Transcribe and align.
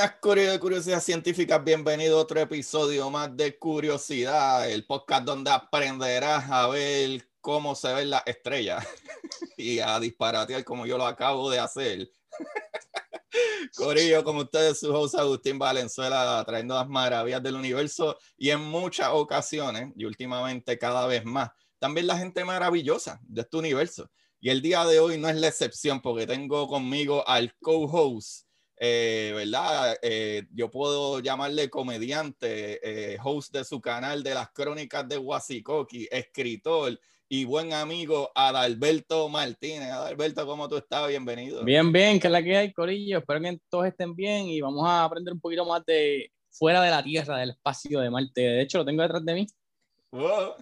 Buenas 0.00 0.52
de 0.52 0.58
curiosidad 0.58 1.00
científica, 1.02 1.58
bienvenido 1.58 2.16
a 2.16 2.22
otro 2.22 2.40
episodio 2.40 3.10
más 3.10 3.36
de 3.36 3.58
Curiosidad, 3.58 4.70
el 4.70 4.86
podcast 4.86 5.24
donde 5.24 5.50
aprenderás 5.50 6.50
a 6.50 6.68
ver 6.68 7.28
cómo 7.42 7.74
se 7.74 7.92
ven 7.92 8.08
las 8.08 8.22
estrellas 8.24 8.82
y 9.58 9.78
a 9.78 10.00
disparatear 10.00 10.64
como 10.64 10.86
yo 10.86 10.96
lo 10.96 11.04
acabo 11.04 11.50
de 11.50 11.58
hacer. 11.58 12.10
Corillo, 13.76 14.24
como 14.24 14.40
ustedes, 14.40 14.80
su 14.80 14.90
host 14.90 15.16
Agustín 15.16 15.58
Valenzuela, 15.58 16.42
trayendo 16.46 16.76
las 16.76 16.88
maravillas 16.88 17.42
del 17.42 17.56
universo 17.56 18.16
y 18.38 18.48
en 18.48 18.60
muchas 18.60 19.10
ocasiones, 19.12 19.92
y 19.96 20.06
últimamente 20.06 20.78
cada 20.78 21.06
vez 21.06 21.26
más, 21.26 21.50
también 21.78 22.06
la 22.06 22.16
gente 22.16 22.42
maravillosa 22.42 23.20
de 23.24 23.42
este 23.42 23.58
universo. 23.58 24.10
Y 24.40 24.48
el 24.48 24.62
día 24.62 24.82
de 24.86 24.98
hoy 24.98 25.18
no 25.18 25.28
es 25.28 25.36
la 25.36 25.48
excepción 25.48 26.00
porque 26.00 26.26
tengo 26.26 26.68
conmigo 26.68 27.22
al 27.28 27.54
co-host 27.60 28.49
eh, 28.82 29.32
¿verdad? 29.34 29.98
Eh, 30.00 30.46
yo 30.54 30.70
puedo 30.70 31.20
llamarle 31.20 31.68
comediante, 31.68 32.80
eh, 33.12 33.18
host 33.22 33.52
de 33.52 33.62
su 33.62 33.78
canal 33.78 34.22
de 34.22 34.32
las 34.32 34.50
crónicas 34.52 35.06
de 35.06 35.18
Wasikoki, 35.18 36.08
escritor 36.10 36.98
y 37.28 37.44
buen 37.44 37.74
amigo 37.74 38.32
Adalberto 38.34 39.28
Martínez. 39.28 39.90
Adalberto, 39.90 40.46
¿cómo 40.46 40.66
tú 40.66 40.78
estás? 40.78 41.08
Bienvenido. 41.08 41.62
Bien, 41.62 41.92
bien, 41.92 42.18
que 42.18 42.28
es 42.28 42.32
la 42.32 42.42
que 42.42 42.56
hay, 42.56 42.72
Corillo. 42.72 43.18
Espero 43.18 43.42
que 43.42 43.60
todos 43.68 43.86
estén 43.86 44.16
bien 44.16 44.46
y 44.46 44.62
vamos 44.62 44.88
a 44.88 45.04
aprender 45.04 45.34
un 45.34 45.40
poquito 45.40 45.66
más 45.66 45.84
de 45.84 46.32
fuera 46.48 46.80
de 46.80 46.90
la 46.90 47.02
Tierra, 47.02 47.36
del 47.36 47.50
espacio 47.50 48.00
de 48.00 48.08
Marte. 48.08 48.40
De 48.40 48.62
hecho, 48.62 48.78
lo 48.78 48.86
tengo 48.86 49.02
detrás 49.02 49.22
de 49.22 49.34
mí. 49.34 49.46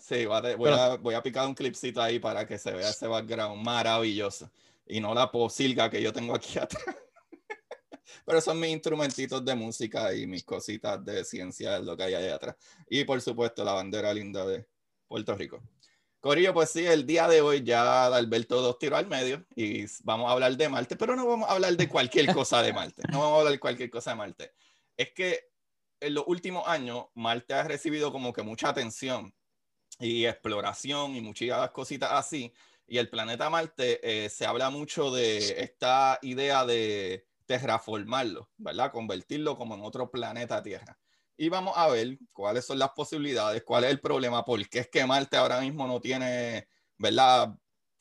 sí, 0.00 0.26
voy 0.26 0.72
a, 0.72 0.96
voy 0.96 1.14
a 1.14 1.22
picar 1.22 1.46
un 1.46 1.54
clipcito 1.54 2.02
ahí 2.02 2.18
para 2.18 2.44
que 2.44 2.58
se 2.58 2.72
vea 2.72 2.90
ese 2.90 3.06
background 3.06 3.64
maravilloso 3.64 4.50
y 4.88 4.98
no 4.98 5.14
la 5.14 5.30
posilga 5.30 5.88
que 5.88 6.02
yo 6.02 6.12
tengo 6.12 6.34
aquí 6.34 6.58
atrás. 6.58 6.96
Pero 8.24 8.40
son 8.40 8.60
mis 8.60 8.70
instrumentitos 8.70 9.44
de 9.44 9.54
música 9.54 10.14
y 10.14 10.26
mis 10.26 10.44
cositas 10.44 11.04
de 11.04 11.24
ciencia, 11.24 11.78
lo 11.78 11.96
que 11.96 12.04
hay 12.04 12.14
allá 12.14 12.34
atrás. 12.34 12.56
Y 12.88 13.04
por 13.04 13.20
supuesto, 13.20 13.64
la 13.64 13.72
bandera 13.72 14.12
linda 14.12 14.46
de 14.46 14.66
Puerto 15.06 15.34
Rico. 15.34 15.62
Corillo, 16.20 16.52
pues 16.52 16.70
sí, 16.70 16.84
el 16.84 17.06
día 17.06 17.28
de 17.28 17.40
hoy 17.40 17.62
ya 17.62 18.06
Alberto 18.06 18.60
dos 18.60 18.78
tiros 18.78 18.98
al 18.98 19.06
medio 19.06 19.46
y 19.54 19.84
vamos 20.02 20.28
a 20.28 20.32
hablar 20.32 20.56
de 20.56 20.68
Marte, 20.68 20.96
pero 20.96 21.14
no 21.14 21.24
vamos 21.24 21.48
a 21.48 21.52
hablar 21.52 21.76
de 21.76 21.88
cualquier 21.88 22.34
cosa 22.34 22.60
de 22.60 22.72
Marte. 22.72 23.02
No 23.10 23.20
vamos 23.20 23.34
a 23.34 23.38
hablar 23.38 23.52
de 23.52 23.60
cualquier 23.60 23.88
cosa 23.88 24.10
de 24.10 24.16
Marte. 24.16 24.52
Es 24.96 25.12
que 25.12 25.48
en 26.00 26.14
los 26.14 26.24
últimos 26.26 26.66
años 26.66 27.06
Marte 27.14 27.54
ha 27.54 27.62
recibido 27.62 28.10
como 28.10 28.32
que 28.32 28.42
mucha 28.42 28.68
atención 28.68 29.32
y 30.00 30.26
exploración 30.26 31.14
y 31.14 31.20
muchas 31.20 31.70
cositas 31.70 32.10
así. 32.12 32.52
Y 32.88 32.98
el 32.98 33.08
planeta 33.08 33.48
Marte 33.48 34.00
eh, 34.02 34.28
se 34.28 34.44
habla 34.44 34.70
mucho 34.70 35.12
de 35.12 35.62
esta 35.62 36.18
idea 36.22 36.64
de 36.64 37.27
terraformarlo, 37.48 38.50
¿verdad? 38.58 38.92
Convertirlo 38.92 39.56
como 39.56 39.74
en 39.74 39.80
otro 39.82 40.10
planeta 40.10 40.62
Tierra. 40.62 40.98
Y 41.36 41.48
vamos 41.48 41.74
a 41.76 41.88
ver 41.88 42.18
cuáles 42.32 42.66
son 42.66 42.78
las 42.78 42.90
posibilidades, 42.90 43.62
cuál 43.64 43.84
es 43.84 43.90
el 43.90 44.00
problema, 44.00 44.44
por 44.44 44.68
qué 44.68 44.80
es 44.80 44.88
que 44.88 45.06
Marte 45.06 45.36
ahora 45.36 45.60
mismo 45.60 45.86
no 45.86 46.00
tiene, 46.00 46.68
¿verdad? 46.98 47.54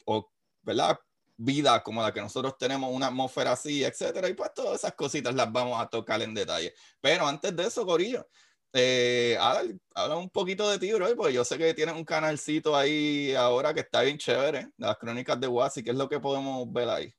O, 0.06 0.30
¿verdad? 0.62 1.00
Vida 1.38 1.82
como 1.82 2.02
la 2.02 2.12
que 2.14 2.20
nosotros 2.20 2.58
tenemos, 2.58 2.92
una 2.94 3.08
atmósfera 3.08 3.54
así, 3.54 3.84
etcétera. 3.84 4.28
Y 4.28 4.34
pues 4.34 4.54
todas 4.54 4.80
esas 4.80 4.94
cositas 4.96 5.34
las 5.34 5.52
vamos 5.52 5.80
a 5.80 5.88
tocar 5.88 6.22
en 6.22 6.34
detalle. 6.34 6.74
Pero 7.00 7.26
antes 7.26 7.56
de 7.56 7.68
eso, 7.68 7.86
Corillo, 7.86 8.28
eh, 8.74 9.38
habla, 9.40 10.18
un 10.18 10.30
poquito 10.30 10.70
de 10.70 10.80
ti, 10.80 10.92
bro, 10.94 11.16
porque 11.16 11.34
yo 11.34 11.46
sé 11.46 11.58
que 11.58 11.74
tienes 11.74 11.96
un 11.96 12.04
canalcito 12.04 12.76
ahí 12.76 13.34
ahora 13.36 13.74
que 13.74 13.80
está 13.82 14.02
bien 14.02 14.18
chévere, 14.18 14.72
las 14.78 14.98
crónicas 14.98 15.40
de 15.40 15.48
Wasi, 15.48 15.84
¿qué 15.84 15.92
es 15.92 15.96
lo 15.96 16.10
que 16.10 16.20
podemos 16.20 16.72
ver 16.74 16.90
ahí? 16.90 17.16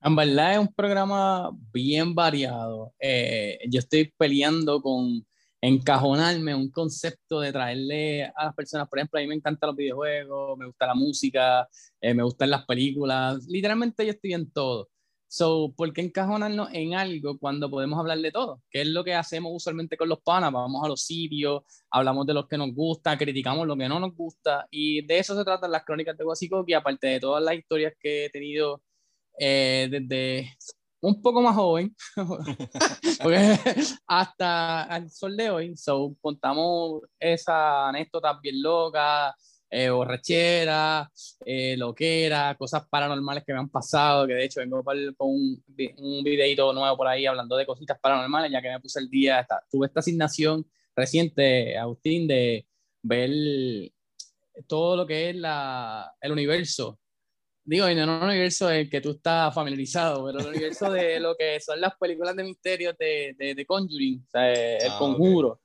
En 0.00 0.14
verdad 0.14 0.52
es 0.52 0.58
un 0.60 0.72
programa 0.72 1.50
bien 1.72 2.14
variado. 2.14 2.94
Eh, 3.00 3.58
yo 3.68 3.80
estoy 3.80 4.12
peleando 4.16 4.80
con 4.80 5.26
encajonarme 5.60 6.54
un 6.54 6.70
concepto 6.70 7.40
de 7.40 7.52
traerle 7.52 8.24
a 8.36 8.44
las 8.46 8.54
personas, 8.54 8.88
por 8.88 8.98
ejemplo, 8.98 9.18
a 9.18 9.22
mí 9.22 9.28
me 9.28 9.34
encantan 9.34 9.68
los 9.68 9.76
videojuegos, 9.76 10.56
me 10.56 10.66
gusta 10.66 10.86
la 10.86 10.94
música, 10.94 11.68
eh, 12.00 12.14
me 12.14 12.22
gustan 12.22 12.50
las 12.50 12.64
películas, 12.64 13.44
literalmente 13.48 14.06
yo 14.06 14.12
estoy 14.12 14.34
en 14.34 14.50
todo. 14.52 14.88
So, 15.26 15.74
¿por 15.76 15.92
qué 15.92 16.00
encajonarnos 16.02 16.70
en 16.72 16.94
algo 16.94 17.36
cuando 17.38 17.68
podemos 17.68 17.98
hablar 17.98 18.18
de 18.18 18.30
todo? 18.30 18.62
¿Qué 18.70 18.82
es 18.82 18.86
lo 18.88 19.04
que 19.04 19.14
hacemos 19.14 19.52
usualmente 19.54 19.96
con 19.96 20.08
los 20.08 20.20
panas? 20.20 20.52
Vamos 20.52 20.82
a 20.84 20.88
los 20.88 21.02
sitios, 21.02 21.62
hablamos 21.90 22.24
de 22.26 22.34
los 22.34 22.46
que 22.46 22.56
nos 22.56 22.72
gusta, 22.72 23.18
criticamos 23.18 23.66
lo 23.66 23.76
que 23.76 23.88
no 23.88 24.00
nos 24.00 24.14
gusta, 24.14 24.66
y 24.70 25.04
de 25.04 25.18
eso 25.18 25.36
se 25.36 25.44
tratan 25.44 25.72
las 25.72 25.84
crónicas 25.84 26.16
de 26.16 26.24
que 26.66 26.74
aparte 26.74 27.08
de 27.08 27.20
todas 27.20 27.42
las 27.42 27.56
historias 27.56 27.94
que 28.00 28.26
he 28.26 28.30
tenido 28.30 28.80
eh, 29.38 29.88
desde 29.90 30.56
un 31.00 31.22
poco 31.22 31.40
más 31.40 31.54
joven 31.54 31.94
hasta 34.06 34.96
el 34.96 35.10
sol 35.10 35.36
de 35.36 35.50
hoy. 35.50 35.76
So, 35.76 36.16
contamos 36.20 37.02
esa 37.18 37.88
anécdota 37.88 38.38
bien 38.42 38.62
loca, 38.62 39.34
eh, 39.70 39.90
borrachera, 39.90 41.10
eh, 41.44 41.76
loquera, 41.76 42.56
cosas 42.56 42.88
paranormales 42.88 43.44
que 43.44 43.52
me 43.52 43.58
han 43.58 43.68
pasado, 43.68 44.26
que 44.26 44.34
de 44.34 44.44
hecho 44.44 44.60
vengo 44.60 44.82
con 44.82 45.28
un, 45.28 45.64
un 45.98 46.24
videito 46.24 46.72
nuevo 46.72 46.96
por 46.96 47.06
ahí 47.06 47.26
hablando 47.26 47.56
de 47.56 47.66
cositas 47.66 47.98
paranormales, 48.00 48.50
ya 48.50 48.62
que 48.62 48.70
me 48.70 48.80
puse 48.80 48.98
el 49.00 49.08
día, 49.08 49.46
tuve 49.70 49.86
esta 49.86 50.00
asignación 50.00 50.66
reciente, 50.96 51.76
Agustín, 51.76 52.26
de 52.26 52.66
ver 53.02 53.92
todo 54.66 54.96
lo 54.96 55.06
que 55.06 55.30
es 55.30 55.36
la, 55.36 56.12
el 56.20 56.32
universo 56.32 56.98
digo, 57.68 57.86
en 57.86 58.08
un 58.08 58.22
universo 58.22 58.70
en 58.70 58.78
el 58.78 58.90
que 58.90 59.00
tú 59.00 59.10
estás 59.10 59.54
familiarizado, 59.54 60.24
pero 60.24 60.40
el 60.40 60.46
universo 60.46 60.90
de 60.90 61.20
lo 61.20 61.36
que 61.36 61.60
son 61.60 61.80
las 61.80 61.94
películas 61.96 62.34
de 62.34 62.44
misterio 62.44 62.94
de, 62.98 63.34
de, 63.38 63.54
de 63.54 63.66
Conjuring, 63.66 64.24
o 64.26 64.30
sea, 64.30 64.52
el 64.52 64.90
ah, 64.90 64.98
conjuro. 64.98 65.60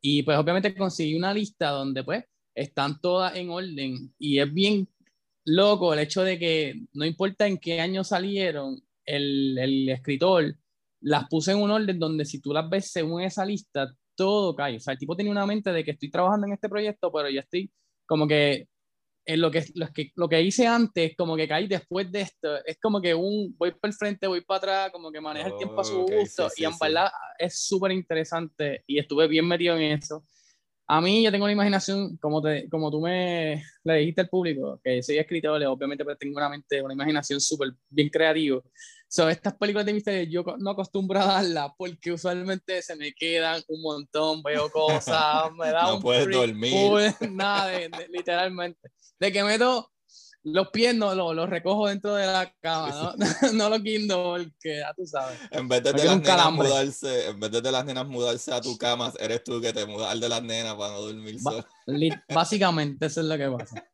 Y 0.00 0.24
pues 0.24 0.36
obviamente 0.36 0.74
conseguí 0.74 1.14
una 1.14 1.32
lista 1.32 1.70
donde 1.70 2.02
pues 2.02 2.24
están 2.54 3.00
todas 3.00 3.36
en 3.36 3.50
orden 3.50 4.12
y 4.18 4.40
es 4.40 4.52
bien 4.52 4.88
loco 5.44 5.94
el 5.94 6.00
hecho 6.00 6.24
de 6.24 6.38
que 6.38 6.82
no 6.92 7.04
importa 7.04 7.46
en 7.46 7.58
qué 7.58 7.80
año 7.80 8.02
salieron, 8.02 8.82
el, 9.04 9.56
el 9.58 9.88
escritor 9.90 10.56
las 11.00 11.28
puso 11.28 11.52
en 11.52 11.58
un 11.58 11.70
orden 11.70 12.00
donde 12.00 12.24
si 12.24 12.40
tú 12.40 12.52
las 12.52 12.68
ves 12.68 12.90
según 12.90 13.22
esa 13.22 13.44
lista, 13.44 13.94
todo 14.16 14.56
cae. 14.56 14.76
O 14.76 14.80
sea, 14.80 14.92
el 14.92 14.98
tipo 14.98 15.16
tenía 15.16 15.32
una 15.32 15.46
mente 15.46 15.72
de 15.72 15.84
que 15.84 15.92
estoy 15.92 16.10
trabajando 16.10 16.48
en 16.48 16.54
este 16.54 16.68
proyecto, 16.68 17.12
pero 17.12 17.30
ya 17.30 17.40
estoy 17.40 17.70
como 18.06 18.26
que 18.26 18.68
en 19.24 19.40
lo 19.40 19.50
que, 19.50 19.64
lo 19.74 19.88
que, 19.92 20.10
lo 20.16 20.28
que 20.28 20.42
hice 20.42 20.66
antes, 20.66 21.14
como 21.16 21.36
que 21.36 21.46
caí 21.46 21.68
después 21.68 22.10
de 22.10 22.22
esto, 22.22 22.64
es 22.64 22.78
como 22.80 23.00
que 23.00 23.14
un 23.14 23.54
voy 23.56 23.72
para 23.72 23.90
el 23.90 23.96
frente, 23.96 24.26
voy 24.26 24.40
para 24.40 24.58
atrás, 24.58 24.90
como 24.90 25.12
que 25.12 25.20
maneja 25.20 25.48
el 25.48 25.56
tiempo 25.56 25.80
a 25.80 25.84
su 25.84 26.00
gusto, 26.02 26.48
y 26.56 26.64
en 26.64 26.72
verdad 26.80 27.10
es 27.38 27.60
súper 27.60 27.92
interesante 27.92 28.82
y 28.86 28.98
estuve 28.98 29.28
bien 29.28 29.46
metido 29.46 29.76
en 29.76 29.98
eso. 29.98 30.24
A 30.88 31.00
mí 31.00 31.22
yo 31.22 31.30
tengo 31.30 31.44
una 31.44 31.52
imaginación, 31.52 32.16
como, 32.18 32.42
te, 32.42 32.68
como 32.68 32.90
tú 32.90 33.00
me 33.00 33.62
le 33.84 33.94
dijiste 33.94 34.22
al 34.22 34.28
público, 34.28 34.80
que 34.82 35.02
soy 35.02 35.18
escritor, 35.18 35.62
obviamente 35.64 36.04
pues 36.04 36.18
tengo 36.18 36.36
una 36.36 36.48
mente, 36.48 36.82
una 36.82 36.92
imaginación 36.92 37.40
súper 37.40 37.72
bien 37.88 38.08
creativa. 38.08 38.60
So, 39.08 39.28
estas 39.28 39.54
películas 39.54 39.86
de 39.86 39.92
misterio 39.92 40.42
yo 40.44 40.56
no 40.58 40.70
acostumbro 40.70 41.20
a 41.20 41.26
darlas 41.26 41.70
porque 41.78 42.12
usualmente 42.12 42.82
se 42.82 42.96
me 42.96 43.12
quedan 43.12 43.62
un 43.68 43.82
montón, 43.82 44.42
veo 44.42 44.70
cosas, 44.70 45.52
me 45.52 45.70
da 45.70 45.84
no 45.84 46.00
puedes 46.00 46.28
dormir. 46.28 47.14
nada, 47.30 47.70
literalmente. 48.10 48.90
De 49.22 49.30
que 49.30 49.44
meto 49.44 49.88
los 50.42 50.70
pies 50.70 50.96
no 50.96 51.14
los, 51.14 51.48
recojo 51.48 51.86
dentro 51.86 52.16
de 52.16 52.26
la 52.26 52.52
cama, 52.60 53.14
¿no? 53.16 53.16
no 53.52 53.68
los 53.68 53.80
guindo 53.80 54.34
porque 54.36 54.78
ya 54.78 54.92
tú 54.94 55.06
sabes. 55.06 55.38
En 55.52 55.68
vez 55.68 55.80
de, 55.84 55.92
las 55.92 56.20
nenas 56.20 56.52
mudarse, 56.52 57.28
en 57.28 57.38
vez 57.38 57.52
de, 57.52 57.70
las 57.70 57.84
nenas 57.84 58.04
mudarse 58.08 58.52
a 58.52 58.60
tu 58.60 58.76
cama, 58.76 59.12
eres 59.20 59.44
tú 59.44 59.60
que 59.60 59.72
te 59.72 59.86
mudas 59.86 60.18
de 60.18 60.28
las 60.28 60.42
nenas 60.42 60.74
para 60.74 60.94
no 60.94 61.02
dormir 61.02 61.36
Básicamente, 62.34 63.06
eso 63.06 63.20
es 63.20 63.26
lo 63.28 63.38
que 63.38 63.48
pasa. 63.48 63.88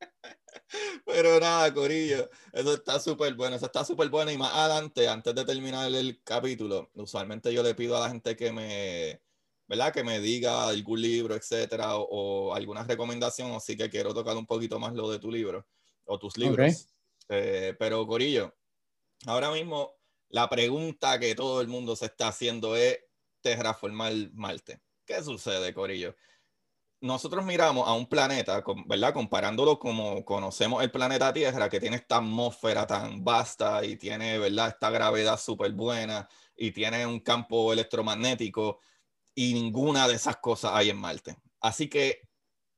Pero 1.04 1.38
nada, 1.38 1.74
Corillo, 1.74 2.31
eso 2.50 2.72
está 2.72 2.98
súper 2.98 3.34
bueno, 3.34 3.56
eso 3.56 3.66
está 3.66 3.84
súper 3.84 4.08
bueno. 4.08 4.31
Y 4.31 4.38
más 4.38 4.54
adelante, 4.54 5.08
antes 5.08 5.34
de 5.34 5.44
terminar 5.44 5.92
el 5.92 6.22
capítulo, 6.24 6.90
usualmente 6.94 7.52
yo 7.52 7.62
le 7.62 7.74
pido 7.74 7.98
a 7.98 8.00
la 8.00 8.08
gente 8.08 8.34
que 8.34 8.50
me, 8.50 9.20
¿verdad? 9.69 9.93
Que 9.93 10.03
me 10.03 10.19
diga 10.19 10.67
algún 10.67 11.00
libro, 11.00 11.37
etcétera, 11.37 11.97
o, 11.97 12.55
alguna 12.55 12.82
recomendación, 12.82 13.50
o 13.53 13.61
sí 13.61 13.76
que 13.76 13.91
quiero 13.91 14.12
tocar 14.15 14.37
un 14.37 14.47
poquito 14.47 14.79
más 14.81 14.94
lo 14.94 15.11
de 15.11 15.19
tu 15.19 15.31
libro 15.31 15.67
o 16.05 16.19
tus 16.19 16.37
libros. 16.37 16.88
Eh, 17.29 17.76
pero, 17.79 18.06
Corillo, 18.06 18.56
ahora 19.26 19.50
mismo 19.53 19.93
la 20.31 20.49
pregunta 20.49 21.19
que 21.19 21.35
todo 21.35 21.61
el 21.61 21.69
mundo 21.69 21.94
se 21.94 22.06
está 22.06 22.29
haciendo 22.29 22.75
es 22.75 22.99
terraformar 23.41 24.12
Marte. 24.32 24.81
¿Qué 25.05 25.23
sucede, 25.23 25.73
Corillo? 25.73 26.15
nosotros 27.00 27.44
miramos 27.44 27.87
a 27.87 27.93
un 27.93 28.06
planeta, 28.06 28.62
¿verdad? 28.87 29.15
Comparándolo 29.15 29.79
como 29.79 30.25
conocemos 30.25 30.82
el 30.82 30.91
planeta 30.91 31.32
Tierra, 31.32 31.69
que 31.69 31.79
tiene 31.79 31.97
esta 31.97 32.17
atmósfera 32.17 32.87
tan 32.87 33.23
vasta 33.23 33.85
y 33.85 33.97
tiene, 33.97 34.38
¿verdad? 34.38 34.69
Esta 34.69 34.91
gravedad 34.91 35.38
súper 35.38 35.73
buena 35.73 36.29
y 36.56 36.73
tiene 36.73 37.06
un 37.06 37.20
campo 37.20 37.73
electromagnético 37.73 38.81
y 39.38 39.55
ninguna 39.55 40.08
de 40.08 40.17
esas 40.17 40.38
cosas 40.38 40.73
hay 40.75 40.90
en 40.90 40.96
Marte. 40.96 41.37
Así 41.61 41.88
que 41.88 42.29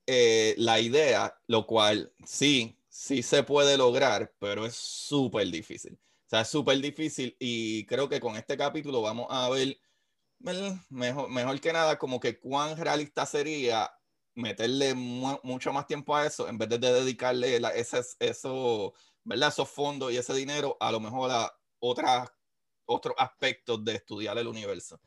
eh, 0.06 0.54
la 0.58 0.78
idea, 0.78 1.34
lo 1.46 1.66
cual 1.66 2.12
sí, 2.26 2.78
sí 2.86 3.22
se 3.22 3.42
puede 3.44 3.78
lograr, 3.78 4.34
pero 4.38 4.66
es 4.66 4.74
súper 4.74 5.50
difícil. 5.50 5.94
O 5.94 6.28
sea, 6.28 6.42
es 6.42 6.48
súper 6.48 6.78
difícil 6.82 7.34
y 7.38 7.86
creo 7.86 8.10
que 8.10 8.20
con 8.20 8.36
este 8.36 8.58
capítulo 8.58 9.00
vamos 9.00 9.26
a 9.30 9.48
ver 9.48 9.78
mejor, 10.90 11.30
mejor 11.30 11.58
que 11.62 11.72
nada 11.72 11.98
como 11.98 12.20
que 12.20 12.38
cuán 12.38 12.76
realista 12.76 13.24
sería 13.24 13.90
meterle 14.34 14.92
mucho 14.94 15.72
más 15.72 15.86
tiempo 15.86 16.14
a 16.14 16.26
eso 16.26 16.46
en 16.46 16.58
vez 16.58 16.68
de, 16.68 16.78
dedicarle 16.78 17.58
ese, 17.74 18.02
eso, 18.18 18.92
¿verdad? 19.24 19.48
esos 19.48 19.70
fondos 19.70 20.12
y 20.12 20.18
ese 20.18 20.34
dinero 20.34 20.76
a 20.78 20.92
lo 20.92 21.00
mejor 21.00 21.30
a 21.30 21.50
otros 21.78 23.14
aspectos 23.16 23.82
de 23.82 23.94
estudiar 23.94 24.36
el 24.36 24.46
universo. 24.46 25.00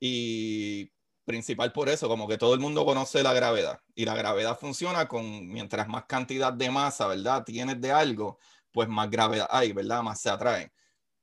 Y 0.00 0.90
principal 1.24 1.72
por 1.72 1.88
eso, 1.88 2.08
como 2.08 2.26
que 2.26 2.38
todo 2.38 2.54
el 2.54 2.60
mundo 2.60 2.84
conoce 2.84 3.22
la 3.22 3.32
gravedad 3.32 3.80
y 3.94 4.04
la 4.04 4.16
gravedad 4.16 4.58
funciona 4.58 5.06
con 5.06 5.48
mientras 5.48 5.86
más 5.88 6.06
cantidad 6.06 6.52
de 6.52 6.70
masa, 6.70 7.06
¿verdad? 7.06 7.44
Tienes 7.44 7.80
de 7.80 7.92
algo, 7.92 8.38
pues 8.72 8.88
más 8.88 9.08
gravedad 9.10 9.46
hay, 9.50 9.72
¿verdad? 9.72 10.02
Más 10.02 10.20
se 10.20 10.30
atraen. 10.30 10.72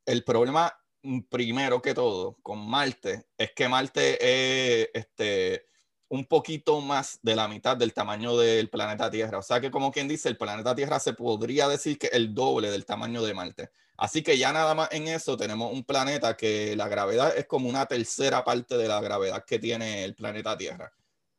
El 0.06 0.24
problema 0.24 0.74
mm, 1.04 1.22
primero 1.30 1.82
que 1.82 1.94
todo 1.94 2.38
con 2.42 2.70
Marte 2.70 3.28
es 3.38 3.52
que 3.54 3.68
Marte 3.68 4.18
es 4.22 4.90
este 4.94 5.66
un 6.10 6.26
poquito 6.26 6.80
más 6.82 7.20
de 7.22 7.36
la 7.36 7.48
mitad 7.48 7.76
del 7.76 7.94
tamaño 7.94 8.38
del 8.38 8.70
planeta 8.70 9.12
Tierra. 9.12 9.40
O 9.40 9.42
sea 9.42 9.60
que 9.60 9.72
como 9.72 9.92
quien 9.92 10.08
dice, 10.08 10.30
el 10.30 10.38
planeta 10.38 10.74
Tierra 10.76 11.00
se 11.00 11.14
podría 11.14 11.68
decir 11.68 11.98
que 12.00 12.08
el 12.08 12.34
doble 12.34 12.72
del 12.72 12.86
tamaño 12.86 13.22
de 13.24 13.34
Marte. 13.34 13.72
Así 13.98 14.22
que 14.22 14.38
ya 14.38 14.54
nada 14.54 14.76
más 14.76 14.90
en 14.92 15.08
eso 15.08 15.36
tenemos 15.36 15.74
un 15.74 15.84
planeta 15.84 16.38
que 16.38 16.76
la 16.76 16.88
gravedad 16.88 17.36
es 17.36 17.48
como 17.48 17.68
una 17.68 17.88
tercera 17.88 18.44
parte 18.44 18.78
de 18.78 18.88
la 18.88 19.02
gravedad 19.02 19.44
que 19.44 19.58
tiene 19.58 20.04
el 20.04 20.16
planeta 20.16 20.56
Tierra. 20.56 20.94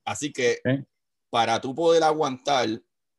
Así 0.04 0.32
que 0.32 0.60
para 1.30 1.60
tú 1.60 1.74
poder 1.74 2.02
aguantar 2.02 2.68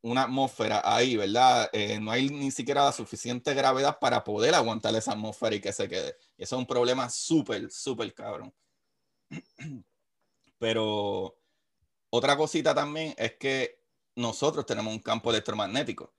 una 0.02 0.24
atmósfera 0.24 0.82
ahí, 0.84 1.16
¿verdad? 1.16 1.70
Eh, 1.74 2.00
no 2.00 2.12
hay 2.12 2.30
ni 2.30 2.52
siquiera 2.52 2.86
la 2.86 2.92
suficiente 2.92 3.54
gravedad 3.54 3.98
para 4.00 4.24
poder 4.24 4.56
aguantar 4.56 4.96
esa 4.96 5.12
atmósfera 5.14 5.56
y 5.56 5.62
que 5.62 5.74
se 5.74 5.88
quede. 5.88 6.16
Eso 6.38 6.56
es 6.56 6.60
un 6.60 6.66
problema 6.66 7.10
súper, 7.10 7.70
súper 7.72 8.14
cabrón. 8.14 8.54
Pero 10.58 11.38
otra 12.10 12.36
cosita 12.36 12.74
también 12.74 13.14
es 13.18 13.34
que 13.36 13.84
nosotros 14.16 14.66
tenemos 14.66 14.94
un 14.94 15.00
campo 15.00 15.30
electromagnético. 15.30 16.14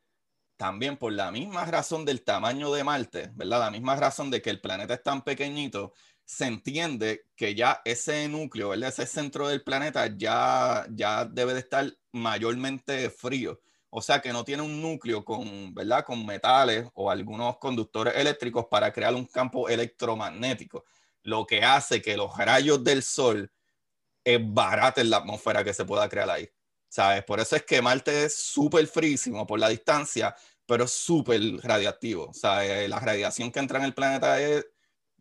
También 0.61 0.99
por 0.99 1.11
la 1.15 1.31
misma 1.31 1.65
razón 1.65 2.05
del 2.05 2.23
tamaño 2.23 2.71
de 2.71 2.85
Marte, 2.85 3.31
¿verdad? 3.33 3.61
La 3.61 3.71
misma 3.71 3.97
razón 3.97 4.31
de 4.31 4.43
que 4.43 4.51
el 4.51 4.61
planeta 4.61 4.93
es 4.93 5.03
tan 5.03 5.23
pequeñito, 5.23 5.95
se 6.23 6.45
entiende 6.45 7.25
que 7.35 7.55
ya 7.55 7.81
ese 7.83 8.29
núcleo, 8.29 8.69
¿verdad? 8.69 8.91
Ese 8.91 9.07
centro 9.07 9.49
del 9.49 9.65
planeta 9.65 10.15
ya, 10.15 10.85
ya 10.91 11.25
debe 11.25 11.55
de 11.55 11.61
estar 11.61 11.91
mayormente 12.13 13.09
frío. 13.09 13.59
O 13.89 14.03
sea 14.03 14.21
que 14.21 14.35
no 14.35 14.45
tiene 14.45 14.63
un 14.63 14.83
núcleo 14.83 15.25
con, 15.25 15.73
¿verdad? 15.73 16.05
Con 16.05 16.27
metales 16.27 16.87
o 16.93 17.11
algunos 17.11 17.57
conductores 17.57 18.15
eléctricos 18.15 18.67
para 18.71 18.93
crear 18.93 19.15
un 19.15 19.25
campo 19.25 19.67
electromagnético, 19.67 20.85
lo 21.23 21.47
que 21.47 21.65
hace 21.65 22.03
que 22.03 22.19
los 22.19 22.37
rayos 22.37 22.85
del 22.85 23.03
Sol 23.03 23.51
es 24.23 24.39
barata 24.43 25.01
en 25.01 25.09
la 25.09 25.17
atmósfera 25.17 25.65
que 25.65 25.73
se 25.73 25.87
pueda 25.87 26.07
crear 26.07 26.29
ahí. 26.29 26.47
¿Sabes? 26.93 27.23
Por 27.23 27.39
eso 27.39 27.55
es 27.55 27.63
que 27.63 27.81
Marte 27.81 28.25
es 28.25 28.37
súper 28.37 28.85
frísimo 28.89 29.47
por 29.47 29.61
la 29.61 29.69
distancia, 29.69 30.35
pero 30.71 30.85
es 30.85 30.93
súper 30.93 31.41
radiactivo. 31.65 32.27
O 32.27 32.33
sea, 32.33 32.65
eh, 32.65 32.87
la 32.87 33.01
radiación 33.01 33.51
que 33.51 33.59
entra 33.59 33.81
en 33.81 33.87
el 33.87 33.93
planeta 33.93 34.41
es 34.41 34.65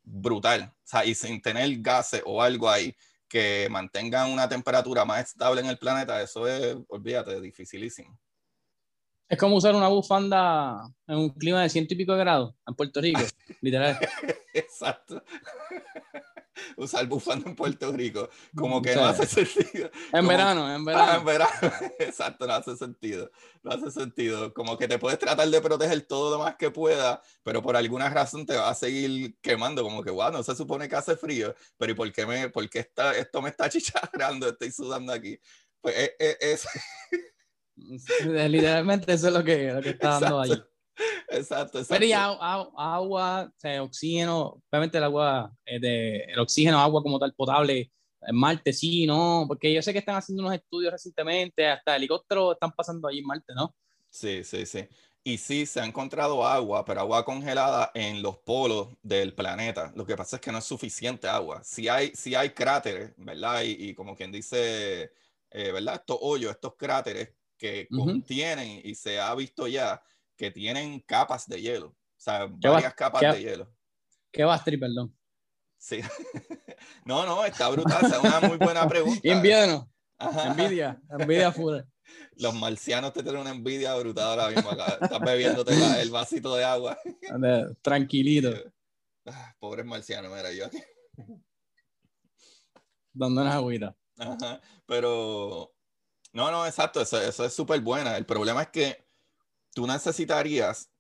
brutal. 0.04 0.72
O 0.75 0.88
sea, 0.88 1.04
y 1.04 1.16
sin 1.16 1.42
tener 1.42 1.75
gases 1.81 2.22
o 2.24 2.40
algo 2.40 2.69
ahí 2.69 2.96
que 3.28 3.68
mantengan 3.72 4.30
una 4.30 4.48
temperatura 4.48 5.06
más 5.06 5.22
estable 5.22 5.62
en 5.62 5.68
el 5.68 5.80
planeta, 5.80 6.22
eso 6.22 6.48
es, 6.48 6.78
olvídate, 6.88 7.42
dificilísimo. 7.42 8.16
Es 9.28 9.40
como 9.40 9.56
usar 9.56 9.74
una 9.74 9.88
bufanda 9.88 10.88
en 11.07 11.18
un 11.18 11.30
clima 11.30 11.63
de 11.63 11.69
ciento 11.69 11.96
y 11.96 11.98
pico 11.98 12.13
de 12.13 12.19
grados 12.19 12.54
en 12.68 12.75
Puerto 12.75 13.01
Rico, 13.01 13.22
literal. 13.62 13.98
Exacto 14.54 15.24
usar 16.78 17.08
bufanda 17.08 17.50
en 17.50 17.56
Puerto 17.56 17.92
Rico. 17.92 18.30
Como 18.56 18.82
que 18.82 18.96
no 18.96 19.06
hace 19.06 19.26
sentido. 19.46 19.90
En 20.12 20.28
verano, 20.28 20.74
en 20.74 20.86
verano. 20.86 21.12
Ah, 21.12 21.18
en 21.18 21.26
verano. 21.26 21.52
Exacto, 22.00 22.48
no 22.48 22.54
hace 22.54 22.76
sentido. 22.76 23.32
No 23.64 23.72
hace 23.72 23.92
sentido. 23.92 24.54
Como 24.54 24.78
que 24.78 24.88
te 24.88 25.00
puedes 25.00 25.20
tratar 25.20 25.50
de 25.50 25.62
proteger 25.62 26.02
todo 26.02 26.38
lo 26.38 26.44
más 26.44 26.56
que 26.56 26.72
pueda, 26.72 27.22
pero 27.44 27.62
por 27.62 27.76
alguna 27.76 28.10
razón 28.10 28.46
te 28.46 28.56
va 28.56 28.70
a 28.70 28.76
seguir 28.76 29.38
quemando. 29.42 29.84
Como 29.84 30.04
que, 30.04 30.12
wow, 30.12 30.32
no 30.32 30.44
se 30.44 30.56
supone 30.56 30.88
que 30.88 30.96
hace 30.96 31.16
frío, 31.16 31.54
pero 31.78 31.92
¿y 31.92 31.96
por 31.96 32.12
qué, 32.12 32.26
me, 32.26 32.50
por 32.50 32.70
qué 32.70 32.80
está, 32.80 33.16
esto 33.16 33.42
me 33.42 33.50
está 33.50 33.70
chicharrando? 33.70 34.50
Estoy 34.50 34.72
sudando 34.72 35.14
aquí. 35.14 35.40
Pues 35.82 35.96
es. 36.20 36.38
es, 36.40 36.68
Literalmente 38.26 39.14
eso 39.14 39.28
es 39.28 39.34
lo 39.34 39.44
que, 39.44 39.72
lo 39.72 39.82
que 39.82 39.92
está 39.92 40.20
dando 40.20 40.42
ahí. 40.42 40.52
Exacto, 41.30 41.80
exacto. 41.80 41.88
Pero 41.90 42.06
y 42.06 42.12
agua, 42.14 43.52
oxígeno, 43.81 44.62
obviamente 44.70 44.98
el 44.98 45.04
agua, 45.04 45.52
de, 45.66 46.24
el 46.24 46.40
oxígeno, 46.40 46.80
agua 46.80 47.04
como 47.04 47.20
tal 47.20 47.34
potable, 47.34 47.92
en 48.22 48.36
Marte 48.36 48.74
sí, 48.74 49.06
¿no? 49.06 49.46
Porque 49.48 49.74
yo 49.74 49.81
sé 49.81 49.94
que 49.94 50.00
están 50.00 50.16
haciendo 50.16 50.44
unos 50.44 50.56
estudios 50.56 50.92
recientemente, 50.92 51.68
hasta 51.68 51.96
helicópteros 51.96 52.54
están 52.54 52.72
pasando 52.72 53.08
allí 53.08 53.20
en 53.20 53.26
Marte, 53.26 53.54
¿no? 53.56 53.76
Sí, 54.10 54.44
sí, 54.44 54.66
sí. 54.66 54.88
Y 55.24 55.38
sí, 55.38 55.66
se 55.66 55.81
ha 55.81 55.86
encontrado 55.86 56.46
agua, 56.46 56.86
pero 56.86 57.02
agua 57.02 57.26
congelada 57.26 57.92
en 57.94 58.22
los 58.22 58.38
polos 58.38 58.88
del 59.04 59.34
planeta. 59.34 59.92
Lo 59.96 60.06
que 60.06 60.15
pasa 60.15 60.38
es 60.38 60.42
que 60.42 60.51
no 60.51 60.58
es 60.58 60.65
suficiente 60.65 61.27
agua. 61.27 61.62
Si 61.63 61.88
hay, 61.88 62.12
si 62.15 62.36
hay 62.36 62.51
cráteres, 62.51 63.13
¿verdad? 63.18 63.62
Y, 63.63 63.94
como 63.94 64.15
quien 64.15 64.32
dice, 64.32 65.12
eh, 65.51 65.72
¿verdad? 65.72 65.96
Estos 65.96 66.18
hoyos, 66.22 66.51
estos 66.51 66.75
cráteres 66.75 67.30
que 67.58 67.88
contienen 67.89 68.82
y 68.84 68.96
se 68.96 69.20
ha 69.20 69.36
visto 69.36 69.68
ya 69.68 70.01
que 70.39 70.50
tienen 70.51 71.01
capas 71.01 71.48
de 71.48 71.62
hielo. 71.62 71.88
O 71.88 71.98
sea, 72.15 72.46
varias 72.46 72.93
capas 72.93 73.22
de 73.36 73.41
hielo. 73.41 73.69
¿Qué 74.31 74.46
va, 74.46 74.63
perdón? 74.63 75.13
Sí. 75.77 76.00
no, 77.05 77.25
no, 77.25 77.43
está 77.43 77.67
brutal. 77.67 78.05
es 78.05 78.17
una 78.17 78.39
muy 78.39 78.58
buena 78.58 78.88
pregunta. 78.88 79.19
Invierno. 79.27 79.91
Envidia. 80.17 81.01
Envidia 81.10 81.51
full. 81.51 81.79
Los 82.38 82.55
marcianos 82.55 83.12
te 83.12 83.22
tienen 83.22 83.41
una 83.41 83.50
envidia 83.50 83.93
brutal 83.96 84.39
ahora 84.39 84.55
mismo 84.55 84.72
acá. 84.72 84.98
Estás 85.01 85.19
bebiéndote 85.19 85.74
el 86.01 86.10
vasito 86.10 86.55
de 86.55 86.63
agua. 86.63 86.98
Tranquilito. 87.81 88.50
Ah, 89.25 89.53
pobres 89.60 89.86
marcianos, 89.86 90.31
mira, 90.34 90.53
yo 90.53 90.67
aquí. 90.67 90.81
Dando 93.12 93.41
una 93.41 93.55
agüita. 93.55 93.93
Ajá. 94.17 94.62
Pero, 94.86 95.75
no, 96.31 96.50
no, 96.50 96.65
exacto, 96.65 97.01
eso, 97.01 97.22
eso 97.22 97.43
es 97.43 97.53
súper 97.53 97.81
buena. 97.81 98.15
El 98.15 98.25
problema 98.25 98.62
es 98.62 98.69
que 98.69 99.09
tú 99.79 99.88
necesitarías, 99.88 100.91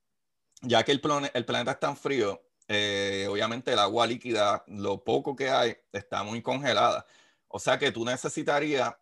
ya 0.61 0.85
que 0.85 0.93
el, 0.93 1.01
el 1.33 1.45
planeta 1.45 1.71
es 1.71 1.79
tan 1.81 1.97
frío, 1.97 2.41
eh, 2.69 3.27
obviamente 3.29 3.73
el 3.73 3.79
agua 3.79 4.07
líquida, 4.07 4.63
lo 4.67 5.03
poco 5.03 5.35
que 5.35 5.49
hay, 5.49 5.75
está 5.91 6.23
muy 6.23 6.41
congelada. 6.41 7.05
O 7.49 7.59
sea 7.59 7.77
que 7.77 7.91
tú 7.91 8.05
necesitarías, 8.05 8.95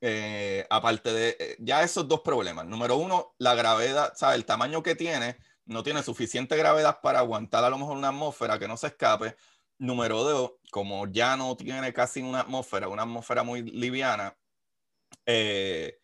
eh, 0.00 0.64
aparte 0.70 1.12
de 1.12 1.36
eh, 1.40 1.56
ya 1.58 1.82
esos 1.82 2.06
dos 2.06 2.20
problemas. 2.20 2.66
Número 2.66 2.96
uno, 2.98 3.34
la 3.38 3.56
gravedad, 3.56 4.14
sea, 4.14 4.36
El 4.36 4.44
tamaño 4.44 4.80
que 4.80 4.94
tiene, 4.94 5.38
no 5.64 5.82
tiene 5.82 6.04
suficiente 6.04 6.56
gravedad 6.56 7.00
para 7.02 7.18
aguantar 7.18 7.64
a 7.64 7.70
lo 7.70 7.78
mejor 7.78 7.96
una 7.96 8.10
atmósfera 8.10 8.60
que 8.60 8.68
no 8.68 8.76
se 8.76 8.88
escape. 8.88 9.34
Número 9.78 10.22
dos, 10.22 10.52
como 10.70 11.08
ya 11.08 11.36
no 11.36 11.56
tiene 11.56 11.92
casi 11.92 12.22
una 12.22 12.42
atmósfera, 12.42 12.86
una 12.86 13.02
atmósfera 13.02 13.42
muy 13.42 13.62
liviana, 13.62 14.36
eh, 15.26 15.99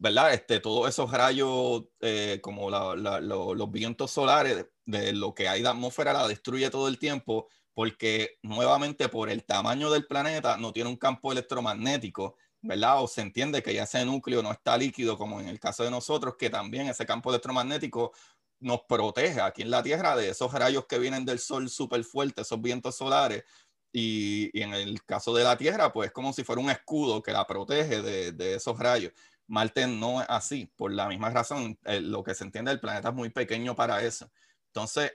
¿verdad? 0.00 0.32
Este, 0.34 0.60
todos 0.60 0.88
esos 0.88 1.12
rayos, 1.12 1.84
eh, 2.00 2.40
como 2.42 2.70
los 2.70 3.70
vientos 3.70 4.10
solares, 4.10 4.66
de, 4.86 5.12
lo 5.12 5.34
que 5.34 5.48
hay 5.48 5.62
de 5.62 5.68
atmósfera, 5.68 6.12
la 6.12 6.26
destruye 6.26 6.70
todo 6.70 6.88
el 6.88 6.98
tiempo, 6.98 7.48
porque 7.74 8.38
nuevamente 8.42 9.08
por 9.08 9.30
el 9.30 9.44
tamaño 9.44 9.90
del 9.90 10.06
planeta 10.06 10.56
no 10.56 10.72
tiene 10.72 10.90
un 10.90 10.96
campo 10.96 11.30
electromagnético 11.32 12.36
¿verdad? 12.62 13.02
O 13.02 13.08
se 13.08 13.22
entiende 13.22 13.62
que 13.62 13.72
ya 13.72 13.84
ese 13.84 14.04
núcleo 14.04 14.42
no 14.42 14.52
está 14.52 14.76
líquido 14.76 15.16
como 15.16 15.40
en 15.40 15.48
el 15.48 15.58
caso 15.58 15.82
de 15.82 15.90
nosotros, 15.90 16.36
que 16.38 16.50
también 16.50 16.88
ese 16.88 17.06
campo 17.06 17.30
electromagnético 17.30 18.12
nos 18.60 18.82
protege 18.82 19.40
aquí 19.40 19.62
en 19.62 19.70
la 19.70 19.82
Tierra 19.82 20.14
de 20.16 20.28
esos 20.30 20.52
rayos 20.52 20.86
que 20.86 20.98
vienen 20.98 21.24
del 21.24 21.38
Sol 21.38 21.70
súper 21.70 22.04
fuertes, 22.04 22.46
esos 22.46 22.60
vientos 22.60 22.96
solares. 22.96 23.44
Y, 23.92 24.50
y, 24.56 24.62
en 24.62 24.74
el 24.74 25.02
caso 25.04 25.34
de 25.34 25.42
la 25.42 25.56
Tierra, 25.56 25.92
pues 25.92 26.12
como 26.12 26.32
si 26.32 26.44
fuera 26.44 26.60
un 26.60 26.70
escudo 26.70 27.22
que 27.22 27.32
la 27.32 27.46
protege 27.46 28.02
de, 28.02 28.32
de 28.32 28.54
esos 28.54 28.78
rayos. 28.78 29.12
Marte 29.50 29.86
no 29.88 30.20
es 30.20 30.26
así, 30.30 30.72
por 30.76 30.92
la 30.92 31.08
misma 31.08 31.30
razón, 31.30 31.76
lo 31.84 32.22
que 32.22 32.34
se 32.34 32.44
entiende, 32.44 32.70
el 32.70 32.78
planeta 32.78 33.08
es 33.08 33.14
muy 33.14 33.30
pequeño 33.30 33.74
para 33.74 34.00
eso. 34.02 34.30
Entonces, 34.66 35.12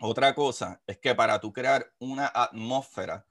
otra 0.00 0.32
cosa 0.32 0.80
es 0.86 0.98
que 0.98 1.12
para 1.14 1.40
tú 1.40 1.52
crear 1.52 1.92
una 1.98 2.30
atmósfera, 2.32 3.26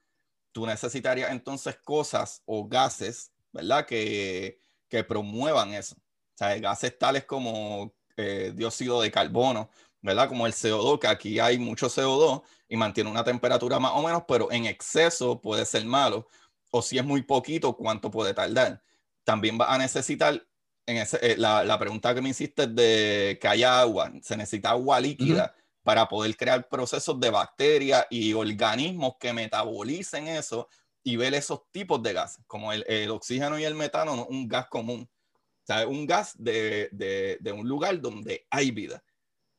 tú 0.51 0.67
necesitarías 0.67 1.31
entonces 1.31 1.77
cosas 1.77 2.43
o 2.45 2.67
gases, 2.67 3.31
¿verdad? 3.53 3.85
Que, 3.85 4.59
que 4.89 5.03
promuevan 5.05 5.73
eso. 5.73 5.95
O 5.95 6.37
sea, 6.37 6.57
gases 6.59 6.97
tales 6.99 7.23
como 7.23 7.93
eh, 8.17 8.51
dióxido 8.53 9.01
de 9.01 9.09
carbono, 9.09 9.69
¿verdad? 10.01 10.27
Como 10.27 10.45
el 10.45 10.53
CO2, 10.53 10.99
que 10.99 11.07
aquí 11.07 11.39
hay 11.39 11.57
mucho 11.57 11.87
CO2 11.87 12.43
y 12.67 12.75
mantiene 12.75 13.09
una 13.09 13.23
temperatura 13.23 13.79
más 13.79 13.93
o 13.95 14.03
menos, 14.03 14.23
pero 14.27 14.51
en 14.51 14.65
exceso 14.65 15.39
puede 15.41 15.65
ser 15.65 15.85
malo. 15.85 16.27
O 16.69 16.81
si 16.81 16.97
es 16.97 17.05
muy 17.05 17.21
poquito, 17.23 17.77
¿cuánto 17.77 18.11
puede 18.11 18.33
tardar? 18.33 18.83
También 19.27 19.57
va 19.59 19.73
a 19.73 19.77
necesitar, 19.77 20.41
en 20.85 20.97
ese, 20.97 21.19
eh, 21.21 21.35
la, 21.35 21.61
la, 21.65 21.77
pregunta 21.77 22.15
que 22.15 22.21
me 22.21 22.29
hiciste 22.29 22.65
de 22.65 23.37
que 23.41 23.47
haya 23.49 23.81
agua, 23.81 24.09
se 24.21 24.37
necesita 24.37 24.69
agua 24.69 25.01
líquida 25.01 25.53
para 25.83 26.07
poder 26.07 26.37
crear 26.37 26.69
procesos 26.69 27.19
de 27.19 27.29
bacterias 27.29 28.07
y 28.09 28.31
organismos 28.31 29.15
que 29.19 29.33
metabolicen 29.33 30.29
eso 30.29 30.69
y 31.03 31.17
ver 31.17 31.33
esos 31.33 31.69
tipos 31.71 32.01
de 32.01 32.13
gases, 32.13 32.45
como 32.47 32.71
el, 32.71 32.85
el 32.87 33.11
oxígeno 33.11 33.59
y 33.59 33.65
el 33.65 33.75
metano, 33.75 34.15
no 34.15 34.27
un 34.27 34.47
gas 34.47 34.67
común. 34.69 35.09
O 35.11 35.65
sea, 35.65 35.85
un 35.85 36.05
gas 36.05 36.31
de, 36.41 36.87
de, 36.93 37.37
de, 37.41 37.51
un 37.51 37.67
lugar 37.67 37.99
donde 37.99 38.47
hay 38.49 38.71
vida. 38.71 39.03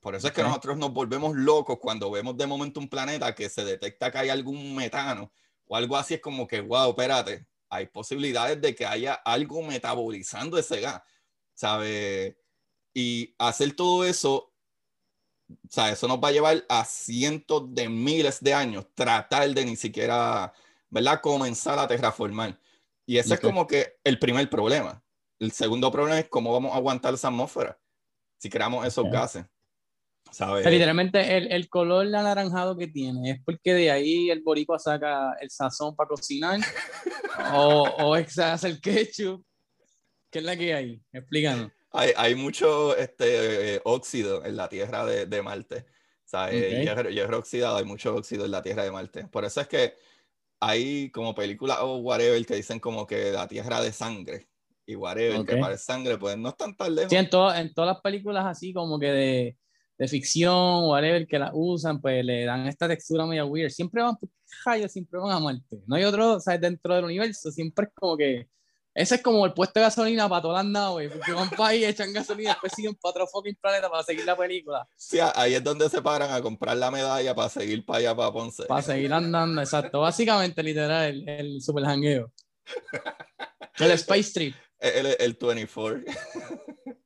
Por 0.01 0.15
eso 0.15 0.29
es 0.29 0.33
que 0.33 0.43
nosotros 0.43 0.79
nos 0.79 0.95
volvemos 0.95 1.37
locos 1.37 1.77
cuando 1.79 2.11
vemos 2.11 2.39
de 2.39 2.47
momento 2.47 2.81
un 2.81 2.89
planeta 2.89 3.35
que 3.35 3.51
se 3.51 3.67
detecta 3.67 4.11
que 4.11 4.17
hay 4.17 4.29
algún 4.31 4.75
metano 4.75 5.31
o 5.67 5.77
algo 5.77 5.95
así, 5.95 6.15
es 6.15 6.23
como 6.23 6.47
que, 6.47 6.63
wow, 6.63 6.89
espérate, 6.89 7.47
hay 7.71 7.87
posibilidades 7.87 8.61
de 8.61 8.75
que 8.75 8.87
haya 8.87 9.15
algo 9.15 9.63
metabolizando 9.63 10.59
ese 10.59 10.81
gas, 10.81 11.03
¿sabe? 11.55 12.39
Y 12.95 13.35
hacer 13.39 13.75
todo 13.75 14.05
eso 14.05 14.53
o 15.49 15.71
sea, 15.71 15.91
eso 15.91 16.07
nos 16.07 16.19
va 16.19 16.29
a 16.29 16.33
llevar 16.33 16.65
a 16.69 16.85
cientos 16.85 17.75
de 17.75 17.89
miles 17.89 18.43
de 18.43 18.53
años 18.53 18.87
tratar 18.95 19.49
de 19.49 19.65
ni 19.65 19.77
siquiera, 19.77 20.53
¿verdad? 20.91 21.21
Comenzar 21.21 21.79
a 21.79 21.89
terraformar. 21.89 22.59
Y 23.07 23.17
ese 23.17 23.35
es 23.35 23.41
como 23.41 23.67
que 23.67 23.99
el 24.05 24.19
primer 24.19 24.49
problema. 24.51 25.03
El 25.39 25.53
segundo 25.53 25.91
problema 25.91 26.19
es 26.19 26.29
cómo 26.29 26.53
vamos 26.53 26.73
a 26.73 26.77
aguantar 26.77 27.15
esa 27.15 27.29
atmósfera 27.29 27.79
si 28.37 28.51
creamos 28.51 28.87
esos 28.87 29.11
gases. 29.11 29.47
¿Sabes? 30.31 30.65
literalmente 30.67 31.37
el, 31.37 31.51
el, 31.53 31.69
color 31.69 32.07
anaranjado 32.07 32.77
que 32.77 32.89
tiene 32.89 33.31
es 33.31 33.41
porque 33.45 33.75
de 33.75 33.91
ahí 33.91 34.31
el 34.31 34.43
boricua 34.43 34.79
saca 34.79 35.35
el 35.41 35.51
sazón 35.51 35.95
para 35.97 36.09
cocinar 36.09 36.61
o, 37.55 37.83
o 37.99 38.15
hace 38.15 38.69
el 38.69 38.81
ketchup. 38.81 39.45
¿Qué 40.31 40.41
es 40.41 40.45
la 40.45 40.57
que 40.57 40.75
hay? 40.75 41.03
Explícanos 41.13 41.73
hay, 41.93 42.13
hay 42.17 42.35
mucho 42.35 42.97
este, 42.97 43.81
óxido 43.85 44.45
en 44.45 44.57
la 44.57 44.69
tierra 44.69 45.05
de, 45.05 45.27
de 45.27 45.43
Marte. 45.43 45.87
O 46.25 46.31
sea, 46.31 46.47
okay. 46.47 46.83
hierro, 46.83 47.09
hierro, 47.09 47.39
oxidado, 47.39 47.79
hay 47.79 47.85
mucho 47.85 48.15
óxido 48.15 48.45
en 48.45 48.51
la 48.51 48.63
tierra 48.63 48.85
de 48.85 48.91
Marte. 48.91 49.27
Por 49.29 49.45
eso 49.45 49.61
es 49.61 49.69
que 49.69 49.95
hay 50.61 51.11
como 51.11 51.35
películas 51.35 51.79
o 51.81 51.99
whatever 51.99 52.45
que 52.45 52.57
dicen 52.57 52.81
como 52.81 53.07
que 53.07 53.33
la 53.33 53.49
tierra 53.49 53.81
de 53.81 53.93
sangre 53.93 54.49
y 54.85 54.95
whatever 54.97 55.41
okay. 55.41 55.55
que 55.55 55.61
parece 55.61 55.85
sangre, 55.85 56.19
pues 56.19 56.37
no 56.37 56.51
están 56.51 56.77
tan 56.77 56.95
lejos. 56.95 57.11
Sí, 57.11 57.17
en, 57.17 57.31
to 57.31 57.55
en 57.55 57.73
todas 57.73 57.95
las 57.95 58.03
películas 58.03 58.45
así 58.47 58.73
como 58.73 58.99
que 58.99 59.07
de, 59.07 59.57
de 59.99 60.09
ficción, 60.09 60.85
whatever, 60.85 61.27
que 61.27 61.39
la 61.39 61.51
usan, 61.53 62.01
pues 62.01 62.25
le 62.25 62.45
dan 62.45 62.67
esta 62.67 62.87
textura 62.89 63.27
medio 63.27 63.47
weird. 63.47 63.71
Siempre 63.71 64.03
van, 64.03 64.17
rayos, 64.65 64.93
siempre 64.93 65.19
van 65.19 65.33
a 65.33 65.41
Marte. 65.41 65.83
No 65.87 65.97
hay 65.97 66.05
otro, 66.05 66.35
o 66.37 66.41
sea, 66.41 66.57
dentro 66.57 66.95
del 66.95 67.05
universo, 67.05 67.51
siempre 67.51 67.87
es 67.87 67.93
como 67.95 68.17
que 68.17 68.49
ese 68.99 69.15
es 69.15 69.23
como 69.23 69.47
el 69.47 69.53
puesto 69.53 69.79
de 69.79 69.85
gasolina 69.85 70.29
para 70.29 70.43
todas 70.43 70.65
las 70.65 70.73
naves, 70.73 71.13
porque 71.13 71.33
van 71.33 71.49
para 71.51 71.69
ahí, 71.69 71.85
echan 71.85 72.13
gasolina, 72.13 72.51
después 72.51 72.73
siguen 72.75 72.97
para 72.97 73.11
otro 73.11 73.27
fucking 73.29 73.55
planeta 73.61 73.89
para 73.89 74.03
seguir 74.03 74.25
la 74.25 74.37
película. 74.37 74.89
Sí, 74.97 75.19
ahí 75.37 75.55
es 75.55 75.63
donde 75.63 75.89
se 75.89 76.03
paran 76.03 76.33
a 76.33 76.43
comprar 76.43 76.77
la 76.77 76.91
medalla 76.91 77.33
para 77.33 77.49
seguir 77.49 77.87
para 77.87 78.01
allá, 78.01 78.17
para 78.17 78.33
Ponce. 78.33 78.65
Para 78.65 78.83
seguir 78.83 79.13
andando, 79.13 79.61
exacto. 79.61 80.01
Básicamente, 80.01 80.65
literal, 80.65 81.11
el, 81.11 81.29
el 81.29 81.63
super 81.63 81.85
jangueo. 81.85 82.33
El 83.79 83.93
Space 83.93 84.33
Trip. 84.33 84.57
El, 84.81 85.07
el, 85.07 85.17
el 85.21 85.39
24. 85.41 86.03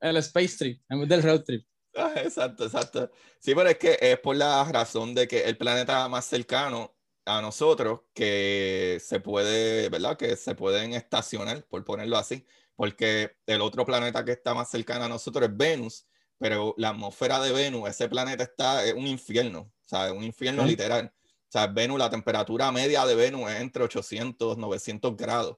El 0.01 0.17
Space 0.17 0.57
Trip, 0.57 0.81
en 0.89 1.01
vez 1.01 1.09
del 1.09 1.21
Road 1.21 1.43
Trip. 1.43 1.63
Ah, 1.95 2.13
exacto, 2.17 2.65
exacto. 2.65 3.11
Sí, 3.39 3.53
pero 3.53 3.69
es 3.69 3.77
que 3.77 3.97
es 4.01 4.19
por 4.19 4.35
la 4.35 4.63
razón 4.65 5.13
de 5.13 5.27
que 5.27 5.43
el 5.43 5.57
planeta 5.57 6.07
más 6.09 6.25
cercano 6.25 6.95
a 7.25 7.41
nosotros 7.41 8.01
que 8.13 8.99
se 9.03 9.19
puede, 9.19 9.89
¿verdad? 9.89 10.17
Que 10.17 10.35
se 10.35 10.55
pueden 10.55 10.93
estacionar, 10.93 11.65
por 11.67 11.83
ponerlo 11.83 12.17
así, 12.17 12.45
porque 12.75 13.37
el 13.45 13.61
otro 13.61 13.85
planeta 13.85 14.25
que 14.25 14.31
está 14.31 14.53
más 14.53 14.69
cercano 14.69 15.05
a 15.05 15.09
nosotros 15.09 15.47
es 15.49 15.55
Venus, 15.55 16.07
pero 16.37 16.73
la 16.77 16.89
atmósfera 16.89 17.39
de 17.39 17.51
Venus, 17.51 17.89
ese 17.89 18.09
planeta 18.09 18.43
está, 18.43 18.83
es 18.85 18.93
un 18.93 19.07
infierno, 19.07 19.59
o 19.61 19.87
sea, 19.87 20.11
un 20.11 20.23
infierno 20.23 20.63
¿Sí? 20.63 20.69
literal. 20.69 21.13
O 21.15 21.51
sea, 21.53 21.67
Venus, 21.67 21.99
la 21.99 22.09
temperatura 22.09 22.71
media 22.71 23.05
de 23.05 23.15
Venus 23.15 23.51
es 23.51 23.61
entre 23.61 23.83
800, 23.83 24.57
900 24.57 25.15
grados. 25.15 25.57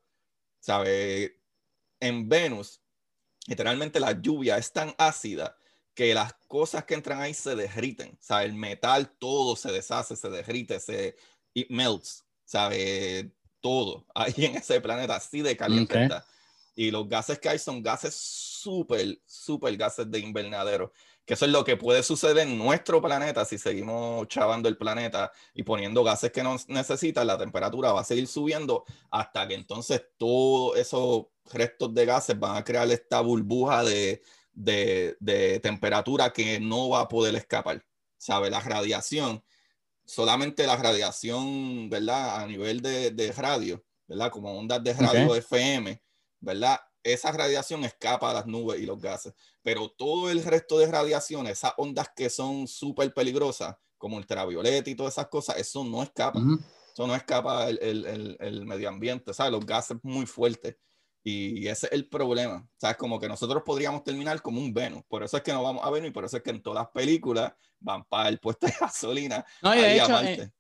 ¿Sabe? 0.60 1.42
En 2.00 2.28
Venus, 2.28 2.82
literalmente 3.48 4.00
la 4.00 4.12
lluvia 4.12 4.58
es 4.58 4.74
tan 4.74 4.94
ácida 4.98 5.56
que 5.96 6.14
las 6.14 6.34
cosas 6.48 6.84
que 6.84 6.94
entran 6.94 7.22
ahí 7.22 7.34
se 7.34 7.56
derriten. 7.56 8.10
O 8.10 8.24
sea, 8.24 8.44
el 8.44 8.54
metal 8.54 9.10
todo 9.18 9.56
se 9.56 9.72
deshace, 9.72 10.16
se 10.16 10.30
derrite, 10.30 10.80
se, 10.80 11.16
it 11.54 11.70
melts, 11.70 12.26
¿sabe? 12.44 13.32
Todo 13.62 14.06
ahí 14.14 14.34
en 14.38 14.58
ese 14.58 14.80
planeta, 14.82 15.16
así 15.16 15.42
de 15.42 15.58
caliente 15.58 15.94
okay. 15.94 16.04
está. 16.04 16.26
Y 16.76 16.92
los 16.92 17.08
gases 17.08 17.40
que 17.40 17.48
hay 17.48 17.58
son 17.58 17.82
gases 17.82 18.14
súper, 18.14 19.20
súper 19.26 19.78
gases 19.78 20.12
de 20.12 20.20
invernadero. 20.20 20.92
Que 21.26 21.34
eso 21.34 21.46
es 21.46 21.52
lo 21.52 21.64
que 21.64 21.78
puede 21.78 22.04
suceder 22.04 22.40
en 22.40 22.58
nuestro 22.58 23.02
planeta 23.02 23.46
si 23.46 23.58
seguimos 23.58 24.28
chavando 24.28 24.68
el 24.68 24.78
planeta 24.78 25.32
y 25.54 25.64
poniendo 25.64 26.04
gases 26.04 26.32
que 26.32 26.44
no 26.44 26.58
necesitan, 26.68 27.26
la 27.26 27.38
temperatura 27.38 27.94
va 27.94 28.02
a 28.02 28.04
seguir 28.04 28.28
subiendo 28.28 28.84
hasta 29.10 29.48
que 29.48 29.56
entonces 29.56 30.04
todos 30.18 30.78
esos 30.78 31.28
restos 31.52 31.94
de 31.94 32.06
gases 32.06 32.38
van 32.38 32.58
a 32.58 32.64
crear 32.64 32.92
esta 32.92 33.22
burbuja 33.22 33.84
de, 33.84 34.22
de, 34.56 35.16
de 35.20 35.60
temperatura 35.60 36.32
que 36.34 36.60
no 36.60 36.90
va 36.90 37.02
a 37.02 37.08
poder 37.08 37.36
escapar. 37.36 37.86
¿Sabe? 38.18 38.50
La 38.50 38.60
radiación 38.60 39.44
solamente 40.06 40.68
la 40.68 40.78
radiación, 40.78 41.90
¿verdad? 41.90 42.42
A 42.42 42.48
nivel 42.48 42.82
de, 42.82 43.12
de 43.12 43.32
radio, 43.32 43.84
¿verdad? 44.08 44.32
Como 44.32 44.58
ondas 44.58 44.84
de 44.84 44.94
radio 44.94 45.28
okay. 45.28 45.40
FM, 45.40 46.02
¿verdad? 46.40 46.80
Esa 47.04 47.32
radiación 47.32 47.84
escapa 47.84 48.32
a 48.32 48.34
las 48.34 48.46
nubes 48.48 48.80
y 48.80 48.86
los 48.86 49.00
gases, 49.00 49.34
pero 49.62 49.90
todo 49.90 50.30
el 50.30 50.44
resto 50.44 50.80
de 50.80 50.88
radiación, 50.88 51.48
esas 51.48 51.74
ondas 51.78 52.10
que 52.16 52.30
son 52.30 52.68
súper 52.68 53.14
peligrosas, 53.14 53.76
como 53.98 54.18
ultravioleta 54.18 54.90
y 54.90 54.96
todas 54.96 55.14
esas 55.14 55.28
cosas, 55.28 55.58
eso 55.58 55.84
no 55.84 56.04
escapa. 56.04 56.40
Uh 56.40 56.44
-huh. 56.44 56.66
Eso 56.94 57.08
no 57.08 57.16
escapa 57.16 57.68
el, 57.68 57.78
el, 57.82 58.06
el, 58.06 58.38
el 58.40 58.66
medio 58.66 58.88
ambiente, 58.88 59.34
¿sabes? 59.34 59.52
Los 59.52 59.66
gases 59.66 59.98
muy 60.02 60.26
fuertes. 60.26 60.78
Y 61.28 61.68
ese 61.68 61.88
es 61.88 61.94
el 61.94 62.08
problema. 62.08 62.68
¿Sabes? 62.78 62.98
Como 62.98 63.20
que 63.20 63.28
nosotros 63.28 63.64
podríamos 63.66 64.04
terminar 64.04 64.40
como 64.44 64.62
un 64.62 64.72
Venus. 64.72 65.02
Por 65.08 65.24
eso 65.24 65.38
es 65.38 65.42
que 65.42 65.52
no 65.52 65.64
vamos 65.64 65.84
a 65.84 65.90
Venus 65.90 66.10
y 66.10 66.14
por 66.14 66.24
eso 66.24 66.38
es 66.38 66.44
que 66.44 66.52
en 66.52 66.62
todas 66.62 66.84
las 66.84 66.92
películas 66.92 67.52
van 67.80 68.04
para 68.06 68.30
el 68.30 68.40
puesto 68.40 68.68
de 68.68 68.74
gasolina. 68.80 69.44
No, 69.64 69.74
y 69.74 69.80
de 69.80 69.96
hecho, 69.96 70.22
eh, 70.22 70.52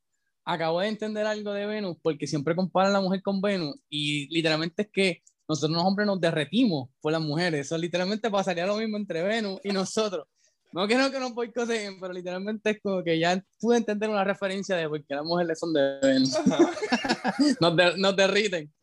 acabo 0.43 0.79
de 0.79 0.87
entender 0.87 1.27
algo 1.27 1.53
de 1.53 1.67
Venus 1.67 1.97
porque 2.01 2.25
siempre 2.25 2.55
comparan 2.55 2.89
a 2.89 2.93
la 2.93 3.01
mujer 3.01 3.21
con 3.21 3.41
Venus 3.41 3.75
y 3.89 4.27
literalmente 4.33 4.81
es 4.81 4.89
que 4.91 5.21
nosotros 5.47 5.77
los 5.77 5.85
hombres 5.85 6.07
nos 6.07 6.19
derretimos 6.19 6.89
por 6.99 7.11
las 7.11 7.21
mujeres. 7.21 7.67
Eso 7.67 7.77
literalmente 7.77 8.31
pasaría 8.31 8.65
lo 8.65 8.77
mismo 8.77 8.97
entre 8.97 9.21
Venus 9.21 9.59
y 9.63 9.69
nosotros. 9.69 10.25
No 10.71 10.87
que 10.87 10.95
no 10.95 11.11
que 11.11 11.19
nos 11.19 11.35
boicoteen, 11.35 11.99
pero 11.99 12.11
literalmente 12.11 12.71
es 12.71 12.81
como 12.81 13.03
que 13.03 13.19
ya 13.19 13.39
pude 13.59 13.77
entender 13.77 14.09
una 14.09 14.23
referencia 14.23 14.75
de 14.75 14.89
por 14.89 15.05
qué 15.05 15.13
las 15.13 15.23
mujeres 15.23 15.59
son 15.59 15.71
de 15.73 15.99
Venus. 16.01 16.35
nos, 17.61 17.75
de, 17.75 17.97
nos 17.97 18.15
derriten. 18.15 18.73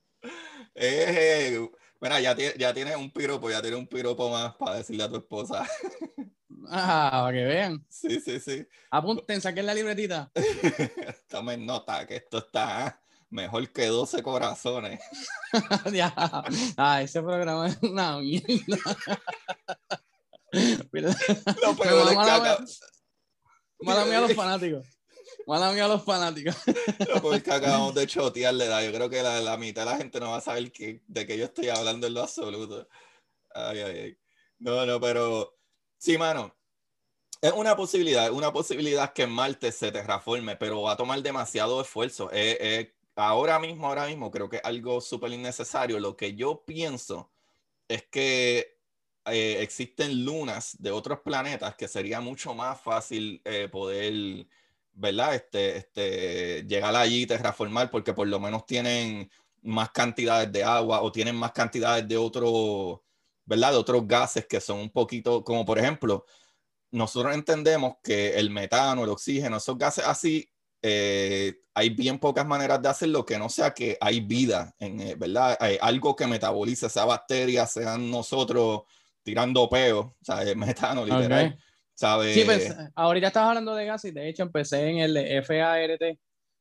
Eh, 0.75 1.69
mira, 2.00 2.21
ya, 2.21 2.37
ya 2.37 2.75
tienes 2.75 2.97
un 2.97 3.11
piropo, 3.11 3.50
ya 3.50 3.61
tienes 3.61 3.79
un 3.79 3.87
piropo 3.87 4.31
más 4.31 4.55
para 4.57 4.76
decirle 4.76 5.05
a 5.05 5.09
tu 5.09 5.17
esposa. 5.17 5.69
Ah, 6.71 7.25
para 7.25 7.33
que 7.37 7.45
vean. 7.45 7.85
Sí, 7.88 8.21
sí, 8.21 8.38
sí. 8.41 8.67
Apunten, 8.91 9.41
saquen 9.41 9.67
la 9.67 9.75
libretita. 9.75 10.31
Tomen 11.29 11.67
nota 11.67 12.07
que 12.07 12.17
esto 12.17 12.38
está 12.38 13.02
mejor 13.31 13.69
que 13.71 13.87
12 13.87 14.23
corazones. 14.23 15.00
ya. 15.93 16.14
Ah, 16.76 17.02
ese 17.02 17.21
programa 17.21 17.67
es 17.67 17.79
una 17.83 18.19
mierda. 18.19 18.79
Lo 20.52 20.88
peor 20.88 21.09
es 21.09 22.17
que 22.17 22.31
acá... 22.31 22.59
Mala 23.81 24.05
mía 24.05 24.19
a 24.19 24.21
los 24.21 24.35
fanáticos. 24.35 24.87
Mala 25.46 25.72
mía 25.72 25.84
a 25.87 25.88
los 25.88 26.04
fanáticos. 26.04 26.56
porque 27.22 27.52
acabamos 27.52 27.94
de 27.94 28.06
chotearle, 28.08 28.66
da. 28.66 28.84
Yo 28.84 28.92
creo 28.92 29.11
que 29.11 29.22
la, 29.22 29.40
la, 29.40 29.56
mitad 29.56 29.84
de 29.84 29.90
la 29.90 29.96
gente 29.96 30.20
no 30.20 30.30
va 30.30 30.38
a 30.38 30.40
saber 30.40 30.70
que, 30.72 31.02
de 31.06 31.26
qué 31.26 31.38
yo 31.38 31.44
estoy 31.46 31.68
hablando 31.68 32.06
en 32.06 32.14
lo 32.14 32.22
absoluto. 32.22 32.88
Ay, 33.54 33.80
ay, 33.80 33.99
ay. 33.99 34.18
No, 34.58 34.87
no, 34.87 35.00
pero 35.00 35.56
sí, 35.99 36.16
mano. 36.18 36.54
Es 37.40 37.52
una 37.52 37.75
posibilidad, 37.75 38.30
una 38.30 38.52
posibilidad 38.52 39.12
que 39.12 39.26
Marte 39.26 39.72
se 39.72 39.90
terraforme, 39.90 40.54
pero 40.56 40.82
va 40.82 40.92
a 40.92 40.96
tomar 40.96 41.20
demasiado 41.22 41.80
esfuerzo. 41.80 42.30
ahora 43.16 43.58
mismo, 43.58 43.88
ahora 43.88 44.06
mismo, 44.06 44.30
creo 44.30 44.49
que 44.49 44.56
es 44.56 44.64
algo 44.64 45.00
súper 45.00 45.32
innecesario. 45.32 45.99
Lo 45.99 46.16
que 46.16 46.37
yo 46.37 46.64
pienso 46.64 47.32
es 47.88 48.04
que 48.04 48.78
eh, 49.26 49.58
existen 49.61 50.25
lunas 50.25 50.76
de 50.80 50.90
otros 50.90 51.20
planetas 51.20 51.76
que 51.76 51.87
sería 51.87 52.20
mucho 52.20 52.54
más 52.54 52.80
fácil 52.80 53.40
eh, 53.44 53.68
poder, 53.70 54.46
¿verdad? 54.94 55.34
Este, 55.34 55.76
este, 55.76 56.64
llegar 56.66 56.94
allí 56.94 57.22
y 57.22 57.26
terraformar, 57.26 57.90
porque 57.90 58.12
por 58.14 58.28
lo 58.28 58.40
menos 58.40 58.66
tienen 58.66 59.30
más 59.62 59.90
cantidades 59.90 60.50
de 60.52 60.64
agua 60.64 61.02
o 61.02 61.12
tienen 61.12 61.37
más 61.37 61.52
cantidades 61.52 62.06
de 62.06 62.16
otro, 62.16 63.04
¿verdad? 63.44 63.72
De 63.72 63.78
otros 63.78 64.06
gases 64.06 64.46
que 64.46 64.61
son 64.61 64.80
un 64.80 64.90
poquito, 64.90 65.44
como 65.44 65.64
por 65.64 65.78
ejemplo, 65.78 66.25
nosotros 66.90 67.34
entendemos 67.34 67.94
que 68.02 68.38
el 68.38 68.50
metano, 68.50 69.04
el 69.04 69.11
oxígeno, 69.11 69.56
esos 69.56 69.78
gases 69.78 70.04
así, 70.04 70.49
eh, 70.82 71.54
hay 71.75 71.90
bien 71.90 72.18
pocas 72.18 72.46
maneras 72.46 72.82
de 72.82 72.88
hacerlo 72.88 73.25
que 73.25 73.38
no 73.38 73.49
sea 73.49 73.72
que 73.72 73.96
hay 74.00 74.20
vida, 74.20 74.75
en, 74.78 75.00
eh, 75.00 75.14
¿verdad? 75.14 75.56
Hay 75.61 75.78
algo 75.80 76.14
que 76.14 76.26
metabolice, 76.26 76.90
sea 76.90 77.04
bacteria, 77.04 77.66
sean 77.66 78.11
nosotros 78.11 78.82
tirando 79.22 79.68
peo, 79.68 80.16
¿sabes? 80.20 80.56
Metano, 80.56 81.04
literal. 81.06 81.56
¿Sabes? 82.02 82.35
Sí, 82.35 82.42
pues 82.44 82.76
ahorita 82.97 83.28
estás 83.28 83.44
hablando 83.44 83.76
de 83.76 83.87
gases, 83.87 84.12
de 84.12 84.28
hecho 84.28 84.42
empecé 84.42 84.88
en 84.88 84.99
el 84.99 85.44
FART, 85.44 86.18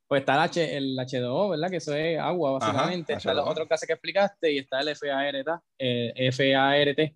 pues 0.07 0.19
está 0.19 0.35
el, 0.35 0.39
H, 0.39 0.77
el 0.77 0.97
H2O, 0.97 1.49
¿verdad? 1.49 1.69
Que 1.71 1.77
eso 1.77 1.95
es 1.95 2.19
agua, 2.19 2.59
básicamente. 2.59 3.13
está 3.13 3.33
los 3.33 3.47
otros 3.47 3.67
gases 3.67 3.87
que 3.87 3.93
explicaste 3.93 4.51
y 4.51 4.59
está 4.59 4.81
el 4.81 4.95
FART, 4.95 5.61
eh, 5.79 6.31
FART 6.31 7.15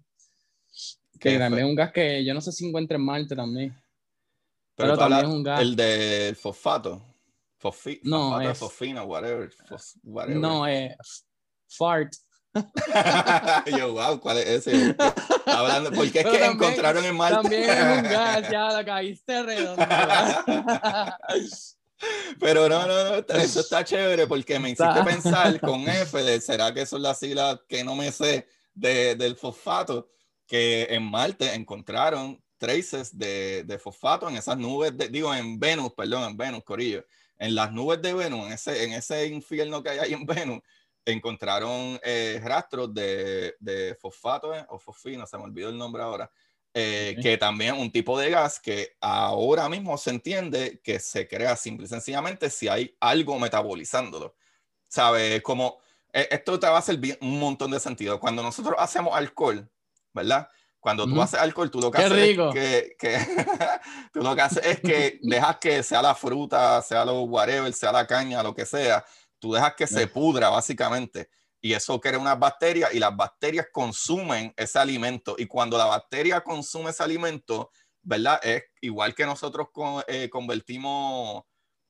que 1.19 1.39
también 1.39 1.65
es 1.65 1.69
un 1.69 1.75
gas 1.75 1.91
que 1.91 2.25
yo 2.25 2.33
no 2.33 2.41
sé 2.41 2.51
si 2.51 2.67
encuentra 2.67 2.97
en 2.97 3.05
Marte 3.05 3.35
también. 3.35 3.75
Pero, 4.75 4.97
también 4.97 5.25
es 5.25 5.31
un 5.31 5.43
gas. 5.43 5.61
El 5.61 5.75
de 5.75 6.35
fosfato. 6.39 7.01
Fosfi 7.57 8.01
no, 8.03 8.31
fosfato, 8.31 8.49
es, 8.49 8.57
fosfina, 8.57 9.03
whatever, 9.03 9.49
whatever. 10.03 10.41
No, 10.41 10.67
es 10.67 10.95
fart. 11.69 12.13
yo, 13.77 13.93
wow, 13.93 14.19
¿cuál 14.19 14.37
es 14.37 14.67
ese? 14.67 14.95
Hablando, 15.45 15.91
porque 15.91 16.19
es 16.19 16.25
que 16.25 16.45
encontraron 16.45 17.03
en 17.03 17.15
Marte. 17.15 17.41
También 17.41 17.69
es 17.69 17.97
un 17.97 18.03
gas, 18.09 18.49
ya 18.49 18.71
lo 18.71 18.85
caíste 18.85 19.43
redondo. 19.43 19.85
Pero 22.39 22.69
no, 22.69 22.85
no, 22.85 23.03
no, 23.03 23.15
eso 23.35 23.61
está 23.61 23.83
chévere 23.83 24.27
porque 24.27 24.59
me 24.59 24.69
hiciste 24.69 25.03
pensar 25.03 25.59
con 25.59 25.87
F 25.87 26.21
de 26.21 26.39
será 26.41 26.73
que 26.73 26.85
son 26.85 27.01
las 27.01 27.19
siglas 27.19 27.59
que 27.67 27.83
no 27.83 27.95
me 27.95 28.11
sé 28.11 28.47
de, 28.73 29.15
del 29.15 29.35
fosfato 29.35 30.09
que 30.45 30.87
en 30.89 31.03
Marte 31.03 31.53
encontraron 31.53 32.41
traces 32.57 33.17
de, 33.17 33.63
de, 33.63 33.79
fosfato 33.79 34.29
en 34.29 34.37
esas 34.37 34.57
nubes, 34.57 34.95
de, 34.97 35.09
digo, 35.09 35.33
en 35.33 35.59
Venus, 35.59 35.93
perdón, 35.93 36.29
en 36.29 36.37
Venus, 36.37 36.63
Corillo, 36.63 37.05
en 37.37 37.55
las 37.55 37.71
nubes 37.71 38.01
de 38.01 38.13
Venus, 38.13 38.45
en 38.45 38.53
ese, 38.53 38.83
en 38.83 38.93
ese 38.93 39.27
infierno 39.27 39.81
que 39.81 39.89
hay 39.89 39.99
ahí 39.99 40.13
en 40.13 40.25
Venus, 40.25 40.61
encontraron 41.05 41.99
eh, 42.03 42.39
rastros 42.43 42.93
de, 42.93 43.55
de 43.59 43.95
fosfato 43.95 44.53
eh, 44.53 44.65
o 44.69 44.79
fosfina, 44.79 45.25
se 45.25 45.37
me 45.37 45.43
olvidó 45.43 45.69
el 45.69 45.77
nombre 45.77 46.01
ahora, 46.01 46.31
eh, 46.73 47.15
que 47.21 47.37
también 47.37 47.75
es 47.75 47.81
un 47.81 47.91
tipo 47.91 48.19
de 48.19 48.29
gas 48.29 48.59
que 48.59 48.95
ahora 48.99 49.69
mismo 49.69 49.97
se 49.97 50.09
entiende 50.09 50.81
que 50.83 50.99
se 50.99 51.27
crea 51.27 51.55
simple 51.55 51.85
y 51.85 51.89
sencillamente 51.89 52.49
si 52.49 52.67
hay 52.67 52.95
algo 52.99 53.39
metabolizándolo. 53.39 54.35
¿Sabes? 54.87 55.41
Como 55.41 55.79
esto 56.11 56.59
te 56.59 56.67
va 56.67 56.75
a 56.75 56.79
hacer 56.79 56.99
un 57.21 57.39
montón 57.39 57.71
de 57.71 57.79
sentido. 57.79 58.19
Cuando 58.19 58.43
nosotros 58.43 58.75
hacemos 58.77 59.15
alcohol, 59.15 59.69
¿verdad? 60.13 60.47
Cuando 60.85 61.07
tú 61.07 61.19
haces 61.19 61.39
alcohol, 61.39 61.71
tú 61.71 61.81
lo 61.81 61.89
que 61.89 61.97
haces 61.97 62.17
es 62.19 62.37
que, 62.53 62.95
que 62.99 63.17
tú 64.13 64.21
lo 64.21 64.35
que 64.35 64.41
haces 64.41 64.63
es 64.67 64.79
que 64.81 65.19
dejas 65.23 65.57
que 65.57 65.81
sea 65.81 65.99
la 65.99 66.13
fruta, 66.13 66.79
sea 66.83 67.03
lo 67.03 67.23
whatever, 67.23 67.73
sea 67.73 67.91
la 67.91 68.05
caña, 68.05 68.43
lo 68.43 68.53
que 68.53 68.67
sea, 68.67 69.03
tú 69.45 69.53
dejas 69.53 69.75
que 69.75 69.85
se 69.85 70.07
pudra 70.07 70.49
básicamente 70.49 71.29
y 71.61 71.73
eso 71.73 72.01
crea 72.01 72.17
unas 72.17 72.39
bacterias 72.39 72.91
y 72.95 72.99
las 72.99 73.15
bacterias 73.15 73.67
consumen 73.71 74.51
ese 74.57 74.79
alimento 74.79 75.35
y 75.37 75.45
cuando 75.45 75.77
la 75.77 75.85
bacteria 75.85 76.41
consume 76.41 76.89
ese 76.89 77.03
alimento, 77.03 77.69
¿verdad? 78.01 78.39
Es 78.41 78.63
igual 78.81 79.13
que 79.13 79.23
nosotros 79.23 79.67
eh, 80.07 80.31
convertimos 80.31 81.43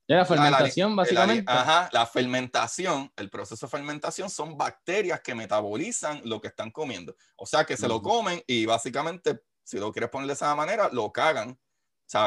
la 0.06 0.26
fermentación, 0.26 0.98
básicamente. 0.98 1.46
ajá, 1.50 1.90
la 1.94 2.06
fermentación, 2.06 3.10
el 3.16 3.30
proceso 3.30 3.66
de 3.66 3.70
fermentación 3.70 4.30
son 4.30 4.58
bacterias 4.58 5.22
que 5.22 5.34
metabolizan 5.34 6.22
lo 6.26 6.42
que 6.42 6.50
están 6.50 6.72
comiendo. 6.72 7.16
O 7.38 7.46
sea 7.46 7.64
que 7.64 7.78
se 7.78 7.88
lo 7.88 8.02
comen 8.02 8.44
y 8.48 8.66
básicamente, 8.66 9.40
si 9.64 9.80
lo 9.80 9.94
quieres 9.94 10.10
poner 10.10 10.28
de 10.28 10.34
esa 10.34 10.54
manera, 10.56 10.90
lo 10.92 11.10
cagan, 11.14 11.58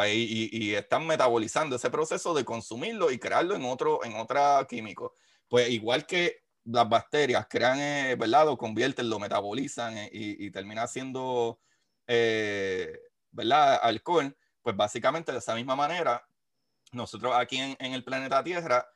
Y, 0.06 0.74
están 0.74 1.06
metabolizando 1.06 1.76
ese 1.76 1.90
proceso 1.90 2.34
de 2.34 2.44
consumirlo 2.44 3.10
y 3.10 3.18
crearlo 3.18 3.54
en 3.54 3.64
otro, 3.64 4.04
en 4.04 4.14
otra 4.16 4.66
químico. 4.68 5.14
Pues 5.48 5.70
igual 5.70 6.06
que 6.06 6.42
las 6.64 6.88
bacterias 6.88 7.46
crean, 7.48 7.78
eh, 7.80 8.16
¿verdad? 8.18 8.44
Lo 8.46 8.58
convierten, 8.58 9.08
lo 9.08 9.18
metabolizan 9.18 9.96
eh, 9.96 10.10
y, 10.12 10.50
termina 10.50 10.86
siendo, 10.86 11.60
eh, 12.06 13.00
¿verdad? 13.30 13.80
Alcohol. 13.82 14.36
Pues 14.62 14.76
básicamente 14.76 15.32
de 15.32 15.38
esa 15.38 15.54
misma 15.54 15.76
manera 15.76 16.22
nosotros 16.92 17.34
aquí 17.36 17.58
en, 17.58 17.92
el 17.92 18.04
planeta 18.04 18.42
Tierra, 18.42 18.86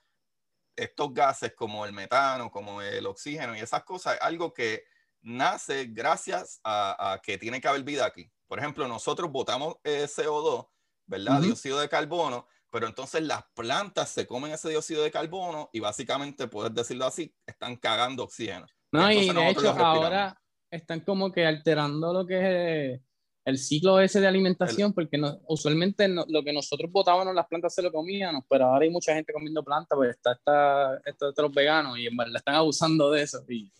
estos 0.77 1.13
gases 1.13 1.55
como 1.55 1.85
el 1.85 1.93
metano, 1.93 2.51
como 2.51 2.81
el 2.81 3.07
oxígeno 3.07 3.57
y 3.57 3.61
esas 3.61 3.85
cosas, 3.85 4.19
algo 4.21 4.53
que 4.53 4.85
nace 5.21 5.87
gracias 5.87 6.61
a, 6.65 7.21
que 7.23 7.39
tiene 7.39 7.61
que 7.61 7.69
haber 7.69 7.83
vida 7.83 8.07
aquí. 8.07 8.31
Por 8.53 8.59
ejemplo, 8.59 8.87
nosotros 8.87 9.33
botamos 9.33 9.77
CO2, 9.83 10.69
¿verdad? 11.07 11.41
Dióxido 11.41 11.81
de 11.81 11.89
carbono, 11.89 12.47
pero 12.71 12.87
entonces 12.87 13.23
las 13.23 13.45
plantas 13.55 14.11
se 14.11 14.27
comen 14.27 14.53
ese 14.53 14.69
dióxido 14.69 15.03
de 15.03 15.11
carbono 15.11 15.71
y 15.73 15.81
básicamente, 15.81 16.47
puedes 16.49 16.75
decirlo 16.75 17.07
así, 17.07 17.35
están 17.47 17.77
cagando 17.77 18.25
oxígeno. 18.25 18.67
No, 18.93 19.11
y, 19.11 19.31
de 19.31 19.49
hecho 19.49 19.71
ahora 19.71 20.39
están 20.71 21.01
como 21.01 21.33
que 21.33 21.47
alterando 21.47 22.13
lo 22.13 22.27
que 22.27 22.93
es 22.93 23.01
el 23.47 23.57
ciclo 23.57 23.99
ese 24.01 24.21
de 24.21 24.27
alimentación, 24.27 24.93
porque 24.93 25.17
no, 25.17 25.41
usualmente 25.49 26.07
lo 26.09 26.45
que 26.45 26.53
nosotros 26.53 26.93
botábamos 26.93 27.35
las 27.35 27.47
plantas 27.47 27.75
se 27.75 27.81
lo 27.81 27.91
comíamos, 27.91 28.45
pero 28.51 28.67
ahora 28.67 28.85
hay 28.85 28.91
mucha 28.91 29.15
gente 29.15 29.33
comiendo 29.33 29.65
plantas, 29.65 29.97
pues 29.97 30.11
está, 30.11 30.33
está, 30.33 31.01
está, 31.07 31.41
los 31.41 31.55
veganos 31.55 31.99
y 31.99 32.07
en 32.07 32.17
verdad 32.19 32.37
están 32.37 32.57
abusando 32.57 33.11
de 33.13 33.23
eso 33.23 33.43
y 33.49 33.73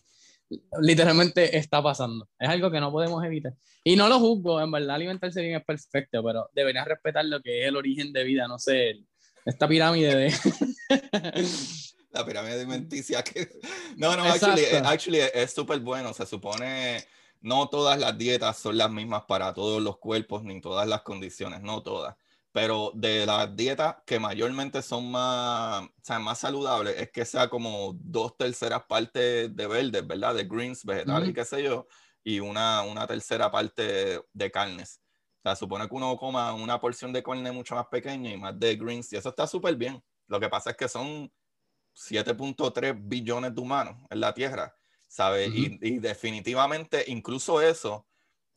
literalmente 0.81 1.57
está 1.57 1.81
pasando. 1.81 2.27
Es 2.39 2.49
algo 2.49 2.69
que 2.71 2.79
no 2.79 2.91
podemos 2.91 3.23
evitar. 3.23 3.53
Y 3.83 3.95
no 3.95 4.07
lo 4.07 4.19
juzgo, 4.19 4.61
en 4.61 4.71
verdad 4.71 4.95
alimentarse 4.95 5.41
bien 5.41 5.55
es 5.55 5.65
perfecto, 5.65 6.23
pero 6.23 6.49
deberías 6.53 6.87
respetar 6.87 7.25
lo 7.25 7.41
que 7.41 7.61
es 7.61 7.67
el 7.67 7.75
origen 7.75 8.13
de 8.13 8.23
vida, 8.23 8.47
no 8.47 8.59
sé, 8.59 9.03
esta 9.45 9.67
pirámide 9.67 10.15
de... 10.15 10.33
La 12.11 12.23
pirámide 12.23 12.53
alimenticia 12.53 13.23
que... 13.23 13.49
No, 13.97 14.15
no, 14.15 14.23
actually, 14.23 14.65
actually 14.83 15.19
es 15.33 15.51
súper 15.51 15.79
bueno, 15.79 16.13
se 16.13 16.27
supone 16.27 17.03
no 17.43 17.67
todas 17.67 17.99
las 17.99 18.17
dietas 18.17 18.57
son 18.57 18.77
las 18.77 18.89
mismas 18.89 19.23
para 19.23 19.53
todos 19.53 19.81
los 19.81 19.97
cuerpos 19.97 20.43
ni 20.43 20.61
todas 20.61 20.87
las 20.87 21.01
condiciones, 21.01 21.61
no 21.61 21.83
todas. 21.83 22.15
Pero 22.53 22.91
de 22.93 23.25
las 23.25 23.53
dietas 23.55 23.97
que 24.05 24.19
mayormente 24.19 24.81
son 24.81 25.11
más, 25.11 25.89
más 26.21 26.39
saludables, 26.39 26.95
es 26.97 27.11
que 27.11 27.25
sea 27.25 27.49
como 27.49 27.97
dos 27.99 28.37
terceras 28.37 28.83
partes 28.83 29.53
de 29.53 29.67
verdes, 29.67 30.07
¿verdad? 30.07 30.35
De 30.35 30.45
greens, 30.45 30.85
vegetales 30.85 31.29
y 31.29 31.33
qué 31.33 31.43
sé 31.43 31.63
yo, 31.63 31.87
y 32.23 32.39
una, 32.39 32.83
una 32.83 33.05
tercera 33.07 33.51
parte 33.51 34.21
de 34.31 34.51
carnes. 34.51 35.01
O 35.39 35.49
sea, 35.49 35.55
supone 35.55 35.89
que 35.89 35.95
uno 35.95 36.15
coma 36.15 36.53
una 36.53 36.79
porción 36.79 37.11
de 37.11 37.23
carne 37.23 37.51
mucho 37.51 37.75
más 37.75 37.87
pequeña 37.87 38.31
y 38.31 38.37
más 38.37 38.57
de 38.57 38.75
greens, 38.77 39.11
y 39.11 39.17
eso 39.17 39.29
está 39.29 39.47
súper 39.47 39.75
bien. 39.75 40.01
Lo 40.27 40.39
que 40.39 40.47
pasa 40.47 40.69
es 40.69 40.77
que 40.77 40.87
son 40.87 41.29
7.3 41.95 42.95
billones 43.01 43.53
de 43.53 43.61
humanos 43.61 43.97
en 44.09 44.19
la 44.19 44.33
Tierra 44.33 44.73
¿sabes? 45.13 45.51
y, 45.53 45.99
definitivamente, 45.99 47.03
incluso 47.07 47.61
eso, 47.61 48.07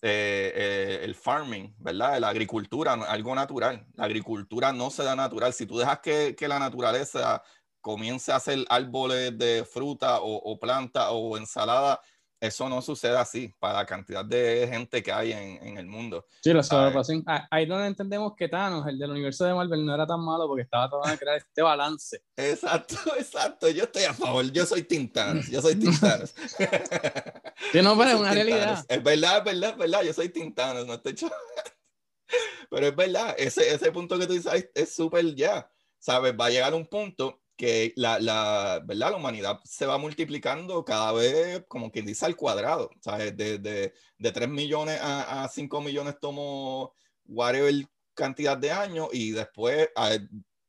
eh, 0.03 0.53
eh, 0.55 1.01
el 1.03 1.15
farming, 1.15 1.75
¿verdad? 1.79 2.19
La 2.19 2.29
agricultura, 2.29 2.93
algo 2.93 3.35
natural. 3.35 3.87
La 3.95 4.05
agricultura 4.05 4.73
no 4.73 4.91
se 4.91 5.05
da 5.05 5.17
natural. 5.17 5.53
Si 5.53 5.67
tú 5.67 5.79
dejas 5.79 6.01
que, 6.01 6.35
que 6.37 6.49
la 6.49 6.59
naturaleza 6.59 7.43
comience 7.81 8.33
a 8.33 8.37
hacer 8.37 8.65
árboles 8.69 9.37
de 9.39 9.65
fruta 9.65 10.21
o, 10.21 10.37
o 10.37 10.59
planta 10.59 11.11
o 11.11 11.37
ensalada, 11.37 12.01
eso 12.41 12.69
no 12.69 12.83
sucede 12.83 13.17
así 13.17 13.55
para 13.59 13.79
la 13.79 13.87
cantidad 13.87 14.25
de 14.25 14.69
gente 14.71 15.03
que 15.03 15.13
hay 15.13 15.33
en, 15.33 15.67
en 15.67 15.79
el 15.79 15.87
mundo. 15.87 16.27
Sí, 16.43 16.53
lo 16.53 16.63
sobrepasó. 16.63 17.13
Ah, 17.27 17.47
ahí 17.51 17.67
donde 17.67 17.87
entendemos 17.87 18.35
que 18.37 18.49
Thanos, 18.49 18.87
el 18.87 18.99
del 18.99 19.11
universo 19.11 19.45
de 19.45 19.55
Marvel, 19.55 19.85
no 19.85 19.95
era 19.95 20.07
tan 20.07 20.21
malo 20.21 20.47
porque 20.47 20.63
estaba 20.63 20.89
tratando 20.89 21.13
de 21.13 21.19
crear 21.19 21.37
este 21.39 21.63
balance. 21.63 22.23
Exacto, 22.37 22.97
exacto. 23.19 23.69
Yo 23.71 23.85
estoy 23.85 24.05
a 24.05 24.15
favor. 24.15 24.51
Yo 24.53 24.67
soy 24.67 24.83
Tintanos. 24.83 25.49
Yo 25.49 25.63
soy 25.63 25.77
Tintanos. 25.77 26.35
sí, 27.73 27.83
no, 27.83 27.97
pero 27.97 28.11
es 28.11 28.17
una 28.17 28.33
realidad. 28.33 28.85
Es 28.89 29.03
verdad, 29.03 29.39
es 29.39 29.45
verdad, 29.45 29.71
es 29.71 29.77
verdad. 29.77 30.03
Yo 30.03 30.13
soy 30.13 30.29
Tintanos. 30.29 30.87
No 30.87 30.95
estoy 30.95 31.15
Pero 32.71 32.87
es 32.87 32.97
verdad. 32.97 33.35
Ese, 33.39 33.73
ese 33.73 33.93
punto 33.93 34.19
que 34.19 34.27
tú 34.27 34.33
dices 34.35 34.69
es 34.75 34.95
súper 34.95 35.35
ya. 35.35 35.71
¿sabes? 36.07 36.35
Va 36.39 36.47
a 36.47 36.51
llegar 36.51 36.73
un 36.75 36.87
punto 36.87 37.43
que 37.57 37.93
la, 37.97 38.19
la, 38.19 38.83
¿verdad? 38.85 39.11
la 39.11 39.17
humanidad 39.17 39.61
se 39.65 39.87
va 39.87 39.99
multiplicando 39.99 40.85
cada 40.85 41.13
vez, 41.13 41.65
como 41.69 41.91
quien 41.91 42.07
dice, 42.07 42.27
al 42.27 42.37
cuadrado. 42.37 42.91
¿sabes? 43.01 43.37
De, 43.37 43.59
de, 43.59 43.93
de 44.19 44.33
3 44.33 44.49
millones 44.49 45.01
a, 45.01 45.45
a 45.45 45.49
5 45.49 45.81
millones 45.81 46.17
tomó 46.21 46.93
whatever 47.25 47.75
cantidad 48.15 48.57
de 48.57 48.71
años 48.71 49.09
y 49.13 49.33
después 49.33 49.89
a 49.97 50.17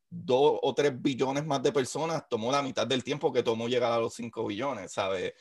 2 0.10 0.60
o 0.62 0.73
3 0.73 1.02
billones 1.02 1.45
más 1.45 1.62
de 1.63 1.71
personas 1.71 2.23
tomó 2.30 2.52
la 2.52 2.62
mitad 2.62 2.88
del 2.88 3.04
tiempo 3.04 3.32
que 3.34 3.43
tomó 3.43 3.67
llegar 3.67 3.91
a 3.91 4.00
los 4.00 4.13
5 4.13 4.45
billones, 4.45 4.91
¿sabes? 4.93 5.34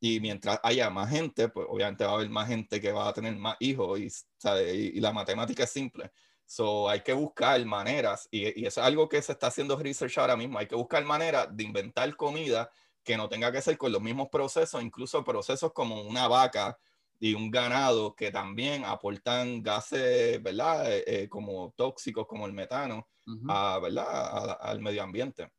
Y 0.00 0.20
mientras 0.20 0.60
haya 0.62 0.90
más 0.90 1.10
gente, 1.10 1.48
pues 1.48 1.66
obviamente 1.68 2.04
va 2.04 2.12
a 2.12 2.14
haber 2.14 2.30
más 2.30 2.48
gente 2.48 2.80
que 2.80 2.92
va 2.92 3.08
a 3.08 3.12
tener 3.12 3.36
más 3.36 3.56
hijos 3.60 3.98
y, 4.00 4.08
¿sabes? 4.38 4.74
y, 4.74 4.98
y 4.98 5.00
la 5.00 5.12
matemática 5.12 5.64
es 5.64 5.70
simple. 5.70 6.10
So, 6.46 6.88
hay 6.88 7.00
que 7.00 7.12
buscar 7.12 7.64
maneras, 7.64 8.28
y, 8.30 8.60
y, 8.60 8.66
eso 8.66 8.80
es 8.80 8.86
algo 8.86 9.08
que 9.08 9.22
se 9.22 9.32
está 9.32 9.46
haciendo 9.46 9.76
research 9.76 10.18
ahora 10.18 10.36
mismo, 10.36 10.58
hay 10.58 10.66
que 10.66 10.74
buscar 10.74 11.04
maneras 11.04 11.48
de 11.50 11.64
inventar 11.64 12.14
comida 12.16 12.70
que 13.04 13.16
no 13.16 13.28
tenga 13.28 13.52
que 13.52 13.60
ser 13.60 13.76
con 13.78 13.92
los 13.92 14.02
mismos 14.02 14.28
procesos, 14.30 14.82
incluso 14.82 15.22
procesos 15.22 15.72
como 15.72 16.02
una 16.02 16.26
vaca 16.26 16.76
y 17.20 17.34
un 17.34 17.50
ganado 17.50 18.14
que 18.14 18.30
también 18.30 18.84
aportan 18.84 19.62
gases, 19.62 20.42
¿verdad? 20.42 20.90
Eh, 20.90 21.04
eh, 21.06 21.28
como 21.28 21.72
tóxicos, 21.76 22.26
como 22.26 22.46
el 22.46 22.52
metano, 22.52 23.08
uh 23.26 23.30
-huh. 23.30 23.46
a, 23.48 23.78
¿verdad? 23.78 24.06
A, 24.08 24.52
al 24.54 24.80
medio 24.80 25.02
ambiente. 25.02 25.50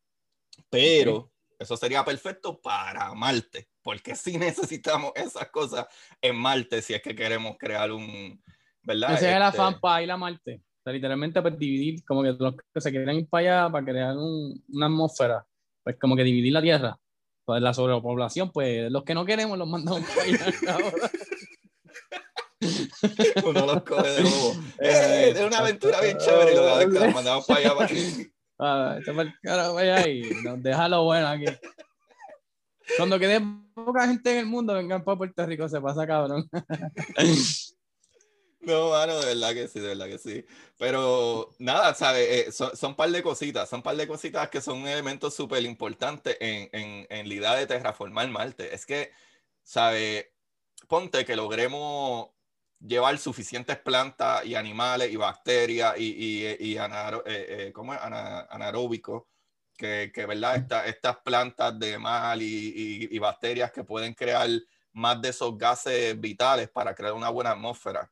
Pero 0.70 1.16
okay. 1.16 1.32
eso 1.60 1.78
sería 1.78 2.04
perfecto 2.04 2.60
para 2.60 3.14
Marte, 3.14 3.70
porque 3.82 4.16
sí 4.16 4.38
necesitamos 4.38 5.12
esas 5.16 5.50
cosas 5.50 5.86
en 6.22 6.36
Marte 6.36 6.82
si 6.82 6.94
es 6.94 7.02
que 7.02 7.16
queremos 7.16 7.56
crear 7.58 7.92
un, 7.92 8.44
¿verdad? 8.82 9.14
Ese 9.14 9.26
este... 9.26 9.30
es 9.30 9.36
el 9.36 9.44
afán 9.44 9.80
para 9.80 10.04
ir 10.04 10.12
a 10.12 10.18
Marte 10.18 10.62
sea, 10.86 10.94
literalmente 10.94 11.42
pues 11.42 11.58
dividir, 11.58 12.04
como 12.06 12.24
que 12.24 12.34
los 12.34 12.56
que 12.74 12.82
se 12.82 12.92
quieren 12.92 13.18
ir 13.18 13.28
para 13.28 13.64
allá 13.64 13.72
para 13.72 13.86
crear 13.86 14.16
un, 14.16 14.64
una 14.70 14.86
atmósfera, 14.86 15.46
pues 15.84 15.98
como 16.00 16.16
que 16.16 16.24
dividir 16.24 16.54
la 16.54 16.62
Tierra. 16.62 16.98
Pues 17.44 17.62
la 17.62 17.74
sobrepoblación, 17.74 18.52
pues 18.52 18.92
los 18.92 19.04
que 19.04 19.14
no 19.14 19.26
queremos 19.26 19.58
los 19.58 19.68
mandamos 19.68 20.02
para 20.02 20.24
allá. 20.24 20.46
Uno 23.46 23.66
los 23.66 23.84
coge 23.84 24.10
de 24.10 24.22
nuevo. 24.22 24.54
Eh, 24.80 25.34
es 25.36 25.42
una 25.42 25.60
aventura 25.60 26.02
bien 26.02 26.18
chévere 26.18 26.54
y 26.54 26.56
lo 26.56 26.80
que 26.80 27.00
los 27.00 27.14
mandamos 27.14 27.46
para 27.46 27.60
allá. 27.60 27.76
Para... 27.76 27.90
Ah, 28.58 28.98
para 29.44 29.80
allá 29.80 30.08
y 30.08 30.24
nos 30.44 30.64
deja 30.64 30.90
lo 30.90 31.04
bueno 31.04 31.28
aquí. 31.28 31.46
Cuando 32.98 33.20
quede 33.20 33.42
poca 33.74 34.08
gente 34.08 34.32
en 34.32 34.38
el 34.40 34.46
mundo, 34.46 34.74
vengan 34.74 35.04
para 35.04 35.18
Puerto 35.18 35.46
Rico, 35.46 35.68
se 35.68 35.82
pasa 35.82 36.08
cabrón. 36.08 36.50
No, 38.66 38.90
mano, 38.90 39.20
de 39.20 39.28
verdad 39.36 39.54
que 39.54 39.68
sí, 39.68 39.80
de 39.80 39.90
verdad 39.90 40.08
que 40.08 40.18
sí. 40.18 40.44
Pero 40.80 41.54
nada, 41.60 41.94
¿sabes? 41.94 42.48
Eh, 42.48 42.52
son, 42.52 42.76
son 42.76 42.92
un 42.92 42.96
par 42.96 43.10
de 43.12 43.22
cositas, 43.22 43.70
son 43.70 43.80
un 43.80 43.84
par 43.84 43.96
de 43.96 44.08
cositas 44.08 44.50
que 44.50 44.60
son 44.60 44.88
elementos 44.88 45.36
súper 45.36 45.64
importantes 45.64 46.36
en, 46.40 46.70
en, 46.72 47.06
en, 47.10 47.28
la 47.30 47.34
idea 47.36 47.56
de 47.56 47.68
terraformar 47.68 48.28
Marte. 48.30 48.74
Es 48.74 48.86
que, 48.88 49.12
¿sabes? 49.64 50.28
Ponte 50.88 51.26
que 51.26 51.36
logremos 51.36 52.30
llevar 52.80 53.18
suficientes 53.20 53.78
plantas 53.78 54.46
y 54.46 54.56
animales 54.56 55.12
y 55.12 55.16
bacterias 55.18 55.96
y, 56.00 56.46
y, 56.48 56.72
y 56.74 56.78
anaro, 56.78 57.24
eh, 57.28 57.68
eh, 57.68 57.72
¿cómo 57.74 57.94
es? 57.94 58.02
Ana, 58.02 58.42
anaeróbicos, 58.50 59.24
que, 59.78 60.12
que, 60.14 60.26
¿verdad? 60.26 60.56
Esta, 60.58 60.86
estas 60.88 61.18
plantas 61.18 61.78
de 61.80 62.00
mal 62.00 62.42
y, 62.42 63.08
y 63.12 63.20
bacterias 63.20 63.72
que 63.72 63.84
pueden 63.84 64.14
crear 64.16 64.50
más 64.94 65.22
de 65.22 65.30
esos 65.30 65.56
gases 65.58 66.20
vitales 66.20 66.70
para 66.70 66.96
crear 66.96 67.14
una 67.14 67.30
buena 67.30 67.52
atmósfera 67.52 68.12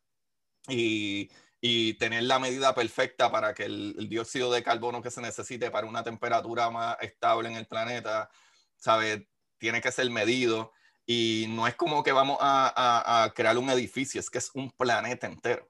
y, 0.67 1.29
y, 1.61 1.93
tener 1.95 2.23
la 2.23 2.39
medida 2.39 2.73
perfecta 2.75 3.31
para 3.31 3.53
que 3.53 3.65
el, 3.65 3.95
el, 3.97 4.09
dióxido 4.09 4.51
de 4.51 4.63
carbono 4.63 5.01
que 5.01 5.11
se 5.11 5.21
necesite 5.21 5.71
para 5.71 5.87
una 5.87 6.03
temperatura 6.03 6.69
más 6.69 6.97
estable 7.01 7.49
en 7.49 7.55
el 7.55 7.67
planeta, 7.67 8.29
¿sabe? 8.77 9.29
Tiene 9.57 9.81
que 9.81 9.91
ser 9.91 10.09
medido 10.09 10.71
y 11.05 11.47
no 11.49 11.67
es 11.67 11.75
como 11.75 12.03
que 12.03 12.11
vamos 12.11 12.37
a, 12.41 12.73
a, 12.75 13.23
a 13.23 13.33
crear 13.33 13.57
un 13.57 13.69
edificio, 13.69 14.19
es 14.19 14.29
que 14.29 14.37
es 14.39 14.51
un 14.53 14.71
planeta 14.71 15.27
entero. 15.27 15.69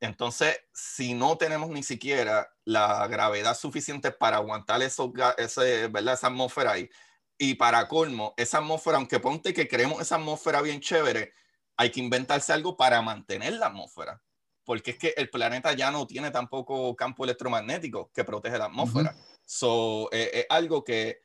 Entonces, 0.00 0.56
si 0.72 1.14
no 1.14 1.36
tenemos 1.38 1.70
ni 1.70 1.82
siquiera 1.82 2.48
la 2.64 3.06
gravedad 3.08 3.56
suficiente 3.56 4.12
para 4.12 4.36
aguantar 4.36 4.80
esos, 4.82 5.10
ese, 5.38 5.88
¿verdad? 5.88 6.14
esa 6.14 6.28
atmósfera 6.28 6.72
ahí, 6.72 6.88
y 7.36 7.54
para 7.54 7.88
colmo, 7.88 8.34
esa 8.36 8.58
atmósfera, 8.58 8.98
aunque 8.98 9.20
ponte 9.20 9.52
que 9.54 9.68
creemos 9.68 10.00
esa 10.00 10.16
atmósfera 10.16 10.62
bien 10.62 10.80
chévere, 10.80 11.32
hay 11.76 11.90
que 11.90 12.00
inventarse 12.00 12.52
algo 12.52 12.76
para 12.76 13.02
mantener 13.02 13.54
la 13.54 13.66
atmósfera 13.66 14.22
porque 14.68 14.90
es 14.90 14.98
que 14.98 15.14
el 15.16 15.30
planeta 15.30 15.72
ya 15.72 15.90
no 15.90 16.06
tiene 16.06 16.30
tampoco 16.30 16.94
campo 16.94 17.24
electromagnético 17.24 18.10
que 18.12 18.22
protege 18.22 18.58
la 18.58 18.66
atmósfera. 18.66 19.14
Uh 19.16 19.18
-huh. 19.18 19.40
So, 19.46 20.10
eh, 20.12 20.30
es 20.34 20.46
algo 20.50 20.84
que 20.84 21.22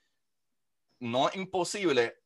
no 1.02 1.28
es 1.28 1.36
imposible, 1.36 2.22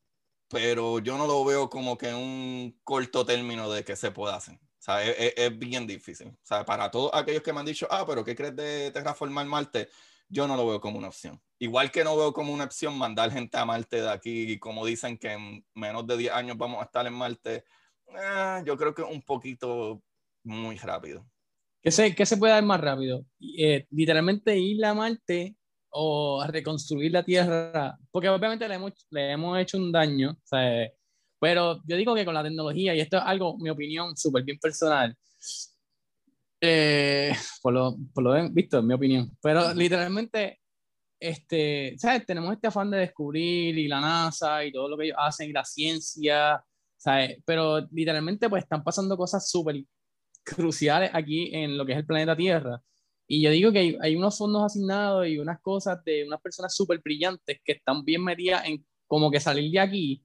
pero 0.48 1.00
yo 1.00 1.18
no 1.18 1.26
lo 1.26 1.44
veo 1.44 1.72
como 1.72 1.98
que 1.98 2.14
un 2.14 2.80
corto 2.84 3.26
término 3.26 3.68
de 3.72 3.84
que 3.84 3.96
se 3.96 4.12
pueda 4.12 4.36
hacer. 4.36 4.58
O 4.58 4.60
sea, 4.78 5.04
es, 5.04 5.16
es, 5.18 5.34
es, 5.38 5.58
bien 5.58 5.88
difícil. 5.88 6.28
O 6.28 6.46
sea, 6.46 6.64
para 6.64 6.92
todos 6.92 7.10
aquellos 7.16 7.42
que 7.42 7.52
me 7.52 7.62
han 7.62 7.66
dicho, 7.66 7.88
ah, 7.90 8.06
pero 8.06 8.24
¿qué 8.24 8.36
crees 8.36 8.56
de 8.56 8.92
terraformar 8.92 9.48
Marte? 9.48 9.90
Yo 10.30 10.48
no 10.48 10.56
lo 10.56 10.68
veo 10.68 10.80
como 10.80 11.00
una 11.00 11.08
opción. 11.08 11.42
Igual 11.58 11.90
que 11.90 12.04
no 12.04 12.16
veo 12.16 12.32
como 12.32 12.54
una 12.54 12.66
opción 12.66 12.96
mandar 12.96 13.32
gente 13.32 13.58
a 13.58 13.66
Marte 13.66 14.04
de 14.04 14.12
aquí, 14.12 14.52
y 14.52 14.60
como 14.60 14.86
dicen 14.86 15.18
que 15.18 15.32
en 15.32 15.66
menos 15.74 16.06
de 16.06 16.16
10 16.16 16.34
años 16.34 16.58
vamos 16.60 16.80
a 16.80 16.86
estar 16.86 17.08
en 17.08 17.14
Marte, 17.14 17.66
eh, 18.10 18.62
yo 18.66 18.78
creo 18.78 18.94
que 18.94 19.02
un 19.02 19.24
poquito 19.24 20.04
muy 20.48 20.78
rápido. 20.78 21.28
¿Qué 21.84 21.92
se, 21.92 22.16
qué 22.16 22.26
se 22.26 22.38
puede 22.38 22.54
dar 22.54 22.64
más 22.64 22.82
rápido? 22.82 23.26
Eh, 23.40 23.86
literalmente 23.92 24.58
ir 24.58 24.84
a 24.86 24.94
Marte 24.94 25.56
o 25.90 26.42
a 26.42 26.48
reconstruir 26.48 27.12
la 27.12 27.24
Tierra, 27.24 27.98
porque 28.12 28.30
obviamente 28.30 28.68
le 28.68 28.76
hemos, 28.76 28.94
le 29.10 29.32
hemos 29.32 29.60
hecho 29.60 29.78
un 29.78 29.92
daño, 29.92 30.32
o 30.32 30.48
sea, 30.48 30.90
pero 31.40 31.82
yo 31.86 31.96
digo 31.96 32.16
que 32.16 32.26
con 32.26 32.34
la 32.34 32.44
tecnología, 32.44 32.96
y 32.96 33.00
esto 33.00 33.18
es 33.18 33.24
algo, 33.26 33.58
mi 33.58 33.70
opinión, 33.70 34.16
súper 34.18 34.44
bien 34.44 34.58
personal, 34.60 35.16
eh, 36.62 37.34
por, 37.62 37.74
lo, 37.74 37.96
por 38.14 38.24
lo 38.24 38.50
visto, 38.50 38.80
en 38.80 38.88
mi 38.88 38.94
opinión, 38.94 39.38
pero 39.42 39.74
literalmente, 39.74 40.60
este, 41.20 41.96
¿sabes? 41.98 42.26
Tenemos 42.26 42.54
este 42.54 42.68
afán 42.68 42.92
de 42.92 43.00
descubrir 43.00 43.78
y 43.78 43.88
la 43.88 44.02
NASA 44.02 44.64
y 44.66 44.72
todo 44.72 44.90
lo 44.90 44.98
que 44.98 45.06
ellos 45.06 45.18
hacen 45.20 45.50
y 45.50 45.54
la 45.54 45.66
ciencia, 45.66 46.64
¿sabes? 46.96 47.42
Pero 47.46 47.88
literalmente 47.92 48.50
pues 48.50 48.64
están 48.64 48.84
pasando 48.84 49.18
cosas 49.18 49.50
súper 49.50 49.84
cruciales 50.56 51.12
aquí 51.14 51.50
en 51.54 51.78
lo 51.78 51.86
que 51.86 51.94
es 51.94 51.98
el 52.00 52.06
planeta 52.06 52.36
Tierra. 52.36 52.82
Y 53.28 53.42
yo 53.42 53.52
digo 53.52 53.72
que 53.72 53.80
hay, 53.80 53.98
hay 54.02 54.16
unos 54.16 54.38
fondos 54.38 54.64
asignados 54.64 55.28
y 55.28 55.38
unas 55.38 55.60
cosas 55.62 56.04
de 56.06 56.26
unas 56.26 56.42
personas 56.42 56.74
súper 56.76 57.00
brillantes 57.04 57.60
que 57.64 57.74
están 57.74 58.06
bien 58.06 58.24
metidas 58.24 58.66
en 58.66 58.86
como 59.06 59.30
que 59.32 59.40
salir 59.40 59.72
de 59.72 59.80
aquí 59.80 60.24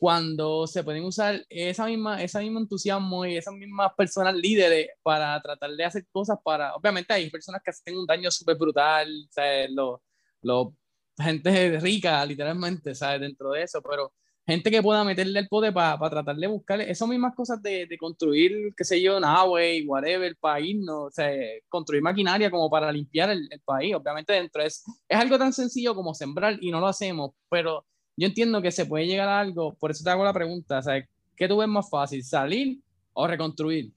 cuando 0.00 0.66
se 0.66 0.82
pueden 0.82 1.04
usar 1.04 1.44
esa 1.50 1.84
misma, 1.84 2.22
ese 2.22 2.40
mismo 2.40 2.58
entusiasmo 2.58 3.26
y 3.26 3.36
esas 3.36 3.52
mismas 3.52 3.92
personas 3.94 4.34
líderes 4.34 4.88
para 5.02 5.38
tratar 5.42 5.70
de 5.72 5.84
hacer 5.84 6.06
cosas 6.10 6.38
para, 6.42 6.74
obviamente 6.74 7.12
hay 7.12 7.28
personas 7.28 7.60
que 7.62 7.70
hacen 7.70 7.98
un 7.98 8.06
daño 8.06 8.30
súper 8.30 8.56
brutal, 8.56 9.06
¿sabes? 9.30 9.70
Lo, 9.70 10.02
lo, 10.40 10.74
gente 11.18 11.78
rica 11.80 12.24
literalmente, 12.24 12.94
¿sabes? 12.94 13.20
Dentro 13.20 13.50
de 13.50 13.62
eso, 13.64 13.82
pero 13.82 14.14
gente 14.50 14.70
que 14.70 14.82
pueda 14.82 15.04
meterle 15.04 15.38
el 15.40 15.48
poder 15.48 15.72
para 15.72 15.98
pa 15.98 16.10
tratar 16.10 16.36
de 16.36 16.46
buscar 16.46 16.80
esas 16.80 17.08
mismas 17.08 17.34
cosas 17.34 17.62
de, 17.62 17.86
de 17.86 17.98
construir, 17.98 18.74
qué 18.76 18.84
sé 18.84 19.00
yo, 19.00 19.20
Nahue, 19.20 19.84
whatever, 19.86 20.36
país, 20.36 20.76
¿no? 20.78 21.04
O 21.04 21.10
sea, 21.10 21.30
construir 21.68 22.02
maquinaria 22.02 22.50
como 22.50 22.68
para 22.68 22.90
limpiar 22.92 23.30
el, 23.30 23.48
país. 23.64 23.94
Obviamente 23.94 24.32
dentro 24.32 24.62
es, 24.62 24.82
es 25.08 25.18
algo 25.18 25.38
tan 25.38 25.52
sencillo 25.52 25.94
como 25.94 26.14
sembrar 26.14 26.58
y 26.60 26.70
no 26.70 26.80
lo 26.80 26.88
hacemos, 26.88 27.32
pero 27.48 27.86
yo 28.16 28.26
entiendo 28.26 28.60
que 28.60 28.72
se 28.72 28.86
puede 28.86 29.06
llegar 29.06 29.28
a 29.28 29.40
algo, 29.40 29.74
por 29.74 29.90
eso 29.90 30.04
te 30.04 30.10
hago 30.10 30.24
la 30.24 30.32
pregunta, 30.32 30.82
sea, 30.82 31.06
¿qué 31.36 31.48
tú 31.48 31.58
ves 31.58 31.68
más 31.68 31.88
fácil, 31.88 32.22
salir 32.24 32.80
o 33.12 33.26
reconstruir? 33.26 33.92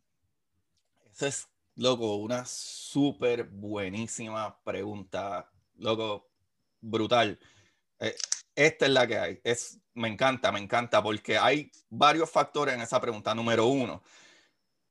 Esa 1.11 1.27
es, 1.27 1.47
loco, 1.75 2.15
una 2.15 2.45
súper 2.45 3.43
buenísima 3.43 4.57
pregunta, 4.63 5.49
loco, 5.77 6.29
brutal. 6.79 7.39
Eh, 7.99 8.15
esta 8.55 8.85
es 8.85 8.91
la 8.91 9.07
que 9.07 9.17
hay. 9.17 9.41
Es, 9.43 9.79
me 9.93 10.07
encanta, 10.07 10.51
me 10.51 10.59
encanta, 10.59 11.01
porque 11.01 11.37
hay 11.37 11.71
varios 11.89 12.29
factores 12.29 12.75
en 12.75 12.81
esa 12.81 12.99
pregunta. 13.01 13.35
Número 13.35 13.67
uno, 13.67 14.03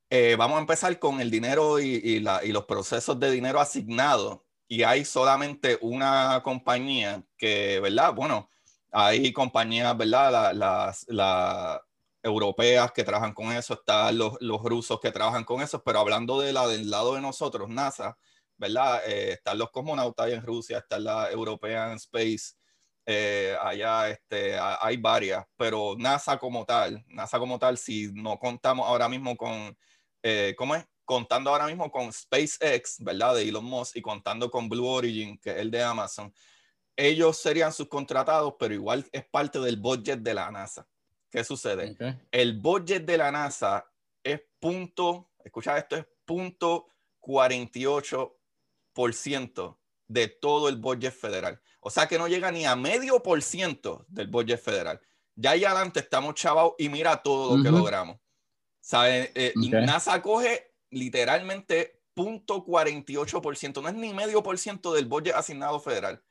eh, 0.09 0.35
vamos 0.37 0.57
a 0.57 0.61
empezar 0.61 0.97
con 0.99 1.21
el 1.21 1.31
dinero 1.31 1.79
y, 1.79 2.19
los 2.19 2.65
procesos 2.65 3.19
de 3.19 3.31
dinero 3.31 3.59
asignado. 3.59 4.45
Y 4.67 4.83
hay 4.83 5.05
solamente 5.05 5.77
una 5.81 6.41
compañía 6.43 7.23
que, 7.37 7.79
¿verdad? 7.79 8.13
Bueno, 8.13 8.49
hay 8.91 9.33
compañías, 9.33 9.95
¿verdad? 9.97 10.53
Las 10.53 11.05
la, 11.07 11.15
la 11.15 11.85
europeas 12.23 12.91
que 12.93 13.03
trabajan 13.03 13.33
con 13.33 13.51
eso, 13.51 13.73
están 13.73 14.17
los, 14.17 14.37
rusos 14.63 14.99
que 14.99 15.11
trabajan 15.11 15.43
con 15.43 15.61
eso, 15.61 15.83
pero 15.83 15.99
hablando 15.99 16.39
de 16.39 16.53
la 16.53 16.67
del 16.67 16.89
lado 16.89 17.15
de 17.15 17.21
nosotros, 17.21 17.69
NASA, 17.69 18.17
¿verdad? 18.57 19.01
Eh, 19.05 19.33
están 19.33 19.57
los 19.57 19.69
cosmonautas 19.71 20.29
en 20.31 20.41
Rusia, 20.41 20.77
está 20.79 20.99
la 20.99 21.29
European 21.31 21.93
Space 21.93 22.55
eh, 23.05 23.55
allá 23.61 24.09
este, 24.09 24.57
hay 24.59 24.97
varias, 24.97 25.45
pero 25.57 25.95
NASA 25.97 26.37
como 26.37 26.65
tal, 26.65 27.03
NASA 27.07 27.39
como 27.39 27.59
tal, 27.59 27.77
si 27.77 28.11
no 28.13 28.39
contamos 28.39 28.87
ahora 28.87 29.09
mismo 29.09 29.35
con, 29.35 29.77
eh, 30.21 30.53
¿cómo 30.57 30.75
es? 30.75 30.85
contando 31.05 31.49
ahora 31.49 31.67
mismo 31.67 31.91
con 31.91 32.11
SpaceX, 32.11 32.97
¿verdad? 32.99 33.35
De 33.35 33.47
Elon 33.47 33.65
Musk 33.65 33.97
y 33.97 34.01
contando 34.01 34.49
con 34.49 34.69
Blue 34.69 34.87
Origin, 34.87 35.37
que 35.37 35.51
es 35.51 35.57
el 35.57 35.69
de 35.69 35.83
Amazon, 35.83 36.33
ellos 36.95 37.37
serían 37.37 37.73
subcontratados, 37.73 38.55
pero 38.59 38.73
igual 38.73 39.07
es 39.11 39.25
parte 39.25 39.59
del 39.59 39.77
budget 39.77 40.19
de 40.19 40.33
la 40.33 40.49
NASA. 40.51 40.87
¿Qué 41.29 41.43
sucede? 41.43 41.95
El 42.31 42.59
budget 42.59 43.05
de 43.05 43.17
la 43.17 43.31
NASA 43.31 43.85
es 44.23 44.41
punto, 44.59 45.31
escucha 45.43 45.77
esto, 45.77 45.97
es 45.97 46.05
punto 46.25 46.87
48% 47.19 49.79
de 50.07 50.27
todo 50.27 50.69
el 50.69 50.77
budget 50.77 51.13
federal. 51.13 51.59
O 51.83 51.89
sea 51.89 52.07
que 52.07 52.17
no 52.17 52.27
llega 52.27 52.51
ni 52.51 52.65
a 52.65 52.75
medio 52.75 53.21
por 53.21 53.41
ciento 53.41 54.05
del 54.07 54.27
budget 54.27 54.61
federal. 54.61 55.01
Ya 55.35 55.51
ahí 55.51 55.65
adelante 55.65 55.99
estamos 55.99 56.35
chavados 56.35 56.73
y 56.77 56.89
mira 56.89 57.21
todo 57.21 57.57
lo 57.57 57.63
que 57.63 57.71
logramos. 57.71 58.17
¿Sabe? 58.79 59.31
Eh, 59.35 59.53
NASA 59.55 60.21
coge 60.21 60.73
literalmente 60.89 62.01
punto 62.13 62.65
48%, 62.65 63.81
no 63.81 63.89
es 63.89 63.95
ni 63.95 64.13
medio 64.13 64.43
por 64.43 64.57
ciento 64.57 64.93
del 64.93 65.05
budget 65.05 65.35
asignado 65.35 65.79
federal. 65.79 66.23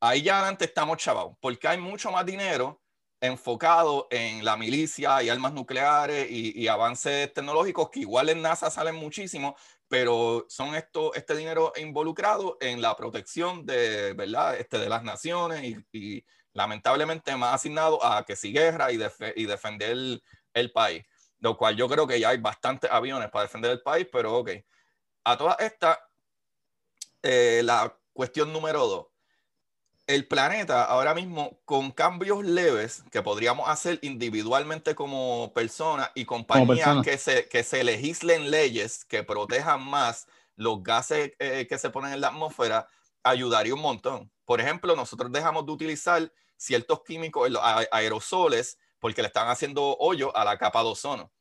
Ahí 0.00 0.22
ya 0.22 0.38
adelante 0.38 0.64
estamos 0.64 0.98
chavados, 0.98 1.36
porque 1.40 1.68
hay 1.68 1.78
mucho 1.78 2.10
más 2.10 2.26
dinero 2.26 2.82
enfocado 3.20 4.08
en 4.10 4.44
la 4.44 4.56
milicia 4.56 5.22
y 5.22 5.28
armas 5.28 5.52
nucleares 5.52 6.28
y, 6.28 6.66
avances 6.66 7.32
tecnológicos 7.32 7.88
que 7.88 8.00
igual 8.00 8.28
en 8.28 8.42
NASA 8.42 8.68
salen 8.68 8.96
muchísimo, 8.96 9.54
pero 9.92 10.46
son 10.48 10.74
esto, 10.74 11.12
este 11.12 11.36
dinero 11.36 11.70
involucrado 11.76 12.56
en 12.62 12.80
la 12.80 12.96
protección 12.96 13.66
de, 13.66 14.14
¿verdad? 14.14 14.58
Este, 14.58 14.78
de 14.78 14.88
las 14.88 15.02
naciones 15.02 15.84
y, 15.92 16.24
lamentablemente 16.54 17.36
más 17.36 17.56
asignado 17.56 18.02
a 18.02 18.24
que 18.24 18.34
si 18.34 18.54
guerra 18.54 18.90
y, 18.90 18.98
y 19.36 19.44
defender 19.44 20.22
el, 20.54 20.72
país, 20.72 21.04
lo 21.40 21.58
cual 21.58 21.76
yo 21.76 21.90
creo 21.90 22.06
que 22.06 22.18
ya 22.18 22.30
hay 22.30 22.38
bastantes 22.38 22.90
aviones 22.90 23.30
para 23.30 23.42
defender 23.42 23.70
el 23.70 23.82
país, 23.82 24.08
pero 24.10 24.34
ok. 24.38 24.52
A 25.24 25.36
todas 25.36 25.60
estas, 25.60 25.98
eh, 27.22 27.60
la 27.62 27.94
cuestión 28.14 28.50
número 28.50 28.86
dos, 28.86 29.06
el 30.06 30.26
planeta 30.26 30.84
ahora 30.84 31.14
mismo 31.14 31.60
con 31.64 31.90
cambios 31.90 32.44
leves 32.44 33.04
que 33.10 33.22
podríamos 33.22 33.68
hacer 33.68 33.98
individualmente 34.02 34.94
como 34.94 35.52
personas 35.54 36.10
y 36.14 36.24
compañías 36.24 37.04
que, 37.04 37.18
se, 37.18 37.48
que 37.48 37.62
se 37.62 37.84
legislen 37.84 38.50
leyes 38.50 39.04
que 39.04 39.22
protejan 39.22 39.82
más 39.82 40.26
los 40.56 40.82
gases 40.82 41.32
eh, 41.38 41.66
que 41.68 41.78
se 41.78 41.90
ponen 41.90 42.12
en 42.12 42.20
la 42.20 42.28
atmósfera, 42.28 42.88
ayudaría 43.22 43.74
un 43.74 43.80
montón. 43.80 44.30
Por 44.44 44.60
ejemplo, 44.60 44.94
nosotros 44.96 45.30
dejamos 45.32 45.66
de 45.66 45.72
utilizar 45.72 46.32
ciertos 46.56 47.02
químicos, 47.04 47.50
aerosoles, 47.90 48.78
porque 48.98 49.22
le 49.22 49.28
están 49.28 49.48
haciendo 49.48 49.96
hoyo 49.98 50.36
a 50.36 50.44
la 50.44 50.58
capa 50.58 50.82
de 50.82 50.90
ozono. 50.90 51.32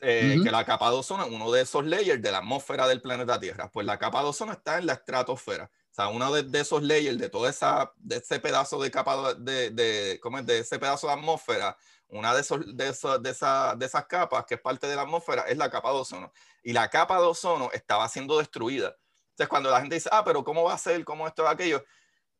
Eh, 0.00 0.40
que 0.42 0.50
la 0.50 0.64
capa 0.64 0.90
de 0.90 0.96
ozono 0.96 1.24
es 1.24 1.30
uno 1.30 1.52
de 1.52 1.62
esos 1.62 1.84
layers 1.86 2.20
de 2.20 2.32
la 2.32 2.38
atmósfera 2.38 2.88
del 2.88 3.00
planeta 3.00 3.38
Tierra. 3.38 3.70
Pues 3.70 3.86
la 3.86 3.98
capa 3.98 4.22
de 4.22 4.28
ozono 4.28 4.52
está 4.52 4.78
en 4.78 4.86
la 4.86 4.94
estratosfera. 4.94 5.70
O 5.92 5.94
sea, 5.94 6.08
uno 6.08 6.32
de, 6.32 6.58
esos 6.58 6.82
layers, 6.82 7.18
de 7.18 7.28
todo 7.28 7.46
esa, 7.46 7.92
de 7.98 8.16
ese 8.16 8.40
pedazo 8.40 8.80
de 8.80 8.90
capa 8.90 9.34
de, 9.34 9.70
de, 9.70 10.18
¿cómo 10.22 10.38
es? 10.38 10.46
de 10.46 10.60
ese 10.60 10.78
pedazo 10.78 11.06
de 11.06 11.12
atmósfera, 11.12 11.76
una 12.08 12.34
de, 12.34 12.40
esos, 12.40 12.60
de, 12.74 12.88
esos, 12.88 13.22
de, 13.22 13.28
esa, 13.28 13.76
de 13.76 13.84
esas 13.84 14.06
capas 14.06 14.46
que 14.46 14.54
es 14.54 14.60
parte 14.60 14.86
de 14.86 14.96
la 14.96 15.02
atmósfera 15.02 15.42
es 15.42 15.58
la 15.58 15.70
capa 15.70 15.90
de 15.90 15.98
ozono. 15.98 16.32
Y 16.62 16.72
la 16.72 16.88
capa 16.88 17.18
de 17.18 17.26
ozono 17.26 17.70
estaba 17.74 18.08
siendo 18.08 18.38
destruida. 18.38 18.96
Entonces, 19.32 19.48
cuando 19.48 19.70
la 19.70 19.80
gente 19.80 19.96
dice, 19.96 20.08
ah, 20.12 20.24
pero 20.24 20.42
¿cómo 20.42 20.64
va 20.64 20.72
a 20.72 20.78
ser? 20.78 21.04
¿Cómo 21.04 21.28
esto, 21.28 21.46
aquello? 21.46 21.84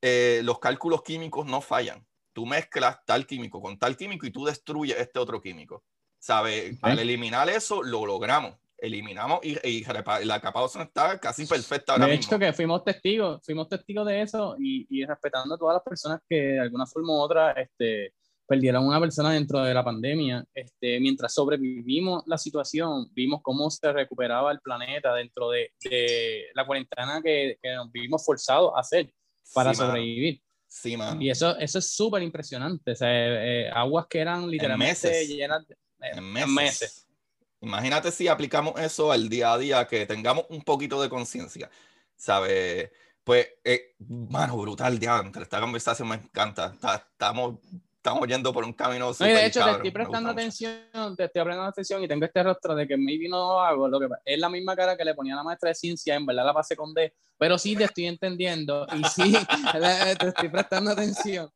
Eh, 0.01 0.41
los 0.45 0.59
cálculos 0.59 1.03
químicos 1.03 1.45
no 1.45 1.61
fallan. 1.61 2.07
Tú 2.33 2.47
mezclas 2.47 3.05
tal 3.05 3.27
químico 3.27 3.61
con 3.61 3.79
tal 3.79 3.99
químico 3.99 4.25
y 4.25 4.31
tú 4.31 4.47
destruyes 4.47 4.99
este 4.99 5.19
otro 5.19 5.43
químico. 5.43 5.85
¿Sabes? 6.19 6.79
Al 6.81 6.99
eliminar 6.99 7.51
eso, 7.51 7.83
lo 7.83 8.07
logramos 8.07 8.62
eliminamos 8.83 9.41
y, 9.45 9.85
la 10.25 10.41
capa 10.41 10.59
de 10.59 10.65
ozono 10.65 10.85
está 10.85 11.19
casi 11.19 11.47
perfecta 11.47 11.93
ahora 11.93 12.07
de 12.07 12.15
hecho, 12.15 12.39
que 12.39 12.53
fuimos 12.53 12.85
testigos, 12.85 13.41
fuimos 13.45 13.69
testigos 13.69 14.07
de 14.07 14.23
eso 14.23 14.57
y, 14.59 14.87
y, 14.91 15.07
respetando 15.07 15.55
a 15.55 15.59
todas 15.59 15.75
las 15.77 15.83
personas 15.85 16.21
que 16.29 16.37
de 16.37 16.61
alguna 16.61 16.85
forma 16.87 17.13
u 17.13 17.21
otra 17.21 17.53
este, 17.53 18.13
perdieron 18.47 18.85
una 18.85 19.01
persona 19.01 19.33
dentro 19.33 19.61
de 19.61 19.73
la 19.73 19.85
pandemia. 19.85 20.45
Este, 20.53 20.99
mientras 20.99 21.33
sobrevivimos 21.33 22.25
la 22.27 22.37
situación, 22.37 23.09
vimos 23.13 23.41
cómo 23.43 23.71
se 23.71 23.93
recuperaba 23.93 24.51
el 24.51 24.61
planeta 24.61 25.15
dentro 25.15 25.51
de, 25.51 25.71
de 25.85 26.47
la 26.55 26.67
cuarentena 26.67 27.23
que, 27.23 27.57
que, 27.63 27.73
nos 27.73 27.91
vimos 27.93 28.25
forzados 28.25 28.73
a 28.75 28.81
hacer 28.81 29.13
para 29.55 29.73
sobrevivir. 29.75 30.43
Sí, 30.67 30.97
man. 30.97 31.21
Y 31.23 31.31
eso, 31.31 31.57
eso 31.59 31.79
es 31.79 31.95
súper 31.95 32.23
impresionante. 32.23 32.93
O 32.93 32.97
sea, 32.97 33.09
eh, 33.11 33.71
aguas 33.73 34.07
que 34.09 34.19
eran 34.19 34.51
literalmente 34.51 35.27
llenas 35.27 35.67
de, 35.69 35.77
en 36.01 36.53
meses. 36.53 37.02
Imagínate 37.63 38.11
si 38.11 38.27
aplicamos 38.27 38.79
eso 38.81 39.13
al 39.13 39.29
día 39.29 39.53
a 39.53 39.59
día, 39.59 39.87
que 39.87 40.05
tengamos 40.05 40.47
un 40.51 40.63
poquito 40.63 41.01
de 41.01 41.09
conciencia, 41.09 41.71
¿sabes? 42.17 42.91
Pues, 43.23 43.51
eh, 43.63 43.95
mano, 44.09 44.57
brutal, 44.57 44.99
diantre, 44.99 45.45
esta 45.45 45.61
conversación 45.61 46.09
me 46.09 46.17
encanta. 46.17 46.75
estamos, 46.75 47.61
estamos 47.95 48.27
yendo 48.27 48.53
por 48.53 48.65
un 48.65 48.73
camino 48.73 49.15
super, 49.15 49.37
De 49.37 49.47
hecho, 49.47 49.65
te 49.65 49.71
estoy 49.71 49.91
prestando 49.93 50.31
atención, 50.31 51.17
te 51.17 51.25
estoy 51.25 51.45
prestando 51.45 51.69
atención 51.69 52.03
y 52.03 52.09
tengo 52.09 52.25
este 52.25 52.43
rostro 52.43 52.75
de 52.75 52.89
que 52.89 52.97
maybe 52.97 53.29
no 53.29 53.37
lo 53.37 53.61
hago. 53.61 53.87
Lo 53.87 54.01
que 54.01 54.09
es 54.25 54.41
la 54.41 54.49
misma 54.49 54.75
cara 54.75 54.97
que 54.97 55.05
le 55.05 55.15
ponía 55.15 55.37
la 55.37 55.45
maestra 55.45 55.69
de 55.69 55.77
ciencia, 55.77 56.17
en 56.17 56.27
verdad 56.27 56.45
la 56.45 56.55
pasé 56.55 56.75
con 56.75 56.93
D, 56.93 57.15
pero 57.39 57.59
sí 57.59 57.77
te 57.77 57.85
estoy 57.85 58.07
entendiendo 58.07 58.89
y 58.93 59.05
sí 59.05 59.37
te 60.19 60.27
estoy 60.27 60.49
prestando 60.49 60.91
atención 60.91 61.49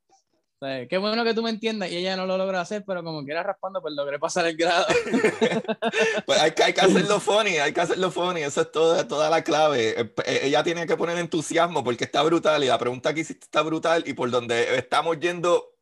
qué 0.59 0.99
bueno 0.99 1.25
que 1.25 1.35
tú 1.35 1.43
me 1.43 1.51
entiendas 1.51 1.91
y 1.91 1.97
ella 1.97 2.17
no 2.17 2.27
lo 2.27 2.39
logró 2.39 2.59
hacer, 2.59 2.85
pero 2.87 3.05
como 3.05 3.25
quiera 3.25 3.43
raspando, 3.43 3.83
pues 3.83 3.95
logré 3.95 4.19
pasar 4.19 4.47
el 4.47 4.57
grado. 4.57 4.87
pues 6.27 6.41
hay, 6.41 6.53
hay, 6.65 6.73
que 6.73 6.81
hacerlo 6.81 7.21
funny, 7.21 7.59
hay 7.59 7.73
que 7.73 7.81
hacerlo 7.81 8.11
funny, 8.11 8.43
eso 8.43 8.63
es 8.63 8.73
toda, 8.73 9.07
toda 9.07 9.29
la 9.29 9.45
clave. 9.45 10.01
Eh, 10.01 10.15
eh, 10.25 10.41
ella 10.45 10.63
tiene 10.63 10.87
que 10.87 10.97
poner 10.97 11.19
entusiasmo 11.19 11.85
porque 11.85 12.05
está 12.05 12.23
brutal 12.23 12.65
y 12.65 12.69
la 12.69 12.79
pregunta 12.79 13.13
que 13.13 13.21
hiciste 13.21 13.45
está 13.45 13.63
brutal 13.63 14.05
y 14.07 14.15
por 14.15 14.31
donde 14.31 14.77
estamos 14.77 15.19
yendo, 15.19 15.75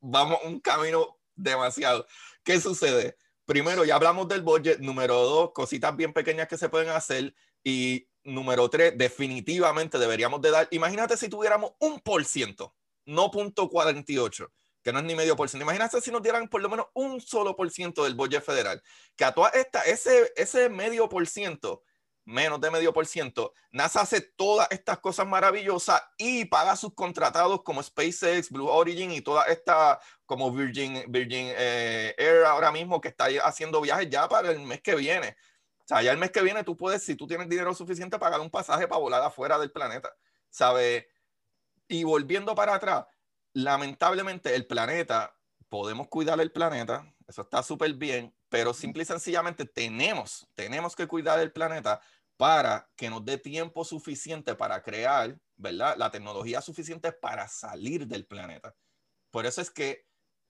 vamos 0.00 0.38
un 0.44 0.60
camino 0.60 1.18
demasiado. 1.34 2.06
¿Qué 2.44 2.60
sucede? 2.60 3.16
Primero, 3.44 3.84
ya 3.84 3.96
hablamos 3.96 4.28
del 4.28 4.42
budget. 4.42 4.78
Número 4.78 5.16
dos, 5.16 5.50
cositas 5.52 5.96
bien 5.96 6.12
pequeñas 6.12 6.46
que 6.46 6.56
se 6.58 6.68
pueden 6.68 6.90
hacer. 6.90 7.34
Y 7.64 8.08
número 8.22 8.68
tres, 8.70 8.96
definitivamente 8.96 9.98
deberíamos 9.98 10.40
de 10.42 10.50
dar, 10.50 10.68
imagínate 10.70 11.16
si 11.16 11.28
tuviéramos 11.28 11.72
un 11.80 11.98
por 12.00 12.24
ciento 12.24 12.74
no 13.04 13.30
punto 13.30 13.68
48, 13.68 14.52
que 14.82 14.92
no 14.92 14.98
es 14.98 15.04
ni 15.04 15.14
medio 15.14 15.36
por 15.36 15.48
ciento. 15.48 15.64
Imagínate 15.64 16.00
si 16.00 16.10
nos 16.10 16.22
dieran 16.22 16.48
por 16.48 16.60
lo 16.60 16.68
menos 16.68 16.86
un 16.94 17.20
solo 17.20 17.56
por 17.56 17.70
ciento 17.70 18.04
del 18.04 18.14
budget 18.14 18.42
federal, 18.42 18.82
que 19.16 19.24
a 19.24 19.32
toda 19.32 19.50
esta, 19.50 19.82
ese, 19.82 20.32
ese 20.36 20.68
medio 20.68 21.08
por 21.08 21.26
ciento, 21.26 21.82
menos 22.24 22.60
de 22.60 22.70
medio 22.70 22.92
por 22.92 23.06
ciento, 23.06 23.52
NASA 23.70 24.02
hace 24.02 24.20
todas 24.20 24.68
estas 24.70 24.98
cosas 24.98 25.26
maravillosas 25.26 26.02
y 26.16 26.44
paga 26.44 26.76
sus 26.76 26.94
contratados 26.94 27.62
como 27.62 27.82
SpaceX, 27.82 28.50
Blue 28.50 28.68
Origin 28.68 29.10
y 29.12 29.20
toda 29.20 29.44
esta, 29.44 30.00
como 30.26 30.52
Virgin, 30.52 31.04
Virgin 31.08 31.52
eh, 31.56 32.14
Air 32.18 32.44
ahora 32.44 32.70
mismo, 32.70 33.00
que 33.00 33.08
está 33.08 33.26
haciendo 33.44 33.80
viajes 33.80 34.08
ya 34.08 34.28
para 34.28 34.50
el 34.50 34.60
mes 34.60 34.80
que 34.80 34.94
viene. 34.94 35.36
O 35.78 35.88
sea, 35.88 36.02
ya 36.02 36.12
el 36.12 36.18
mes 36.18 36.30
que 36.30 36.42
viene 36.42 36.62
tú 36.62 36.76
puedes, 36.76 37.02
si 37.04 37.16
tú 37.16 37.26
tienes 37.26 37.48
dinero 37.48 37.74
suficiente, 37.74 38.18
pagar 38.18 38.40
un 38.40 38.50
pasaje 38.50 38.86
para 38.86 39.00
volar 39.00 39.22
afuera 39.22 39.58
del 39.58 39.72
planeta. 39.72 40.14
¿Sabes? 40.48 41.06
Y 41.92 42.04
volviendo 42.04 42.54
para 42.54 42.76
atrás, 42.76 43.04
lamentablemente 43.52 44.54
el 44.54 44.66
planeta, 44.66 45.36
podemos 45.68 46.08
cuidar 46.08 46.40
el 46.40 46.50
planeta, 46.50 47.14
eso 47.28 47.42
está 47.42 47.62
súper 47.62 47.92
bien, 47.92 48.34
pero 48.48 48.72
simple 48.72 49.02
y 49.02 49.04
sencillamente 49.06 49.66
tenemos, 49.66 50.48
tenemos 50.54 50.96
que 50.96 51.06
cuidar 51.06 51.38
el 51.40 51.52
planeta 51.52 52.00
para 52.38 52.90
que 52.96 53.10
nos 53.10 53.22
dé 53.26 53.36
tiempo 53.36 53.84
suficiente 53.84 54.54
para 54.54 54.82
crear, 54.82 55.38
¿verdad? 55.56 55.94
La 55.98 56.10
tecnología 56.10 56.62
suficiente 56.62 57.12
para 57.12 57.46
salir 57.46 58.06
del 58.06 58.24
planeta. 58.24 58.74
Por 59.30 59.44
eso 59.44 59.60
es 59.60 59.70
que 59.70 60.06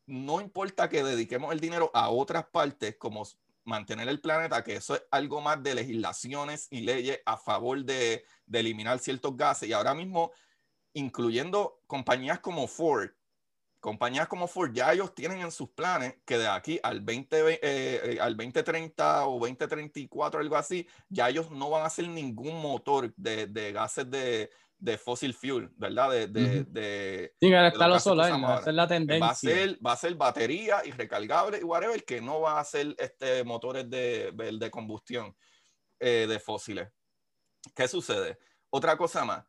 no 0.06 0.40
importa 0.40 0.88
que 0.88 1.02
dediquemos 1.02 1.52
el 1.52 1.58
dinero 1.58 1.90
a 1.92 2.08
otras 2.08 2.46
partes 2.52 2.94
como 2.98 3.26
mantener 3.64 4.08
el 4.08 4.20
planeta, 4.20 4.62
que 4.62 4.76
eso 4.76 4.94
es 4.94 5.02
algo 5.10 5.40
más 5.40 5.60
de 5.60 5.74
legislaciones 5.74 6.68
y 6.70 6.82
leyes 6.82 7.18
a 7.26 7.36
favor 7.36 7.84
de, 7.84 8.24
de 8.46 8.60
eliminar 8.60 9.00
ciertos 9.00 9.36
gases. 9.36 9.68
Y 9.68 9.72
ahora 9.72 9.92
mismo 9.92 10.30
incluyendo 10.94 11.80
compañías 11.86 12.40
como 12.40 12.66
Ford. 12.66 13.10
Compañías 13.80 14.28
como 14.28 14.46
Ford 14.46 14.72
ya 14.72 14.92
ellos 14.92 15.12
tienen 15.12 15.40
en 15.40 15.50
sus 15.50 15.70
planes 15.70 16.14
que 16.24 16.38
de 16.38 16.46
aquí 16.46 16.78
al, 16.84 17.00
20, 17.00 17.36
eh, 17.50 17.58
eh, 17.62 18.18
al 18.20 18.36
2030 18.36 19.26
o 19.26 19.40
2034, 19.40 20.40
algo 20.40 20.56
así, 20.56 20.86
ya 21.08 21.28
ellos 21.28 21.50
no 21.50 21.70
van 21.70 21.82
a 21.82 21.86
hacer 21.86 22.06
ningún 22.06 22.60
motor 22.62 23.12
de, 23.16 23.48
de 23.48 23.72
gases 23.72 24.08
de, 24.08 24.50
de 24.78 24.98
fossil 24.98 25.34
fuel, 25.34 25.68
¿verdad? 25.76 26.12
De, 26.12 26.26
de, 26.28 26.64
de 26.64 27.34
sí, 27.40 27.52
está 27.52 27.88
lo 27.88 27.98
solar, 27.98 28.32
va 28.32 28.58
a 28.58 28.62
ser 28.62 28.74
la 28.74 28.86
tendencia. 28.86 29.26
Va 29.26 29.32
a 29.32 29.34
ser, 29.34 29.78
va 29.84 29.92
a 29.92 29.96
ser 29.96 30.14
batería 30.14 30.82
y 30.84 30.92
recargable 30.92 31.58
y 31.58 31.64
whatever, 31.64 32.04
que 32.04 32.20
no 32.20 32.40
va 32.40 32.60
a 32.60 32.64
ser 32.64 32.94
este, 32.98 33.42
motores 33.42 33.90
de, 33.90 34.30
de 34.32 34.70
combustión 34.70 35.36
eh, 35.98 36.26
de 36.28 36.38
fósiles. 36.38 36.88
¿Qué 37.74 37.88
sucede? 37.88 38.38
Otra 38.70 38.96
cosa 38.96 39.24
más 39.24 39.44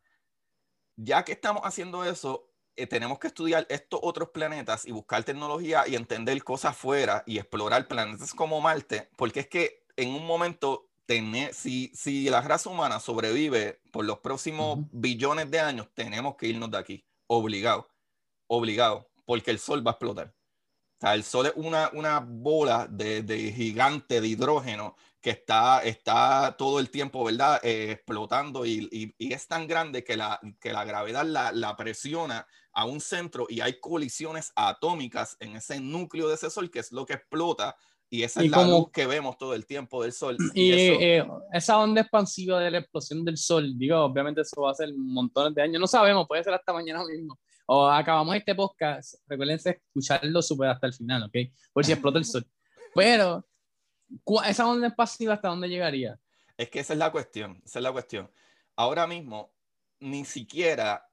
ya 0.96 1.24
que 1.24 1.32
estamos 1.32 1.62
haciendo 1.64 2.04
eso, 2.04 2.50
eh, 2.76 2.86
tenemos 2.86 3.18
que 3.18 3.28
estudiar 3.28 3.66
estos 3.68 4.00
otros 4.02 4.30
planetas 4.30 4.84
y 4.86 4.92
buscar 4.92 5.22
tecnología 5.24 5.86
y 5.86 5.94
entender 5.94 6.42
cosas 6.42 6.76
fuera 6.76 7.22
y 7.26 7.38
explorar 7.38 7.86
planetas 7.86 8.34
como 8.34 8.60
Marte, 8.60 9.08
porque 9.16 9.40
es 9.40 9.48
que 9.48 9.84
en 9.96 10.10
un 10.10 10.26
momento 10.26 10.88
tener, 11.06 11.54
si, 11.54 11.92
si 11.94 12.28
la 12.30 12.40
raza 12.40 12.70
humana 12.70 12.98
sobrevive 12.98 13.80
por 13.92 14.04
los 14.04 14.18
próximos 14.18 14.78
billones 14.90 15.50
de 15.50 15.60
años, 15.60 15.88
tenemos 15.94 16.36
que 16.36 16.48
irnos 16.48 16.70
de 16.70 16.78
aquí, 16.78 17.06
obligado, 17.26 17.88
obligado, 18.46 19.08
porque 19.24 19.50
el 19.50 19.58
sol 19.58 19.86
va 19.86 19.92
a 19.92 19.94
explotar. 19.94 20.34
O 20.96 21.00
sea, 21.00 21.14
el 21.14 21.24
sol 21.24 21.46
es 21.46 21.52
una, 21.56 21.90
una 21.92 22.20
bola 22.20 22.86
de, 22.88 23.22
de 23.22 23.52
gigante 23.52 24.20
de 24.20 24.28
hidrógeno 24.28 24.96
que 25.24 25.30
está, 25.30 25.82
está 25.82 26.54
todo 26.58 26.78
el 26.78 26.90
tiempo, 26.90 27.24
¿verdad? 27.24 27.58
Eh, 27.64 27.92
explotando 27.92 28.66
y, 28.66 28.88
y, 28.92 29.14
y, 29.16 29.32
es 29.32 29.48
tan 29.48 29.66
grande 29.66 30.04
que 30.04 30.18
la, 30.18 30.38
que 30.60 30.70
la 30.70 30.84
gravedad 30.84 31.24
la, 31.24 31.50
la, 31.50 31.74
presiona 31.76 32.46
a 32.72 32.84
un 32.84 33.00
centro 33.00 33.46
y 33.48 33.62
hay 33.62 33.80
colisiones 33.80 34.52
atómicas 34.54 35.38
en 35.40 35.56
ese 35.56 35.80
núcleo 35.80 36.28
de 36.28 36.34
ese 36.34 36.50
sol 36.50 36.70
que 36.70 36.80
es 36.80 36.92
lo 36.92 37.06
que 37.06 37.14
explota 37.14 37.74
y 38.10 38.22
esa 38.22 38.42
es 38.42 38.50
la 38.50 38.64
luz 38.64 38.90
que 38.92 39.06
vemos 39.06 39.38
todo 39.38 39.54
el 39.54 39.64
tiempo 39.64 40.02
del 40.02 40.12
sol. 40.12 40.36
Y, 40.54 40.72
eh, 40.72 41.26
esa 41.54 41.78
onda 41.78 42.02
expansiva 42.02 42.60
de 42.60 42.70
la 42.70 42.78
explosión 42.78 43.24
del 43.24 43.38
sol, 43.38 43.72
digo, 43.78 43.98
obviamente 44.00 44.42
eso 44.42 44.60
va 44.60 44.72
a 44.72 44.74
ser 44.74 44.90
montones 44.94 45.54
de 45.54 45.62
años, 45.62 45.80
no 45.80 45.86
sabemos, 45.86 46.28
puede 46.28 46.44
ser 46.44 46.52
hasta 46.52 46.72
mañana 46.72 47.02
mismo. 47.04 47.38
O 47.66 47.86
acabamos 47.88 48.36
este 48.36 48.54
podcast, 48.54 49.14
recuérdense 49.26 49.82
escucharlo 49.86 50.42
super 50.42 50.68
hasta 50.68 50.86
el 50.86 50.92
final, 50.92 51.22
¿ok? 51.24 51.34
Por 51.72 51.84
si 51.84 51.92
explota 51.92 52.18
el 52.18 52.24
sol. 52.24 52.46
Pero 52.94 53.46
esa 54.46 54.68
onda 54.68 54.94
pasiva 54.94 55.34
hasta 55.34 55.48
dónde 55.48 55.68
llegaría? 55.68 56.18
Es 56.56 56.68
que 56.70 56.80
esa 56.80 56.92
es 56.92 56.98
la 56.98 57.10
cuestión, 57.10 57.60
esa 57.64 57.78
es 57.78 57.82
la 57.82 57.92
cuestión. 57.92 58.30
Ahora 58.76 59.06
mismo, 59.06 59.54
ni 60.00 60.24
siquiera 60.24 61.08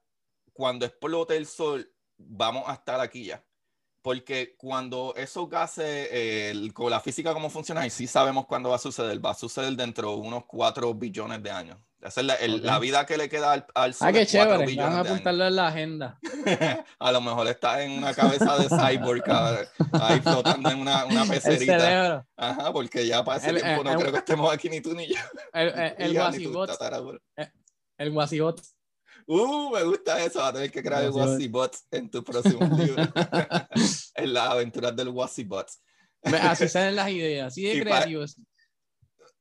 cuando 0.53 0.85
explote 0.85 1.37
el 1.37 1.45
sol 1.45 1.91
vamos 2.17 2.63
a 2.67 2.73
estar 2.73 2.99
aquí 2.99 3.25
ya. 3.25 3.43
Porque 4.01 4.55
cuando 4.57 5.13
esos 5.15 5.47
gases, 5.47 6.09
con 6.73 6.89
la 6.89 6.99
física 6.99 7.33
cómo 7.33 7.49
funciona, 7.49 7.85
y 7.85 7.91
sí 7.91 8.07
sabemos 8.07 8.47
cuándo 8.47 8.69
va 8.69 8.75
a 8.75 8.79
suceder, 8.79 9.23
va 9.23 9.31
a 9.31 9.35
suceder 9.35 9.73
dentro 9.73 10.09
de 10.09 10.17
unos 10.17 10.45
4 10.45 10.93
billones 10.95 11.41
de 11.41 11.51
años. 11.51 11.77
Esa 12.01 12.21
es 12.21 12.61
la, 12.61 12.79
vida 12.79 13.05
que 13.05 13.15
le 13.15 13.29
queda 13.29 13.53
al, 13.53 13.65
al. 13.75 13.95
Ah, 13.99 14.11
qué 14.11 14.25
chévere. 14.25 14.75
Vamos 14.75 14.95
a 14.95 14.99
apuntarlo 15.01 15.45
en 15.45 15.55
la 15.55 15.67
agenda. 15.67 16.19
a 16.99 17.11
lo 17.11 17.21
mejor 17.21 17.47
está 17.47 17.83
en 17.83 17.91
una 17.91 18.13
cabeza 18.13 18.57
de 18.57 18.67
cyborg 18.69 19.23
ahí 19.93 20.19
flotando 20.21 20.71
en 20.71 20.79
una, 20.79 21.05
una 21.05 21.25
pecerita. 21.29 22.25
Ajá, 22.35 22.73
porque 22.73 23.05
ya 23.05 23.23
para 23.23 23.37
ese 23.37 23.53
tiempo 23.53 23.83
no 23.83 23.95
creo 23.99 24.11
que 24.11 24.17
estemos 24.17 24.51
aquí 24.51 24.67
ni 24.69 24.81
tú 24.81 24.95
ni 24.95 25.07
yo. 25.09 25.15
El, 25.53 25.67
el, 25.75 25.95
el 25.97 26.13
guasibot. 26.13 26.71
El 27.97 28.11
guasibot. 28.11 28.61
Uh, 29.27 29.69
me 29.69 29.83
gusta 29.83 30.23
eso. 30.25 30.39
Va 30.39 30.47
a 30.47 30.53
tener 30.53 30.71
que 30.71 30.81
crear 30.81 31.03
el 31.03 31.11
Wasibot 31.11 31.75
en 31.91 32.09
tu 32.09 32.23
próximo 32.23 32.65
libro. 32.75 33.03
en 34.15 34.33
las 34.33 34.49
aventuras 34.49 34.95
del 34.95 35.09
Wasibot. 35.09 35.67
Así 36.23 36.67
salen 36.67 36.95
las 36.95 37.09
ideas, 37.09 37.47
así 37.47 37.63
de 37.63 37.81
creativos. 37.81 38.37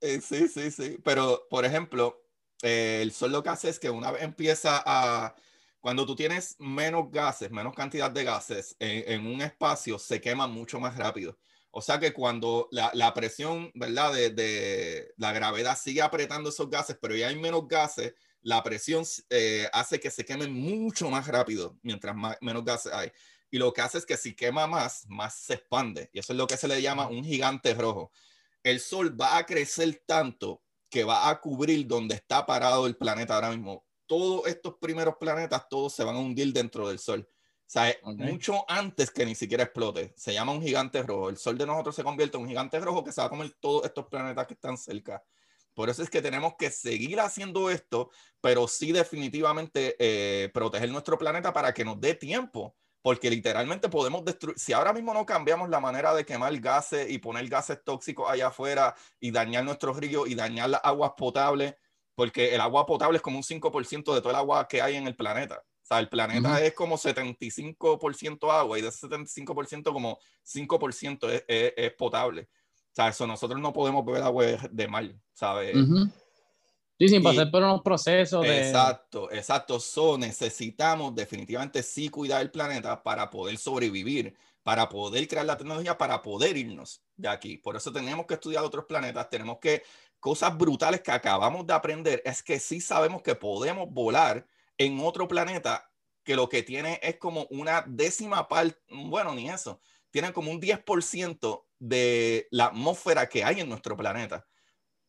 Eh, 0.01 0.21
sí, 0.21 0.49
sí, 0.49 0.71
sí. 0.71 0.99
Pero, 1.05 1.47
por 1.51 1.65
ejemplo, 1.65 2.23
eh, 2.63 3.01
el 3.03 3.13
sol 3.13 3.33
lo 3.33 3.43
que 3.43 3.51
hace 3.51 3.69
es 3.69 3.79
que 3.79 3.91
una 3.91 4.11
vez 4.11 4.23
empieza 4.23 4.83
a. 4.85 5.35
Cuando 5.81 6.05
tú 6.05 6.15
tienes 6.15 6.57
menos 6.59 7.11
gases, 7.11 7.51
menos 7.51 7.75
cantidad 7.75 8.11
de 8.11 8.25
gases 8.25 8.77
en, 8.79 9.27
un 9.27 9.41
espacio, 9.41 9.99
se 9.99 10.21
quema 10.21 10.47
mucho 10.47 10.79
más 10.79 10.97
rápido. 10.97 11.39
O 11.71 11.81
sea 11.81 11.99
que 11.99 12.13
cuando 12.13 12.69
la, 12.71 12.91
la 12.93 13.15
presión, 13.15 13.71
¿verdad? 13.75 14.13
De, 14.13 14.31
de, 14.31 15.15
la 15.17 15.33
gravedad 15.33 15.79
sigue 15.79 16.03
apretando 16.03 16.51
esos 16.51 16.69
gases, 16.69 16.99
pero 17.01 17.17
ya 17.17 17.29
hay 17.29 17.37
menos 17.37 17.67
gases, 17.67 18.13
la 18.43 18.63
presión 18.63 19.05
eh, 19.31 19.69
hace 19.73 20.01
que 20.01 20.11
se 20.11 20.25
quemen 20.25 20.53
mucho 20.53 21.11
más 21.11 21.27
rápido 21.27 21.79
mientras 21.83 22.15
menos 22.41 22.65
gases 22.65 22.93
hay. 22.93 23.11
Y 23.51 23.59
lo 23.59 23.73
que 23.73 23.81
hace 23.81 23.99
es 23.99 24.07
que 24.07 24.17
si 24.17 24.35
quema 24.35 24.67
más, 24.67 25.07
más 25.09 25.35
se 25.35 25.55
expande. 25.55 26.11
Y 26.13 26.21
eso 26.21 26.33
es 26.33 26.37
lo 26.37 26.47
que 26.47 26.57
se 26.57 26.69
le 26.69 26.81
llama 26.81 27.09
un 27.09 27.25
gigante 27.25 27.75
rojo. 27.75 28.13
El 28.63 28.81
sol 28.81 29.19
va 29.21 29.39
a 29.39 29.47
crecer 29.47 30.03
tanto 30.07 30.63
que 30.91 31.05
va 31.05 31.31
a 31.31 31.41
cubrir 31.41 31.87
donde 31.87 32.17
está 32.17 32.45
parado 32.45 32.87
el 32.87 32.97
planeta 32.97 33.35
ahora 33.35 33.51
mismo. 33.51 33.87
Todos 34.07 34.47
estos 34.47 34.75
primeros 34.81 35.17
planetas, 35.17 35.69
todos 35.69 35.95
se 35.95 36.05
van 36.05 36.17
a 36.17 36.19
hundir 36.19 36.53
dentro 36.53 36.89
del 36.89 36.99
sol. 36.99 37.27
O 37.31 37.73
sea, 37.73 37.95
mucho 38.03 38.65
antes 38.69 39.13
que 39.13 39.25
ni 39.25 39.37
siquiera 39.37 39.63
explote. 39.63 40.13
Se 40.17 40.35
llama 40.35 40.51
un 40.51 40.61
gigante 40.61 41.01
rojo. 41.05 41.31
El 41.31 41.37
sol 41.37 41.57
de 41.57 41.67
nosotros 41.67 41.95
se 41.95 42.03
convierte 42.03 42.37
en 42.37 42.43
un 42.43 42.49
gigante 42.49 42.81
rojo 42.81 43.05
que 43.05 43.13
se 43.13 43.21
va 43.21 43.29
a 43.29 43.31
comer 43.31 43.53
todos 43.61 43.85
estos 43.85 44.07
planetas 44.07 44.49
que 44.49 44.55
están 44.55 44.77
cerca. 44.77 45.23
Por 45.73 45.89
eso 45.89 46.03
es 46.03 46.11
que 46.11 46.21
tenemos 46.21 46.55
que 46.59 46.71
seguir 46.71 47.21
haciendo 47.21 47.71
esto, 47.71 48.11
pero 48.41 48.67
sí 48.67 48.91
definitivamente 48.91 49.95
eh, 50.01 50.49
proteger 50.53 50.91
nuestro 50.91 51.17
planeta 51.17 51.53
para 51.53 51.73
que 51.73 51.85
nos 51.85 52.01
dé 52.01 52.15
tiempo, 52.15 52.75
porque 53.03 53.31
literalmente 53.31 53.89
podemos 53.89 54.25
destruir, 54.25 54.59
si 54.59 54.73
ahora 54.73 54.93
mismo 54.93 55.15
no 55.15 55.25
cambiamos 55.25 55.69
la 55.71 55.81
manera 55.81 56.15
de 56.15 56.25
quemar 56.25 56.55
gases 56.61 57.11
y 57.11 57.19
poner 57.19 57.49
gases 57.49 57.83
tóxicos 57.83 58.31
allá 58.31 58.49
afuera 58.49 58.95
y 59.19 59.31
dañar 59.31 59.65
nuestros 59.65 59.97
ríos 59.97 60.29
y 60.29 60.35
dañar 60.35 60.71
las 60.71 60.81
aguas 60.85 61.13
potables, 61.17 61.75
porque 62.15 62.55
el 62.55 62.61
agua 62.61 62.85
potable 62.85 63.17
es 63.17 63.23
como 63.23 63.39
un 63.39 63.43
5% 63.43 64.15
de 64.15 64.21
todo 64.21 64.31
el 64.31 64.37
agua 64.37 64.69
que 64.69 64.83
hay 64.83 64.97
en 64.97 65.07
el 65.07 65.17
planeta. 65.17 65.63
O 65.83 65.87
sea, 65.91 65.99
el 65.99 66.09
planeta 66.09 66.63
es 66.63 66.75
como 66.75 66.97
75% 66.97 68.53
agua 68.53 68.79
y 68.79 68.83
de 68.83 68.89
ese 68.89 69.09
75% 69.09 69.93
como 69.93 70.19
5% 70.45 71.45
es 71.49 71.93
potable. 71.95 72.43
O 72.43 72.95
sea, 72.95 73.09
eso 73.09 73.27
nosotros 73.27 73.61
no 73.61 73.73
podemos 73.73 74.05
beber 74.05 74.23
agua 74.23 74.45
de 74.71 74.89
mal, 74.89 75.19
¿sabes? 75.33 75.75
Sí, 77.01 77.09
sin 77.09 77.23
pasar 77.23 77.51
por 77.51 77.63
unos 77.63 77.81
procesos 77.81 78.43
de... 78.43 78.67
Exacto, 78.67 79.33
exacto. 79.33 79.81
So, 79.81 80.19
necesitamos 80.19 81.15
definitivamente 81.15 81.83
sí 81.83 82.11
cuidar 82.11 82.43
el 82.43 82.51
planeta 82.51 83.03
para 83.03 83.31
poder 83.31 83.57
sobrevivir, 83.57 84.37
para 84.63 84.87
poder 84.87 85.27
crear 85.27 85.47
la 85.47 85.57
tecnología, 85.57 85.97
para 85.97 86.21
poder 86.21 86.59
irnos 86.59 87.03
de 87.17 87.29
aquí. 87.29 87.57
Por 87.57 87.75
eso 87.75 87.91
tenemos 87.91 88.27
que 88.27 88.35
estudiar 88.35 88.63
otros 88.65 88.85
planetas, 88.85 89.31
tenemos 89.31 89.59
que... 89.59 89.83
Cosas 90.19 90.55
brutales 90.59 91.01
que 91.01 91.11
acabamos 91.11 91.67
de 91.67 91.73
aprender 91.73 92.21
es 92.27 92.43
que 92.43 92.61
sí 92.61 92.83
sabemos 92.83 93.23
que 93.23 93.35
podemos 93.35 93.89
volar 93.89 94.47
en 94.77 95.01
otro 95.01 95.27
planeta 95.27 95.91
que 96.23 96.37
lo 96.37 96.51
que 96.51 96.63
tiene 96.63 97.01
es 97.03 97.17
como 97.17 97.47
una 97.49 97.83
décima 97.87 98.47
parte, 98.47 98.79
bueno, 98.91 99.35
ni 99.35 99.49
eso, 99.49 99.81
tiene 100.11 100.35
como 100.35 100.51
un 100.51 100.61
10% 100.61 101.65
de 101.79 102.47
la 102.51 102.67
atmósfera 102.67 103.27
que 103.31 103.43
hay 103.43 103.61
en 103.61 103.71
nuestro 103.71 103.97
planeta. 103.97 104.47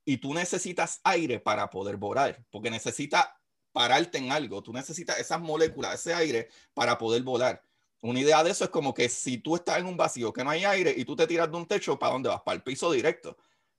Y 0.04 0.18
tú 0.18 0.34
necesitas 0.34 1.00
aire 1.04 1.40
para 1.40 1.70
poder 1.70 1.98
volar, 1.98 2.44
porque 2.50 2.72
necesitas 2.72 3.28
pararte 3.72 4.18
en 4.18 4.32
algo. 4.32 4.62
Tú 4.62 4.74
necesitas 4.74 5.20
esas 5.20 5.40
moléculas, 5.40 5.96
ese 5.96 6.14
aire 6.14 6.50
para 6.74 6.98
poder 6.98 7.24
volar. 7.24 7.64
Una 8.02 8.20
idea 8.20 8.44
de 8.44 8.52
eso 8.52 8.64
es 8.64 8.70
como 8.72 8.94
que 8.94 9.08
si 9.10 9.38
tú 9.38 9.56
estás 9.56 9.78
en 9.78 9.86
un 9.86 9.96
vacío 9.96 10.34
que 10.34 10.44
no 10.44 10.50
hay 10.50 10.66
aire 10.66 10.94
y 10.96 11.06
tú 11.06 11.16
te 11.16 11.28
tiras 11.28 11.52
de 11.52 11.58
un 11.58 11.68
techo, 11.68 12.00
¿para 12.00 12.14
dónde 12.14 12.30
vas? 12.30 12.42
Para 12.42 12.56
el 12.56 12.64
piso 12.64 12.92
directo. 12.92 13.38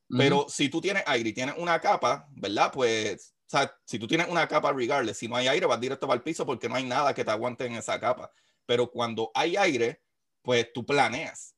Pero 0.08 0.46
si 0.48 0.68
tú 0.68 0.80
tienes 0.80 1.02
aire 1.06 1.30
y 1.30 1.32
tienes 1.32 1.54
una 1.56 1.80
capa, 1.80 2.28
¿verdad? 2.32 2.70
Pues, 2.70 3.34
o 3.46 3.50
sea, 3.50 3.74
si 3.84 3.98
tú 3.98 4.06
tienes 4.06 4.28
una 4.28 4.46
capa, 4.46 4.70
regardless, 4.70 5.16
si 5.16 5.26
no 5.26 5.36
hay 5.36 5.48
aire, 5.48 5.64
vas 5.64 5.80
directo 5.80 6.06
para 6.06 6.18
el 6.18 6.22
piso 6.22 6.44
porque 6.44 6.68
no 6.68 6.74
hay 6.74 6.84
nada 6.84 7.14
que 7.14 7.24
te 7.24 7.30
aguante 7.30 7.64
en 7.64 7.74
esa 7.74 7.98
capa. 7.98 8.30
Pero 8.66 8.90
cuando 8.90 9.30
hay 9.34 9.56
aire, 9.56 10.02
pues 10.42 10.70
tú 10.72 10.84
planeas. 10.84 11.54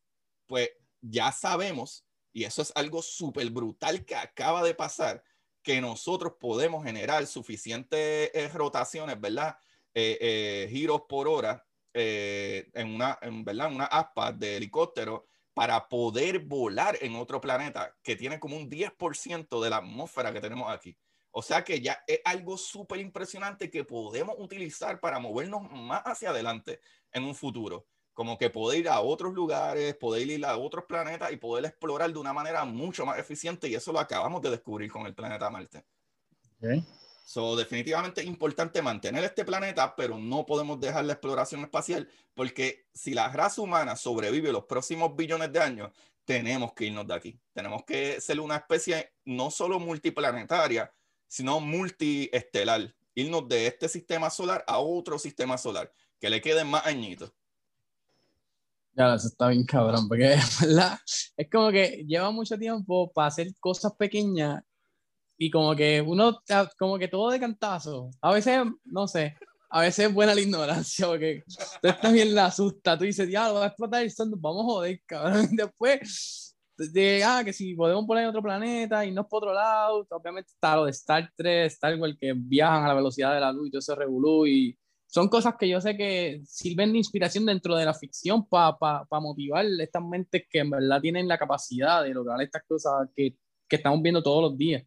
Pues 0.46 0.70
ya 1.00 1.32
sabemos, 1.32 2.06
y 2.34 2.44
eso 2.44 2.62
es 2.62 2.72
algo 2.74 3.00
súper 3.00 3.48
brutal 3.50 4.04
que 4.04 4.16
acaba 4.16 4.62
de 4.64 4.74
pasar, 4.74 5.22
que 5.62 5.80
nosotros 5.80 6.34
podemos 6.38 6.84
generar 6.84 7.26
suficientes 7.28 8.30
eh, 8.34 8.50
rotaciones, 8.52 9.18
¿verdad? 9.20 9.56
Eh, 9.94 10.18
eh, 10.20 10.68
giros 10.68 11.02
por 11.08 11.28
hora 11.28 11.64
en 11.96 12.92
una, 12.92 13.16
¿verdad? 13.44 13.72
una 13.72 13.84
aspa 13.84 14.32
de 14.32 14.56
helicóptero 14.56 15.28
para 15.54 15.88
poder 15.88 16.40
volar 16.40 16.98
en 17.00 17.14
otro 17.14 17.40
planeta 17.40 17.96
que 18.02 18.16
tiene 18.16 18.40
como 18.40 18.56
un 18.56 18.68
10% 18.68 19.62
de 19.62 19.70
la 19.70 19.76
atmósfera 19.76 20.32
que 20.32 20.40
tenemos 20.40 20.68
aquí. 20.72 20.98
O 21.30 21.40
sea 21.40 21.62
que 21.62 21.80
ya 21.80 22.02
es 22.08 22.20
algo 22.24 22.58
súper 22.58 22.98
impresionante 22.98 23.70
que 23.70 23.84
podemos 23.84 24.34
utilizar 24.38 24.98
para 24.98 25.20
movernos 25.20 25.70
más 25.70 26.02
hacia 26.02 26.30
adelante 26.30 26.80
en 27.12 27.22
un 27.22 27.36
futuro 27.36 27.86
como 28.14 28.38
que 28.38 28.48
poder 28.48 28.80
ir 28.80 28.88
a 28.88 29.00
otros 29.00 29.34
lugares, 29.34 29.94
poder 29.96 30.28
ir 30.28 30.46
a 30.46 30.56
otros 30.56 30.84
planetas 30.84 31.32
y 31.32 31.36
poder 31.36 31.66
explorar 31.66 32.12
de 32.12 32.18
una 32.18 32.32
manera 32.32 32.64
mucho 32.64 33.04
más 33.04 33.18
eficiente 33.18 33.68
y 33.68 33.74
eso 33.74 33.92
lo 33.92 33.98
acabamos 33.98 34.40
de 34.40 34.50
descubrir 34.50 34.90
con 34.90 35.04
el 35.06 35.14
planeta 35.14 35.50
Marte. 35.50 35.84
Okay. 36.58 36.82
So, 37.26 37.56
definitivamente 37.56 38.20
es 38.20 38.26
importante 38.26 38.82
mantener 38.82 39.24
este 39.24 39.44
planeta, 39.44 39.96
pero 39.96 40.18
no 40.18 40.44
podemos 40.44 40.78
dejar 40.78 41.04
la 41.06 41.14
exploración 41.14 41.62
espacial 41.62 42.08
porque 42.34 42.86
si 42.92 43.14
la 43.14 43.28
raza 43.28 43.62
humana 43.62 43.96
sobrevive 43.96 44.52
los 44.52 44.64
próximos 44.64 45.16
billones 45.16 45.50
de 45.52 45.60
años, 45.60 45.90
tenemos 46.24 46.72
que 46.74 46.86
irnos 46.86 47.06
de 47.06 47.14
aquí. 47.14 47.40
Tenemos 47.52 47.84
que 47.84 48.20
ser 48.20 48.40
una 48.40 48.56
especie 48.56 49.12
no 49.24 49.50
solo 49.50 49.78
multiplanetaria, 49.80 50.92
sino 51.26 51.60
multiestelar. 51.60 52.94
Irnos 53.14 53.48
de 53.48 53.68
este 53.68 53.88
sistema 53.88 54.28
solar 54.28 54.64
a 54.66 54.78
otro 54.78 55.18
sistema 55.18 55.56
solar, 55.56 55.92
que 56.20 56.30
le 56.30 56.40
queden 56.40 56.68
más 56.68 56.86
añitos. 56.86 57.32
Ya, 58.96 59.14
eso 59.14 59.26
está 59.26 59.48
bien 59.48 59.64
cabrón, 59.64 60.08
porque 60.08 60.36
¿verdad? 60.60 60.98
es 61.36 61.50
como 61.50 61.70
que 61.70 62.04
lleva 62.06 62.30
mucho 62.30 62.56
tiempo 62.56 63.10
para 63.12 63.28
hacer 63.28 63.48
cosas 63.58 63.92
pequeñas 63.98 64.62
y 65.36 65.50
como 65.50 65.74
que 65.74 66.00
uno, 66.00 66.40
como 66.78 66.98
que 66.98 67.08
todo 67.08 67.30
de 67.30 67.40
cantazo. 67.40 68.10
A 68.20 68.32
veces, 68.32 68.60
no 68.84 69.08
sé, 69.08 69.36
a 69.70 69.80
veces 69.80 70.06
es 70.06 70.14
buena 70.14 70.34
la 70.34 70.40
ignorancia, 70.40 71.06
porque 71.06 71.42
tú 71.82 71.88
estás 71.88 72.12
bien 72.12 72.34
la 72.34 72.46
asusta, 72.46 72.96
tú 72.96 73.04
dices, 73.04 73.28
ya, 73.28 73.48
lo 73.48 73.54
va 73.54 73.64
a 73.64 73.66
explotar 73.68 74.04
el 74.04 74.12
vamos 74.36 74.62
a 74.62 74.64
joder, 74.66 75.00
cabrón. 75.04 75.48
Después, 75.52 76.56
de, 76.76 77.24
ah, 77.24 77.42
que 77.44 77.52
si 77.52 77.74
podemos 77.74 78.06
poner 78.06 78.24
en 78.24 78.30
otro 78.30 78.42
planeta 78.42 79.04
y 79.04 79.10
no 79.10 79.22
es 79.22 79.26
por 79.28 79.42
otro 79.42 79.54
lado, 79.54 80.06
obviamente 80.10 80.52
está 80.52 80.76
lo 80.76 80.84
de 80.84 80.92
Star 80.92 81.28
Trek, 81.36 81.66
Star 81.66 81.98
Wars, 81.98 82.16
que 82.20 82.32
viajan 82.36 82.84
a 82.84 82.88
la 82.88 82.94
velocidad 82.94 83.34
de 83.34 83.40
la 83.40 83.52
luz 83.52 83.66
y 83.66 83.70
todo 83.72 83.80
ese 83.80 83.94
revolú, 83.96 84.46
y 84.46 84.78
son 85.06 85.28
cosas 85.28 85.54
que 85.58 85.68
yo 85.68 85.80
sé 85.80 85.96
que 85.96 86.42
sirven 86.46 86.92
de 86.92 86.98
inspiración 86.98 87.46
dentro 87.46 87.76
de 87.76 87.84
la 87.84 87.94
ficción 87.94 88.46
para 88.48 88.76
pa, 88.76 89.04
pa 89.04 89.20
motivar 89.20 89.64
estas 89.78 90.02
mentes 90.02 90.44
que 90.50 90.58
en 90.58 90.70
verdad 90.70 91.00
tienen 91.00 91.28
la 91.28 91.38
capacidad 91.38 92.02
de 92.02 92.14
lograr 92.14 92.40
estas 92.42 92.62
cosas 92.66 93.08
que, 93.14 93.36
que 93.68 93.76
estamos 93.76 94.02
viendo 94.02 94.22
todos 94.22 94.50
los 94.50 94.58
días. 94.58 94.84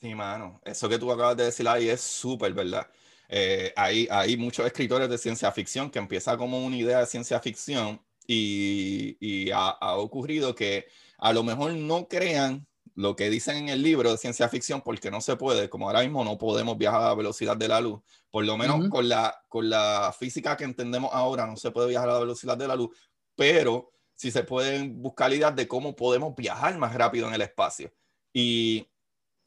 Sí, 0.00 0.14
mano, 0.14 0.60
eso 0.64 0.88
que 0.88 0.98
tú 0.98 1.10
acabas 1.12 1.36
de 1.36 1.44
decir 1.44 1.66
ahí 1.68 1.88
es 1.88 2.00
súper 2.00 2.52
verdad. 2.52 2.86
Eh, 3.28 3.72
hay, 3.76 4.06
hay 4.10 4.36
muchos 4.36 4.66
escritores 4.66 5.08
de 5.08 5.16
ciencia 5.16 5.50
ficción 5.52 5.90
que 5.90 5.98
empieza 5.98 6.36
como 6.36 6.62
una 6.64 6.76
idea 6.76 6.98
de 6.98 7.06
ciencia 7.06 7.40
ficción 7.40 8.00
y, 8.26 9.16
y 9.20 9.50
ha, 9.50 9.68
ha, 9.70 9.96
ocurrido 9.96 10.54
que 10.54 10.86
a 11.18 11.32
lo 11.32 11.42
mejor 11.42 11.72
no 11.72 12.08
crean 12.08 12.66
lo 12.94 13.16
que 13.16 13.30
dicen 13.30 13.56
en 13.56 13.68
el 13.70 13.82
libro 13.82 14.10
de 14.10 14.18
ciencia 14.18 14.48
ficción 14.48 14.82
porque 14.82 15.10
no 15.10 15.20
se 15.20 15.36
puede, 15.36 15.68
como 15.68 15.88
ahora 15.88 16.02
mismo 16.02 16.24
no 16.24 16.36
podemos 16.36 16.76
viajar 16.76 17.02
a 17.02 17.08
la 17.08 17.14
velocidad 17.14 17.56
de 17.56 17.68
la 17.68 17.80
luz, 17.80 18.00
por 18.30 18.44
lo 18.44 18.56
menos 18.56 18.76
uh 18.76 18.82
-huh. 18.82 18.88
con, 18.90 19.08
la, 19.08 19.44
con 19.48 19.68
la 19.70 20.14
física 20.18 20.56
que 20.56 20.64
entendemos 20.64 21.10
ahora 21.12 21.46
no 21.46 21.56
se 21.56 21.70
puede 21.70 21.88
viajar 21.88 22.10
a 22.10 22.14
la 22.14 22.20
velocidad 22.20 22.56
de 22.56 22.68
la 22.68 22.76
luz, 22.76 22.96
pero 23.34 23.90
sí 24.14 24.30
se 24.30 24.44
pueden 24.44 25.00
buscar 25.02 25.32
ideas 25.32 25.56
de 25.56 25.66
cómo 25.66 25.96
podemos 25.96 26.34
viajar 26.36 26.76
más 26.78 26.94
rápido 26.94 27.28
en 27.28 27.34
el 27.34 27.42
espacio. 27.42 27.92
Y 28.32 28.86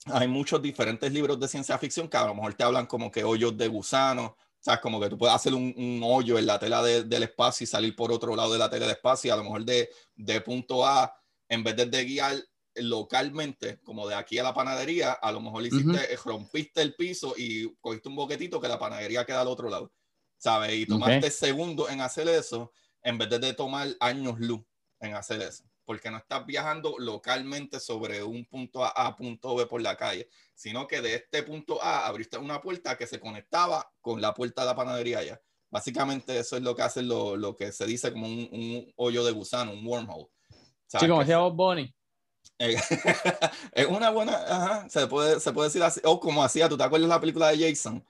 hay 0.08 0.28
muchos 0.28 0.62
diferentes 0.62 1.12
libros 1.12 1.40
de 1.40 1.48
ciencia 1.48 1.78
ficción 1.78 2.08
que 2.08 2.18
a 2.18 2.28
lo 2.28 2.36
mejor 2.36 2.54
te 2.54 2.64
hablan 2.64 2.86
como 2.86 3.10
que 3.10 3.24
hoyos 3.24 3.56
de 3.58 3.68
gusano, 3.68 4.36
¿sabes? 4.60 4.82
Como 4.82 5.00
que 5.00 5.10
tú 5.10 5.18
puedes 5.18 5.36
hacer 5.36 5.54
un, 5.54 5.74
un 5.78 6.02
hoyo 6.04 6.38
en 6.38 6.46
la 6.46 6.60
tela 6.60 6.84
de, 6.84 7.04
del 7.04 7.24
espacio 7.24 7.64
y 7.64 7.68
salir 7.68 7.96
por 7.96 8.12
otro 8.12 8.36
lado 8.36 8.52
de 8.54 8.60
la 8.60 8.70
tela 8.70 8.86
del 8.86 8.96
espacio, 8.96 9.30
y 9.30 9.32
a 9.32 9.38
lo 9.38 9.44
mejor 9.44 9.64
de, 9.64 9.90
de 10.16 10.42
punto 10.42 10.86
A, 10.86 11.16
en 11.48 11.64
vez 11.64 11.76
de, 11.76 11.86
de 11.86 12.06
guiar 12.06 12.34
localmente, 12.76 13.80
como 13.84 14.08
de 14.08 14.16
aquí 14.16 14.38
a 14.40 14.44
la 14.44 14.54
panadería, 14.54 15.14
a 15.14 15.32
lo 15.32 15.42
mejor 15.42 15.66
hiciste, 15.66 15.90
uh 15.90 15.94
-huh. 15.94 16.24
rompiste 16.26 16.82
el 16.82 16.96
piso 16.96 17.34
y 17.38 17.74
cogiste 17.82 18.10
un 18.10 18.16
boquetito 18.16 18.60
que 18.60 18.68
la 18.68 18.80
panadería 18.80 19.26
queda 19.26 19.42
al 19.42 19.48
otro 19.48 19.70
lado, 19.70 19.92
¿sabes? 20.38 20.74
Y 20.74 20.86
tomaste 20.86 21.18
okay. 21.18 21.32
segundos 21.32 21.90
en 21.90 22.02
hacer 22.02 22.28
eso 22.28 22.72
en 23.02 23.18
vez 23.18 23.30
de 23.30 23.54
tomar 23.54 23.88
años 24.00 24.40
luz 24.40 24.62
en 25.00 25.14
hacer 25.14 25.42
eso 25.42 25.66
porque 25.86 26.10
no 26.10 26.18
estás 26.18 26.46
viajando 26.46 26.96
localmente 26.98 27.80
sobre 27.80 28.24
un 28.24 28.46
punto 28.46 28.84
A 28.84 28.90
a 28.90 29.16
punto 29.16 29.56
B 29.56 29.68
por 29.68 29.82
la 29.82 29.96
calle, 29.96 30.28
sino 30.54 30.88
que 30.88 31.02
de 31.02 31.16
este 31.16 31.44
punto 31.44 31.82
A 31.82 32.08
abriste 32.08 32.38
una 32.38 32.60
puerta 32.60 32.98
que 32.98 33.08
se 33.08 33.20
conectaba 33.20 33.92
con 34.02 34.20
la 34.20 34.34
puerta 34.34 34.64
de 34.64 34.68
la 34.68 34.76
panadería 34.76 35.20
allá. 35.20 35.42
Básicamente 35.70 36.38
eso 36.40 36.58
es 36.58 36.64
lo 36.64 36.76
que 36.76 36.82
hace 36.82 37.02
lo, 37.04 37.38
lo 37.38 37.56
que 37.56 37.72
se 37.72 37.86
dice 37.86 38.12
como 38.12 38.28
un, 38.28 38.50
un, 38.52 38.94
hoyo 38.96 39.24
de 39.24 39.32
gusano, 39.32 39.74
un 39.74 39.86
wormhole. 39.86 40.28
Sí, 40.88 41.08
como 41.08 41.20
decía 41.20 41.38
Bonnie. 41.40 41.94
es 43.72 43.86
una 43.88 44.10
buena, 44.10 44.34
ajá, 44.34 44.90
se 44.90 45.08
puede, 45.08 45.40
se 45.40 45.52
puede 45.52 45.70
decir 45.70 45.84
así, 45.84 46.00
o 46.04 46.20
como 46.20 46.44
hacía, 46.44 46.70
¿tú 46.70 46.78
te 46.78 46.84
acuerdas 46.84 47.10
de 47.10 47.16
la 47.16 47.20
película 47.20 47.52
de 47.52 47.70
Jason? 47.70 48.04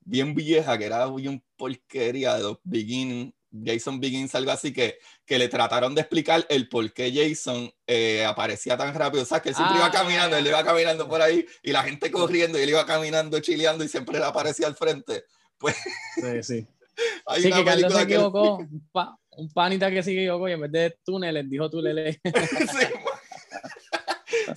Bien 0.00 0.34
vieja, 0.34 0.78
que 0.78 0.86
era 0.86 1.06
bien 1.06 1.42
porquería 1.56 2.36
de 2.36 2.42
los 2.42 2.58
beginning 2.64 3.34
Jason 3.52 4.00
Begins, 4.00 4.34
algo 4.34 4.50
así, 4.50 4.72
que, 4.72 4.98
que 5.26 5.38
le 5.38 5.48
trataron 5.48 5.94
de 5.94 6.02
explicar 6.02 6.46
el 6.48 6.68
por 6.68 6.92
qué 6.92 7.12
Jason 7.12 7.70
eh, 7.86 8.24
aparecía 8.24 8.76
tan 8.76 8.94
rápido. 8.94 9.22
O 9.22 9.26
sea, 9.26 9.40
que 9.40 9.50
él 9.50 9.54
siempre 9.54 9.76
ah, 9.76 9.80
iba 9.80 9.90
caminando, 9.90 10.36
él 10.36 10.46
iba 10.46 10.64
caminando 10.64 11.08
por 11.08 11.20
ahí 11.20 11.46
y 11.62 11.72
la 11.72 11.82
gente 11.82 12.10
corriendo 12.10 12.58
y 12.58 12.62
él 12.62 12.70
iba 12.70 12.86
caminando, 12.86 13.40
chileando 13.40 13.84
y 13.84 13.88
siempre 13.88 14.18
le 14.18 14.24
aparecía 14.24 14.66
al 14.66 14.76
frente. 14.76 15.24
Pues. 15.58 15.76
Sí, 16.14 16.42
sí. 16.42 16.66
Hay 17.26 17.42
sí, 17.42 17.52
que 17.52 17.64
Carlos 17.64 17.94
se 17.94 18.02
equivocó. 18.02 18.58
Que... 18.58 18.64
Un, 18.70 18.88
pa, 18.92 19.16
un, 19.30 19.50
panita 19.52 19.90
que 19.90 20.02
se 20.02 20.12
equivocó 20.12 20.48
y 20.48 20.52
en 20.52 20.60
vez 20.60 20.72
de 20.72 20.98
túneles 21.04 21.48
dijo 21.48 21.70
túneles. 21.70 22.18
sí, 22.22 22.86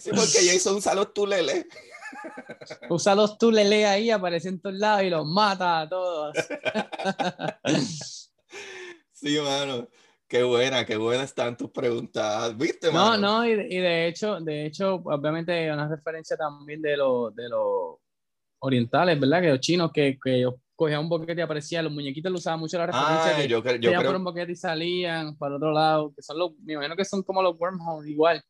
sí, 0.04 0.10
porque 0.12 0.52
Jason 0.52 0.76
usa 0.76 0.94
los 0.94 1.14
túneles. 1.14 1.66
Usa 2.90 3.16
los 3.16 3.38
túneles 3.38 3.86
ahí, 3.86 4.12
aparece 4.12 4.50
en 4.50 4.60
todos 4.60 4.76
lados 4.76 5.04
y 5.04 5.10
los 5.10 5.26
mata 5.26 5.82
a 5.82 5.90
todos. 5.90 6.36
Sí, 9.14 9.40
mano. 9.40 9.88
Qué 10.28 10.44
buena, 10.44 10.86
qué 10.86 10.98
buena 10.98 11.24
están 11.24 11.56
tus 11.56 11.70
preguntas. 11.70 12.58
¿Viste, 12.58 12.92
mano? 12.92 13.18
No, 13.18 13.40
no, 13.40 13.46
y, 13.48 13.52
y, 13.52 13.78
de 13.78 14.08
hecho, 14.08 14.40
de 14.40 14.66
hecho, 14.66 14.96
obviamente 14.96 15.72
una 15.72 15.88
referencia 15.88 16.36
también 16.36 16.82
de 16.82 16.98
los 16.98 17.36
de 17.36 17.50
los 17.50 17.98
orientales, 18.60 19.20
¿verdad? 19.20 19.42
Que 19.42 19.50
los 19.50 19.60
chinos 19.60 19.92
que, 19.94 20.18
que 20.24 20.38
ellos 20.38 20.56
cogían 20.76 21.02
un 21.02 21.10
boquete 21.10 21.40
y 21.40 21.44
aparecían, 21.44 21.86
los 21.86 21.94
muñequitos 21.94 22.32
lo 22.32 22.38
usaban 22.38 22.60
mucho 22.60 22.78
la 22.78 22.88
referencia. 22.88 23.32
Ah, 23.32 23.36
que 23.36 23.48
yo, 23.48 23.64
yo 23.64 23.92
creo... 23.92 24.04
por 24.04 24.16
un 24.16 24.24
boquete 24.24 24.54
y 24.54 24.56
salían 24.56 25.38
para 25.38 25.52
el 25.52 25.56
otro 25.58 25.72
lado, 25.72 26.14
que 26.16 26.22
son 26.22 26.40
los, 26.40 26.52
me 26.64 26.74
imagino 26.74 26.96
que 26.96 27.06
son 27.06 27.22
como 27.24 27.42
los 27.42 27.56
wormholes, 27.60 28.10
igual. 28.10 28.44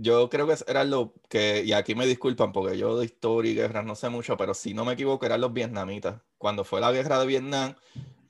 Yo 0.00 0.30
creo 0.30 0.46
que 0.46 0.54
eran 0.68 0.90
los 0.90 1.08
que, 1.28 1.64
y 1.64 1.72
aquí 1.72 1.96
me 1.96 2.06
disculpan 2.06 2.52
porque 2.52 2.78
yo 2.78 2.96
de 2.96 3.04
historia 3.04 3.50
y 3.50 3.54
guerras 3.56 3.84
no 3.84 3.96
sé 3.96 4.08
mucho, 4.08 4.36
pero 4.36 4.54
si 4.54 4.72
no 4.72 4.84
me 4.84 4.92
equivoco 4.92 5.26
eran 5.26 5.40
los 5.40 5.52
vietnamitas. 5.52 6.22
Cuando 6.38 6.62
fue 6.62 6.80
la 6.80 6.92
guerra 6.92 7.18
de 7.18 7.26
Vietnam, 7.26 7.74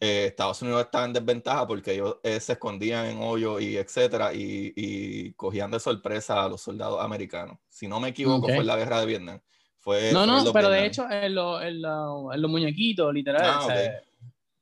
eh, 0.01 0.27
Estados 0.29 0.63
Unidos 0.63 0.81
estaba 0.83 1.05
en 1.05 1.13
desventaja 1.13 1.67
porque 1.67 1.93
ellos 1.93 2.17
eh, 2.23 2.41
se 2.41 2.53
escondían 2.53 3.05
en 3.05 3.19
hoyos 3.21 3.61
y 3.61 3.77
etcétera 3.77 4.33
y, 4.33 4.73
y, 4.75 5.33
cogían 5.35 5.71
de 5.71 5.79
sorpresa 5.79 6.43
a 6.43 6.49
los 6.49 6.63
soldados 6.63 7.05
americanos. 7.05 7.59
Si 7.69 7.87
no 7.87 8.01
me 8.01 8.09
equivoco, 8.09 8.47
okay. 8.47 8.57
fue 8.57 8.65
la 8.65 8.77
guerra 8.77 9.01
de 9.01 9.07
Vietnam. 9.07 9.41
Fue, 9.77 10.11
no, 10.11 10.25
no, 10.25 10.53
pero 10.53 10.71
de 10.71 10.87
hecho 10.87 11.09
en, 11.11 11.35
lo, 11.35 11.61
en, 11.61 11.83
lo, 11.83 12.33
en, 12.33 12.41
los 12.41 12.51
muñequitos, 12.51 13.13
literal. 13.13 13.43
Ah, 13.45 13.65
okay. 13.65 13.77
o 13.77 13.81
sea, 13.81 14.03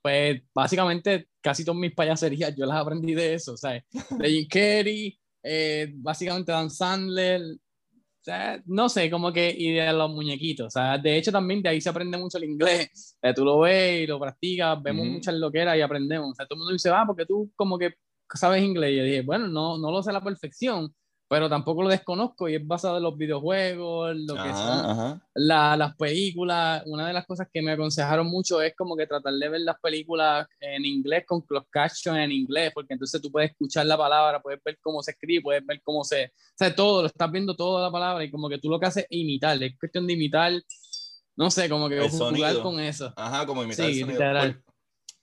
pues 0.02 0.42
básicamente 0.54 1.28
casi 1.40 1.64
todas 1.64 1.80
mis 1.80 1.94
payaserías 1.94 2.54
yo 2.56 2.66
las 2.66 2.78
aprendí 2.78 3.14
de 3.14 3.34
eso, 3.34 3.52
o 3.52 3.56
sea, 3.56 3.72
de 3.72 4.28
Jim 4.28 4.48
Carrey, 4.48 5.18
eh, 5.48 5.92
básicamente 5.94 6.50
Dan 6.50 6.70
Sandler, 6.70 7.42
o 7.42 8.24
sea, 8.24 8.60
no 8.66 8.88
sé, 8.88 9.08
como 9.08 9.32
que, 9.32 9.54
y 9.56 9.72
de 9.72 9.92
los 9.92 10.10
muñequitos, 10.10 10.66
o 10.66 10.70
sea, 10.70 10.98
de 10.98 11.16
hecho 11.16 11.30
también 11.30 11.62
de 11.62 11.68
ahí 11.68 11.80
se 11.80 11.88
aprende 11.88 12.18
mucho 12.18 12.38
el 12.38 12.44
inglés, 12.44 12.90
o 13.16 13.20
sea, 13.20 13.32
tú 13.32 13.44
lo 13.44 13.60
ves 13.60 14.02
y 14.02 14.06
lo 14.06 14.18
practicas, 14.18 14.82
vemos 14.82 15.06
mm 15.06 15.08
-hmm. 15.08 15.12
muchas 15.12 15.34
loqueras 15.34 15.76
y 15.76 15.82
aprendemos, 15.82 16.32
o 16.32 16.34
sea, 16.34 16.46
todo 16.46 16.56
el 16.56 16.58
mundo 16.58 16.72
dice, 16.72 16.90
ah, 16.90 17.04
porque 17.06 17.24
tú 17.24 17.52
como 17.54 17.78
que 17.78 17.94
sabes 18.34 18.62
inglés, 18.62 18.92
y 18.92 18.96
yo 18.96 19.04
dije, 19.04 19.22
bueno, 19.22 19.46
no, 19.46 19.78
no 19.78 19.92
lo 19.92 20.02
sé 20.02 20.10
a 20.10 20.14
la 20.14 20.24
perfección, 20.24 20.92
pero 21.28 21.48
tampoco 21.48 21.82
lo 21.82 21.88
desconozco 21.88 22.48
y 22.48 22.54
es 22.54 22.66
basado 22.66 22.98
en 22.98 23.02
los 23.02 23.16
videojuegos, 23.16 24.16
lo 24.16 24.34
que 24.34 24.52
son 24.52 25.20
la, 25.34 25.76
las 25.76 25.96
películas. 25.96 26.82
Una 26.86 27.08
de 27.08 27.12
las 27.12 27.26
cosas 27.26 27.48
que 27.52 27.62
me 27.62 27.72
aconsejaron 27.72 28.28
mucho 28.28 28.62
es 28.62 28.76
como 28.76 28.96
que 28.96 29.08
tratar 29.08 29.34
de 29.34 29.48
ver 29.48 29.60
las 29.62 29.78
películas 29.80 30.46
en 30.60 30.84
inglés 30.84 31.24
con 31.26 31.40
closed 31.40 31.66
caption 31.68 32.16
en 32.16 32.30
inglés, 32.30 32.70
porque 32.72 32.94
entonces 32.94 33.20
tú 33.20 33.32
puedes 33.32 33.50
escuchar 33.50 33.86
la 33.86 33.98
palabra, 33.98 34.40
puedes 34.40 34.62
ver 34.62 34.78
cómo 34.80 35.02
se 35.02 35.10
escribe, 35.12 35.42
puedes 35.42 35.66
ver 35.66 35.80
cómo 35.82 36.04
se... 36.04 36.26
O 36.26 36.56
sea, 36.56 36.74
todo, 36.74 37.02
lo 37.02 37.08
estás 37.08 37.30
viendo 37.32 37.56
toda 37.56 37.82
la 37.82 37.90
palabra 37.90 38.22
y 38.22 38.30
como 38.30 38.48
que 38.48 38.58
tú 38.58 38.70
lo 38.70 38.78
que 38.78 38.86
haces 38.86 39.06
es 39.10 39.18
imitar, 39.18 39.60
es 39.60 39.76
cuestión 39.78 40.06
de 40.06 40.12
imitar, 40.12 40.52
no 41.34 41.50
sé, 41.50 41.68
como 41.68 41.88
que 41.88 42.08
jugar 42.08 42.60
con 42.60 42.78
eso. 42.78 43.12
Ajá, 43.16 43.44
como 43.46 43.64
imitar 43.64 43.86
sí, 43.86 43.92
el 43.94 44.00
sonido. 44.00 44.20
Literal. 44.20 44.62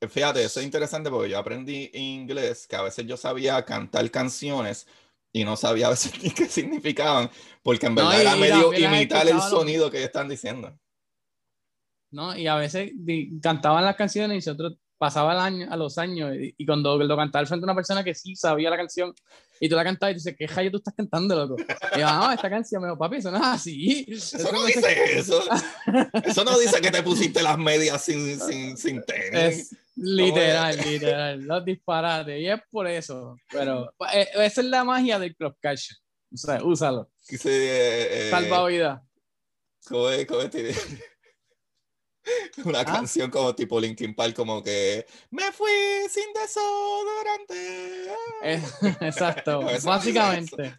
Fíjate, 0.09 0.43
eso 0.43 0.59
es 0.59 0.65
interesante 0.65 1.09
porque 1.09 1.29
yo 1.29 1.37
aprendí 1.37 1.89
inglés, 1.93 2.67
que 2.67 2.75
a 2.75 2.81
veces 2.81 3.05
yo 3.05 3.15
sabía 3.15 3.63
cantar 3.63 4.11
canciones, 4.11 4.85
y 5.33 5.43
no 5.43 5.57
sabía 5.57 5.87
a 5.87 5.89
veces 5.89 6.13
ni 6.23 6.29
qué 6.29 6.45
significaban, 6.45 7.29
porque 7.61 7.87
en 7.87 7.95
verdad 7.95 8.11
no, 8.11 8.19
era 8.19 8.35
medio 8.35 8.73
imitar 8.73 9.27
el 9.27 9.41
sonido 9.41 9.91
que 9.91 10.03
están 10.03 10.29
diciendo. 10.29 10.77
No, 12.11 12.37
y 12.37 12.45
a 12.45 12.55
veces 12.55 12.91
cantaban 13.41 13.83
las 13.83 13.95
canciones 13.95 14.35
y 14.35 14.47
nosotros 14.47 14.77
pasaba 14.99 15.33
el 15.33 15.39
año, 15.39 15.67
a 15.69 15.75
los 15.75 15.97
años 15.97 16.35
y, 16.35 16.53
y 16.55 16.65
cuando 16.65 16.95
lo 16.97 17.17
cantaba 17.17 17.45
frente 17.47 17.65
a 17.65 17.67
una 17.67 17.75
persona 17.75 18.03
que 18.03 18.13
sí 18.13 18.35
sabía 18.35 18.69
la 18.69 18.77
canción 18.77 19.13
y 19.63 19.69
tú 19.69 19.77
la 19.77 19.85
cantabas 19.85 20.11
y 20.11 20.15
tú 20.15 20.17
dices, 20.17 20.35
¿qué 20.37 20.45
jayo 20.45 20.71
tú 20.71 20.77
estás 20.79 20.93
cantando, 20.93 21.33
loco? 21.37 21.55
Y 21.95 21.99
yo, 22.01 22.05
no, 22.05 22.33
esta 22.33 22.49
canción, 22.49 22.81
me 22.81 22.89
dijo, 22.89 22.97
papi, 22.97 23.15
eso 23.15 23.31
no 23.31 23.37
es 23.37 23.43
así. 23.45 24.05
Eso, 24.09 24.35
eso 24.35 24.51
no 24.51 24.65
dice 24.65 25.17
eso. 25.17 25.41
Eso 26.21 26.43
no 26.43 26.59
dice 26.59 26.81
que 26.81 26.91
te 26.91 27.01
pusiste 27.01 27.41
las 27.41 27.57
medias 27.57 28.03
sin, 28.03 28.37
sin, 28.41 28.75
sin 28.75 29.01
tenis. 29.05 29.31
Es, 29.31 29.75
literal, 29.95 30.77
literal, 30.85 31.41
los 31.43 31.63
disparates. 31.63 32.41
Y 32.41 32.49
es 32.49 32.59
por 32.69 32.87
eso. 32.87 33.37
Pero 33.49 33.89
eh, 34.13 34.27
esa 34.35 34.59
es 34.59 34.67
la 34.67 34.83
magia 34.83 35.17
del 35.17 35.33
club 35.33 35.55
cash. 35.61 35.91
O 36.33 36.35
sea, 36.35 36.61
úsalo. 36.61 37.09
Sí, 37.21 37.37
eh, 37.45 38.27
Salva 38.31 38.67
vida. 38.67 39.01
¿Cómo 39.87 40.09
es? 40.09 40.25
¿Cómo 40.25 40.41
es? 40.41 41.09
Una 42.65 42.81
¿Ah? 42.81 42.85
canción 42.85 43.29
como 43.29 43.53
tipo 43.55 43.79
Linkin 43.79 44.15
Park, 44.15 44.35
como 44.35 44.61
que 44.63 45.05
me 45.31 45.51
fui 45.51 45.71
sin 46.09 46.31
desodorante. 46.33 48.11
Exacto, 49.05 49.61
básicamente. 49.83 50.73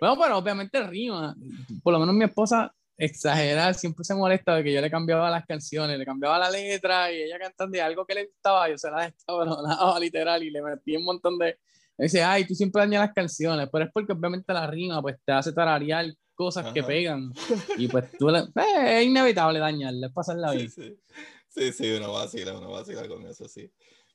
bueno, 0.00 0.18
pero 0.20 0.38
obviamente 0.38 0.82
rima. 0.82 1.34
Por 1.82 1.92
lo 1.92 2.00
menos 2.00 2.14
mi 2.14 2.24
esposa 2.24 2.74
exagerar, 2.96 3.74
siempre 3.74 4.04
se 4.04 4.14
molesta 4.14 4.54
de 4.54 4.62
que 4.62 4.72
yo 4.74 4.80
le 4.80 4.90
cambiaba 4.90 5.30
las 5.30 5.46
canciones, 5.46 5.98
le 5.98 6.04
cambiaba 6.04 6.38
la 6.38 6.50
letra 6.50 7.10
y 7.10 7.22
ella 7.22 7.38
cantando 7.38 7.72
de 7.72 7.82
algo 7.82 8.04
que 8.04 8.14
le 8.14 8.26
gustaba, 8.26 8.68
yo 8.68 8.76
se 8.76 8.90
la 8.90 9.06
estaba 9.06 9.98
literal 9.98 10.42
y 10.42 10.50
le 10.50 10.60
metí 10.60 10.96
un 10.96 11.04
montón 11.04 11.38
de... 11.38 11.58
Me 11.96 12.04
dice, 12.04 12.22
ay, 12.22 12.46
tú 12.46 12.54
siempre 12.54 12.80
dañas 12.80 13.06
las 13.06 13.14
canciones, 13.14 13.68
pero 13.72 13.86
es 13.86 13.90
porque 13.92 14.12
obviamente 14.12 14.52
la 14.52 14.66
rima 14.66 15.00
pues 15.00 15.16
te 15.24 15.32
hace 15.32 15.52
tararear 15.52 16.06
cosas 16.40 16.64
Ajá. 16.64 16.74
que 16.74 16.82
pegan. 16.82 17.32
Y 17.78 17.88
pues 17.88 18.04
tú, 18.18 18.28
le, 18.30 18.40
eh, 18.40 19.00
es 19.00 19.06
inevitable 19.06 19.58
dañarle, 19.58 20.06
es 20.06 20.12
pasarla 20.12 20.52
bien. 20.52 20.70
Sí, 20.70 20.82
sí, 20.82 21.00
sí, 21.48 21.72
sí, 21.72 21.90
uno 21.92 22.12
vacila, 22.12 22.56
uno 22.56 22.70
vacila 22.70 23.06
con 23.06 23.26
eso, 23.26 23.46
sí. 23.48 23.70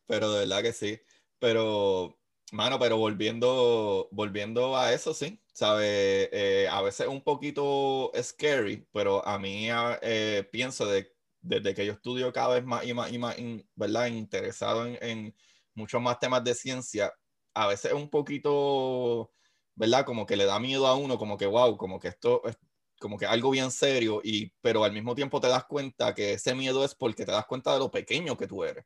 Pero 0.07 0.31
de 0.31 0.39
verdad 0.39 0.61
que 0.61 0.73
sí. 0.73 0.99
Pero 1.39 2.17
Mano, 2.51 2.77
pero 2.79 2.97
volviendo, 2.97 4.07
volviendo 4.11 4.77
a 4.77 4.93
eso, 4.93 5.13
sí, 5.13 5.41
¿sabes? 5.51 6.29
Eh, 6.31 6.67
a 6.71 6.81
veces 6.81 7.07
un 7.07 7.21
poquito 7.21 8.11
scary, 8.21 8.87
pero 8.93 9.27
a 9.27 9.39
mí 9.39 9.67
eh, 10.01 10.47
pienso 10.51 10.85
de, 10.85 11.11
desde 11.41 11.73
que 11.73 11.85
yo 11.85 11.93
estudio 11.93 12.31
cada 12.31 12.55
vez 12.55 12.63
más 12.63 12.85
y 12.85 12.93
más 12.93 13.11
y 13.11 13.17
más, 13.17 13.35
¿verdad? 13.75 14.07
Interesado 14.07 14.85
en, 14.85 14.97
en, 15.01 15.35
muchos 15.73 16.01
más 16.01 16.19
temas 16.19 16.43
de 16.43 16.55
ciencia, 16.55 17.11
a 17.53 17.67
veces 17.67 17.91
es 17.91 17.97
un 17.97 18.09
poquito, 18.09 19.33
¿verdad? 19.75 20.05
Como 20.05 20.25
que 20.25 20.35
le 20.35 20.45
da 20.45 20.59
miedo 20.59 20.87
a 20.87 20.95
uno, 20.95 21.17
como 21.17 21.37
que, 21.37 21.45
wow, 21.45 21.77
como 21.77 21.99
que 21.99 22.09
esto 22.09 22.41
es 22.45 22.57
como 22.99 23.17
que 23.17 23.25
algo 23.25 23.51
bien 23.51 23.71
serio, 23.71 24.21
y, 24.23 24.53
pero 24.61 24.83
al 24.83 24.93
mismo 24.93 25.15
tiempo 25.15 25.41
te 25.41 25.47
das 25.47 25.65
cuenta 25.65 26.15
que 26.15 26.33
ese 26.33 26.55
miedo 26.55 26.83
es 26.85 26.95
porque 26.95 27.25
te 27.25 27.31
das 27.31 27.45
cuenta 27.45 27.73
de 27.73 27.79
lo 27.79 27.91
pequeño 27.91 28.37
que 28.37 28.47
tú 28.47 28.63
eres 28.63 28.85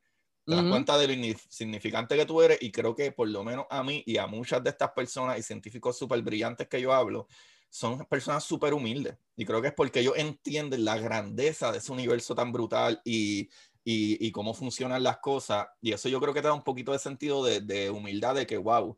te 0.50 0.56
das 0.56 0.66
cuenta 0.66 0.98
de 0.98 1.08
lo 1.08 1.14
insignificante 1.14 2.18
que 2.18 2.26
tú 2.26 2.42
eres 2.42 2.58
y 2.62 2.72
creo 2.72 2.96
que 2.96 3.12
por 3.12 3.28
lo 3.30 3.44
menos 3.44 3.66
a 3.70 3.84
mí 3.84 4.04
y 4.06 4.18
a 4.18 4.26
muchas 4.26 4.64
de 4.64 4.72
estas 4.72 4.92
personas 4.92 5.38
y 5.38 5.44
científicos 5.44 5.98
súper 5.98 6.22
brillantes 6.24 6.68
que 6.68 6.82
yo 6.82 6.92
hablo, 6.92 7.28
son 7.70 8.04
personas 8.06 8.44
súper 8.44 8.74
humildes. 8.74 9.16
Y 9.36 9.46
creo 9.46 9.62
que 9.62 9.68
es 9.68 9.74
porque 9.76 10.00
ellos 10.00 10.16
entienden 10.18 10.86
la 10.86 10.98
grandeza 10.98 11.72
de 11.72 11.78
ese 11.78 11.92
universo 11.92 12.34
tan 12.34 12.52
brutal 12.52 13.00
y, 13.06 13.42
y, 13.84 14.26
y 14.26 14.32
cómo 14.32 14.56
funcionan 14.56 15.04
las 15.04 15.20
cosas. 15.20 15.68
Y 15.82 15.92
eso 15.92 16.10
yo 16.10 16.20
creo 16.20 16.34
que 16.34 16.42
te 16.42 16.48
da 16.48 16.54
un 16.54 16.64
poquito 16.64 16.94
de 16.94 17.00
sentido 17.00 17.44
de, 17.44 17.62
de 17.62 17.92
humildad, 17.92 18.34
de 18.34 18.48
que, 18.48 18.58
wow, 18.58 18.90
o 18.90 18.98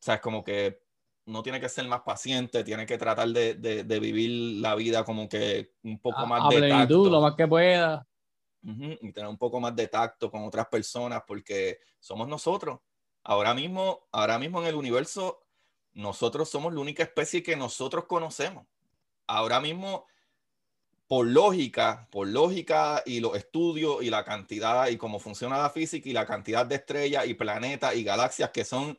sea, 0.00 0.14
es 0.14 0.20
como 0.22 0.42
que 0.42 0.80
no 1.30 1.42
tiene 1.42 1.60
que 1.60 1.68
ser 1.68 1.86
más 1.86 2.00
paciente, 2.02 2.64
tiene 2.64 2.84
que 2.86 2.98
tratar 2.98 3.28
de, 3.28 3.54
de, 3.54 3.84
de 3.84 4.00
vivir 4.00 4.60
la 4.60 4.74
vida 4.74 5.04
como 5.04 5.28
que 5.28 5.72
un 5.82 5.98
poco 5.98 6.26
más 6.26 6.48
de 6.50 6.68
tacto. 6.68 7.08
lo 7.08 7.20
más 7.20 7.34
que 7.34 7.46
pueda 7.46 8.06
y 8.62 9.12
tener 9.12 9.28
un 9.28 9.38
poco 9.38 9.60
más 9.60 9.74
de 9.74 9.88
tacto 9.88 10.30
con 10.30 10.44
otras 10.44 10.66
personas 10.66 11.22
porque 11.26 11.80
somos 11.98 12.28
nosotros. 12.28 12.80
Ahora 13.22 13.54
mismo, 13.54 14.06
ahora 14.12 14.38
mismo 14.38 14.60
en 14.60 14.68
el 14.68 14.74
universo, 14.74 15.42
nosotros 15.94 16.48
somos 16.48 16.72
la 16.72 16.80
única 16.80 17.02
especie 17.02 17.42
que 17.42 17.56
nosotros 17.56 18.04
conocemos. 18.04 18.66
Ahora 19.26 19.60
mismo, 19.60 20.06
por 21.06 21.26
lógica, 21.26 22.08
por 22.10 22.28
lógica 22.28 23.02
y 23.06 23.20
los 23.20 23.36
estudios 23.36 24.02
y 24.02 24.10
la 24.10 24.24
cantidad 24.24 24.88
y 24.88 24.96
cómo 24.96 25.18
funciona 25.18 25.58
la 25.58 25.70
física 25.70 26.08
y 26.08 26.12
la 26.12 26.26
cantidad 26.26 26.66
de 26.66 26.76
estrellas 26.76 27.26
y 27.26 27.34
planetas 27.34 27.94
y 27.96 28.04
galaxias 28.04 28.50
que 28.50 28.64
son, 28.64 28.98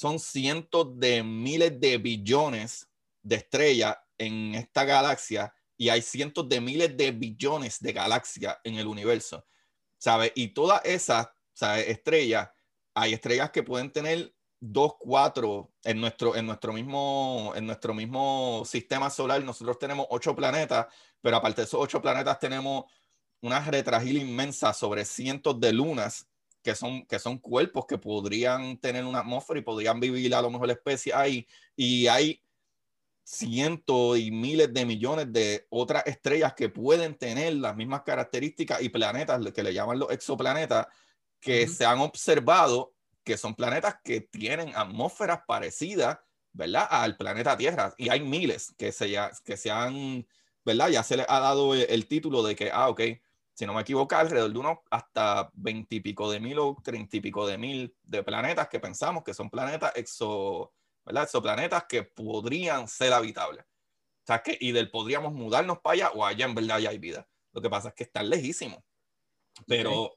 son 0.00 0.18
cientos 0.18 0.98
de 0.98 1.22
miles 1.22 1.78
de 1.78 1.98
billones 1.98 2.88
de 3.22 3.36
estrellas 3.36 3.98
en 4.16 4.54
esta 4.54 4.86
galaxia, 4.86 5.52
y 5.76 5.90
hay 5.90 6.00
cientos 6.00 6.48
de 6.48 6.58
miles 6.58 6.96
de 6.96 7.10
billones 7.10 7.78
de 7.80 7.92
galaxias 7.92 8.56
en 8.64 8.76
el 8.76 8.86
universo, 8.86 9.44
¿sabes? 9.98 10.32
Y 10.36 10.54
todas 10.54 10.80
esas 10.86 11.28
estrellas, 11.86 12.48
hay 12.94 13.12
estrellas 13.12 13.50
que 13.50 13.62
pueden 13.62 13.92
tener 13.92 14.34
dos, 14.58 14.94
cuatro 14.98 15.70
en 15.84 16.00
nuestro, 16.00 16.34
en 16.34 16.46
nuestro 16.46 16.72
mismo, 16.72 17.52
en 17.54 17.66
nuestro 17.66 17.92
mismo 17.92 18.62
sistema 18.64 19.10
solar. 19.10 19.44
Nosotros 19.44 19.78
tenemos 19.78 20.06
ocho 20.08 20.34
planetas, 20.34 20.86
pero 21.20 21.36
aparte 21.36 21.60
de 21.60 21.66
esos 21.66 21.78
ocho 21.78 22.00
planetas 22.00 22.38
tenemos 22.38 22.84
una 23.42 23.62
retragil 23.62 24.16
inmensa 24.16 24.72
sobre 24.72 25.04
cientos 25.04 25.60
de 25.60 25.74
lunas 25.74 26.26
que 26.62 26.74
son, 26.74 27.06
que 27.06 27.18
son 27.18 27.38
cuerpos 27.38 27.86
que 27.86 27.98
podrían 27.98 28.78
tener 28.78 29.04
una 29.04 29.20
atmósfera 29.20 29.60
y 29.60 29.62
podrían 29.62 30.00
vivir 30.00 30.34
a 30.34 30.42
lo 30.42 30.50
mejor 30.50 30.70
especies 30.70 31.14
ahí. 31.14 31.46
Y 31.76 32.06
hay 32.06 32.42
cientos 33.24 34.18
y 34.18 34.30
miles 34.30 34.72
de 34.72 34.84
millones 34.84 35.32
de 35.32 35.66
otras 35.70 36.06
estrellas 36.06 36.54
que 36.54 36.68
pueden 36.68 37.14
tener 37.16 37.54
las 37.54 37.76
mismas 37.76 38.02
características 38.02 38.82
y 38.82 38.88
planetas 38.88 39.40
que 39.52 39.62
le 39.62 39.72
llaman 39.72 39.98
los 39.98 40.10
exoplanetas 40.10 40.86
que 41.40 41.66
se 41.68 41.84
han 41.84 42.00
observado 42.00 42.92
que 43.24 43.36
son 43.36 43.54
planetas 43.54 43.96
que 44.02 44.20
tienen 44.20 44.72
atmósferas 44.74 45.40
parecidas, 45.46 46.18
¿verdad? 46.52 46.86
Al 46.90 47.16
planeta 47.16 47.56
Tierra. 47.56 47.94
Y 47.96 48.08
hay 48.08 48.20
miles 48.20 48.74
que 48.76 48.92
se, 48.92 49.10
ya, 49.10 49.30
que 49.44 49.56
se 49.56 49.70
han, 49.70 50.26
¿verdad? 50.64 50.88
Ya 50.88 51.02
se 51.02 51.16
les 51.16 51.26
ha 51.28 51.40
dado 51.40 51.74
el, 51.74 52.06
título 52.06 52.42
de 52.42 52.56
que, 52.56 52.70
ah, 52.72 52.88
ok, 52.88 53.00
si 53.60 53.66
no 53.66 53.74
me 53.74 53.82
equivoco, 53.82 54.16
alrededor 54.16 54.50
de 54.50 54.58
unos 54.58 54.78
hasta 54.90 55.50
veintipico 55.52 56.30
de 56.30 56.40
mil 56.40 56.58
o 56.58 56.78
treinta 56.82 57.18
y 57.18 57.20
pico 57.20 57.46
de 57.46 57.58
mil 57.58 57.94
de 58.02 58.22
planetas 58.22 58.70
que 58.70 58.80
pensamos 58.80 59.22
que 59.22 59.34
son 59.34 59.50
planetas 59.50 59.92
exo, 59.96 60.72
¿verdad? 61.04 61.24
Exoplanetas 61.24 61.84
que 61.86 62.04
podrían 62.04 62.88
ser 62.88 63.12
habitables. 63.12 63.66
O 63.66 64.26
sea, 64.26 64.42
que, 64.42 64.56
y 64.58 64.72
del 64.72 64.90
podríamos 64.90 65.34
mudarnos 65.34 65.78
para 65.80 65.92
allá 65.92 66.10
o 66.14 66.24
allá 66.24 66.46
en 66.46 66.54
verdad 66.54 66.78
ya 66.78 66.88
hay 66.88 66.96
vida. 66.96 67.28
Lo 67.52 67.60
que 67.60 67.68
pasa 67.68 67.88
es 67.88 67.94
que 67.94 68.04
están 68.04 68.30
lejísimos. 68.30 68.82
Pero 69.66 70.16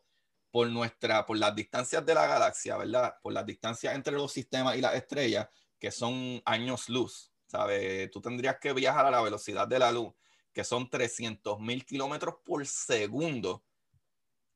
por 0.49 0.69
nuestra, 0.69 1.25
por 1.25 1.37
las 1.37 1.53
distancias 1.53 2.05
de 2.05 2.13
la 2.13 2.25
galaxia, 2.25 2.77
¿verdad? 2.77 3.15
Por 3.21 3.33
las 3.33 3.45
distancias 3.45 3.93
entre 3.93 4.13
los 4.13 4.31
sistemas 4.31 4.77
y 4.77 4.79
las 4.79 4.95
estrellas, 4.95 5.49
que 5.77 5.91
son 5.91 6.41
años 6.45 6.87
luz, 6.87 7.33
¿sabes? 7.45 8.09
Tú 8.09 8.21
tendrías 8.21 8.57
que 8.61 8.71
viajar 8.71 9.05
a 9.05 9.11
la 9.11 9.21
velocidad 9.21 9.67
de 9.67 9.79
la 9.79 9.91
luz, 9.91 10.13
que 10.53 10.63
son 10.63 10.89
300 10.89 11.59
mil 11.59 11.85
kilómetros 11.85 12.35
por 12.43 12.65
segundo. 12.65 13.63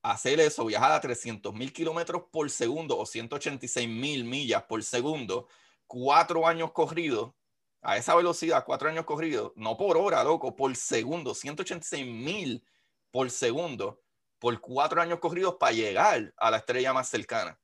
Hacer 0.01 0.39
eso, 0.39 0.65
viajar 0.65 0.91
a 0.91 1.01
300 1.01 1.53
mil 1.53 1.73
kilómetros 1.73 2.23
por 2.31 2.49
segundo 2.49 2.97
o 2.97 3.05
186 3.05 3.89
mil 3.89 4.23
millas 4.23 4.63
por 4.63 4.83
segundo, 4.83 5.47
cuatro 5.87 6.47
años 6.47 6.71
corridos, 6.71 7.33
a 7.81 7.97
esa 7.97 8.15
velocidad, 8.15 8.63
cuatro 8.65 8.89
años 8.89 9.05
corridos, 9.05 9.51
no 9.55 9.77
por 9.77 9.97
hora, 9.97 10.23
loco, 10.23 10.55
por 10.55 10.75
segundo, 10.75 11.33
186 11.33 12.05
mil 12.05 12.63
por 13.11 13.29
segundo, 13.31 14.01
por 14.39 14.59
cuatro 14.61 15.01
años 15.01 15.19
corridos 15.19 15.55
para 15.59 15.73
llegar 15.73 16.33
a 16.37 16.51
la 16.51 16.57
estrella 16.57 16.93
más 16.93 17.09
cercana. 17.09 17.59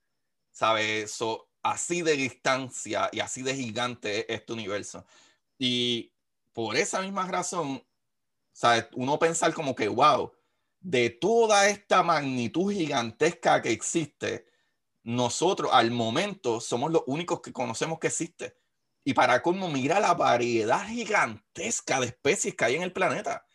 ¿Sabes? 0.51 1.11
eso 1.11 1.49
así 1.63 2.01
de 2.01 2.13
distancia 2.13 3.09
y 3.11 3.21
así 3.21 3.41
de 3.41 3.55
gigante 3.55 4.19
es 4.19 4.39
este 4.39 4.53
universo. 4.53 5.05
Y 5.57 6.13
por 6.51 6.75
esa 6.75 7.01
misma 7.01 7.27
razón, 7.27 7.83
¿sabes? 8.53 8.87
Uno 8.93 9.19
pensar 9.19 9.53
como 9.53 9.75
que, 9.75 9.87
wow, 9.89 10.31
de 10.79 11.09
toda 11.09 11.67
esta 11.69 12.03
magnitud 12.03 12.71
gigantesca 12.71 13.61
que 13.61 13.71
existe, 13.71 14.45
nosotros 15.03 15.71
al 15.73 15.91
momento 15.91 16.61
somos 16.61 16.91
los 16.91 17.03
únicos 17.07 17.41
que 17.41 17.51
conocemos 17.51 17.99
que 17.99 18.07
existe. 18.07 18.57
Y 19.03 19.13
para 19.13 19.41
cómo 19.41 19.69
mira 19.69 19.99
la 19.99 20.13
variedad 20.13 20.87
gigantesca 20.87 21.99
de 21.99 22.07
especies 22.07 22.55
que 22.55 22.63
hay 22.63 22.75
en 22.75 22.83
el 22.83 22.93
planeta. 22.93 23.45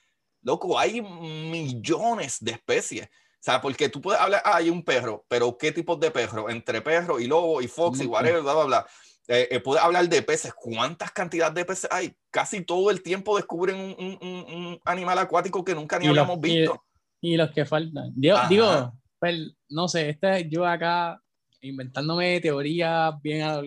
Loco, 0.42 0.78
hay 0.78 1.00
millones 1.00 2.38
de 2.40 2.52
especies. 2.52 3.06
O 3.06 3.40
sea, 3.40 3.60
porque 3.60 3.88
tú 3.88 4.00
puedes 4.00 4.20
hablar, 4.20 4.42
ah, 4.44 4.56
hay 4.56 4.68
un 4.68 4.84
perro, 4.84 5.24
pero 5.28 5.56
¿qué 5.56 5.72
tipos 5.72 5.98
de 6.00 6.10
perro? 6.10 6.50
Entre 6.50 6.82
perro 6.82 7.20
y 7.20 7.26
lobo 7.26 7.62
y 7.62 7.68
fox 7.68 8.00
y 8.00 8.06
whatever, 8.06 8.42
bla, 8.42 8.54
bla, 8.54 8.64
bla. 8.64 8.86
Eh, 9.28 9.46
eh, 9.50 9.60
puedes 9.60 9.84
hablar 9.84 10.08
de 10.08 10.22
peces. 10.22 10.54
¿Cuántas 10.54 11.12
cantidades 11.12 11.54
de 11.54 11.64
peces 11.64 11.88
hay? 11.92 12.14
Casi 12.30 12.64
todo 12.64 12.90
el 12.90 13.02
tiempo 13.02 13.36
descubren 13.36 13.76
un, 13.76 14.18
un, 14.20 14.54
un 14.54 14.80
animal 14.84 15.18
acuático 15.18 15.62
que 15.62 15.74
nunca 15.74 15.98
ni 15.98 16.06
habíamos 16.08 16.40
visto. 16.40 16.82
Y, 17.20 17.36
los 17.36 17.50
que 17.50 17.66
faltan. 17.66 18.12
Digo, 18.14 18.38
digo 18.48 18.92
pues, 19.18 19.54
no 19.68 19.88
sé, 19.88 20.10
este, 20.10 20.48
yo 20.48 20.64
acá 20.64 21.20
inventándome 21.60 22.40
teorías 22.40 23.20
bien 23.20 23.42
a 23.42 23.60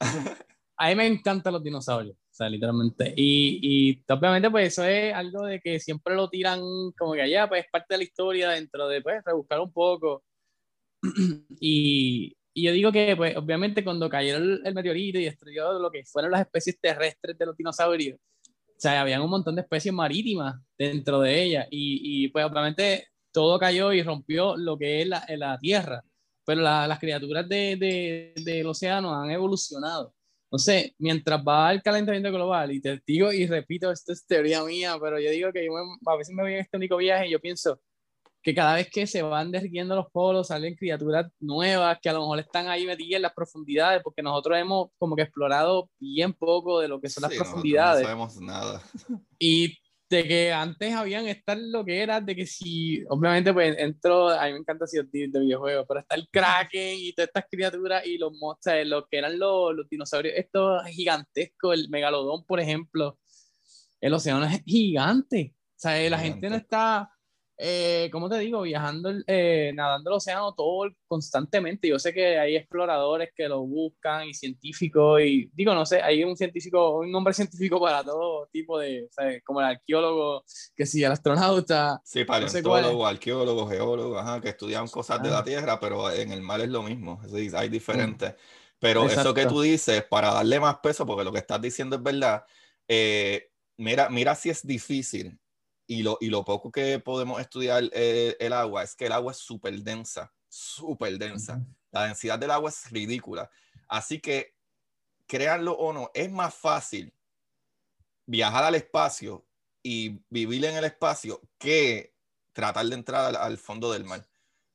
A 0.76 0.88
mí 0.88 0.94
me 0.94 1.06
encantan 1.06 1.52
los 1.52 1.62
dinosaurios, 1.62 2.16
o 2.16 2.32
sea, 2.32 2.48
literalmente. 2.48 3.12
Y, 3.14 3.60
y 3.62 4.02
obviamente, 4.08 4.50
pues 4.50 4.68
eso 4.68 4.84
es 4.84 5.12
algo 5.12 5.44
de 5.44 5.60
que 5.60 5.78
siempre 5.78 6.14
lo 6.14 6.30
tiran 6.30 6.60
como 6.96 7.12
que 7.12 7.20
allá, 7.20 7.46
pues 7.48 7.64
es 7.64 7.70
parte 7.70 7.94
de 7.94 7.98
la 7.98 8.04
historia 8.04 8.48
dentro 8.50 8.88
de, 8.88 9.02
pues, 9.02 9.22
rebuscar 9.22 9.60
un 9.60 9.72
poco. 9.72 10.22
y, 11.60 12.34
y 12.60 12.64
yo 12.64 12.72
digo 12.72 12.92
que, 12.92 13.16
pues, 13.16 13.36
obviamente, 13.36 13.82
cuando 13.84 14.08
cayó 14.08 14.36
el, 14.36 14.74
meteorito 14.74 15.18
y 15.18 15.24
destruyó 15.24 15.78
lo 15.78 15.90
que 15.90 16.04
fueron 16.04 16.32
las 16.32 16.42
especies 16.42 16.78
terrestres 16.80 17.36
de 17.38 17.46
los 17.46 17.56
dinosaurios, 17.56 18.18
o 18.18 18.80
sea, 18.80 19.00
habían 19.02 19.22
un 19.22 19.30
montón 19.30 19.54
de 19.56 19.62
especies 19.62 19.92
marítimas 19.92 20.56
dentro 20.78 21.20
de 21.20 21.42
ellas. 21.42 21.66
Y, 21.70 22.24
y 22.24 22.28
pues, 22.28 22.44
obviamente, 22.44 23.08
todo 23.32 23.58
cayó 23.58 23.92
y 23.92 24.02
rompió 24.02 24.56
lo 24.56 24.78
que 24.78 25.02
es 25.02 25.08
la, 25.08 25.24
la 25.36 25.58
Tierra 25.58 26.02
pero 26.50 26.62
las 26.62 26.98
criaturas 26.98 27.48
de, 27.48 28.34
del 28.36 28.66
océano 28.66 29.14
han 29.14 29.30
evolucionado. 29.30 30.12
Entonces, 30.46 30.92
mientras 30.98 31.40
va 31.46 31.70
el 31.72 31.80
calentamiento 31.80 32.32
global, 32.32 32.72
y 32.72 32.80
te 32.80 33.00
digo 33.06 33.32
y 33.32 33.46
repito, 33.46 33.92
esto 33.92 34.12
es 34.12 34.26
teoría 34.26 34.64
mía, 34.64 34.96
pero 35.00 35.20
yo 35.20 35.30
digo 35.30 35.52
que 35.52 35.64
yo 35.64 35.72
a 36.06 36.16
veces 36.16 36.34
me 36.34 36.42
voy 36.42 36.54
en 36.54 36.58
este 36.58 36.76
único 36.76 36.96
viaje 36.96 37.28
y 37.28 37.30
yo 37.30 37.40
pienso 37.40 37.80
que 38.42 38.54
cada 38.54 38.74
vez 38.74 38.88
que 38.90 39.06
se 39.06 39.22
van 39.22 39.50
derritiendo 39.50 39.94
los 39.94 40.10
polos, 40.10 40.48
salen 40.48 40.74
criaturas 40.74 41.30
nuevas 41.40 41.98
que 42.00 42.08
a 42.08 42.14
lo 42.14 42.20
mejor 42.20 42.40
están 42.40 42.68
ahí 42.68 42.86
metidas 42.86 43.16
en 43.16 43.22
las 43.22 43.34
profundidades, 43.34 44.02
porque 44.02 44.22
nosotros 44.22 44.58
hemos 44.58 44.88
como 44.98 45.14
que 45.14 45.22
explorado 45.22 45.90
bien 45.98 46.32
poco 46.32 46.80
de 46.80 46.88
lo 46.88 47.00
que 47.00 47.08
son 47.08 47.22
las 47.22 47.34
profundidades. 47.34 48.02
No 48.02 48.08
sabemos 48.08 48.40
nada. 48.40 48.82
Y 49.38 49.78
de 50.10 50.26
que 50.26 50.52
antes 50.52 50.92
habían 50.92 51.28
estar 51.28 51.56
lo 51.56 51.84
que 51.84 52.02
era, 52.02 52.20
de 52.20 52.34
que 52.34 52.44
si, 52.44 53.04
obviamente, 53.08 53.52
pues 53.52 53.76
entró, 53.78 54.28
a 54.28 54.46
mí 54.46 54.52
me 54.52 54.58
encanta 54.58 54.84
así 54.84 54.96
de 54.96 55.40
videojuegos, 55.40 55.86
pero 55.86 56.00
está 56.00 56.16
el 56.16 56.28
Kraken 56.28 56.98
y 56.98 57.12
todas 57.12 57.28
estas 57.28 57.44
criaturas 57.48 58.04
y 58.04 58.18
los 58.18 58.32
monstruos, 58.32 58.86
lo 58.86 59.06
que 59.06 59.18
eran 59.18 59.38
los, 59.38 59.72
los 59.74 59.88
dinosaurios, 59.88 60.34
estos 60.36 60.84
gigantescos, 60.86 61.74
el 61.74 61.88
megalodón, 61.90 62.44
por 62.44 62.58
ejemplo, 62.58 63.18
el 64.00 64.12
océano 64.12 64.44
es 64.46 64.62
gigante, 64.64 65.54
o 65.54 65.78
sea, 65.78 66.10
la 66.10 66.18
gente 66.18 66.50
no 66.50 66.56
está 66.56 67.08
eh, 67.62 68.08
¿cómo 68.10 68.30
te 68.30 68.38
digo? 68.38 68.62
Viajando, 68.62 69.12
eh, 69.26 69.70
nadando 69.74 70.10
el 70.10 70.16
océano 70.16 70.54
todo 70.54 70.90
constantemente. 71.06 71.88
Yo 71.88 71.98
sé 71.98 72.14
que 72.14 72.38
hay 72.38 72.56
exploradores 72.56 73.30
que 73.36 73.48
lo 73.48 73.60
buscan 73.66 74.26
y 74.28 74.34
científicos, 74.34 75.20
y 75.20 75.50
digo, 75.52 75.74
no 75.74 75.84
sé, 75.84 76.00
hay 76.00 76.24
un 76.24 76.36
científico, 76.36 77.00
un 77.00 77.12
nombre 77.12 77.34
científico 77.34 77.78
para 77.78 78.02
todo 78.02 78.48
tipo 78.50 78.78
de, 78.78 79.08
¿sabes? 79.10 79.42
como 79.44 79.60
el 79.60 79.66
arqueólogo, 79.66 80.42
que 80.74 80.86
sí, 80.86 81.04
el 81.04 81.12
astronauta. 81.12 82.00
Sí, 82.02 82.24
paleontólogo, 82.24 83.06
arqueólogo, 83.06 83.68
geólogo, 83.68 84.18
ajá, 84.18 84.40
que 84.40 84.48
estudian 84.48 84.88
cosas 84.88 85.22
de 85.22 85.28
la 85.28 85.44
Tierra, 85.44 85.78
pero 85.78 86.10
en 86.10 86.32
el 86.32 86.40
mar 86.40 86.62
es 86.62 86.70
lo 86.70 86.82
mismo, 86.82 87.20
hay 87.54 87.68
diferentes. 87.68 88.34
Pero 88.78 89.06
eso 89.06 89.34
que 89.34 89.44
tú 89.44 89.60
dices, 89.60 90.02
para 90.04 90.32
darle 90.32 90.58
más 90.58 90.78
peso, 90.78 91.04
porque 91.04 91.24
lo 91.24 91.32
que 91.32 91.40
estás 91.40 91.60
diciendo 91.60 91.96
es 91.96 92.02
verdad, 92.02 92.42
eh, 92.88 93.50
mira, 93.76 94.08
mira 94.08 94.34
si 94.34 94.48
es 94.48 94.66
difícil 94.66 95.38
y 95.90 96.04
lo, 96.04 96.18
y 96.20 96.28
lo 96.28 96.44
poco 96.44 96.70
que 96.70 97.00
podemos 97.00 97.40
estudiar 97.40 97.82
eh, 97.92 98.36
el 98.38 98.52
agua 98.52 98.84
es 98.84 98.94
que 98.94 99.06
el 99.06 99.12
agua 99.12 99.32
es 99.32 99.38
súper 99.38 99.76
densa, 99.80 100.32
súper 100.48 101.18
densa. 101.18 101.66
La 101.90 102.04
densidad 102.04 102.38
del 102.38 102.52
agua 102.52 102.70
es 102.70 102.88
ridícula. 102.92 103.50
Así 103.88 104.20
que, 104.20 104.54
créanlo 105.26 105.72
o 105.72 105.92
no, 105.92 106.08
es 106.14 106.30
más 106.30 106.54
fácil 106.54 107.12
viajar 108.24 108.62
al 108.62 108.76
espacio 108.76 109.44
y 109.82 110.20
vivir 110.28 110.64
en 110.64 110.76
el 110.76 110.84
espacio 110.84 111.42
que 111.58 112.14
tratar 112.52 112.86
de 112.86 112.94
entrar 112.94 113.34
al, 113.34 113.58
fondo 113.58 113.92
del 113.92 114.04
mar. 114.04 114.24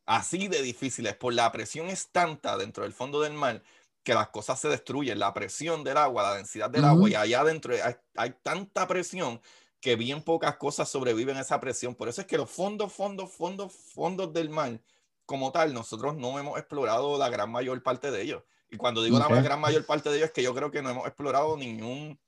Así 0.05 0.49
de 0.49 0.61
difícil 0.61 1.07
es, 1.07 1.15
por 1.15 1.33
la 1.33 1.49
presión 1.49 1.87
es 1.87 2.11
tanta 2.11 2.57
dentro 2.57 2.83
del 2.83 2.91
fondo 2.91 3.21
del 3.21 3.31
mar 3.31 3.63
que 4.03 4.13
las 4.13 4.27
cosas 4.31 4.59
se 4.59 4.67
destruyen, 4.67 5.17
la 5.17 5.33
presión 5.33 5.81
del 5.85 5.95
agua, 5.95 6.23
la 6.23 6.35
densidad 6.35 6.69
del 6.69 6.83
agua, 6.83 7.09
y 7.09 7.15
allá 7.15 7.39
adentro 7.39 7.73
hay, 7.73 7.95
hay, 8.17 8.35
tanta 8.43 8.85
presión 8.85 9.41
que 9.85 9.95
bien 9.95 10.23
pocas 10.23 10.57
cosas 10.57 10.89
sobreviven 10.89 11.37
a 11.37 11.41
esa 11.41 11.59
presión. 11.59 11.93
Por 11.93 12.09
eso 12.09 12.19
es 12.19 12.25
que 12.25 12.37
los 12.37 12.49
fondos, 12.49 12.91
fondos, 12.91 13.31
fondos, 13.31 13.71
fondos 13.71 14.33
del 14.33 14.49
mar, 14.49 14.81
como 15.27 15.51
tal, 15.51 15.75
nosotros 15.75 16.15
no 16.17 16.39
hemos 16.39 16.57
explorado 16.57 17.19
la 17.19 17.29
gran 17.29 17.51
mayor 17.51 17.83
parte 17.83 18.09
de 18.09 18.23
ellos. 18.23 18.41
Y 18.71 18.77
cuando 18.77 19.03
digo 19.03 19.19
la 19.19 19.27
gran 19.27 19.61
mayor 19.61 19.85
parte 19.85 20.09
de 20.09 20.17
ellos, 20.17 20.29
es 20.29 20.33
que 20.33 20.41
yo 20.41 20.55
creo 20.55 20.71
que 20.71 20.81
no 20.81 20.89
hemos 20.89 21.05
explorado 21.05 21.55
ningún 21.55 22.19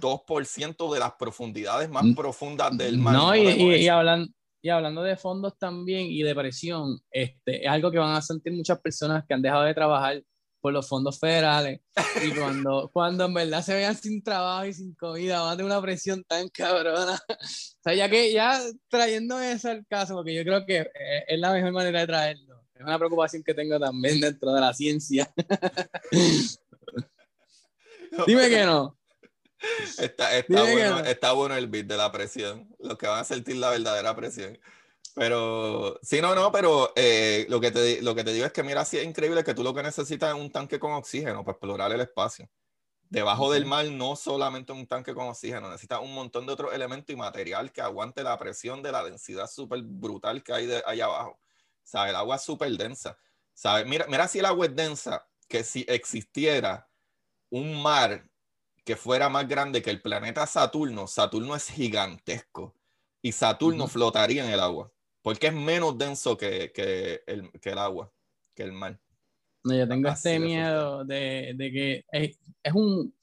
2% 0.00 0.92
de 0.92 0.98
las 0.98 1.12
profundidades 1.12 1.88
más 1.88 2.02
mm. 2.02 2.14
profundas 2.16 2.76
del 2.76 2.98
mar. 2.98 3.14
No, 3.14 3.36
y, 3.36 3.42
y, 3.76 3.86
hablando, 3.86 4.28
y 4.60 4.68
hablando 4.68 5.04
de 5.04 5.16
fondos 5.16 5.56
también 5.56 6.06
y 6.10 6.24
de 6.24 6.34
presión, 6.34 6.98
este, 7.12 7.64
es 7.64 7.70
algo 7.70 7.92
que 7.92 7.98
van 7.98 8.16
a 8.16 8.20
sentir 8.20 8.52
muchas 8.52 8.80
personas 8.80 9.24
que 9.28 9.34
han 9.34 9.42
dejado 9.42 9.62
de 9.62 9.74
trabajar 9.74 10.20
por 10.62 10.72
los 10.72 10.88
fondos 10.88 11.18
federales. 11.18 11.80
Y 12.24 12.30
cuando, 12.30 12.88
cuando 12.94 13.26
en 13.26 13.34
verdad 13.34 13.62
se 13.62 13.74
vean 13.74 13.96
sin 13.96 14.22
trabajo 14.22 14.64
y 14.64 14.72
sin 14.72 14.94
comida, 14.94 15.40
van 15.40 15.52
a 15.52 15.56
tener 15.56 15.66
una 15.66 15.82
presión 15.82 16.24
tan 16.24 16.48
cabrona. 16.48 17.20
O 17.82 17.82
sea, 17.82 17.94
ya 17.94 18.08
que 18.08 18.32
ya 18.32 18.62
trayendo 18.88 19.40
eso 19.40 19.68
al 19.68 19.84
caso, 19.86 20.14
porque 20.14 20.32
yo 20.32 20.44
creo 20.44 20.64
que 20.64 20.88
es 21.26 21.40
la 21.40 21.50
mejor 21.50 21.72
manera 21.72 21.98
de 21.98 22.06
traerlo. 22.06 22.62
Es 22.76 22.82
una 22.82 22.96
preocupación 22.96 23.42
que 23.42 23.54
tengo 23.54 23.80
también 23.80 24.20
dentro 24.20 24.52
de 24.52 24.60
la 24.60 24.72
ciencia. 24.72 25.28
Dime 28.28 28.48
que 28.48 28.64
no. 28.64 28.96
Está, 29.98 30.38
está, 30.38 30.62
bueno, 30.62 31.00
está 31.00 31.32
bueno 31.32 31.56
el 31.56 31.66
beat 31.66 31.86
de 31.86 31.96
la 31.96 32.12
presión. 32.12 32.72
Los 32.78 32.96
que 32.98 33.08
van 33.08 33.18
a 33.18 33.24
sentir 33.24 33.56
la 33.56 33.70
verdadera 33.70 34.14
presión. 34.14 34.56
Pero, 35.14 35.98
sí, 36.02 36.22
no, 36.22 36.34
no, 36.34 36.50
pero 36.50 36.92
eh, 36.96 37.44
lo, 37.50 37.60
que 37.60 37.70
te, 37.70 38.00
lo 38.00 38.14
que 38.14 38.24
te 38.24 38.32
digo 38.32 38.46
es 38.46 38.52
que 38.52 38.62
mira, 38.62 38.84
sí 38.84 38.96
es 38.96 39.04
increíble 39.04 39.44
que 39.44 39.52
tú 39.52 39.62
lo 39.62 39.74
que 39.74 39.82
necesitas 39.82 40.34
es 40.34 40.40
un 40.40 40.50
tanque 40.50 40.78
con 40.78 40.92
oxígeno 40.92 41.44
para 41.44 41.52
explorar 41.52 41.92
el 41.92 42.00
espacio. 42.00 42.48
Debajo 43.10 43.52
del 43.52 43.66
mar 43.66 43.84
no 43.86 44.16
solamente 44.16 44.72
un 44.72 44.86
tanque 44.86 45.12
con 45.12 45.28
oxígeno, 45.28 45.68
necesitas 45.68 46.00
un 46.00 46.14
montón 46.14 46.46
de 46.46 46.54
otros 46.54 46.72
elementos 46.72 47.12
y 47.12 47.16
material 47.16 47.70
que 47.70 47.82
aguante 47.82 48.22
la 48.22 48.38
presión 48.38 48.82
de 48.82 48.90
la 48.90 49.04
densidad 49.04 49.50
súper 49.50 49.82
brutal 49.82 50.42
que 50.42 50.54
hay 50.54 50.66
de 50.66 50.82
allá 50.86 51.04
abajo. 51.04 51.38
¿Sabes? 51.82 52.10
El 52.10 52.16
agua 52.16 52.36
es 52.36 52.42
súper 52.42 52.70
densa. 52.70 53.18
¿Sabes? 53.52 53.86
Mira, 53.86 54.06
mira 54.08 54.26
si 54.28 54.38
el 54.38 54.46
agua 54.46 54.64
es 54.64 54.74
densa, 54.74 55.28
que 55.46 55.62
si 55.62 55.84
existiera 55.88 56.88
un 57.50 57.82
mar 57.82 58.26
que 58.82 58.96
fuera 58.96 59.28
más 59.28 59.46
grande 59.46 59.82
que 59.82 59.90
el 59.90 60.00
planeta 60.00 60.46
Saturno, 60.46 61.06
Saturno 61.06 61.54
es 61.54 61.68
gigantesco 61.68 62.74
y 63.20 63.32
Saturno 63.32 63.88
flotaría 63.88 64.42
en 64.46 64.52
el 64.52 64.60
agua 64.60 64.90
porque 65.22 65.46
es 65.46 65.54
menos 65.54 65.96
denso 65.96 66.36
que, 66.36 66.72
que, 66.72 67.22
el, 67.26 67.50
que 67.52 67.70
el 67.70 67.78
agua, 67.78 68.12
que 68.54 68.64
el 68.64 68.72
mar. 68.72 69.00
No, 69.64 69.74
yo 69.74 69.88
tengo 69.88 70.08
este 70.08 70.38
miedo 70.40 71.04
de, 71.04 71.54
de, 71.56 71.72
que 71.72 72.04
es, 72.10 72.38
es, 72.62 72.72
un... 72.74 73.14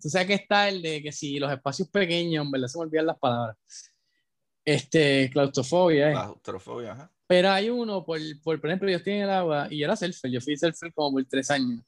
Tú 0.00 0.08
sabes 0.08 0.28
que 0.28 0.34
está 0.34 0.68
el 0.68 0.80
de 0.80 1.02
que 1.02 1.10
si 1.10 1.38
los 1.38 1.52
espacios 1.52 1.88
pequeños, 1.88 2.48
¿verdad? 2.50 2.68
Se 2.68 2.78
me 2.78 2.84
olvidan 2.84 3.06
las 3.06 3.18
palabras. 3.18 3.56
Este, 4.64 5.28
claustrofobia. 5.30 6.10
¿eh? 6.10 6.12
Claustrofobia, 6.12 6.92
ajá. 6.92 7.12
Pero 7.26 7.50
hay 7.50 7.70
uno, 7.70 8.04
por, 8.04 8.20
por, 8.42 8.60
por 8.60 8.70
ejemplo, 8.70 8.90
yo 8.90 8.98
estoy 8.98 9.14
en 9.14 9.22
el 9.22 9.30
agua 9.30 9.66
y 9.70 9.78
yo 9.78 9.86
era 9.86 9.96
surfer, 9.96 10.30
yo 10.30 10.40
fui 10.40 10.56
surfer 10.56 10.92
como 10.92 11.12
por 11.12 11.24
tres 11.24 11.50
años. 11.50 11.82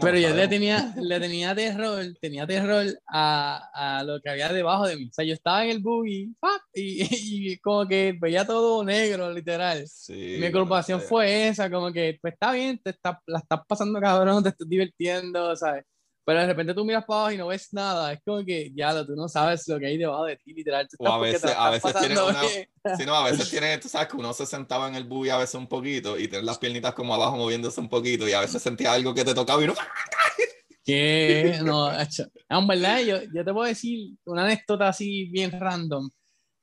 Pero 0.00 0.18
yo 0.18 0.34
le 0.34 0.48
tenía, 0.48 0.94
le 0.96 1.20
tenía 1.20 1.54
terror, 1.54 2.04
tenía 2.20 2.46
terror 2.46 2.86
a, 3.06 3.98
a, 3.98 4.04
lo 4.04 4.20
que 4.20 4.30
había 4.30 4.52
debajo 4.52 4.86
de 4.86 4.96
mí. 4.96 5.08
O 5.08 5.12
sea, 5.12 5.24
yo 5.24 5.34
estaba 5.34 5.64
en 5.64 5.70
el 5.70 5.80
buggy 5.80 6.34
y, 6.74 7.52
y, 7.52 7.58
como 7.58 7.86
que 7.86 8.16
veía 8.20 8.46
todo 8.46 8.84
negro, 8.84 9.32
literal. 9.32 9.84
Mi 10.08 10.50
preocupación 10.50 11.00
fue 11.00 11.48
esa, 11.48 11.70
como 11.70 11.92
que, 11.92 12.18
pues 12.20 12.34
está 12.34 12.52
bien, 12.52 12.78
te 12.82 12.90
está, 12.90 13.20
la 13.26 13.38
estás 13.38 13.60
pasando 13.66 14.00
cabrón, 14.00 14.42
te 14.42 14.50
estás 14.50 14.68
divirtiendo, 14.68 15.54
¿sabes? 15.56 15.84
Pero 16.30 16.42
de 16.42 16.46
repente 16.46 16.74
tú 16.74 16.84
miras 16.84 17.04
para 17.04 17.22
abajo 17.22 17.32
y 17.32 17.38
no 17.38 17.48
ves 17.48 17.72
nada, 17.72 18.12
es 18.12 18.20
como 18.24 18.44
que 18.44 18.70
ya 18.72 19.04
tú 19.04 19.16
no 19.16 19.28
sabes 19.28 19.66
lo 19.66 19.80
que 19.80 19.86
hay 19.86 19.98
debajo 19.98 20.26
de 20.26 20.36
ti, 20.36 20.54
literal. 20.54 20.86
O 21.00 21.08
a 21.08 21.18
veces, 21.18 21.52
a 21.56 21.70
veces 21.70 21.92
tienes 21.98 22.20
una, 22.20 22.40
sí, 22.96 23.04
no, 23.04 23.16
a 23.16 23.28
veces 23.28 23.50
tienes, 23.50 23.80
tú 23.80 23.88
sabes 23.88 24.06
que 24.06 24.16
uno 24.16 24.32
se 24.32 24.46
sentaba 24.46 24.86
en 24.86 24.94
el 24.94 25.02
buggy 25.02 25.30
a 25.30 25.38
veces 25.38 25.56
un 25.56 25.66
poquito 25.66 26.16
y 26.16 26.28
tener 26.28 26.44
las 26.44 26.58
piernitas 26.58 26.94
como 26.94 27.16
abajo 27.16 27.36
moviéndose 27.36 27.80
un 27.80 27.88
poquito 27.88 28.28
y 28.28 28.32
a 28.32 28.42
veces 28.42 28.62
sentía 28.62 28.92
algo 28.92 29.12
que 29.12 29.24
te 29.24 29.34
tocaba 29.34 29.60
y 29.64 29.66
no... 29.66 29.74
¿Qué? 30.84 31.58
No, 31.64 32.00
hecho. 32.00 32.26
en 32.48 32.66
verdad, 32.68 33.00
yo, 33.00 33.16
yo 33.34 33.44
te 33.44 33.52
puedo 33.52 33.66
decir 33.66 34.14
una 34.24 34.44
anécdota 34.44 34.86
así 34.86 35.24
bien 35.32 35.50
random 35.50 36.10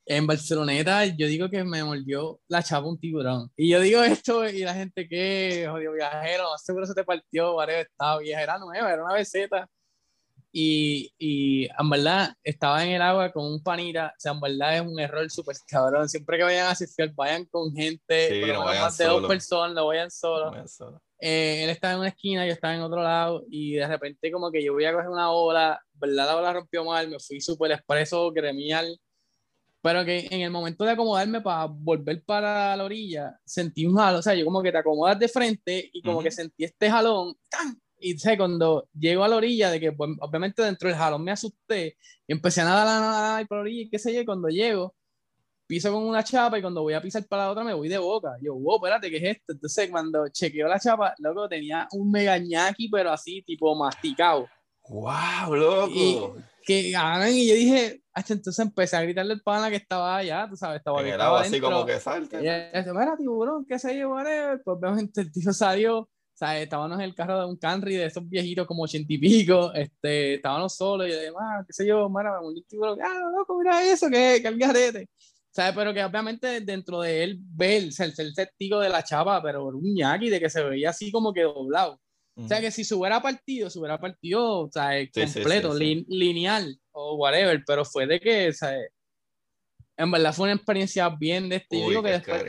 en 0.08 0.26
Barceloneta 0.26 1.04
yo 1.04 1.26
digo 1.26 1.50
que 1.50 1.62
me 1.62 1.84
mordió 1.84 2.40
la 2.48 2.62
chapa 2.62 2.88
un 2.88 2.98
tiburón. 2.98 3.50
Y 3.54 3.68
yo 3.68 3.80
digo 3.80 4.02
esto 4.02 4.48
y 4.48 4.60
la 4.60 4.72
gente 4.72 5.06
que 5.06 5.66
jodido 5.70 5.92
viajero, 5.92 6.46
seguro 6.56 6.86
se 6.86 6.94
te 6.94 7.04
partió, 7.04 7.54
vale, 7.56 7.82
estaba 7.82 8.18
viajera 8.18 8.58
nueva, 8.58 8.90
era 8.90 9.04
una 9.04 9.12
beseta. 9.12 9.68
Y, 10.50 11.12
y 11.18 11.66
en 11.66 11.90
verdad 11.90 12.34
estaba 12.42 12.82
en 12.82 12.92
el 12.92 13.02
agua 13.02 13.30
con 13.30 13.44
un 13.44 13.62
panita, 13.62 14.06
o 14.06 14.18
sea, 14.18 14.32
en 14.32 14.40
verdad 14.40 14.76
es 14.76 14.80
un 14.80 14.98
error 14.98 15.30
súper 15.30 15.56
cabrón. 15.68 16.08
Siempre 16.08 16.38
que 16.38 16.44
vayan 16.44 16.68
a 16.68 16.74
surfear, 16.74 17.12
vayan 17.14 17.44
con 17.44 17.70
gente, 17.74 18.46
no 18.46 18.64
más 18.64 18.96
de 18.96 19.04
dos 19.04 19.26
personas, 19.26 19.74
no 19.74 19.88
vayan 19.88 20.10
solo. 20.10 20.54
Eh, 21.20 21.64
él 21.64 21.70
estaba 21.70 21.94
en 21.94 21.98
una 22.00 22.08
esquina, 22.08 22.46
yo 22.46 22.52
estaba 22.52 22.74
en 22.74 22.80
otro 22.80 23.02
lado, 23.02 23.44
y 23.50 23.74
de 23.74 23.86
repente, 23.86 24.32
como 24.32 24.50
que 24.50 24.64
yo 24.64 24.72
voy 24.72 24.86
a 24.86 24.92
coger 24.94 25.10
una 25.10 25.30
ola, 25.30 25.82
¿verdad? 25.92 26.26
La 26.26 26.36
ola 26.36 26.52
rompió 26.54 26.82
mal, 26.82 27.08
me 27.08 27.18
fui 27.18 27.42
súper 27.42 27.72
expreso, 27.72 28.32
gremial 28.32 28.98
pero 29.80 30.04
que 30.04 30.26
en 30.30 30.40
el 30.40 30.50
momento 30.50 30.84
de 30.84 30.92
acomodarme 30.92 31.40
para 31.40 31.66
volver 31.66 32.22
para 32.24 32.76
la 32.76 32.84
orilla, 32.84 33.38
sentí 33.44 33.86
un 33.86 33.96
jalón, 33.96 34.20
o 34.20 34.22
sea, 34.22 34.34
yo 34.34 34.44
como 34.44 34.62
que 34.62 34.72
te 34.72 34.78
acomodas 34.78 35.18
de 35.18 35.28
frente 35.28 35.90
y 35.92 36.02
como 36.02 36.22
que 36.22 36.30
sentí 36.30 36.64
este 36.64 36.90
jalón, 36.90 37.34
¡tan! 37.48 37.80
y 38.00 38.18
sé, 38.18 38.36
cuando 38.36 38.88
llego 38.98 39.24
a 39.24 39.28
la 39.28 39.36
orilla, 39.36 39.70
de 39.70 39.80
que 39.80 39.92
pues, 39.92 40.10
obviamente 40.20 40.62
dentro 40.62 40.88
del 40.88 40.98
jalón 40.98 41.24
me 41.24 41.32
asusté 41.32 41.96
y 42.26 42.32
empecé 42.32 42.60
a 42.60 42.64
nadar, 42.64 42.86
a 42.86 43.00
nadar 43.00 43.48
por 43.48 43.58
la 43.58 43.62
orilla 43.62 43.82
y 43.82 43.90
qué 43.90 43.98
sé 43.98 44.14
yo, 44.14 44.20
y 44.20 44.24
cuando 44.24 44.48
llego, 44.48 44.94
piso 45.66 45.92
con 45.92 46.02
una 46.04 46.24
chapa 46.24 46.58
y 46.58 46.62
cuando 46.62 46.82
voy 46.82 46.94
a 46.94 47.02
pisar 47.02 47.26
para 47.26 47.44
la 47.44 47.50
otra 47.50 47.64
me 47.64 47.74
voy 47.74 47.88
de 47.88 47.98
boca. 47.98 48.36
Yo, 48.40 48.54
wow, 48.54 48.76
espérate, 48.76 49.10
¿qué 49.10 49.16
es 49.18 49.36
esto? 49.36 49.52
Entonces, 49.52 49.90
cuando 49.90 50.28
chequeo 50.28 50.66
la 50.66 50.80
chapa, 50.80 51.14
loco, 51.18 51.48
tenía 51.48 51.86
un 51.92 52.10
mega 52.10 52.38
ñaki, 52.38 52.88
pero 52.88 53.10
así, 53.12 53.42
tipo 53.42 53.74
masticado. 53.74 54.48
¡Wow, 54.88 55.54
loco! 55.54 55.92
Y, 55.94 56.20
que 56.64 56.90
ganan, 56.90 57.32
y 57.32 57.48
yo 57.48 57.54
dije, 57.54 58.02
entonces 58.28 58.58
empecé 58.58 58.96
a 58.96 59.02
gritarle 59.02 59.34
al 59.34 59.42
pana 59.42 59.70
que 59.70 59.76
estaba 59.76 60.16
allá, 60.16 60.46
tú 60.48 60.56
sabes, 60.56 60.78
estaba, 60.78 61.00
en 61.00 61.08
el 61.08 61.20
agua 61.20 61.40
así 61.40 61.60
como 61.60 61.84
que 61.84 61.98
salta. 62.00 62.42
Y 62.42 62.46
eso, 62.46 62.94
mira, 62.94 63.16
tiburón, 63.16 63.64
qué 63.66 63.78
sé 63.78 63.98
yo, 63.98 64.10
whatever. 64.10 64.60
Pues 64.62 64.78
obviamente 64.78 65.20
el 65.20 65.32
tío 65.32 65.52
salió, 65.52 66.00
o 66.00 66.08
sea, 66.34 66.60
estábamos 66.60 66.98
en 66.98 67.04
el 67.04 67.14
carro 67.14 67.40
de 67.40 67.46
un 67.46 67.56
Camry 67.56 67.96
de 67.96 68.06
esos 68.06 68.28
viejitos 68.28 68.66
como 68.66 68.82
ochenta 68.82 69.12
y 69.12 69.18
pico, 69.18 69.72
este, 69.74 70.34
estábamos 70.34 70.74
solos 70.74 71.08
y 71.08 71.12
demás, 71.12 71.64
qué 71.66 71.72
sé 71.72 71.86
yo, 71.86 72.08
mira, 72.08 72.40
un 72.40 72.62
tiburón, 72.66 72.98
ah, 73.02 73.30
loco, 73.36 73.58
mira 73.58 73.82
eso, 73.82 74.08
que, 74.08 74.40
que 74.40 74.48
el 74.48 74.58
garete. 74.58 75.08
¿Sabes? 75.50 75.74
Pero 75.74 75.92
que 75.92 76.04
obviamente 76.04 76.60
dentro 76.60 77.00
de 77.00 77.24
él 77.24 77.38
ver, 77.40 77.82
el 77.82 77.92
ser, 77.92 78.12
ser 78.12 78.32
testigo 78.32 78.78
de 78.80 78.88
la 78.88 79.02
chapa, 79.02 79.42
pero 79.42 79.66
un 79.66 79.94
ñaki 79.94 80.30
de 80.30 80.38
que 80.38 80.50
se 80.50 80.62
veía 80.62 80.90
así 80.90 81.10
como 81.10 81.32
que 81.32 81.42
doblado. 81.42 81.98
O 82.38 82.46
sea, 82.46 82.60
que 82.60 82.70
si 82.70 82.84
se 82.84 82.94
hubiera 82.94 83.20
partido, 83.20 83.68
se 83.68 83.78
hubiera 83.78 83.98
partido, 83.98 84.60
o 84.60 84.70
sea, 84.70 84.90
completo, 85.12 85.74
lineal 85.74 86.78
o 86.92 87.16
whatever, 87.16 87.62
pero 87.66 87.84
fue 87.84 88.06
de 88.06 88.20
que, 88.20 88.48
o 88.48 88.52
sea, 88.52 88.76
en 89.96 90.10
verdad 90.12 90.32
fue 90.32 90.44
una 90.44 90.54
experiencia 90.54 91.08
bien 91.08 91.48
de 91.48 91.56
este. 91.56 91.76
digo 91.76 92.02
que 92.02 92.10
después 92.10 92.44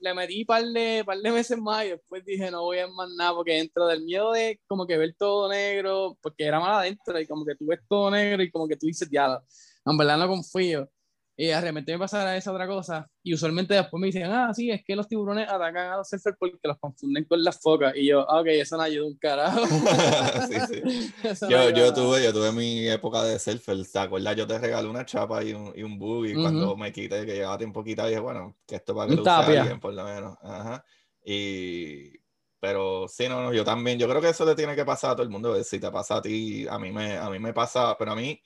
le 0.00 0.14
metí 0.14 0.40
un 0.40 0.46
par 0.46 0.64
de, 0.64 1.04
par 1.06 1.18
de 1.18 1.30
meses 1.30 1.56
más 1.58 1.84
y 1.84 1.90
después 1.90 2.24
dije, 2.24 2.50
no 2.50 2.62
voy 2.62 2.78
a 2.78 2.88
más 2.88 3.08
nada, 3.16 3.34
porque 3.34 3.52
dentro 3.52 3.86
del 3.86 4.02
miedo 4.02 4.32
de 4.32 4.60
como 4.66 4.86
que 4.86 4.98
ver 4.98 5.14
todo 5.16 5.48
negro, 5.48 6.18
porque 6.20 6.44
era 6.44 6.58
mal 6.58 6.72
adentro 6.72 7.20
y 7.20 7.26
como 7.26 7.44
que 7.44 7.54
tú 7.54 7.66
ves 7.66 7.80
todo 7.88 8.10
negro 8.10 8.42
y 8.42 8.50
como 8.50 8.66
que 8.66 8.76
tú 8.76 8.86
dices, 8.86 9.08
ya, 9.10 9.40
en 9.84 9.96
verdad 9.96 10.18
no 10.18 10.26
confío. 10.26 10.90
Y 11.40 11.46
de 11.46 11.58
repente 11.58 11.92
me 11.92 11.98
pasara 11.98 12.36
esa 12.36 12.52
otra 12.52 12.66
cosa, 12.66 13.10
y 13.22 13.32
usualmente 13.32 13.72
después 13.72 13.98
me 13.98 14.08
dicen, 14.08 14.24
ah, 14.24 14.52
sí, 14.52 14.70
es 14.70 14.82
que 14.84 14.94
los 14.94 15.08
tiburones 15.08 15.48
atacan 15.48 15.90
a 15.90 15.96
los 15.96 16.06
surfers 16.06 16.36
porque 16.38 16.58
los 16.62 16.78
confunden 16.78 17.24
con 17.24 17.42
las 17.42 17.58
focas, 17.58 17.94
y 17.96 18.08
yo, 18.08 18.30
ah, 18.30 18.42
ok, 18.42 18.48
eso 18.48 18.76
no 18.76 18.82
ayuda 18.82 19.06
un 19.06 19.16
carajo. 19.16 19.66
sí, 20.50 20.54
sí. 20.68 21.12
yo, 21.48 21.70
yo, 21.70 21.94
tuve, 21.94 22.22
yo 22.22 22.30
tuve 22.34 22.52
mi 22.52 22.86
época 22.88 23.22
de 23.22 23.38
surfer, 23.38 23.78
¿te 23.90 23.98
acuerdas? 23.98 24.36
Yo 24.36 24.46
te 24.46 24.58
regalé 24.58 24.86
una 24.86 25.06
chapa 25.06 25.42
y 25.42 25.54
un, 25.54 25.72
y 25.74 25.82
un 25.82 25.98
buggy 25.98 26.34
cuando 26.34 26.76
me 26.76 26.92
quité, 26.92 27.24
que 27.24 27.36
llevaba 27.36 27.56
tiempo 27.56 27.82
quitado, 27.82 28.08
dije, 28.08 28.20
bueno, 28.20 28.58
que 28.66 28.74
esto 28.74 28.94
para 28.94 29.08
que 29.08 29.16
lo 29.16 29.22
use 29.22 29.30
alguien, 29.30 29.80
por 29.80 29.94
lo 29.94 30.04
menos. 30.04 30.36
Ajá. 30.42 30.84
Y 31.24 32.20
pero 32.60 33.08
sí, 33.08 33.30
no, 33.30 33.44
no, 33.44 33.54
yo 33.54 33.64
también, 33.64 33.98
yo 33.98 34.06
creo 34.06 34.20
que 34.20 34.28
eso 34.28 34.44
le 34.44 34.54
tiene 34.54 34.76
que 34.76 34.84
pasar 34.84 35.12
a 35.12 35.14
todo 35.14 35.22
el 35.22 35.30
mundo. 35.30 35.64
Si 35.64 35.80
te 35.80 35.90
pasa 35.90 36.16
a 36.16 36.20
ti, 36.20 36.66
a 36.68 36.78
mí 36.78 36.92
me, 36.92 37.16
a 37.16 37.30
mí 37.30 37.38
me 37.38 37.54
pasa, 37.54 37.96
pero 37.98 38.12
a 38.12 38.14
mí 38.14 38.38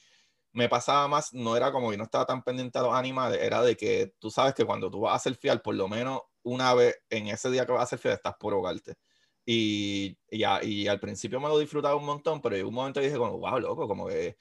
me 0.55 0.68
pasaba 0.68 1.09
más, 1.09 1.34
no 1.34 1.57
era 1.57 1.72
como 1.72 1.90
que 1.90 1.96
no 1.96 2.05
estaba 2.05 2.24
tan 2.24 2.42
pendiente 2.42 2.78
a 2.78 2.82
los 2.82 2.94
animales, 2.94 3.40
era 3.42 3.61
de 3.61 3.76
que 3.76 4.14
tú 4.18 4.30
sabes 4.30 4.55
que 4.55 4.64
cuando 4.64 4.90
tú 4.90 5.00
vas 5.00 5.26
a 5.26 5.34
fiel, 5.34 5.61
por 5.61 5.74
lo 5.74 5.88
menos 5.88 6.22
una 6.44 6.72
vez 6.74 6.96
en 7.11 7.26
ese 7.26 7.50
día 7.50 7.66
que 7.66 7.72
vas 7.72 7.92
a 7.92 7.98
fiel, 7.98 8.14
estás 8.14 8.34
por 8.38 8.52
ahogarte. 8.55 8.94
Y, 9.44 10.16
y, 10.30 10.44
y, 10.62 10.86
al 10.88 11.00
principio 11.00 11.40
me 11.40 11.48
lo 11.48 11.59
disfrutaba 11.59 11.96
un 11.96 12.07
montón, 12.07 12.40
pero 12.40 12.57
en 12.57 12.66
un 12.66 12.72
momento 12.72 13.00
dije 13.00 13.16
como, 13.16 13.38
wow, 13.38 13.59
loco, 13.59 13.86
como 13.88 14.07
que 14.07 14.38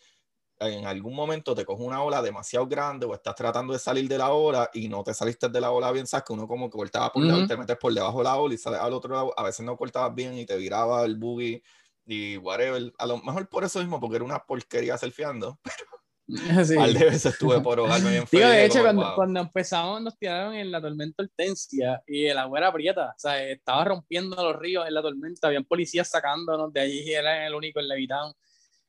en 0.59 0.85
algún 0.85 1.15
momento 1.15 1.55
te 1.55 1.65
coge 1.65 1.83
una 1.83 2.03
ola 2.03 2.21
demasiado 2.21 2.67
grande 2.67 3.05
o 3.05 3.13
estás 3.13 3.35
tratando 3.35 3.73
de 3.73 3.79
salir 3.79 4.07
de 4.07 4.17
la 4.17 4.31
ola 4.31 4.69
y 4.73 4.87
no 4.87 5.03
te 5.03 5.13
saliste 5.13 5.49
de 5.49 5.59
la 5.59 5.71
ola 5.71 5.91
bien, 5.91 6.07
sabes 6.07 6.25
que 6.25 6.33
uno 6.33 6.47
como 6.47 6.69
que 6.69 6.77
cortaba 6.77 7.11
por 7.11 7.23
uh 7.23 7.47
te 7.47 7.57
metes 7.57 7.77
por 7.77 7.93
debajo 7.93 8.19
de 8.19 8.23
la 8.25 8.37
ola 8.37 8.53
y 8.53 8.57
sales 8.57 8.79
al 8.79 8.93
otro 8.93 9.13
lado, 9.13 9.33
a 9.35 9.43
veces 9.43 9.65
no 9.65 9.75
cortabas 9.75 10.13
bien 10.13 10.37
y 10.37 10.45
te 10.45 10.55
viraba 10.57 11.03
el 11.05 11.17
buggy 11.17 11.61
y 12.05 12.37
whatever, 12.37 12.93
a 12.97 13.05
lo 13.05 13.17
mejor 13.17 13.49
por 13.49 13.63
eso 13.63 13.79
mismo, 13.79 13.99
porque 13.99 14.17
era 14.17 14.25
una 14.25 14.39
porquería 14.45 14.97
surfeando, 14.97 15.59
pero 15.63 15.92
sí. 16.65 16.77
al 16.77 16.93
de 16.93 17.05
veces 17.05 17.25
estuve 17.33 17.59
por 17.61 17.79
ahogarme 17.79 18.11
bien 18.11 18.27
feo. 18.27 18.47
de 18.47 18.65
hecho, 18.65 18.81
cuando, 18.81 19.13
cuando, 19.15 19.39
empezamos 19.41 20.01
nos 20.01 20.17
tiraron 20.17 20.53
en 20.55 20.71
la 20.71 20.81
tormenta 20.81 21.23
Hortensia 21.23 22.01
y 22.07 22.25
el 22.25 22.37
agua 22.37 22.59
era 22.59 22.73
prieta, 22.73 23.09
o 23.09 23.19
sea, 23.19 23.43
estaba 23.43 23.83
rompiendo 23.85 24.35
los 24.41 24.55
ríos 24.55 24.87
en 24.87 24.93
la 24.93 25.01
tormenta, 25.01 25.47
habían 25.47 25.65
policías 25.65 26.09
sacándonos 26.09 26.71
de 26.71 26.81
allí 26.81 27.01
y 27.05 27.13
era 27.13 27.45
el 27.45 27.53
único 27.53 27.79
en 27.79 27.87
Levitown. 27.87 28.33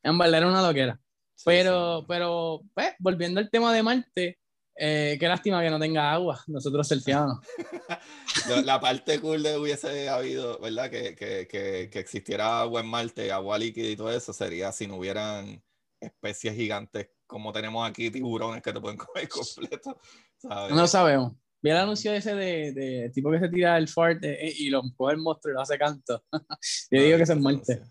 En 0.02 0.18
verdad 0.18 0.38
era 0.38 0.48
una 0.48 0.62
loquera 0.62 1.00
pero, 1.44 2.04
pero 2.06 2.62
pues, 2.74 2.92
volviendo 2.98 3.40
al 3.40 3.50
tema 3.50 3.74
de 3.74 3.82
Marte, 3.82 4.38
eh, 4.76 5.16
qué 5.18 5.28
lástima 5.28 5.62
que 5.62 5.70
no 5.70 5.78
tenga 5.78 6.12
agua, 6.12 6.42
nosotros 6.46 6.86
surfeamos. 6.86 7.38
la 8.64 8.80
parte 8.80 9.20
cool 9.20 9.42
de 9.42 9.56
hubiese 9.56 10.08
habido, 10.08 10.58
¿verdad? 10.58 10.90
Que, 10.90 11.14
que, 11.14 11.46
que, 11.48 11.88
que, 11.90 11.98
existiera 11.98 12.60
agua 12.60 12.80
en 12.80 12.86
Marte, 12.86 13.32
agua 13.32 13.58
líquida 13.58 13.88
y 13.88 13.96
todo 13.96 14.12
eso, 14.12 14.32
sería 14.32 14.72
si 14.72 14.86
no 14.86 14.96
hubieran 14.96 15.62
especies 16.00 16.54
gigantes 16.54 17.08
como 17.26 17.52
tenemos 17.52 17.88
aquí, 17.88 18.10
tiburones 18.10 18.62
que 18.62 18.72
te 18.72 18.80
pueden 18.80 18.98
comer 18.98 19.28
completo. 19.28 19.98
¿sabes? 20.38 20.74
No 20.74 20.82
lo 20.82 20.86
sabemos. 20.86 21.32
Vi 21.62 21.70
el 21.70 21.76
anuncio 21.78 22.12
ese 22.12 22.34
de, 22.34 22.72
de 22.72 23.10
tipo 23.14 23.30
que 23.30 23.40
se 23.40 23.48
tira 23.48 23.78
el 23.78 23.88
fart 23.88 24.22
eh, 24.22 24.52
y 24.58 24.68
lo 24.68 24.82
coge 24.96 25.14
el 25.14 25.20
monstruo 25.20 25.52
y 25.52 25.54
lo 25.54 25.62
hace 25.62 25.78
canto. 25.78 26.22
Yo 26.90 27.02
digo 27.02 27.16
que 27.16 27.22
es 27.22 27.30
en 27.30 27.40
Marte 27.42 27.82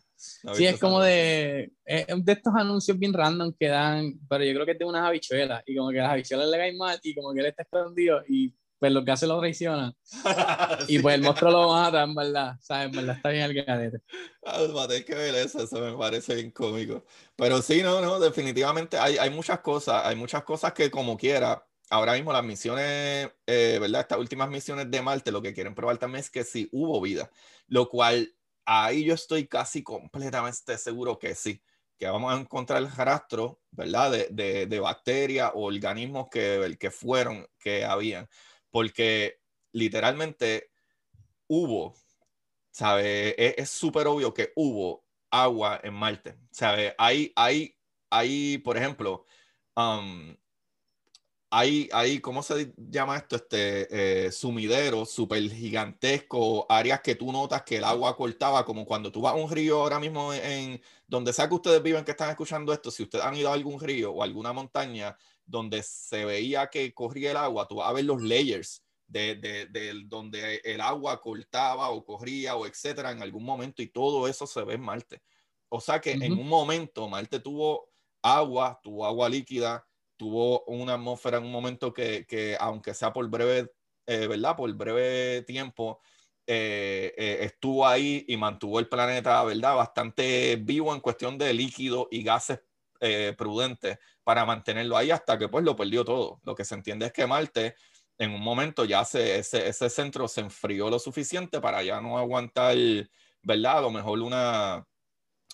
sí, 0.54 0.66
es 0.66 0.80
como 0.80 1.02
de, 1.02 1.72
de 1.86 2.32
estos 2.32 2.54
anuncios 2.56 2.98
bien 2.98 3.14
random 3.14 3.54
que 3.60 3.68
dan, 3.68 4.14
pero 4.30 4.44
yo 4.44 4.54
creo 4.54 4.66
que 4.66 4.72
es 4.74 4.80
de 4.80 4.86
unas 4.86 5.06
habichuelas 5.08 5.64
y 5.66 5.76
como 5.76 5.90
que 5.90 5.98
las 5.98 6.12
habichuelas 6.12 6.48
le 6.50 6.58
caen 6.58 6.78
mal 6.78 7.00
y 7.04 7.16
como 7.16 7.34
que 7.34 7.40
él 7.42 7.46
está 7.48 7.64
escondido 7.64 8.22
y 8.28 8.56
pues 8.84 8.92
lo 8.92 9.06
que 9.06 9.12
hace 9.12 9.28
lo 9.28 9.40
traiciona. 9.40 9.96
Y 10.90 11.00
pues 11.00 11.16
el 11.16 11.22
monstruo 11.22 11.52
lo 11.52 11.70
mata, 11.70 12.04
en 12.04 12.14
verdad. 12.14 12.58
¿Sabes? 12.60 12.88
En 12.88 12.92
verdad 12.92 13.16
está 13.16 13.30
bien 13.30 13.44
el 13.44 13.66
cadete. 13.66 14.02
Ah, 14.46 14.60
hay 14.90 15.06
que 15.06 15.16
ver 15.16 15.36
eso, 15.36 15.64
eso 15.64 15.80
me 15.80 15.98
parece 15.98 16.36
bien 16.36 16.52
cómico. 16.52 17.06
Pero 17.38 17.62
sí, 17.62 17.82
no, 17.82 18.02
no, 18.02 18.20
definitivamente 18.20 18.98
hay, 18.98 19.18
hay 19.18 19.30
muchas 19.30 19.62
cosas, 19.62 20.06
hay 20.06 20.18
muchas 20.18 20.44
cosas 20.44 20.74
que 20.74 20.92
como 20.92 21.16
quiera, 21.16 21.66
ahora 21.90 22.12
mismo 22.12 22.34
las 22.34 22.44
misiones, 22.44 23.32
eh, 23.48 23.78
¿verdad? 23.80 24.02
Estas 24.02 24.20
últimas 24.20 24.50
misiones 24.50 24.92
de 24.92 25.02
Marte, 25.02 25.32
lo 25.32 25.42
que 25.42 25.54
quieren 25.54 25.76
probar 25.76 25.98
también 25.98 26.20
es 26.20 26.30
que 26.30 26.44
sí 26.44 26.68
hubo 26.74 27.00
vida, 27.00 27.32
lo 27.68 27.88
cual 27.88 28.36
ahí 28.66 29.06
yo 29.06 29.14
estoy 29.14 29.48
casi 29.48 29.82
completamente 29.82 30.78
seguro 30.78 31.18
que 31.18 31.36
sí, 31.36 31.64
que 31.98 32.08
vamos 32.08 32.34
a 32.34 32.38
encontrar 32.38 32.82
el 32.82 32.92
rastro, 32.92 33.62
¿verdad? 33.72 34.12
De, 34.30 34.66
de, 34.66 34.80
bacterias 34.82 35.52
o 35.54 35.68
organismos 35.68 36.28
que, 36.30 36.76
que 36.78 36.92
fueron, 36.92 37.48
que 37.58 37.86
habían, 37.86 38.28
porque 38.74 39.40
literalmente 39.72 40.72
hubo, 41.46 41.96
¿sabe? 42.72 43.36
Es 43.62 43.70
súper 43.70 44.08
obvio 44.08 44.34
que 44.34 44.52
hubo 44.56 45.06
agua 45.30 45.80
en 45.84 45.94
Marte, 45.94 46.40
¿sabe? 46.50 46.96
Hay, 46.98 47.32
hay, 47.36 47.78
hay, 48.10 48.58
por 48.58 48.76
ejemplo, 48.76 49.26
um, 49.76 50.36
hay, 51.52 51.88
hay, 51.94 52.20
¿cómo 52.20 52.42
se 52.42 52.74
llama 52.76 53.16
esto? 53.16 53.36
Este, 53.36 54.26
eh, 54.26 54.32
sumideros 54.32 55.12
súper 55.12 55.44
gigantescos, 55.52 56.66
áreas 56.68 57.02
que 57.02 57.14
tú 57.14 57.32
notas 57.32 57.62
que 57.62 57.78
el 57.78 57.84
agua 57.84 58.18
cortaba, 58.18 58.66
como 58.66 58.88
cuando 58.88 59.12
tú 59.12 59.22
vas 59.22 59.34
a 59.34 59.36
un 59.36 59.52
río 59.52 59.82
ahora 59.84 60.00
mismo 60.00 60.34
en, 60.34 60.82
donde 61.08 61.32
sea 61.32 61.48
que 61.48 61.54
ustedes 61.54 61.84
viven, 61.84 62.04
que 62.04 62.12
están 62.12 62.32
escuchando 62.32 62.74
esto, 62.74 62.90
si 62.90 63.04
ustedes 63.04 63.24
han 63.24 63.36
ido 63.38 63.52
a 63.52 63.54
algún 63.54 63.80
río 63.80 64.14
o 64.14 64.24
alguna 64.24 64.52
montaña 64.52 65.16
donde 65.46 65.84
se 65.84 66.26
veía 66.26 66.68
que 66.68 66.94
corría 66.94 67.32
el 67.32 67.38
agua, 67.38 67.68
tú 67.68 67.76
vas 67.76 67.90
a 67.90 67.94
ver 67.94 68.06
los 68.06 68.22
layers 68.22 68.84
de, 69.08 69.36
de, 69.36 69.66
de 69.68 70.02
donde 70.06 70.62
el 70.64 70.82
agua 70.82 71.22
cortaba 71.22 71.90
o 71.90 72.04
corría 72.04 72.56
o 72.56 72.66
etcétera 72.66 73.12
en 73.12 73.22
algún 73.22 73.44
momento 73.44 73.82
y 73.82 73.88
todo 73.88 74.28
eso 74.28 74.48
se 74.48 74.64
ve 74.64 74.76
en 74.76 74.82
Marte. 74.82 75.22
O 75.70 75.80
sea 75.80 76.00
que 76.00 76.12
en 76.12 76.34
un 76.34 76.48
momento 76.48 77.10
Marte 77.10 77.40
tuvo 77.40 77.90
agua, 78.22 78.80
tuvo 78.84 79.06
agua 79.06 79.28
líquida, 79.28 79.86
tuvo 80.18 80.64
una 80.66 80.94
atmósfera 80.94 81.38
en 81.38 81.46
un 81.46 81.52
momento 81.52 81.94
que, 81.94 82.26
que 82.28 82.56
aunque 82.60 82.94
sea 82.94 83.12
por 83.12 83.28
breve, 83.30 83.72
eh, 84.06 84.28
¿verdad? 84.28 84.56
Por 84.56 84.72
breve 84.74 85.42
tiempo, 85.44 86.00
eh, 86.46 87.14
eh, 87.18 87.38
estuvo 87.42 87.88
ahí 87.88 88.26
y 88.28 88.38
mantuvo 88.38 88.80
el 88.80 88.88
planeta, 88.88 89.44
¿verdad? 89.44 89.76
Bastante 89.76 90.58
vivo 90.58 90.94
en 90.94 91.02
cuestión 91.02 91.38
de 91.38 91.54
líquido 91.54 92.08
y 92.12 92.22
gases 92.24 92.60
prudentes 93.38 93.98
para 94.24 94.46
mantenerlo 94.46 94.96
ahí 94.96 95.12
hasta 95.12 95.38
que 95.38 95.50
pues 95.50 95.64
lo 95.66 95.76
perdió 95.76 96.06
todo. 96.06 96.40
Lo 96.44 96.56
que 96.56 96.66
se 96.66 96.76
entiende 96.76 97.08
es 97.08 97.14
que 97.14 97.28
Marte 97.28 97.76
en 98.18 98.32
un 98.32 98.42
momento 98.42 98.86
ya 98.86 99.04
se, 99.06 99.40
ese, 99.40 99.68
ese 99.68 99.90
centro 99.90 100.28
se 100.28 100.42
enfrió 100.42 100.90
lo 100.90 101.00
suficiente 101.00 101.60
para 101.60 101.84
ya 101.84 102.00
no 102.00 102.18
aguantar, 102.18 102.76
¿verdad? 103.42 103.80
A 103.80 103.82
lo 103.82 103.92
mejor 103.92 104.20
una, 104.20 104.86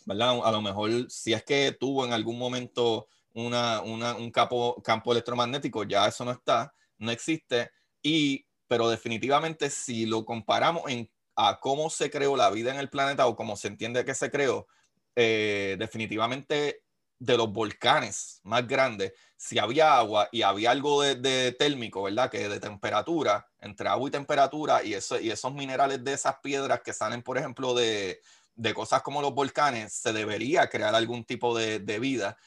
¿verdad? 0.05 0.39
A 0.43 0.51
lo 0.51 0.61
mejor 0.61 1.09
si 1.09 1.33
es 1.33 1.43
que 1.43 1.75
tuvo 1.79 2.05
en 2.05 2.13
algún 2.13 2.37
momento 2.37 3.07
una, 3.33 3.81
un 3.81 4.31
campo, 4.31 4.81
campo 4.83 5.11
electromagnético, 5.11 5.83
ya 5.83 6.07
eso 6.07 6.25
no 6.25 6.31
está, 6.31 6.73
no 6.97 7.11
existe. 7.11 7.71
Y, 8.01 8.45
pero 8.67 8.89
definitivamente 8.89 9.69
si 9.69 10.05
lo 10.05 10.25
comparamos 10.25 10.89
en, 10.89 11.09
a 11.35 11.59
cómo 11.59 11.89
se 11.89 12.09
creó 12.09 12.35
la 12.35 12.49
vida 12.49 12.71
en 12.71 12.79
el 12.79 12.89
planeta 12.89 13.27
o 13.27 13.35
cómo 13.35 13.55
se 13.55 13.69
entiende 13.69 14.05
que 14.05 14.13
se 14.13 14.29
creó, 14.29 14.67
eh, 15.15 15.75
definitivamente 15.79 16.83
de 17.19 17.37
los 17.37 17.51
volcanes 17.51 18.39
más 18.43 18.65
grandes, 18.67 19.13
si 19.35 19.59
había 19.59 19.97
agua 19.97 20.29
y 20.31 20.41
había 20.41 20.71
algo 20.71 21.01
de, 21.01 21.51
térmico, 21.53 22.03
¿verdad? 22.03 22.31
Que 22.31 22.49
de 22.49 22.59
temperatura, 22.59 23.47
entre 23.59 23.89
agua 23.89 24.07
y 24.07 24.11
temperatura, 24.11 24.83
y, 24.83 24.93
eso, 24.93 25.19
y 25.19 25.29
esos 25.29 25.53
minerales 25.53 26.03
de 26.03 26.13
esas 26.13 26.37
piedras 26.41 26.81
que 26.83 26.93
salen, 26.93 27.21
por 27.21 27.37
ejemplo, 27.37 27.73
de, 27.73 28.21
de 28.55 28.73
cosas 28.73 29.01
como 29.01 29.21
los 29.21 29.33
volcanes, 29.33 29.93
se 29.93 30.13
debería 30.13 30.67
crear 30.69 30.95
algún 30.95 31.25
tipo 31.25 31.57
de, 31.57 31.79
de 31.79 31.99
vida 31.99 32.37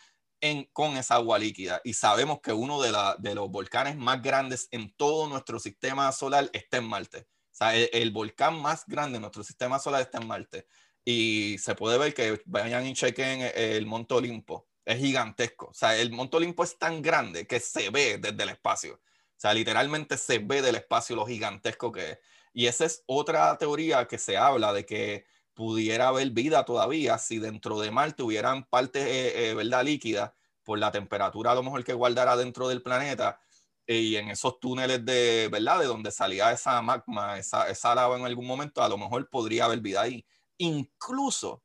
con 0.72 0.96
esa 0.96 1.14
agua 1.16 1.38
líquida. 1.38 1.80
Y 1.84 1.94
sabemos 1.94 2.40
que 2.40 2.52
uno 2.52 2.80
de, 2.82 2.92
de, 3.18 3.34
los 3.34 3.48
volcanes 3.50 3.96
más 3.96 4.20
grandes 4.20 4.68
en 4.72 4.92
todo 4.96 5.28
nuestro 5.28 5.58
sistema 5.60 6.10
solar 6.10 6.50
está 6.52 6.78
en 6.78 6.88
Marte. 6.88 7.28
O 7.52 7.54
sea, 7.54 7.76
el, 7.76 8.10
volcán 8.10 8.60
más 8.60 8.84
grande 8.86 9.16
en 9.16 9.22
nuestro 9.22 9.44
sistema 9.44 9.78
solar 9.78 10.02
está 10.02 10.18
en 10.18 10.26
Marte. 10.26 10.66
Y 11.04 11.56
se 11.58 11.74
puede 11.74 11.98
ver 11.98 12.14
que 12.14 12.40
vayan 12.46 12.86
y 12.86 12.94
chequen 12.94 13.50
el 13.54 13.86
Monte 13.86 14.14
Olimpo. 14.14 14.68
Es 14.84 14.98
gigantesco. 14.98 15.68
O 15.68 15.74
sea, 15.74 15.96
el 15.96 16.12
Monte 16.12 16.36
Olimpo 16.36 16.64
es 16.64 16.78
tan 16.78 17.02
grande 17.02 17.46
que 17.46 17.60
se 17.60 17.90
ve 17.90 18.18
desde 18.18 18.42
el 18.42 18.50
espacio. 18.50 18.94
O 18.94 19.40
sea, 19.42 19.54
literalmente 19.54 20.16
se 20.16 20.38
ve 20.38 20.62
del 20.62 20.76
espacio 20.76 21.16
lo 21.16 21.26
gigantesco 21.26 21.90
que 21.90 22.12
es. 22.12 22.18
Y 22.52 22.66
esa 22.66 22.84
es 22.84 23.02
otra 23.06 23.56
teoría 23.58 24.06
que 24.06 24.18
se 24.18 24.36
habla 24.36 24.72
de 24.72 24.86
que 24.86 25.24
pudiera 25.54 26.08
haber 26.08 26.30
vida 26.30 26.64
todavía 26.64 27.18
si 27.18 27.38
dentro 27.38 27.80
de 27.80 27.90
Marte 27.90 28.22
hubieran 28.22 28.64
partes, 28.64 29.04
eh, 29.04 29.50
eh, 29.50 29.54
¿verdad?, 29.54 29.84
líquidas 29.84 30.32
por 30.62 30.78
la 30.78 30.92
temperatura 30.92 31.52
a 31.52 31.54
lo 31.54 31.62
mejor 31.62 31.84
que 31.84 31.92
guardara 31.92 32.36
dentro 32.36 32.68
del 32.68 32.82
planeta 32.82 33.40
eh, 33.86 33.98
y 33.98 34.16
en 34.16 34.30
esos 34.30 34.60
túneles 34.60 35.04
de, 35.04 35.48
¿verdad?, 35.50 35.80
de 35.80 35.86
donde 35.86 36.10
salía 36.10 36.52
esa 36.52 36.80
magma, 36.82 37.38
esa, 37.38 37.68
esa 37.68 37.94
lava 37.94 38.16
en 38.16 38.24
algún 38.24 38.46
momento, 38.46 38.82
a 38.82 38.88
lo 38.88 38.96
mejor 38.96 39.28
podría 39.28 39.64
haber 39.64 39.80
vida 39.80 40.02
ahí. 40.02 40.24
Incluso, 40.62 41.62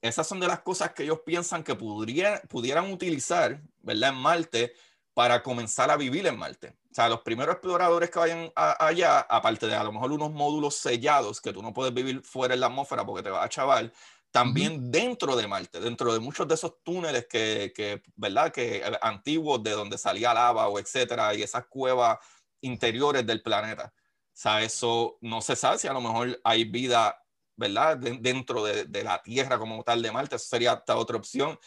esas 0.00 0.26
son 0.26 0.38
de 0.38 0.46
las 0.46 0.60
cosas 0.60 0.92
que 0.92 1.02
ellos 1.02 1.20
piensan 1.26 1.64
que 1.64 1.74
pudieran, 1.74 2.40
pudieran 2.48 2.92
utilizar, 2.92 3.60
¿verdad?, 3.80 4.10
en 4.10 4.16
Marte 4.16 4.72
para 5.12 5.42
comenzar 5.42 5.90
a 5.90 5.96
vivir 5.96 6.24
en 6.28 6.38
Marte. 6.38 6.76
O 6.90 6.94
sea, 6.94 7.08
los 7.08 7.22
primeros 7.22 7.54
exploradores 7.54 8.08
que 8.10 8.20
vayan 8.20 8.52
allá, 8.54 9.20
aparte 9.20 9.66
de 9.66 9.74
a 9.74 9.82
lo 9.82 9.90
mejor 9.90 10.12
unos 10.12 10.30
módulos 10.30 10.76
sellados 10.76 11.40
que 11.40 11.52
tú 11.52 11.62
no 11.62 11.72
puedes 11.72 11.92
vivir 11.92 12.22
fuera 12.22 12.54
en 12.54 12.60
la 12.60 12.66
atmósfera 12.66 13.04
porque 13.04 13.24
te 13.24 13.30
va 13.30 13.42
a 13.42 13.48
chaval, 13.48 13.92
también 14.30 14.92
dentro 14.92 15.34
de 15.34 15.48
Marte, 15.48 15.80
dentro 15.80 16.12
de 16.12 16.20
muchos 16.20 16.46
de 16.46 16.54
esos 16.54 16.82
túneles 16.84 17.26
que, 17.26 17.72
que, 17.74 18.02
¿verdad? 18.14 18.52
Que 18.52 18.76
eh, 18.76 18.98
antiguos 19.02 19.62
de 19.64 19.72
donde 19.72 19.98
salía 19.98 20.32
lava 20.32 20.68
o 20.68 20.78
etcétera, 20.78 21.34
y 21.34 21.42
esas 21.42 21.66
cuevas 21.66 22.18
interiores 22.60 23.26
del 23.26 23.42
planeta. 23.42 23.92
O 23.96 24.40
sea, 24.40 24.62
eso 24.62 25.18
no 25.20 25.40
se 25.40 25.56
sabe 25.56 25.78
si 25.78 25.88
a 25.88 25.92
lo 25.92 26.00
mejor 26.00 26.40
hay 26.44 26.62
vida, 26.64 27.20
¿verdad? 27.58 27.98
dentro 27.98 28.64
de, 28.64 28.84
de, 28.84 29.04
la 29.04 29.20
Tierra 29.20 29.58
como 29.58 29.82
tal 29.82 30.00
de 30.00 30.12
Marte. 30.12 30.36
Eso 30.36 30.46
sería 30.48 30.72
hasta 30.72 30.96
otra 30.96 31.16
opción 31.16 31.58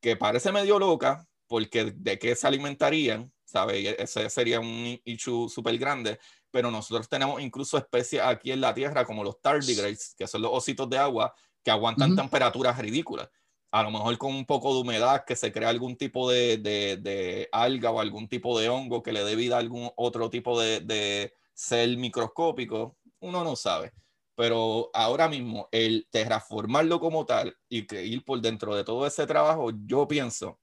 que 0.00 0.16
parece 0.16 0.52
medio 0.52 0.78
loca, 0.78 1.26
porque 1.46 1.92
de 1.96 2.18
qué 2.18 2.34
se 2.34 2.46
alimentarían, 2.46 3.32
¿sabes? 3.44 3.96
Ese 3.98 4.28
sería 4.28 4.60
un 4.60 5.00
issue 5.04 5.48
súper 5.48 5.78
grande, 5.78 6.18
pero 6.50 6.70
nosotros 6.70 7.08
tenemos 7.08 7.40
incluso 7.40 7.78
especies 7.78 8.22
aquí 8.22 8.50
en 8.50 8.60
la 8.60 8.74
Tierra 8.74 9.06
como 9.06 9.24
los 9.24 9.40
tardigrades, 9.40 10.14
que 10.18 10.26
son 10.26 10.42
los 10.42 10.50
ositos 10.52 10.90
de 10.90 10.98
agua, 10.98 11.32
que 11.62 11.70
aguantan 11.70 12.16
temperaturas 12.16 12.76
ridículas. 12.78 13.30
A 13.70 13.82
lo 13.82 13.90
mejor 13.90 14.16
con 14.18 14.34
un 14.34 14.44
poco 14.44 14.74
de 14.74 14.80
humedad, 14.80 15.24
que 15.24 15.36
se 15.36 15.52
crea 15.52 15.68
algún 15.68 15.96
tipo 15.96 16.30
de, 16.30 16.56
de, 16.56 16.96
de 16.96 17.48
alga 17.52 17.90
o 17.90 18.00
algún 18.00 18.28
tipo 18.28 18.58
de 18.58 18.68
hongo 18.68 19.02
que 19.02 19.12
le 19.12 19.22
dé 19.22 19.36
vida 19.36 19.56
a 19.56 19.60
algún 19.60 19.90
otro 19.96 20.30
tipo 20.30 20.58
de, 20.58 20.80
de 20.80 21.34
ser 21.52 21.96
microscópico, 21.96 22.96
uno 23.20 23.44
no 23.44 23.54
sabe. 23.56 23.92
Pero 24.38 24.88
ahora 24.94 25.28
mismo, 25.28 25.68
el 25.72 26.06
terraformarlo 26.12 27.00
como 27.00 27.26
tal 27.26 27.56
y 27.68 27.88
que 27.88 28.06
ir 28.06 28.24
por 28.24 28.40
dentro 28.40 28.76
de 28.76 28.84
todo 28.84 29.04
ese 29.04 29.26
trabajo, 29.26 29.72
yo 29.84 30.06
pienso, 30.06 30.60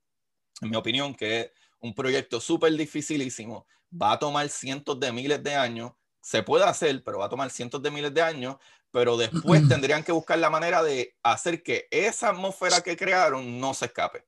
en 0.61 0.69
mi 0.69 0.77
opinión, 0.77 1.13
que 1.13 1.41
es 1.41 1.51
un 1.81 1.93
proyecto 1.93 2.39
súper 2.39 2.71
dificilísimo, 2.71 3.67
va 3.91 4.13
a 4.13 4.19
tomar 4.19 4.47
cientos 4.47 4.97
de 4.97 5.11
miles 5.11 5.43
de 5.43 5.55
años, 5.55 5.91
se 6.21 6.41
puede 6.41 6.63
hacer, 6.63 7.03
pero 7.03 7.19
va 7.19 7.25
a 7.25 7.29
tomar 7.29 7.49
cientos 7.49 7.83
de 7.83 7.91
miles 7.91 8.13
de 8.13 8.21
años, 8.21 8.55
pero 8.91 9.17
después 9.17 9.67
tendrían 9.67 10.05
que 10.05 10.13
buscar 10.13 10.39
la 10.39 10.49
manera 10.49 10.81
de 10.81 11.13
hacer 11.21 11.61
que 11.61 11.89
esa 11.91 12.29
atmósfera 12.29 12.79
que 12.79 12.95
crearon 12.95 13.59
no 13.59 13.73
se 13.73 13.87
escape, 13.87 14.23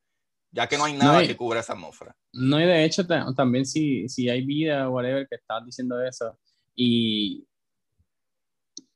ya 0.52 0.68
que 0.68 0.78
no 0.78 0.84
hay 0.84 0.92
nada 0.92 1.26
que 1.26 1.38
cubra 1.38 1.62
esa 1.62 1.72
atmósfera. 1.72 2.18
No, 2.34 2.60
y 2.60 2.66
de 2.66 2.84
hecho 2.84 3.08
también 3.34 3.66
si, 3.66 4.10
si 4.10 4.28
hay 4.28 4.46
vida 4.46 4.90
o 4.90 4.92
whatever 4.92 5.26
que 5.26 5.36
estás 5.36 5.64
diciendo 5.66 6.06
eso, 6.06 6.38
y, 6.76 7.48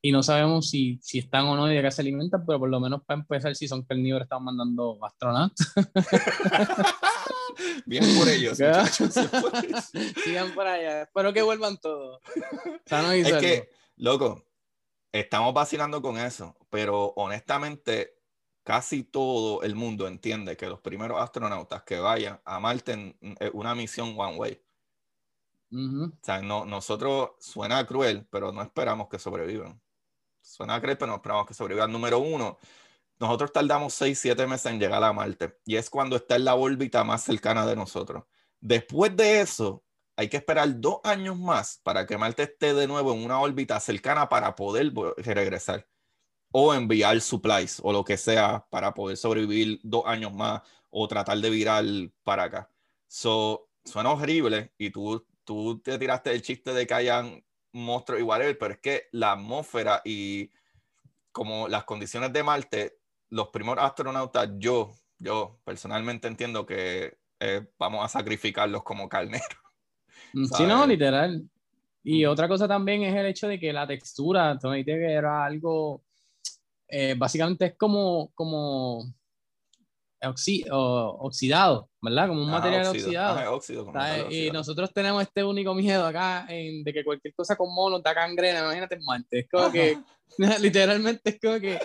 y 0.04 0.10
no 0.10 0.24
sabemos 0.24 0.68
si, 0.68 0.98
si 1.00 1.20
están 1.20 1.46
o 1.46 1.54
no 1.54 1.70
y 1.70 1.76
de 1.76 1.82
qué 1.82 1.90
se 1.92 2.02
alimentan, 2.02 2.44
pero 2.44 2.58
por 2.58 2.68
lo 2.68 2.80
menos 2.80 3.04
para 3.04 3.20
empezar, 3.20 3.54
si 3.54 3.68
son 3.68 3.84
carnívoros, 3.84 4.26
están 4.26 4.42
mandando 4.42 4.98
astronautas. 5.04 5.72
Bien 7.86 8.04
por 8.18 8.28
ellos, 8.28 8.58
Sigan 10.24 10.52
por 10.54 10.66
allá. 10.66 11.02
Espero 11.02 11.32
que 11.32 11.42
vuelvan 11.42 11.78
todos. 11.78 12.20
es 12.84 13.32
que, 13.34 13.70
loco, 13.96 14.44
estamos 15.12 15.54
vacilando 15.54 16.02
con 16.02 16.18
eso, 16.18 16.56
pero 16.68 17.12
honestamente 17.16 18.18
casi 18.64 19.04
todo 19.04 19.62
el 19.62 19.76
mundo 19.76 20.08
entiende 20.08 20.56
que 20.56 20.68
los 20.68 20.80
primeros 20.80 21.20
astronautas 21.20 21.84
que 21.84 21.98
vayan 21.98 22.40
a 22.44 22.60
Marte 22.60 23.16
es 23.40 23.50
una 23.52 23.74
misión 23.74 24.14
one 24.16 24.36
way. 24.36 24.62
O 25.74 26.12
sea, 26.20 26.42
no, 26.42 26.66
nosotros 26.66 27.30
suena 27.38 27.86
cruel, 27.86 28.26
pero 28.30 28.52
no 28.52 28.60
esperamos 28.60 29.08
que 29.08 29.18
sobrevivan. 29.18 29.80
Suena 30.42 30.80
cruel, 30.80 30.98
pero 30.98 31.10
no 31.10 31.16
esperamos 31.16 31.46
que 31.46 31.54
sobrevivan. 31.54 31.90
Número 31.90 32.18
uno, 32.18 32.58
nosotros 33.18 33.52
tardamos 33.52 33.94
6, 33.94 34.18
7 34.18 34.46
meses 34.46 34.66
en 34.66 34.80
llegar 34.80 35.02
a 35.02 35.12
Marte 35.12 35.58
y 35.64 35.76
es 35.76 35.88
cuando 35.88 36.16
está 36.16 36.36
en 36.36 36.44
la 36.44 36.56
órbita 36.56 37.04
más 37.04 37.22
cercana 37.22 37.64
de 37.64 37.76
nosotros. 37.76 38.24
Después 38.60 39.16
de 39.16 39.40
eso, 39.40 39.84
hay 40.16 40.28
que 40.28 40.36
esperar 40.36 40.80
dos 40.80 41.00
años 41.04 41.38
más 41.38 41.80
para 41.82 42.06
que 42.06 42.18
Marte 42.18 42.42
esté 42.44 42.74
de 42.74 42.86
nuevo 42.86 43.12
en 43.14 43.24
una 43.24 43.40
órbita 43.40 43.78
cercana 43.80 44.28
para 44.28 44.54
poder 44.54 44.92
regresar 45.18 45.88
o 46.52 46.74
enviar 46.74 47.20
supplies 47.20 47.80
o 47.82 47.92
lo 47.92 48.04
que 48.04 48.16
sea 48.16 48.66
para 48.70 48.92
poder 48.92 49.16
sobrevivir 49.16 49.80
dos 49.82 50.04
años 50.06 50.32
más 50.34 50.62
o 50.90 51.08
tratar 51.08 51.38
de 51.38 51.50
virar 51.50 51.84
para 52.22 52.44
acá. 52.44 52.70
So, 53.08 53.70
suena 53.84 54.12
horrible 54.12 54.72
y 54.78 54.90
tú, 54.90 55.26
tú 55.44 55.80
te 55.80 55.98
tiraste 55.98 56.32
el 56.32 56.42
chiste 56.42 56.72
de 56.74 56.86
que 56.86 56.94
hayan 56.94 57.44
monstruos 57.72 58.20
iguales, 58.20 58.56
pero 58.58 58.74
es 58.74 58.80
que 58.80 59.08
la 59.12 59.32
atmósfera 59.32 60.02
y 60.04 60.50
como 61.32 61.68
las 61.68 61.84
condiciones 61.84 62.32
de 62.32 62.42
Marte, 62.42 62.98
los 63.30 63.48
primeros 63.48 63.84
astronautas, 63.84 64.50
yo, 64.58 64.92
yo 65.18 65.58
personalmente 65.64 66.28
entiendo 66.28 66.66
que 66.66 67.18
eh, 67.40 67.66
vamos 67.78 68.04
a 68.04 68.08
sacrificarlos 68.08 68.82
como 68.82 69.08
carneros. 69.08 69.46
Mm, 70.34 70.44
sí, 70.46 70.64
no, 70.64 70.86
literal. 70.86 71.42
Y 72.02 72.24
otra 72.24 72.48
cosa 72.48 72.66
también 72.66 73.02
es 73.02 73.14
el 73.14 73.26
hecho 73.26 73.48
de 73.48 73.58
que 73.58 73.72
la 73.72 73.86
textura, 73.86 74.58
que 74.62 75.12
era 75.12 75.44
algo, 75.44 76.02
eh, 76.88 77.14
básicamente 77.16 77.66
es 77.66 77.74
como, 77.76 78.30
como 78.34 79.12
oxidado, 80.30 81.88
¿verdad? 82.00 82.28
Como 82.28 82.42
un 82.42 82.50
material 82.50 82.86
oxidado. 82.86 83.60
y 84.30 84.50
nosotros 84.50 84.92
tenemos 84.92 85.22
este 85.22 85.42
único 85.44 85.74
miedo 85.74 86.06
acá 86.06 86.46
en, 86.48 86.84
de 86.84 86.92
que 86.92 87.04
cualquier 87.04 87.34
cosa 87.34 87.56
con 87.56 87.74
mono 87.74 88.00
da 88.00 88.14
gangrena, 88.14 88.60
imagínate 88.60 88.98
Marte. 89.04 89.40
Es 89.40 89.48
como 89.50 89.70
que, 89.70 89.98
literalmente 90.60 91.30
es 91.30 91.40
como 91.40 91.60
que 91.60 91.78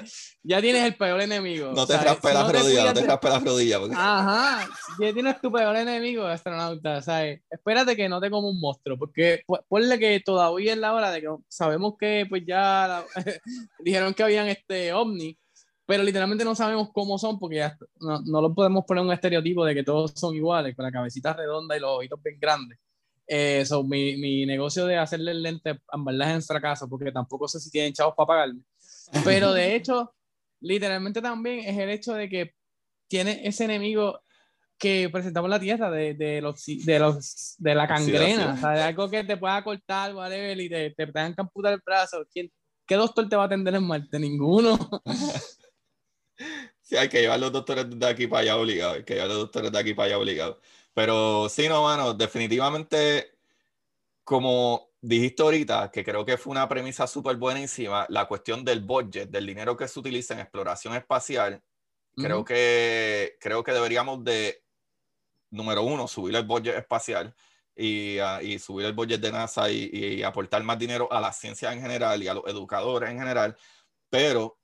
ya 0.43 0.61
tienes 0.61 0.83
el 0.83 0.95
peor 0.95 1.21
enemigo. 1.21 1.71
No 1.73 1.85
te 1.85 1.97
raspes 1.97 2.33
las 2.33 2.51
rodillas, 2.51 2.85
no 2.85 2.93
te 2.93 3.07
raspes 3.07 3.31
las 3.31 3.43
rodillas. 3.43 3.81
Ajá, 3.95 4.69
ya 4.99 5.13
tienes 5.13 5.41
tu 5.41 5.51
peor 5.51 5.75
enemigo, 5.75 6.25
astronauta, 6.25 7.01
¿sabes? 7.01 7.41
Espérate 7.49 7.95
que 7.95 8.07
no 8.07 8.21
te 8.21 8.29
como 8.29 8.49
un 8.49 8.59
monstruo, 8.59 8.97
porque 8.97 9.41
ponle 9.67 9.99
que 9.99 10.19
todavía 10.19 10.73
es 10.73 10.79
la 10.79 10.93
hora 10.93 11.11
de 11.11 11.21
que 11.21 11.27
sabemos 11.47 11.95
que 11.99 12.25
pues 12.29 12.43
ya 12.47 13.03
dijeron 13.79 14.13
que 14.13 14.23
habían 14.23 14.47
este 14.47 14.93
ovni 14.93 15.37
pero 15.87 16.03
literalmente 16.03 16.43
no 16.43 16.53
sabemos 16.53 16.89
cómo 16.93 17.17
son 17.17 17.39
porque 17.39 17.55
ya 17.55 17.77
no, 18.01 18.19
no 18.19 18.41
lo 18.41 18.53
podemos 18.53 18.83
poner 18.85 19.03
un 19.05 19.11
estereotipo 19.13 19.63
de 19.63 19.73
que 19.73 19.83
todos 19.83 20.11
son 20.15 20.35
iguales, 20.35 20.75
con 20.75 20.83
la 20.83 20.91
cabecita 20.91 21.33
redonda 21.33 21.77
y 21.77 21.79
los 21.79 21.97
ojitos 21.97 22.21
bien 22.21 22.37
grandes. 22.39 22.77
Eh, 23.25 23.63
mi, 23.85 24.17
mi, 24.17 24.45
negocio 24.45 24.85
de 24.85 24.97
hacerle 24.97 25.31
el 25.31 25.43
lente 25.43 25.79
verdad 25.97 26.29
es 26.29 26.35
en 26.35 26.41
fracaso 26.43 26.87
porque 26.87 27.11
tampoco 27.11 27.47
sé 27.47 27.59
si 27.59 27.71
tienen 27.71 27.93
chavos 27.93 28.15
para 28.15 28.27
pagarme. 28.27 28.61
Pero 29.23 29.53
de 29.53 29.75
hecho, 29.75 30.13
literalmente 30.59 31.21
también 31.21 31.59
es 31.59 31.77
el 31.77 31.89
hecho 31.89 32.13
de 32.13 32.27
que 32.27 32.53
tiene 33.07 33.47
ese 33.47 33.63
enemigo 33.63 34.19
que 34.77 35.09
presentamos 35.09 35.47
en 35.47 35.51
la 35.51 35.59
tierra 35.59 35.89
de, 35.89 36.13
de, 36.15 36.41
los, 36.41 36.65
de, 36.65 36.99
los, 36.99 37.55
de 37.57 37.75
la 37.75 37.87
gangrena, 37.87 38.53
o 38.53 38.57
sea, 38.57 38.71
de 38.71 38.81
algo 38.81 39.09
que 39.09 39.23
te 39.23 39.37
pueda 39.37 39.63
cortar, 39.63 40.13
whatever, 40.13 40.59
y 40.59 40.69
te, 40.69 40.91
te 40.91 41.07
tengan 41.07 41.33
que 41.33 41.41
amputar 41.41 41.73
el 41.73 41.81
brazo. 41.83 42.25
¿Quién, 42.31 42.51
¿Qué 42.85 42.95
doctor 42.95 43.27
te 43.27 43.35
va 43.37 43.43
a 43.43 43.45
atender 43.45 43.73
en 43.75 43.83
Marte? 43.83 44.19
Ninguno. 44.19 44.77
Sí, 46.81 46.95
hay 46.95 47.09
que 47.09 47.21
llevar 47.21 47.39
los 47.39 47.51
doctores 47.51 47.85
de 47.89 48.07
aquí 48.07 48.27
para 48.27 48.41
allá 48.41 48.57
obligado, 48.57 48.93
hay 48.93 49.03
que 49.03 49.15
llevar 49.15 49.29
los 49.29 49.37
doctores 49.39 49.71
de 49.71 49.79
aquí 49.79 49.93
para 49.93 50.07
allá 50.07 50.19
obligado. 50.19 50.59
Pero 50.93 51.49
sí, 51.49 51.67
no, 51.67 51.83
mano, 51.83 52.13
definitivamente, 52.13 53.37
como 54.23 54.91
dijiste 55.01 55.43
ahorita, 55.43 55.91
que 55.91 56.03
creo 56.03 56.25
que 56.25 56.37
fue 56.37 56.51
una 56.51 56.67
premisa 56.67 57.05
súper 57.05 57.37
buenísima, 57.37 58.05
la 58.09 58.27
cuestión 58.27 58.63
del 58.63 58.81
budget, 58.81 59.29
del 59.29 59.45
dinero 59.45 59.75
que 59.75 59.87
se 59.87 59.99
utiliza 59.99 60.33
en 60.33 60.39
exploración 60.41 60.95
espacial, 60.95 61.61
creo, 62.15 62.43
que, 62.43 63.37
creo 63.39 63.63
que 63.63 63.73
deberíamos 63.73 64.23
de, 64.23 64.63
número 65.51 65.83
uno, 65.83 66.07
subir 66.07 66.35
el 66.35 66.45
budget 66.45 66.77
espacial 66.77 67.35
y, 67.75 68.17
ah, 68.19 68.41
y 68.41 68.57
subir 68.59 68.87
el 68.87 68.93
budget 68.93 69.21
de 69.21 69.31
NASA 69.31 69.69
y, 69.69 69.89
y 69.91 70.23
aportar 70.23 70.63
más 70.63 70.79
dinero 70.79 71.11
a 71.11 71.21
la 71.21 71.31
ciencia 71.31 71.71
en 71.73 71.81
general 71.81 72.23
y 72.23 72.27
a 72.27 72.33
los 72.33 72.47
educadores 72.47 73.09
en 73.09 73.19
general, 73.19 73.55
pero 74.09 74.59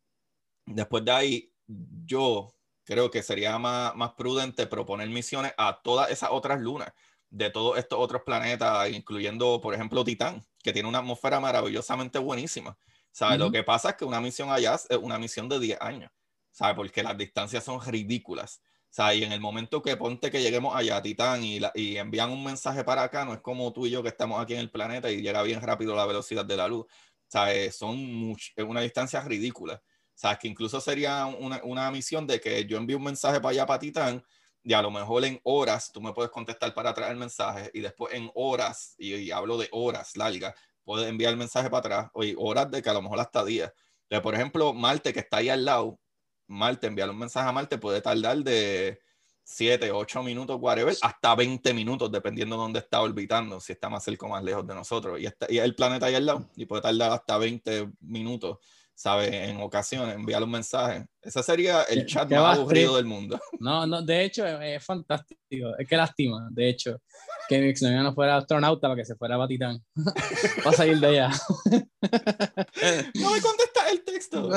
después 0.66 1.06
de 1.06 1.12
ahí 1.12 1.53
yo 1.68 2.54
creo 2.84 3.10
que 3.10 3.24
sería 3.24 3.58
más, 3.58 3.96
más 3.96 4.14
prudente 4.14 4.68
proponer 4.68 5.10
misiones 5.10 5.54
a 5.58 5.82
todas 5.82 6.12
esas 6.12 6.30
otras 6.32 6.60
lunas 6.60 6.92
de 7.34 7.50
todos 7.50 7.80
estos 7.80 7.98
otros 7.98 8.22
planetas, 8.24 8.92
incluyendo, 8.92 9.60
por 9.60 9.74
ejemplo, 9.74 10.04
Titán, 10.04 10.46
que 10.62 10.72
tiene 10.72 10.88
una 10.88 11.00
atmósfera 11.00 11.40
maravillosamente 11.40 12.20
buenísima. 12.20 12.78
¿Sabes? 13.12 13.40
Lo 13.40 13.52
que 13.52 13.64
pasa 13.64 13.92
es 13.92 13.96
que 13.96 14.06
una 14.06 14.22
misión 14.22 14.52
allá 14.52 14.76
es 14.76 14.98
una 14.98 15.18
misión 15.20 15.50
de 15.50 15.60
10 15.60 15.82
años, 15.82 16.12
¿sabes? 16.52 16.76
Porque 16.76 17.04
las 17.04 17.18
distancias 17.18 17.64
son 17.64 17.82
ridículas. 17.82 18.62
¿sabes? 18.90 19.20
Y 19.20 19.24
en 19.24 19.32
el 19.32 19.40
momento 19.40 19.82
que 19.82 19.98
ponte 19.98 20.30
que 20.30 20.42
lleguemos 20.42 20.76
allá, 20.76 21.02
Titán, 21.02 21.44
y, 21.44 21.60
y 21.74 21.98
envían 21.98 22.30
un 22.30 22.44
mensaje 22.44 22.84
para 22.84 23.02
acá, 23.02 23.26
no 23.26 23.34
es 23.34 23.40
como 23.40 23.74
tú 23.74 23.88
y 23.88 23.90
yo 23.90 24.04
que 24.04 24.10
estamos 24.10 24.40
aquí 24.40 24.54
en 24.54 24.60
el 24.60 24.70
planeta 24.70 25.10
y 25.10 25.22
llega 25.22 25.42
bien 25.42 25.62
rápido 25.62 25.96
la 25.96 26.06
velocidad 26.06 26.46
de 26.46 26.58
la 26.58 26.68
luz. 26.68 26.86
¿Sabes? 27.28 27.76
Son 27.76 28.36
una 28.58 28.82
distancia 28.82 29.22
ridícula. 29.22 29.82
Sabes 30.16 30.38
que 30.40 30.48
incluso 30.48 30.80
sería 30.80 31.26
una, 31.26 31.62
una, 31.64 31.92
misión 31.92 32.28
de 32.28 32.40
que 32.40 32.66
yo 32.66 32.78
envíe 32.78 32.96
un 32.96 33.04
mensaje 33.04 33.40
para 33.40 33.52
allá 33.52 33.66
para 33.66 33.80
Titán 33.80 34.24
y 34.64 34.74
a 34.74 34.82
lo 34.82 34.92
mejor 34.92 35.26
en 35.26 35.40
horas 35.44 35.92
tú 35.92 36.02
me 36.02 36.14
puedes 36.14 36.32
contestar 36.32 36.74
para 36.74 36.92
atrás 36.92 37.12
el 37.12 37.18
mensaje 37.18 37.70
y 37.74 37.82
después 37.82 38.14
en 38.14 38.32
horas, 38.34 38.96
y, 38.98 39.30
hablo 39.32 39.58
de 39.58 39.68
horas 39.72 40.16
largas, 40.16 40.54
puedes 40.84 41.10
enviar 41.10 41.32
el 41.32 41.38
mensaje 41.38 41.70
para 41.70 41.80
atrás, 41.80 42.12
o 42.14 42.24
horas 42.38 42.72
de 42.72 42.82
que 42.82 42.90
a 42.90 42.94
lo 42.94 43.02
mejor 43.02 43.20
hasta 43.20 43.44
días. 43.44 43.72
Entonces, 44.04 44.24
por 44.24 44.36
ejemplo, 44.36 44.74
Marte 44.74 45.12
que 45.14 45.20
está 45.20 45.38
ahí 45.38 45.50
al 45.50 45.66
lado, 45.66 46.00
Marte, 46.48 46.88
enviar 46.88 47.10
un 47.10 47.18
mensaje 47.18 47.48
a 47.48 47.52
Marte 47.52 47.78
puede 47.78 48.02
tardar 48.02 48.38
de 48.38 49.00
7, 49.44 49.92
8 49.92 50.24
minutos, 50.24 50.58
whatever, 50.60 50.96
hasta 51.02 51.36
20 51.36 51.74
minutos, 51.74 52.12
dependiendo 52.12 52.56
de 52.56 52.62
dónde 52.62 52.80
está 52.80 53.02
orbitando, 53.02 53.60
si 53.60 53.74
está 53.74 53.90
más 53.90 54.04
cerca 54.04 54.26
o 54.26 54.30
más 54.30 54.44
lejos 54.44 54.66
de 54.66 54.76
nosotros. 54.76 55.20
Y, 55.20 55.26
está, 55.26 55.48
y 55.50 55.58
el 55.58 55.76
planeta 55.76 56.06
ahí 56.06 56.16
al 56.16 56.26
lado, 56.26 56.50
y 56.56 56.66
puede 56.66 56.82
tardar 56.82 57.12
hasta 57.12 57.38
20 57.38 57.90
minutos 58.02 58.60
¿sabes? 58.96 59.32
En 59.32 59.60
ocasiones, 59.62 60.16
enviarle 60.16 60.46
un 60.46 60.52
mensaje. 60.52 61.06
Ese 61.22 61.42
sería 61.44 61.84
el 61.84 62.06
chat 62.06 62.30
más 62.30 62.58
aburrido 62.58 62.96
del 62.98 63.06
mundo. 63.06 63.40
No, 63.60 63.88
no, 63.88 64.02
de 64.02 64.26
hecho 64.26 64.46
es, 64.46 64.84
fantástico. 64.84 65.38
Es 65.78 65.88
que 65.88 65.96
lástima, 65.96 66.50
de 66.52 66.70
hecho, 66.70 67.02
que 67.48 67.60
mi 67.60 67.70
exnovia 67.70 68.04
no 68.04 68.14
fuera 68.14 68.36
astronauta 68.36 68.90
para 68.90 68.96
que 68.96 69.06
se 69.06 69.16
fuera 69.16 69.36
a 69.36 69.38
Batitán. 69.38 69.82
para 70.64 70.76
salir 70.76 71.00
de 71.00 71.08
allá. 71.08 71.32
no 73.16 73.32
me 73.32 73.42
contesta 73.42 73.90
el 73.90 74.04
texto. 74.04 74.50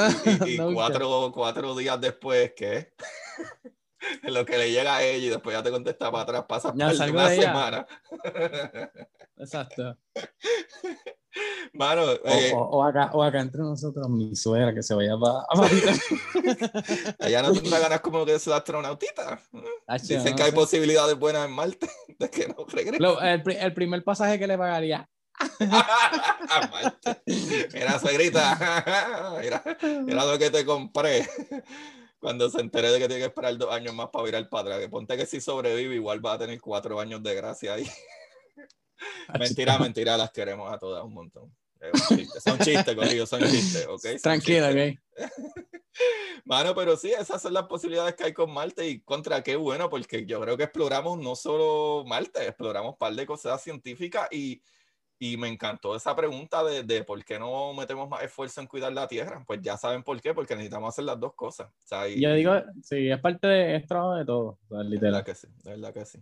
Y, 0.47 0.57
cuatro, 0.75 1.31
cuatro 1.33 1.77
días 1.77 2.01
después, 2.01 2.53
¿qué? 2.57 2.93
En 4.23 4.35
lo 4.35 4.45
que 4.45 4.59
le 4.59 4.71
llega 4.71 4.97
a 4.97 5.03
ella 5.03 5.27
y 5.27 5.29
después 5.31 5.57
ya 5.57 5.63
te 5.63 5.71
contesta 5.71 6.11
para 6.11 6.23
atrás, 6.23 6.45
pasa 6.49 6.73
ya, 6.75 6.89
una 6.89 7.29
semana. 7.31 7.87
Exacto. 9.37 9.97
Mano, 11.75 12.13
eh, 12.25 12.53
o, 12.55 12.83
acá, 12.83 13.11
o, 13.13 13.23
acá, 13.23 13.41
entre 13.41 13.61
nosotros, 13.61 14.09
mi 14.09 14.35
suegra 14.35 14.73
que 14.73 14.83
se 14.83 14.95
vaya 14.95 15.19
para. 15.19 15.45
Ella 17.29 17.43
no 17.43 17.53
tendrá 17.53 17.79
ganas 17.79 18.01
como 18.01 18.25
que 18.25 18.39
sea 18.39 18.57
astronautita. 18.57 19.39
Dicen 20.01 20.35
que 20.35 20.43
hay 20.43 20.53
posibilidades 20.53 21.19
buenas 21.19 21.47
en 21.47 21.53
Marte 21.53 21.91
de 22.19 22.31
que 22.31 22.49
no 22.49 22.65
regrese. 22.67 23.05
el, 23.23 23.43
el, 23.51 23.75
primer 23.75 24.03
pasaje 24.03 24.39
que 24.39 24.47
le 24.47 24.57
pagaría. 24.57 25.07
mira, 27.75 27.99
suegrita, 27.99 29.37
mira, 29.43 29.63
mira 29.83 30.25
lo 30.25 30.39
que 30.39 30.51
te 30.51 30.65
compré 30.65 31.29
cuando 32.27 32.51
se 32.51 32.61
entere 32.61 32.91
de 32.91 32.99
que 32.99 33.07
tiene 33.07 33.21
que 33.21 33.29
esperar 33.29 33.57
dos 33.57 33.73
años 33.73 33.95
más 33.95 34.09
para 34.09 34.25
virar 34.25 34.43
al 34.43 34.49
padre. 34.49 34.81
Que 34.81 34.89
ponte 34.89 35.17
que 35.17 35.27
si 35.27 35.41
sobrevive, 35.41 35.95
igual 35.95 36.27
va 36.27 36.33
a 36.33 36.39
tener 36.39 36.61
cuatro 36.61 36.99
años 36.99 37.23
de 37.23 37.37
gracia 37.37 37.75
ahí. 37.75 37.87
mentira, 39.39 39.79
mentira, 39.79 40.17
las 40.17 40.33
queremos 40.33 40.73
a 40.73 40.77
todas 40.77 41.05
un 41.05 41.15
montón. 41.15 41.57
Son 42.45 42.59
chistes, 42.59 42.97
conmigo, 42.97 43.27
son 43.27 43.43
chistes, 43.43 43.87
¿ok? 43.87 44.21
Tranquila, 44.21 44.71
ok. 44.71 44.99
Mano, 46.45 46.75
pero 46.75 46.97
sí, 46.97 47.13
esas 47.13 47.41
son 47.41 47.55
las 47.55 47.69
posibilidades 47.69 48.17
que 48.17 48.25
hay 48.25 48.33
con 48.33 48.53
Marte 48.53 48.89
y 48.89 48.99
contra 49.03 49.45
qué 49.45 49.55
bueno, 49.55 49.89
porque 49.89 50.27
yo 50.27 50.41
creo 50.41 50.57
que 50.57 50.65
exploramos 50.65 51.21
no 51.21 51.37
solo 51.37 52.05
Marte, 52.09 52.43
exploramos 52.43 52.95
un 52.95 52.99
par 52.99 53.15
de 53.15 53.25
cosas 53.25 53.63
científicas 53.63 54.27
y 54.33 54.61
y 55.19 55.37
me 55.37 55.49
encantó 55.49 55.97
esa 55.97 56.15
pregunta 56.15 56.63
de, 56.63 56.83
de, 56.83 57.05
por 57.05 57.25
qué 57.25 57.39
no 57.39 57.73
metemos 57.73 58.09
más 58.09 58.23
esfuerzo 58.23 58.61
en 58.61 58.67
cuidar 58.67 58.93
la 58.93 59.09
tierra. 59.09 59.43
Pues 59.47 59.61
ya 59.63 59.77
saben 59.77 60.03
por 60.03 60.21
qué, 60.21 60.35
porque 60.35 60.55
necesitamos 60.55 60.89
hacer 60.89 61.05
las 61.05 61.19
dos 61.19 61.35
cosas. 61.35 61.71
Yo 62.17 62.35
digo, 62.35 62.53
sí, 62.83 63.09
es 63.09 63.21
parte 63.21 63.47
de, 63.47 63.77
es 63.77 63.87
trabajo 63.87 64.15
de 64.15 64.25
todo, 64.25 64.59
literal. 64.71 64.91
De 64.91 64.99
verdad 64.99 65.25
que 65.25 65.35
sí, 65.35 65.47
de 65.63 65.71
verdad 65.71 65.95
que 65.95 66.05
sí. 66.05 66.19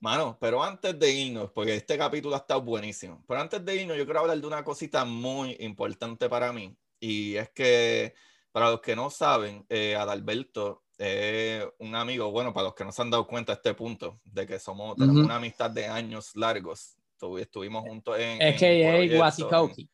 Mano, 0.00 0.36
pero 0.38 0.62
antes 0.62 0.98
de 0.98 1.10
irnos, 1.10 1.50
porque 1.52 1.74
este 1.74 1.96
capítulo 1.96 2.34
ha 2.34 2.38
estado 2.38 2.60
buenísimo, 2.60 3.24
pero 3.26 3.40
antes 3.40 3.64
de 3.64 3.76
irnos 3.76 3.96
yo 3.96 4.04
quiero 4.04 4.20
hablar 4.20 4.38
de 4.38 4.46
una 4.46 4.62
cosita 4.62 5.04
muy 5.06 5.56
importante 5.60 6.28
para 6.28 6.52
mí. 6.52 6.76
Y 7.00 7.36
es 7.36 7.50
que, 7.50 8.14
para 8.52 8.70
los 8.70 8.80
que 8.80 8.94
no 8.94 9.08
saben, 9.10 9.64
eh, 9.68 9.96
Adalberto 9.96 10.84
es 10.98 11.66
un 11.78 11.94
amigo, 11.94 12.30
bueno, 12.30 12.52
para 12.52 12.64
los 12.64 12.74
que 12.74 12.84
no 12.84 12.92
se 12.92 13.02
han 13.02 13.10
dado 13.10 13.26
cuenta 13.26 13.52
a 13.52 13.56
este 13.56 13.74
punto, 13.74 14.20
de 14.24 14.46
que 14.46 14.58
somos, 14.58 14.96
tenemos 14.96 15.24
una 15.24 15.36
amistad 15.36 15.70
de 15.70 15.86
años 15.86 16.36
largos 16.36 16.95
estuvimos 17.38 17.82
juntos 17.82 18.18
en. 18.18 18.40
Es 18.40 18.58
que 18.58 19.04
es 19.04 19.16
Guasicoqui. 19.16 19.88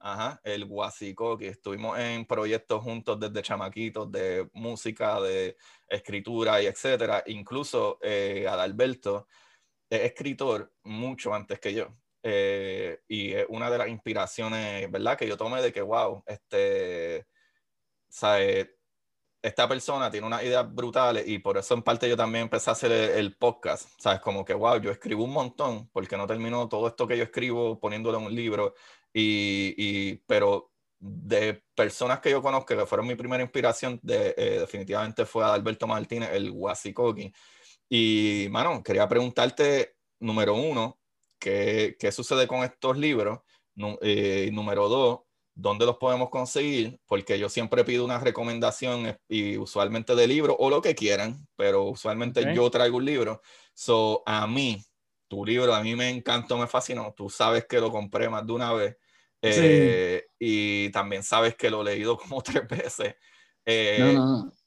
Ajá, 0.00 0.40
el 0.44 0.64
Guasicoqui. 0.64 1.46
Estuvimos 1.46 1.98
en 1.98 2.24
proyectos 2.24 2.82
juntos 2.82 3.18
desde 3.18 3.42
chamaquitos 3.42 4.10
de 4.12 4.48
música, 4.52 5.20
de 5.20 5.56
escritura 5.88 6.62
y 6.62 6.66
etcétera. 6.66 7.22
Incluso 7.26 7.98
eh, 8.02 8.46
Adalberto 8.48 9.26
es 9.90 10.02
escritor 10.02 10.72
mucho 10.84 11.34
antes 11.34 11.58
que 11.58 11.74
yo. 11.74 11.88
Eh, 12.22 13.00
y 13.08 13.32
es 13.32 13.46
una 13.48 13.70
de 13.70 13.78
las 13.78 13.88
inspiraciones, 13.88 14.90
¿verdad? 14.90 15.16
Que 15.16 15.28
yo 15.28 15.36
tomé 15.36 15.62
de 15.62 15.72
que, 15.72 15.82
wow, 15.82 16.22
este, 16.26 17.26
¿sabes? 18.08 18.68
Esta 19.48 19.68
persona 19.68 20.10
tiene 20.10 20.26
unas 20.26 20.42
ideas 20.42 20.72
brutales 20.72 21.26
y 21.26 21.38
por 21.38 21.58
eso 21.58 21.74
en 21.74 21.82
parte 21.82 22.08
yo 22.08 22.16
también 22.16 22.44
empecé 22.44 22.70
a 22.70 22.74
hacer 22.74 22.92
el, 22.92 23.36
podcast, 23.36 23.88
¿sabes? 23.98 24.20
Como 24.20 24.44
que, 24.44 24.54
wow, 24.54 24.80
yo 24.80 24.90
escribo 24.90 25.24
un 25.24 25.32
montón 25.32 25.88
porque 25.92 26.16
no 26.16 26.26
termino 26.26 26.68
todo 26.68 26.88
esto 26.88 27.06
que 27.06 27.16
yo 27.16 27.24
escribo 27.24 27.78
poniéndolo 27.80 28.18
en 28.18 28.26
un 28.26 28.34
libro, 28.34 28.74
y, 29.12 29.74
y 29.76 30.16
pero 30.26 30.70
de 31.00 31.62
personas 31.74 32.20
que 32.20 32.30
yo 32.30 32.42
conozco 32.42 32.76
que 32.76 32.86
fueron 32.86 33.06
mi 33.06 33.14
primera 33.14 33.42
inspiración, 33.42 34.00
de, 34.02 34.34
eh, 34.36 34.58
definitivamente 34.60 35.24
fue 35.24 35.44
Alberto 35.44 35.86
Martínez, 35.86 36.30
el 36.32 36.50
Guasicoqui. 36.50 37.32
Y, 37.88 38.48
mano, 38.50 38.82
quería 38.82 39.08
preguntarte, 39.08 39.96
número 40.20 40.54
uno, 40.54 40.98
¿qué, 41.38 41.96
qué 41.98 42.12
sucede 42.12 42.46
con 42.46 42.64
estos 42.64 42.98
libros? 42.98 43.40
Eh, 44.02 44.50
número 44.52 44.88
dos, 44.88 45.20
dónde 45.58 45.84
los 45.84 45.96
podemos 45.96 46.30
conseguir, 46.30 47.00
porque 47.04 47.36
yo 47.36 47.48
siempre 47.48 47.84
pido 47.84 48.04
una 48.04 48.20
recomendación 48.20 49.18
y 49.28 49.56
usualmente 49.56 50.14
de 50.14 50.28
libro 50.28 50.56
o 50.56 50.70
lo 50.70 50.80
que 50.80 50.94
quieran, 50.94 51.48
pero 51.56 51.82
usualmente 51.82 52.54
yo 52.54 52.70
traigo 52.70 52.98
un 52.98 53.04
libro. 53.04 53.42
So, 53.74 54.22
a 54.24 54.46
mí, 54.46 54.80
tu 55.26 55.44
libro 55.44 55.74
a 55.74 55.82
mí 55.82 55.96
me 55.96 56.10
encantó, 56.10 56.56
me 56.56 56.68
fascinó. 56.68 57.12
Tú 57.16 57.28
sabes 57.28 57.66
que 57.66 57.80
lo 57.80 57.90
compré 57.90 58.28
más 58.28 58.46
de 58.46 58.52
una 58.52 58.72
vez 58.72 58.96
eh, 59.42 60.26
y 60.38 60.90
también 60.90 61.24
sabes 61.24 61.56
que 61.56 61.70
lo 61.70 61.82
he 61.82 61.86
leído 61.86 62.16
como 62.18 62.40
tres 62.40 62.66
veces. 62.68 63.16
Eh, 63.66 64.16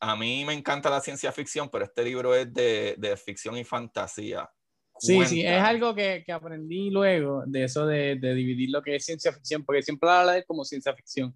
a 0.01 0.15
mí 0.17 0.43
me 0.43 0.53
encanta 0.53 0.89
la 0.89 0.99
ciencia 0.99 1.31
ficción, 1.31 1.69
pero 1.69 1.85
este 1.85 2.03
libro 2.03 2.35
es 2.35 2.53
de, 2.53 2.95
de 2.97 3.15
ficción 3.15 3.55
y 3.55 3.63
fantasía. 3.63 4.51
Sí, 5.01 5.25
sí, 5.25 5.41
es 5.41 5.59
algo 5.59 5.95
que, 5.95 6.23
que, 6.23 6.31
aprendí 6.31 6.91
luego 6.91 7.43
de 7.47 7.63
eso 7.63 7.87
de, 7.87 8.17
de, 8.17 8.35
dividir 8.35 8.69
lo 8.69 8.83
que 8.83 8.95
es 8.95 9.03
ciencia 9.03 9.33
ficción, 9.33 9.65
porque 9.65 9.81
siempre 9.81 10.07
habla 10.07 10.33
de 10.33 10.43
como 10.45 10.63
ciencia 10.63 10.93
ficción. 10.93 11.35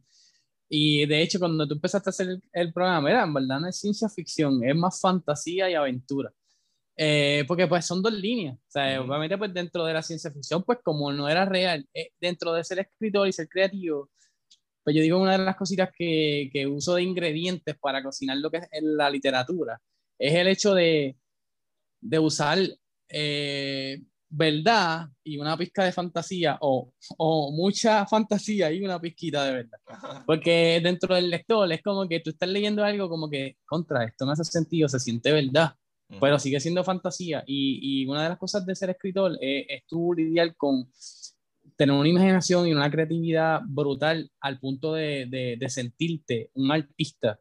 Y 0.70 1.06
de 1.08 1.22
hecho, 1.24 1.40
cuando 1.40 1.68
tú 1.68 1.74
empezaste 1.74 2.10
a 2.10 2.12
hacer 2.12 2.40
el, 2.54 2.74
programa, 2.74 3.10
era, 3.10 3.24
en 3.24 3.34
verdad 3.34 3.60
no 3.60 3.68
es 3.68 3.80
ciencia 3.80 4.08
ficción, 4.08 4.64
es 4.64 4.76
más 4.76 5.00
fantasía 5.02 5.68
y 5.68 5.74
aventura. 5.74 6.32
Eh, 6.96 7.44
porque 7.48 7.66
pues 7.68 7.86
son 7.86 8.04
dos 8.04 8.14
líneas. 8.14 8.56
O 8.56 8.72
sea, 8.72 9.02
obviamente 9.02 9.38
pues 9.38 9.52
dentro 9.54 9.84
de 9.84 9.94
la 9.94 10.04
ciencia 10.04 10.32
ficción, 10.32 10.64
pues 10.64 10.80
como 10.84 11.12
no 11.12 11.28
era 11.28 11.46
real, 11.46 11.88
eh, 11.92 12.12
dentro 12.22 12.54
de 12.54 12.64
ser 12.64 12.80
escritor 12.80 13.28
y 13.28 13.34
ser 13.34 13.50
creativo, 13.50 14.12
pues 14.84 14.96
yo 14.96 15.02
digo 15.02 15.20
una 15.20 15.38
de 15.38 15.46
las 15.46 15.56
cositas 15.56 15.90
que, 15.98 16.50
que 16.54 16.68
uso 16.68 16.96
de 16.96 17.04
ingredientes 17.04 17.76
para 17.80 18.04
cocinar 18.04 18.38
lo 18.38 18.52
que 18.52 18.58
es 18.58 18.70
la 18.82 19.10
literatura, 19.10 19.82
es 20.20 20.36
el 20.36 20.48
hecho 20.48 20.76
de, 20.76 21.18
de 22.02 22.20
usar 22.20 22.60
eh, 23.10 24.02
verdad 24.30 25.08
y 25.24 25.38
una 25.38 25.58
pizca 25.58 25.84
de 25.84 25.92
fantasía 25.92 26.58
o, 26.62 26.92
o, 27.18 27.52
mucha 27.52 28.06
fantasía 28.06 28.72
y 28.72 28.84
una 28.84 29.00
pizquita 29.00 29.46
de 29.46 29.54
verdad. 29.54 29.80
Porque 30.26 30.80
dentro 30.84 31.16
del 31.16 31.30
lector 31.30 31.72
es 31.72 31.82
como 31.82 32.08
que 32.08 32.20
tú 32.20 32.32
estás 32.32 32.50
leyendo 32.50 32.84
algo 32.84 33.10
como 33.10 33.30
que 33.30 33.58
contra 33.66 34.04
esto 34.04 34.26
no 34.26 34.32
hace 34.32 34.44
sentido, 34.44 34.90
se 34.90 35.00
siente 35.00 35.32
verdad, 35.32 35.76
pero 36.20 36.40
sigue 36.40 36.60
siendo 36.60 36.84
fantasía. 36.84 37.44
Y, 37.48 38.02
y, 38.04 38.06
una 38.08 38.24
de 38.24 38.30
las 38.30 38.38
cosas 38.38 38.66
de 38.66 38.76
ser 38.76 38.90
escritor 38.90 39.38
es, 39.42 39.66
es 39.70 39.84
tú 39.88 40.14
lidiar 40.14 40.56
con 40.56 40.90
tener 41.78 41.96
una 41.96 42.10
imaginación 42.10 42.68
y 42.68 42.74
una 42.74 42.92
creatividad 42.92 43.62
brutal 43.66 44.30
al 44.40 44.60
punto 44.60 44.94
de, 44.94 45.26
de, 45.28 45.58
de 45.60 45.70
sentirte 45.70 46.52
un 46.54 46.72
artista, 46.72 47.40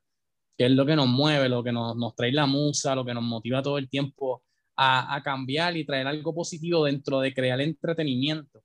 que 0.57 0.67
es 0.67 0.71
lo 0.71 0.87
que 0.87 0.97
nos 0.97 1.09
mueve, 1.09 1.49
lo 1.49 1.62
que 1.62 1.73
nos, 1.73 1.97
nos 1.97 2.15
trae 2.15 2.33
la 2.33 2.47
musa, 2.47 2.95
lo 2.95 3.05
que 3.05 3.15
nos 3.15 3.23
motiva 3.23 3.62
todo 3.62 3.79
el 3.79 3.89
tiempo 3.89 4.43
a, 4.77 5.20
cambiar 5.25 5.77
y 5.77 5.85
traer 5.85 6.07
algo 6.07 6.35
positivo 6.35 6.85
dentro 6.85 7.20
de 7.20 7.33
crear 7.33 7.61
entretenimiento. 7.61 8.62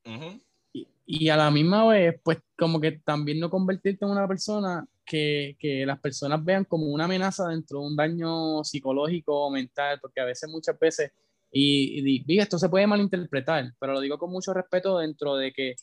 y, 0.74 0.88
y, 1.06 1.30
a 1.30 1.38
la 1.38 1.52
misma 1.52 1.88
vez, 1.88 2.20
pues 2.24 2.40
como 2.58 2.80
que 2.80 2.94
también 3.04 3.40
no 3.40 3.50
convertirte 3.50 4.06
en 4.06 4.12
una 4.12 4.28
persona 4.28 4.86
que, 5.06 5.56
que, 5.60 5.86
las 5.86 6.00
personas 6.00 6.44
vean 6.44 6.66
como 6.66 6.88
una 6.88 7.06
amenaza 7.06 7.48
dentro 7.48 7.80
de 7.80 7.88
un 7.88 7.96
daño 7.96 8.64
psicológico 8.64 9.48
o 9.48 9.52
mental, 9.52 10.00
porque 10.02 10.22
a 10.22 10.26
veces, 10.26 10.50
muchas 10.50 10.78
veces, 10.80 11.12
y, 11.52 12.24
y, 12.28 12.40
esto 12.40 12.60
se 12.60 12.70
puede 12.70 12.88
malinterpretar, 12.88 13.74
pero 13.80 13.94
lo 13.94 14.02
digo 14.02 14.18
con 14.18 14.32
mucho 14.32 14.54
respeto 14.54 15.00
dentro 15.00 15.36
de 15.36 15.52
que 15.52 15.76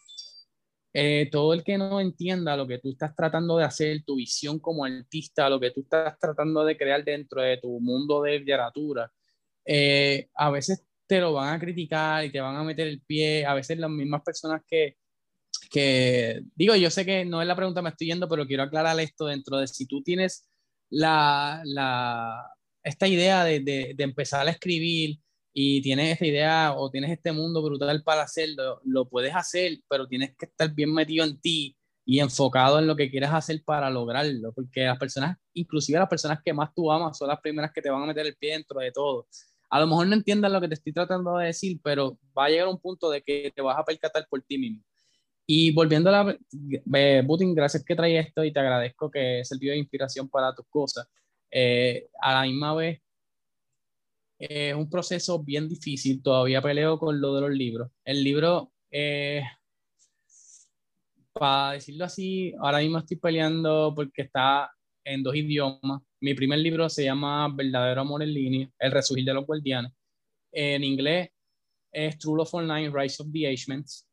eh, 0.99 1.29
todo 1.31 1.53
el 1.53 1.63
que 1.63 1.77
no 1.77 2.01
entienda 2.01 2.57
lo 2.57 2.67
que 2.67 2.79
tú 2.79 2.91
estás 2.93 3.15
tratando 3.15 3.59
de 3.59 3.65
hacer, 3.65 4.03
tu 4.05 4.17
visión 4.17 4.59
como 4.59 4.85
artista, 4.85 5.51
lo 5.51 5.61
que 5.61 5.71
tú 5.71 5.81
estás 5.81 6.19
tratando 6.19 6.65
de 6.65 6.77
crear 6.77 7.05
dentro 7.05 7.43
de 7.43 7.59
tu 7.59 7.81
mundo 7.81 8.23
de 8.23 8.39
literatura, 8.39 9.13
eh, 9.67 10.29
a 10.35 10.51
veces 10.51 10.85
te 11.07 11.21
lo 11.21 11.33
van 11.33 11.55
a 11.55 11.61
criticar 11.61 12.25
y 12.25 12.31
te 12.31 12.41
van 12.41 12.57
a 12.57 12.65
meter 12.65 12.87
el 12.89 13.01
pie, 13.03 13.45
a 13.47 13.55
veces 13.55 13.79
las 13.79 13.91
mismas 13.91 14.23
personas 14.23 14.63
que, 14.67 14.97
que, 15.71 16.43
digo, 16.55 16.75
yo 16.77 16.91
sé 16.91 17.05
que 17.05 17.25
no 17.25 17.41
es 17.43 17.49
la 17.49 17.57
pregunta, 17.57 17.83
me 17.83 17.91
estoy 17.91 18.09
yendo, 18.09 18.29
pero 18.29 18.47
quiero 18.47 18.65
aclarar 18.65 18.99
esto 19.01 19.27
dentro 19.27 19.59
de 19.59 19.67
si 19.69 19.87
tú 19.87 20.03
tienes 20.03 20.49
la, 20.91 21.63
la 21.65 22.53
esta 22.83 23.09
idea 23.09 23.45
de, 23.45 23.61
de, 23.61 23.95
de, 23.97 24.05
empezar 24.05 24.47
a 24.47 24.51
escribir 24.51 25.19
y 25.53 25.83
tienes 25.83 26.13
esta 26.13 26.27
idea 26.27 26.75
o 26.77 26.91
tienes 26.91 27.11
este 27.11 27.33
mundo 27.33 27.63
brutal 27.63 28.03
para 28.05 28.23
hacerlo, 28.23 28.81
lo 28.85 29.09
puedes 29.09 29.35
hacer, 29.35 29.81
pero 29.89 30.07
tienes 30.07 30.37
que 30.37 30.47
estar 30.47 30.73
bien 30.73 30.93
metido 30.93 31.25
en 31.25 31.41
ti 31.41 31.77
y 32.05 32.21
enfocado 32.21 32.79
en 32.79 32.87
lo 32.87 32.95
que 32.95 33.11
quieres 33.11 33.31
hacer 33.31 33.63
para 33.65 33.91
lograrlo, 33.91 34.53
porque 34.53 34.85
las 34.85 34.99
personas, 34.99 35.37
inclusive 35.55 35.99
las 35.99 36.09
personas 36.09 36.41
que 36.45 36.53
más 36.53 36.73
tú 36.75 36.91
amas, 36.93 37.19
son 37.19 37.29
las 37.29 37.41
primeras 37.41 37.73
que 37.73 37.83
te 37.83 37.91
van 37.91 38.05
a 38.05 38.07
meter 38.07 38.27
el 38.27 38.37
pie 38.37 38.53
dentro 38.53 38.81
de 38.81 38.93
todo 38.93 39.27
a 39.69 39.81
lo 39.81 39.87
mejor 39.87 40.07
no 40.07 40.15
entiendas 40.15 40.53
lo 40.53 40.61
que 40.61 40.69
te 40.69 40.75
estoy 40.75 40.93
tratando 40.93 41.37
de 41.37 41.47
decir, 41.47 41.81
pero 41.83 42.19
va 42.37 42.47
a 42.47 42.49
llegar 42.49 42.69
un 42.69 42.81
punto 42.81 43.11
de 43.11 43.23
que 43.23 43.53
te 43.55 43.63
vas 43.63 43.79
a 43.79 43.85
percatar 43.85 44.27
por 44.29 44.43
ti 44.43 44.59
mismo. 44.59 44.83
Y 45.47 45.73
volviendo 45.73 46.11
a 46.11 46.25
la, 46.25 46.39
eh, 46.95 47.23
Putin, 47.27 47.55
gracias 47.55 47.85
que 47.85 47.95
trae 47.95 48.19
esto 48.19 48.45
y 48.45 48.53
te 48.53 48.61
agradezco 48.61 49.11
que 49.11 49.43
sirvió 49.45 49.73
de 49.73 49.79
inspiración 49.79 50.29
para 50.29 50.55
tus 50.55 50.67
cosas. 50.69 51.09
Eh, 51.51 52.09
a 52.21 52.35
la 52.35 52.43
misma 52.43 52.75
vez, 52.75 53.01
es 54.39 54.75
un 54.75 54.91
proceso 54.91 55.43
bien 55.43 55.69
difícil, 55.69 56.23
todavía 56.23 56.61
peleo 56.61 56.99
con 56.99 57.21
lo 57.21 57.35
de 57.35 57.41
los 57.43 57.51
libros. 57.51 57.91
El 58.05 58.23
libro, 58.23 58.73
eh, 58.91 59.43
para 61.33 61.73
decirlo 61.73 62.05
así, 62.05 62.53
ahora 62.59 62.79
mismo 62.79 62.99
estoy 62.99 63.17
peleando 63.17 63.93
porque 63.95 64.23
está 64.23 64.71
en 65.05 65.23
dos 65.23 65.35
idiomas. 65.37 66.03
Mi 66.21 66.33
primer 66.33 66.59
libro 66.61 66.89
se 66.89 67.05
llama 67.05 67.47
Verdadero 67.55 68.01
Amor 68.01 68.23
en 68.23 68.33
Línea, 68.33 68.71
El 68.79 68.93
Resurgir 68.93 69.27
de 69.27 69.35
los 69.35 69.45
Guardianes. 69.45 69.93
En 70.51 70.83
inglés 70.83 71.29
es 71.93 72.19
True 72.19 72.39
Love 72.39 72.55
Online, 72.55 72.91
Rise 72.91 73.23
of 73.23 73.29
the 73.31 73.47
Agements. 73.47 74.09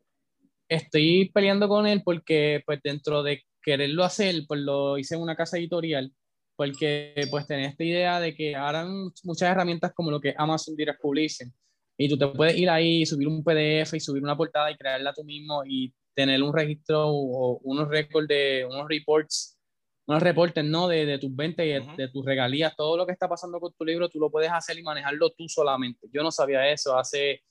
Estoy 0.68 1.32
peleando 1.34 1.70
con 1.70 1.88
él 1.88 2.02
porque 2.04 2.62
pues 2.66 2.82
dentro 2.84 3.24
de 3.24 3.44
quererlo 3.62 4.04
hacer, 4.04 4.44
pues 4.48 4.60
lo 4.60 4.98
hice 4.98 5.16
en 5.16 5.22
una 5.22 5.38
casa 5.38 5.58
editorial, 5.58 6.14
porque 6.58 7.14
pues 7.32 7.48
tenía 7.48 7.70
esta 7.70 7.86
idea 7.86 8.20
de 8.20 8.36
que 8.36 8.54
harán 8.54 9.10
muchas 9.24 9.50
herramientas 9.50 9.94
como 9.94 10.12
lo 10.12 10.20
que 10.20 10.36
Amazon 10.38 10.76
Direct 10.76 11.00
Publishing, 11.00 11.54
y 11.98 12.10
tú 12.10 12.18
te 12.18 12.28
puedes 12.28 12.58
ir 12.58 12.70
ahí, 12.70 13.06
subir 13.06 13.30
un 13.30 13.44
PDF 13.44 13.94
y 13.94 14.00
subir 14.02 14.24
una 14.24 14.36
portada 14.36 14.70
y 14.72 14.76
crearla 14.76 15.14
tú 15.14 15.24
mismo 15.24 15.64
y 15.66 15.94
tener 16.14 16.44
un 16.44 16.54
registro 16.54 17.08
o 17.08 17.60
unos 17.64 17.88
récords 17.88 18.28
de 18.28 18.66
unos 18.70 18.88
reports 18.90 19.58
unos 20.06 20.22
reportes, 20.22 20.66
¿no? 20.66 20.88
De, 20.88 21.06
de 21.06 21.18
tus 21.18 21.34
ventas 21.36 21.66
y 21.66 21.70
de, 21.70 22.08
tus 22.10 22.26
regalías, 22.26 22.76
todo 22.76 22.98
lo 22.98 23.06
que 23.06 23.14
está 23.14 23.28
pasando 23.28 23.60
con 23.60 23.74
tu 23.74 23.86
libro, 23.86 24.10
tú 24.10 24.20
lo 24.20 24.30
puedes 24.30 24.52
hacer 24.52 24.78
y 24.78 24.84
manejarlo 24.84 25.32
tú 25.32 25.48
solamente. 25.48 26.08
Yo 26.12 26.24
no 26.24 26.32
sabía 26.32 26.70
eso 26.70 26.98
hace, 26.98 27.42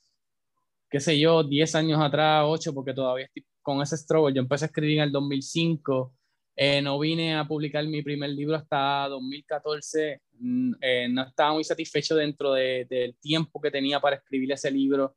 qué 0.89 0.99
sé 0.99 1.19
yo, 1.19 1.43
10 1.43 1.75
años 1.75 2.01
atrás, 2.01 2.43
8, 2.45 2.73
porque 2.73 2.93
todavía 2.93 3.25
estoy 3.25 3.45
con 3.61 3.81
ese 3.81 3.97
struggle. 3.97 4.33
Yo 4.33 4.41
empecé 4.41 4.65
a 4.65 4.67
escribir 4.67 4.97
en 4.97 5.03
el 5.05 5.11
2005, 5.11 6.13
eh, 6.55 6.81
no 6.81 6.99
vine 6.99 7.35
a 7.35 7.45
publicar 7.47 7.85
mi 7.87 8.03
primer 8.03 8.29
libro 8.29 8.55
hasta 8.55 9.07
2014, 9.09 10.21
mm, 10.39 10.73
eh, 10.81 11.07
no 11.09 11.23
estaba 11.23 11.53
muy 11.53 11.63
satisfecho 11.63 12.15
dentro 12.15 12.53
de, 12.53 12.85
del 12.87 13.15
tiempo 13.17 13.59
que 13.59 13.71
tenía 13.71 13.99
para 13.99 14.17
escribir 14.17 14.51
ese 14.51 14.69
libro. 14.69 15.15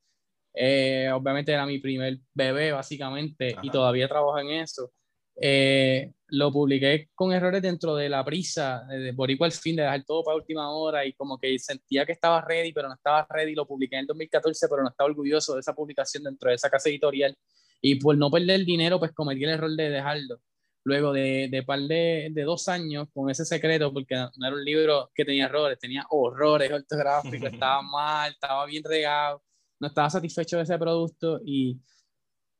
Eh, 0.58 1.10
obviamente 1.12 1.52
era 1.52 1.66
mi 1.66 1.78
primer 1.78 2.18
bebé, 2.32 2.72
básicamente, 2.72 3.54
y 3.62 3.68
todavía 3.68 4.08
trabajo 4.08 4.38
en 4.38 4.50
eso. 4.52 4.90
Eh, 5.38 6.12
lo 6.28 6.52
publiqué 6.52 7.08
con 7.14 7.32
errores 7.32 7.62
dentro 7.62 7.94
de 7.94 8.08
la 8.08 8.24
prisa, 8.24 8.84
de, 8.88 9.14
por 9.14 9.30
igual 9.30 9.52
fin, 9.52 9.76
de 9.76 9.82
dejar 9.82 10.04
todo 10.04 10.24
para 10.24 10.36
última 10.36 10.70
hora 10.70 11.04
y 11.06 11.12
como 11.12 11.38
que 11.38 11.58
sentía 11.58 12.04
que 12.04 12.12
estaba 12.12 12.40
ready, 12.40 12.72
pero 12.72 12.88
no 12.88 12.94
estaba 12.94 13.26
ready. 13.30 13.54
Lo 13.54 13.66
publiqué 13.66 13.96
en 13.96 14.00
el 14.00 14.06
2014, 14.06 14.66
pero 14.68 14.82
no 14.82 14.88
estaba 14.88 15.08
orgulloso 15.08 15.54
de 15.54 15.60
esa 15.60 15.74
publicación 15.74 16.24
dentro 16.24 16.48
de 16.50 16.56
esa 16.56 16.68
casa 16.68 16.88
editorial. 16.88 17.36
Y 17.80 17.96
por 17.96 18.16
no 18.16 18.30
perder 18.30 18.64
dinero, 18.64 18.98
pues 18.98 19.12
cometí 19.12 19.44
el 19.44 19.50
error 19.50 19.70
de 19.70 19.90
dejarlo. 19.90 20.40
Luego 20.84 21.12
de, 21.12 21.48
de 21.50 21.62
par 21.64 21.80
de, 21.80 22.28
de, 22.30 22.42
dos 22.42 22.68
años 22.68 23.08
con 23.12 23.28
ese 23.28 23.44
secreto, 23.44 23.92
porque 23.92 24.14
no 24.14 24.46
era 24.46 24.54
un 24.56 24.64
libro 24.64 25.10
que 25.14 25.24
tenía 25.24 25.46
errores, 25.46 25.78
tenía 25.80 26.06
horrores 26.10 26.70
ortográficos, 26.70 27.52
estaba 27.52 27.82
mal, 27.82 28.30
estaba 28.30 28.64
bien 28.66 28.84
regado, 28.84 29.42
no 29.80 29.88
estaba 29.88 30.08
satisfecho 30.10 30.58
de 30.58 30.62
ese 30.62 30.78
producto 30.78 31.40
y 31.44 31.80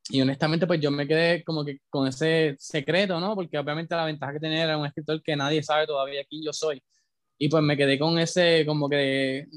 y 0.09 0.21
honestamente, 0.21 0.67
pues 0.67 0.79
yo 0.79 0.91
me 0.91 1.07
quedé 1.07 1.43
como 1.43 1.65
que 1.65 1.79
con 1.89 2.07
ese 2.07 2.55
secreto, 2.59 3.19
¿no? 3.19 3.35
Porque 3.35 3.57
obviamente 3.57 3.95
la 3.95 4.05
ventaja 4.05 4.33
que 4.33 4.39
tenía 4.39 4.63
era 4.63 4.77
un 4.77 4.85
escritor 4.85 5.21
que 5.21 5.35
nadie 5.35 5.61
sabe 5.63 5.85
todavía 5.85 6.23
quién 6.25 6.43
yo 6.43 6.53
soy. 6.53 6.81
Y 7.37 7.49
pues 7.49 7.63
me 7.63 7.77
quedé 7.77 7.99
con 7.99 8.17
ese, 8.19 8.65
como 8.65 8.89
que 8.89 9.47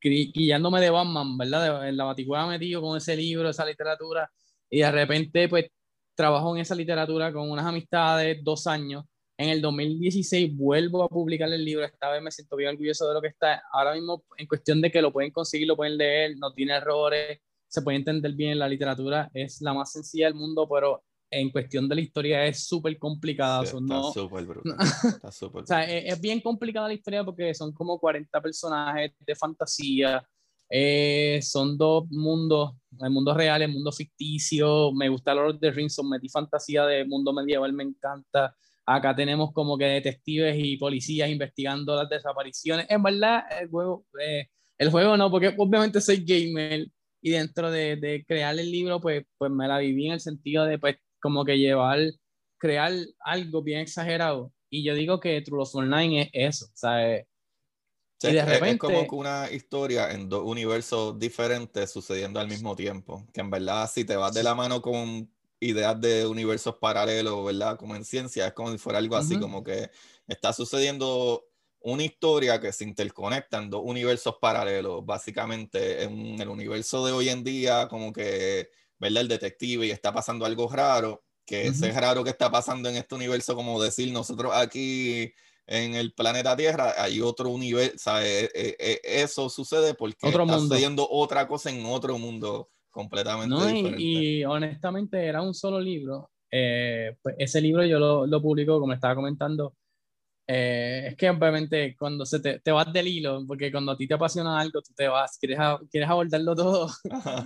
guiándome 0.00 0.80
de 0.80 0.90
Batman, 0.90 1.36
¿verdad? 1.38 1.88
En 1.88 1.96
la 1.96 2.04
baticueva 2.04 2.46
metido 2.46 2.80
con 2.82 2.96
ese 2.96 3.16
libro, 3.16 3.48
esa 3.48 3.64
literatura. 3.64 4.30
Y 4.70 4.80
de 4.80 4.90
repente, 4.90 5.48
pues 5.48 5.66
trabajo 6.14 6.54
en 6.54 6.62
esa 6.62 6.74
literatura 6.74 7.32
con 7.32 7.50
unas 7.50 7.66
amistades, 7.66 8.38
dos 8.42 8.66
años. 8.66 9.04
En 9.38 9.50
el 9.50 9.60
2016 9.60 10.56
vuelvo 10.56 11.02
a 11.04 11.08
publicar 11.08 11.52
el 11.52 11.64
libro. 11.64 11.84
Esta 11.84 12.10
vez 12.10 12.22
me 12.22 12.30
siento 12.30 12.56
bien 12.56 12.70
orgulloso 12.70 13.08
de 13.08 13.14
lo 13.14 13.22
que 13.22 13.28
está. 13.28 13.62
Ahora 13.72 13.94
mismo, 13.94 14.24
en 14.36 14.46
cuestión 14.46 14.80
de 14.80 14.90
que 14.90 15.02
lo 15.02 15.12
pueden 15.12 15.30
conseguir, 15.30 15.66
lo 15.68 15.76
pueden 15.76 15.96
leer, 15.96 16.36
no 16.38 16.52
tiene 16.52 16.74
errores 16.74 17.40
se 17.68 17.82
puede 17.82 17.98
entender 17.98 18.32
bien 18.32 18.58
la 18.58 18.68
literatura, 18.68 19.30
es 19.34 19.60
la 19.60 19.74
más 19.74 19.92
sencilla 19.92 20.26
del 20.26 20.34
mundo, 20.34 20.68
pero 20.68 21.02
en 21.30 21.50
cuestión 21.50 21.88
de 21.88 21.94
la 21.94 22.00
historia 22.00 22.46
es 22.46 22.66
súper 22.66 22.98
complicada. 22.98 23.64
está 23.64 24.02
súper 24.12 24.44
brutal. 24.44 24.76
Está 25.04 25.32
súper 25.32 25.62
o 25.64 25.66
sea, 25.66 25.84
es, 25.84 26.20
bien 26.20 26.40
complicada 26.40 26.88
la 26.88 26.94
historia 26.94 27.24
porque 27.24 27.52
son 27.54 27.72
como 27.72 27.98
40 27.98 28.40
personajes 28.40 29.12
de 29.18 29.34
fantasía. 29.34 30.26
Eh, 30.68 31.38
son 31.42 31.78
dos 31.78 32.06
mundos, 32.10 32.72
el 33.00 33.10
mundo 33.10 33.32
real, 33.34 33.62
el 33.62 33.72
mundo 33.72 33.92
ficticio. 33.92 34.92
Me 34.92 35.08
gusta 35.08 35.34
Lord 35.34 35.56
of 35.56 35.60
the 35.60 35.70
Rings, 35.70 36.00
metí 36.04 36.28
fantasía 36.28 36.84
de 36.86 37.04
mundo 37.04 37.32
medieval, 37.32 37.72
me 37.72 37.84
encanta. 37.84 38.56
Acá 38.84 39.14
tenemos 39.14 39.52
como 39.52 39.76
que 39.76 39.84
detectives 39.84 40.56
y 40.58 40.76
policías 40.76 41.28
investigando 41.28 41.96
las 41.96 42.08
desapariciones. 42.08 42.86
En 42.88 43.02
verdad, 43.02 43.44
el 43.60 43.68
juego, 43.68 44.06
eh, 44.20 44.48
el 44.78 44.90
juego 44.90 45.16
no, 45.16 45.30
porque 45.30 45.54
obviamente 45.56 46.00
soy 46.00 46.24
gamer, 46.24 46.86
y 47.26 47.30
dentro 47.30 47.72
de, 47.72 47.96
de, 47.96 48.24
crear 48.24 48.56
el 48.56 48.70
libro, 48.70 49.00
pues, 49.00 49.24
pues 49.36 49.50
me 49.50 49.66
la 49.66 49.78
viví 49.78 50.06
en 50.06 50.12
el 50.12 50.20
sentido 50.20 50.64
de, 50.64 50.78
pues, 50.78 50.94
como 51.20 51.44
que 51.44 51.58
llevar, 51.58 51.98
crear 52.56 52.92
algo 53.18 53.64
bien 53.64 53.80
exagerado. 53.80 54.52
Y 54.70 54.84
yo 54.84 54.94
digo 54.94 55.18
que 55.18 55.40
True 55.40 55.58
Love 55.58 55.74
Online 55.74 56.30
es 56.32 56.54
eso, 56.54 56.66
¿sabes? 56.72 57.26
y 58.22 58.32
de 58.32 58.44
repente... 58.44 58.86
Es 58.86 59.08
como 59.08 59.20
una 59.20 59.50
historia 59.50 60.12
en 60.12 60.28
dos 60.28 60.44
universos 60.44 61.18
diferentes 61.18 61.90
sucediendo 61.90 62.38
al 62.38 62.46
mismo 62.46 62.76
tiempo. 62.76 63.26
Que 63.34 63.40
en 63.40 63.50
verdad, 63.50 63.90
si 63.92 64.04
te 64.04 64.14
vas 64.14 64.32
de 64.32 64.44
la 64.44 64.54
mano 64.54 64.80
con 64.80 65.28
ideas 65.58 66.00
de 66.00 66.28
universos 66.28 66.76
paralelos, 66.76 67.44
¿verdad? 67.44 67.76
Como 67.76 67.96
en 67.96 68.04
ciencia, 68.04 68.46
es 68.46 68.52
como 68.52 68.70
si 68.70 68.78
fuera 68.78 69.00
algo 69.00 69.16
así, 69.16 69.36
como 69.40 69.64
que 69.64 69.90
está 70.28 70.52
sucediendo 70.52 71.44
una 71.86 72.02
historia 72.02 72.60
que 72.60 72.72
se 72.72 72.82
interconecta 72.82 73.58
en 73.58 73.70
dos 73.70 73.82
universos 73.84 74.36
paralelos, 74.40 75.06
básicamente 75.06 76.02
en 76.02 76.40
el 76.40 76.48
universo 76.48 77.06
de 77.06 77.12
hoy 77.12 77.28
en 77.28 77.44
día, 77.44 77.86
como 77.88 78.12
que, 78.12 78.70
¿verdad? 78.98 79.22
El 79.22 79.28
detective 79.28 79.86
y 79.86 79.90
está 79.92 80.12
pasando 80.12 80.44
algo 80.44 80.68
raro, 80.68 81.22
que 81.44 81.68
ese 81.68 81.88
es 81.88 81.94
raro 81.94 82.24
que 82.24 82.30
está 82.30 82.50
pasando 82.50 82.88
en 82.88 82.96
este 82.96 83.14
universo, 83.14 83.54
como 83.54 83.80
decir, 83.80 84.12
nosotros 84.12 84.52
aquí 84.52 85.32
en 85.68 85.94
el 85.94 86.12
planeta 86.12 86.56
Tierra 86.56 86.92
hay 86.98 87.20
otro 87.20 87.50
universo, 87.50 88.18
e, 88.18 88.50
e, 88.52 88.76
e, 88.80 89.00
eso 89.04 89.48
sucede 89.48 89.94
porque 89.94 90.26
está 90.26 90.58
sucediendo 90.58 91.06
otra 91.08 91.46
cosa 91.46 91.70
en 91.70 91.86
otro 91.86 92.18
mundo 92.18 92.68
completamente 92.90 93.54
diferente. 93.54 94.02
Y, 94.02 94.44
honestamente 94.44 95.24
era 95.24 95.40
un 95.40 95.54
solo 95.54 95.78
libro. 95.78 96.30
Eh, 96.50 97.16
pues 97.22 97.36
ese 97.38 97.60
libro 97.60 97.84
yo 97.84 98.00
lo, 98.00 98.26
lo 98.26 98.42
publico, 98.42 98.80
como 98.80 98.92
estaba 98.92 99.14
comentando, 99.14 99.74
eh, 100.48 101.08
es 101.08 101.16
que 101.16 101.28
obviamente 101.28 101.96
cuando 101.98 102.24
se 102.24 102.38
te, 102.38 102.60
te, 102.60 102.70
vas 102.70 102.92
del 102.92 103.08
hilo, 103.08 103.44
porque 103.46 103.72
cuando 103.72 103.92
a 103.92 103.96
ti 103.96 104.06
te 104.06 104.14
apasiona 104.14 104.60
algo, 104.60 104.80
tú 104.80 104.92
te 104.94 105.08
vas, 105.08 105.36
quieres, 105.38 105.58
quieres 105.90 106.08
abordarlo 106.08 106.54
todo. 106.54 106.88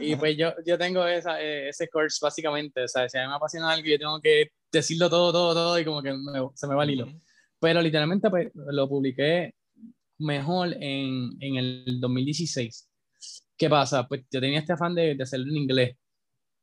y 0.01 0.17
pues 0.17 0.37
yo, 0.37 0.53
yo 0.67 0.77
tengo 0.77 1.07
esa, 1.07 1.41
eh, 1.41 1.71
ese 1.71 1.89
course 1.89 2.19
básicamente, 2.21 2.85
o 2.85 2.89
sea, 2.89 3.09
si 3.09 3.17
a 3.17 3.23
mí 3.23 3.29
me 3.29 3.37
apasiona 3.37 3.71
algo, 3.71 3.89
yo 3.89 3.99
tengo 3.99 4.21
que 4.21 4.51
decirlo 4.71 5.09
todo, 5.09 5.33
todo, 5.33 5.55
todo, 5.55 5.79
y 5.79 5.85
como 5.85 6.03
que 6.03 6.15
se 6.55 6.67
me 6.67 6.75
va 6.75 6.85
el 6.85 6.91
hilo. 6.91 7.07
Pero 7.59 7.81
literalmente 7.81 8.29
pues, 8.31 8.51
lo 8.55 8.89
publiqué 8.89 9.55
mejor 10.19 10.75
en, 10.81 11.31
en 11.41 11.57
el 11.57 12.01
2016. 12.01 12.89
¿Qué 13.57 13.69
pasa? 13.71 14.07
Pues 14.07 14.23
yo 14.31 14.41
tenía 14.41 14.61
este 14.61 14.75
afán 14.75 14.95
de, 14.95 15.15
de 15.15 15.23
hacerlo 15.23 15.47
en 15.51 15.57
inglés 15.57 15.97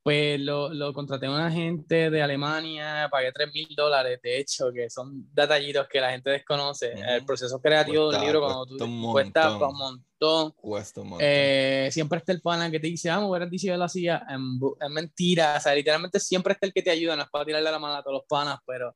pues 0.07 0.39
lo, 0.39 0.73
lo 0.73 0.93
contraté 0.93 1.25
a 1.25 1.31
una 1.31 1.51
gente 1.51 2.09
de 2.09 2.21
Alemania, 2.21 3.09
pagué 3.11 3.29
3 3.29 3.53
mil 3.53 3.67
dólares, 3.75 4.21
de 4.23 4.39
hecho, 4.39 4.71
que 4.71 4.89
son 4.89 5.27
detallitos 5.33 5.85
que 5.89 5.99
la 5.99 6.11
gente 6.11 6.29
desconoce. 6.29 6.93
El 6.93 7.25
proceso 7.25 7.59
creativo 7.59 8.09
del 8.09 8.21
libro, 8.21 8.39
cuando 8.39 8.65
tú 8.67 8.85
un 8.85 9.11
cuesta 9.11 9.57
un 9.57 9.77
montón. 9.77 10.51
Cuesta 10.51 11.01
un 11.01 11.09
montón. 11.09 11.27
Eh, 11.29 11.89
siempre 11.91 12.19
está 12.19 12.31
el 12.31 12.39
pana 12.39 12.71
que 12.71 12.79
te 12.79 12.87
dice, 12.87 13.09
vamos, 13.09 13.31
hubieras 13.31 13.49
dicho 13.49 13.69
de 13.69 13.77
la 13.77 13.89
silla. 13.89 14.25
Es 14.29 14.89
mentira, 14.89 15.55
o 15.57 15.59
sea, 15.59 15.75
literalmente 15.75 16.21
siempre 16.21 16.53
está 16.53 16.67
el 16.67 16.71
que 16.71 16.83
te 16.83 16.91
ayuda, 16.91 17.17
no 17.17 17.23
es 17.23 17.29
para 17.29 17.43
tirarle 17.43 17.69
la 17.69 17.77
mano 17.77 17.95
a 17.95 18.01
todos 18.01 18.19
los 18.19 18.25
panas, 18.29 18.59
pero 18.65 18.95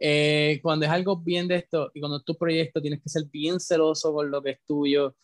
eh, 0.00 0.58
cuando 0.60 0.86
es 0.86 0.90
algo 0.90 1.18
bien 1.18 1.46
de 1.46 1.54
esto 1.54 1.92
y 1.94 2.00
cuando 2.00 2.16
es 2.16 2.24
tu 2.24 2.36
proyecto, 2.36 2.82
tienes 2.82 3.00
que 3.00 3.08
ser 3.08 3.22
bien 3.30 3.60
celoso 3.60 4.12
con 4.12 4.28
lo 4.28 4.42
que 4.42 4.50
es 4.50 4.58
tuyo 4.66 5.14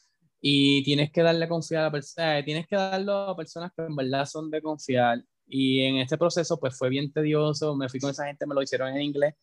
y 0.47 0.83
tienes 0.85 1.11
que 1.11 1.23
darle 1.23 1.49
confiar 1.49 1.87
a 1.87 1.91
personas, 1.91 2.41
eh, 2.41 2.43
tienes 2.45 2.67
que 2.67 2.77
darlo 2.77 3.15
a 3.15 3.37
personas 3.37 3.73
que 3.75 3.83
en 3.83 3.97
verdad 3.97 4.27
son 4.27 4.51
de 4.51 4.61
confiar. 4.61 5.25
Y 5.47 5.83
en 5.83 5.97
este 5.97 6.19
proceso, 6.19 6.59
pues 6.59 6.77
fue 6.77 6.89
bien 6.89 7.13
tedioso. 7.13 7.77
Me 7.77 7.89
fui 7.89 8.01
con 8.01 8.11
esa 8.11 8.27
gente, 8.27 8.47
me 8.47 8.55
lo 8.55 8.63
hicieron 8.63 8.89
en 8.89 9.03
inglés. 9.03 9.35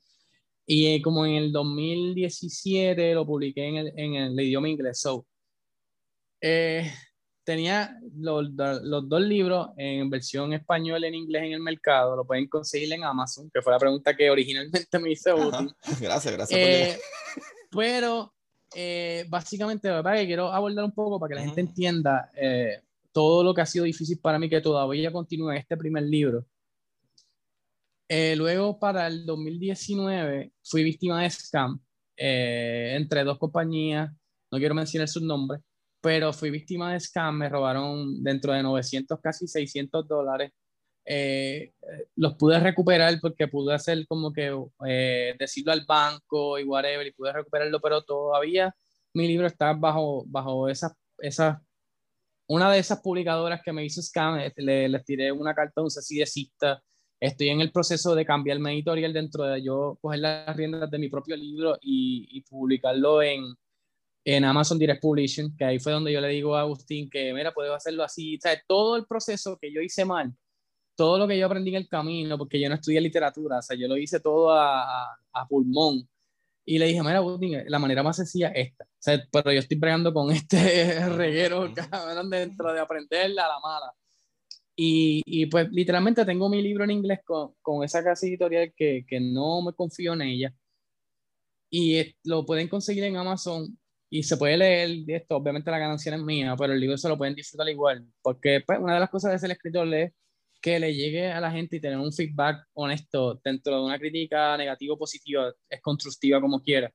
Y 0.65 0.87
eh, 0.87 1.01
como 1.01 1.25
en 1.25 1.33
el 1.33 1.51
2017 1.51 3.13
lo 3.13 3.25
publiqué 3.25 3.67
en 3.67 3.75
el, 3.77 3.93
en 3.97 4.15
el 4.15 4.39
idioma 4.39 4.69
inglés. 4.69 4.99
So, 4.99 5.25
eh, 6.39 6.91
tenía 7.43 7.97
los, 8.15 8.49
los, 8.51 9.09
dos 9.09 9.21
libros 9.21 9.69
en 9.77 10.09
versión 10.09 10.53
español 10.53 11.03
en 11.03 11.15
inglés 11.15 11.43
en 11.43 11.53
el 11.53 11.59
mercado. 11.59 12.15
Lo 12.15 12.25
pueden 12.25 12.47
conseguir 12.47 12.91
en 12.93 13.03
Amazon, 13.03 13.49
que 13.53 13.61
fue 13.61 13.73
la 13.73 13.79
pregunta 13.79 14.15
que 14.15 14.29
originalmente 14.29 14.99
me 14.99 15.11
hice 15.11 15.33
útil. 15.33 15.73
Gracias, 15.99 16.33
gracias. 16.33 16.99
pero 17.71 18.33
eh, 18.73 19.25
básicamente, 19.27 19.89
¿verdad? 19.89 20.15
Que 20.15 20.25
quiero 20.25 20.51
abordar 20.51 20.85
un 20.85 20.93
poco 20.93 21.19
para 21.19 21.29
que 21.29 21.35
la 21.35 21.45
gente 21.45 21.61
entienda 21.61 22.29
eh, 22.35 22.81
todo 23.11 23.43
lo 23.43 23.53
que 23.53 23.61
ha 23.61 23.65
sido 23.65 23.85
difícil 23.85 24.19
para 24.19 24.39
mí, 24.39 24.49
que 24.49 24.61
todavía 24.61 25.11
continúa 25.11 25.57
este 25.57 25.77
primer 25.77 26.03
libro. 26.03 26.45
Eh, 28.13 28.35
luego, 28.35 28.77
para 28.77 29.07
el 29.07 29.25
2019, 29.25 30.51
fui 30.63 30.83
víctima 30.83 31.21
de 31.21 31.29
scam 31.29 31.79
eh, 32.17 32.93
entre 32.97 33.23
dos 33.23 33.37
compañías, 33.39 34.11
no 34.51 34.57
quiero 34.59 34.75
mencionar 34.75 35.07
sus 35.07 35.23
nombres, 35.23 35.61
pero 36.01 36.33
fui 36.33 36.51
víctima 36.51 36.91
de 36.91 36.99
scam, 36.99 37.37
me 37.37 37.47
robaron 37.47 38.21
dentro 38.21 38.51
de 38.53 38.63
900, 38.63 39.19
casi 39.21 39.47
600 39.47 40.07
dólares. 40.07 40.51
Eh, 41.05 41.73
los 42.17 42.35
pude 42.35 42.59
recuperar 42.59 43.17
porque 43.21 43.47
pude 43.47 43.73
hacer 43.73 44.05
como 44.07 44.31
que 44.33 44.51
decirlo 45.39 45.71
al 45.71 45.85
banco 45.87 46.59
y 46.59 46.63
whatever, 46.65 47.07
y 47.07 47.13
pude 47.13 47.31
recuperarlo, 47.31 47.79
pero 47.79 48.03
todavía 48.03 48.75
mi 49.13 49.27
libro 49.27 49.47
está 49.47 49.73
bajo, 49.73 50.25
bajo 50.27 50.67
esas, 50.69 50.93
esas 51.19 51.57
una 52.53 52.71
de 52.71 52.79
esas 52.79 53.01
publicadoras 53.01 53.61
que 53.63 53.73
me 53.73 53.85
hizo 53.85 54.01
scam, 54.01 54.39
le, 54.55 54.89
les 54.89 55.05
tiré 55.05 55.31
una 55.31 55.53
carta 55.53 55.81
a 55.81 55.83
un 55.83 55.89
CCDcista 55.89 56.81
estoy 57.21 57.49
en 57.49 57.61
el 57.61 57.71
proceso 57.71 58.15
de 58.15 58.25
cambiar 58.25 58.59
mi 58.59 58.71
editorial 58.71 59.13
dentro 59.13 59.43
de 59.43 59.61
yo 59.61 59.97
coger 60.01 60.19
las 60.19 60.57
riendas 60.57 60.89
de 60.89 60.97
mi 60.97 61.07
propio 61.07 61.37
libro 61.37 61.77
y, 61.79 62.41
publicarlo 62.49 63.21
en, 63.21 63.55
en 64.25 64.43
Amazon 64.43 64.79
Direct 64.79 65.01
Publishing, 65.01 65.55
que 65.55 65.63
ahí 65.63 65.79
fue 65.79 65.93
donde 65.93 66.11
yo 66.11 66.19
le 66.19 66.29
digo 66.29 66.55
a 66.55 66.61
Agustín 66.61 67.09
que, 67.09 67.31
mira, 67.33 67.53
puedo 67.53 67.73
hacerlo 67.75 68.03
así. 68.03 68.35
O 68.37 68.41
sea, 68.41 68.59
todo 68.67 68.95
el 68.95 69.05
proceso 69.05 69.57
que 69.61 69.71
yo 69.71 69.81
hice 69.81 70.03
mal, 70.03 70.33
todo 70.95 71.19
lo 71.19 71.27
que 71.27 71.37
yo 71.37 71.45
aprendí 71.45 71.69
en 71.69 71.77
el 71.77 71.87
camino, 71.87 72.37
porque 72.39 72.59
yo 72.59 72.67
no 72.67 72.75
estudié 72.75 72.99
literatura, 72.99 73.59
o 73.59 73.61
sea, 73.61 73.77
yo 73.77 73.87
lo 73.87 73.97
hice 73.97 74.19
todo 74.19 74.51
a, 74.51 75.13
a, 75.31 75.47
pulmón. 75.47 76.09
Y 76.65 76.77
le 76.77 76.85
dije, 76.87 77.01
mira, 77.01 77.17
Agustín, 77.17 77.63
la 77.67 77.79
manera 77.79 78.03
más 78.03 78.17
sencilla 78.17 78.49
es 78.49 78.69
esta. 78.69 78.83
O 78.85 78.87
sea, 78.99 79.27
pero 79.31 79.51
yo 79.51 79.59
estoy 79.59 79.77
bregando 79.77 80.13
con 80.13 80.31
este 80.31 81.09
reguero, 81.09 81.71
cabrón, 81.73 82.29
dentro 82.29 82.71
de 82.73 82.79
aprenderla 82.79 83.45
a 83.45 83.49
la 83.49 83.59
mala. 83.59 83.93
Y, 84.75 85.21
y, 85.25 85.45
pues 85.47 85.69
literalmente 85.71 86.25
tengo 86.25 86.49
mi 86.49 86.61
libro 86.61 86.83
en 86.83 86.91
inglés 86.91 87.19
con, 87.25 87.53
con 87.61 87.83
esa 87.83 88.03
casa 88.03 88.25
editorial 88.25 88.73
que, 88.75 89.05
que, 89.07 89.19
no 89.19 89.61
me 89.61 89.73
confío 89.73 90.13
en 90.13 90.21
ella. 90.23 90.53
Y 91.69 92.15
lo 92.23 92.45
pueden 92.45 92.67
conseguir 92.67 93.03
en 93.05 93.17
Amazon 93.17 93.77
y 94.09 94.23
se 94.23 94.37
puede 94.37 94.57
leer 94.57 94.89
esto. 95.07 95.37
Obviamente 95.37 95.71
la 95.71 95.79
ganancia 95.79 96.13
es 96.15 96.21
mía, 96.21 96.55
pero 96.57 96.73
el 96.73 96.79
libro 96.79 96.97
se 96.97 97.09
lo 97.09 97.17
pueden 97.17 97.35
disfrutar 97.35 97.69
igual. 97.69 98.05
Porque 98.21 98.61
pues, 98.65 98.79
una 98.79 98.95
de 98.95 98.99
las 98.99 99.09
cosas 99.09 99.31
de 99.31 99.39
ser 99.39 99.51
escritor 99.51 99.93
es 99.93 100.13
que 100.61 100.79
le 100.79 100.93
llegue 100.93 101.31
a 101.31 101.41
la 101.41 101.51
gente 101.51 101.77
y 101.77 101.81
tener 101.81 101.97
un 101.97 102.13
feedback 102.13 102.65
honesto 102.73 103.41
dentro 103.43 103.75
de 103.77 103.83
una 103.83 103.99
crítica 103.99 104.55
negativa 104.57 104.93
o 104.93 104.97
positiva, 104.97 105.51
es 105.69 105.81
constructiva 105.81 106.39
como 106.39 106.61
quiera. 106.61 106.91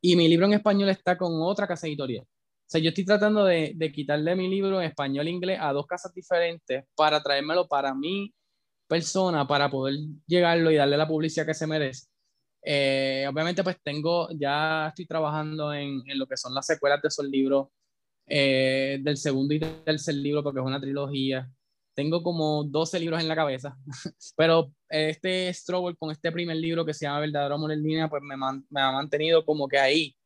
Y 0.00 0.16
mi 0.16 0.28
libro 0.28 0.46
en 0.46 0.54
español 0.54 0.88
está 0.88 1.16
con 1.16 1.32
otra 1.42 1.66
casa 1.66 1.86
editorial. 1.86 2.24
O 2.24 2.66
sea, 2.66 2.80
yo 2.80 2.88
estoy 2.88 3.04
tratando 3.04 3.44
de, 3.44 3.72
de 3.76 3.92
quitarle 3.92 4.34
mi 4.34 4.48
libro 4.48 4.80
en 4.80 4.88
español 4.88 5.26
e 5.26 5.30
inglés 5.30 5.58
a 5.60 5.72
dos 5.72 5.86
casas 5.86 6.14
diferentes 6.14 6.84
para 6.94 7.22
traérmelo 7.22 7.68
para 7.68 7.94
mi 7.94 8.32
persona, 8.86 9.46
para 9.46 9.70
poder 9.70 9.96
llegarlo 10.26 10.70
y 10.70 10.76
darle 10.76 10.96
la 10.96 11.08
publicidad 11.08 11.46
que 11.46 11.54
se 11.54 11.66
merece. 11.66 12.06
Eh, 12.62 13.26
obviamente, 13.30 13.62
pues 13.62 13.76
tengo, 13.82 14.28
ya 14.32 14.88
estoy 14.88 15.06
trabajando 15.06 15.72
en, 15.74 16.02
en, 16.06 16.18
lo 16.18 16.26
que 16.26 16.36
son 16.36 16.54
las 16.54 16.66
secuelas 16.66 17.02
de 17.02 17.08
esos 17.08 17.26
libros, 17.26 17.68
eh, 18.26 18.98
del 19.02 19.18
segundo 19.18 19.52
y 19.52 19.60
tercer 19.60 20.14
libro, 20.14 20.42
porque 20.42 20.60
es 20.60 20.66
una 20.66 20.80
trilogía. 20.80 21.50
Tengo 21.94 22.22
como 22.22 22.64
12 22.64 23.00
libros 23.00 23.20
en 23.20 23.28
la 23.28 23.36
cabeza, 23.36 23.76
pero 24.36 24.72
este 24.88 25.52
struggle 25.52 25.96
con 25.96 26.10
este 26.10 26.32
primer 26.32 26.56
libro 26.56 26.84
que 26.84 26.94
se 26.94 27.06
llama 27.06 27.20
Verdadero 27.20 27.54
Amor 27.54 27.72
en 27.72 27.82
Línea, 27.82 28.08
pues 28.08 28.22
me, 28.22 28.36
me 28.36 28.80
ha 28.80 28.92
mantenido 28.92 29.44
como 29.44 29.68
que 29.68 29.78
ahí, 29.78 30.16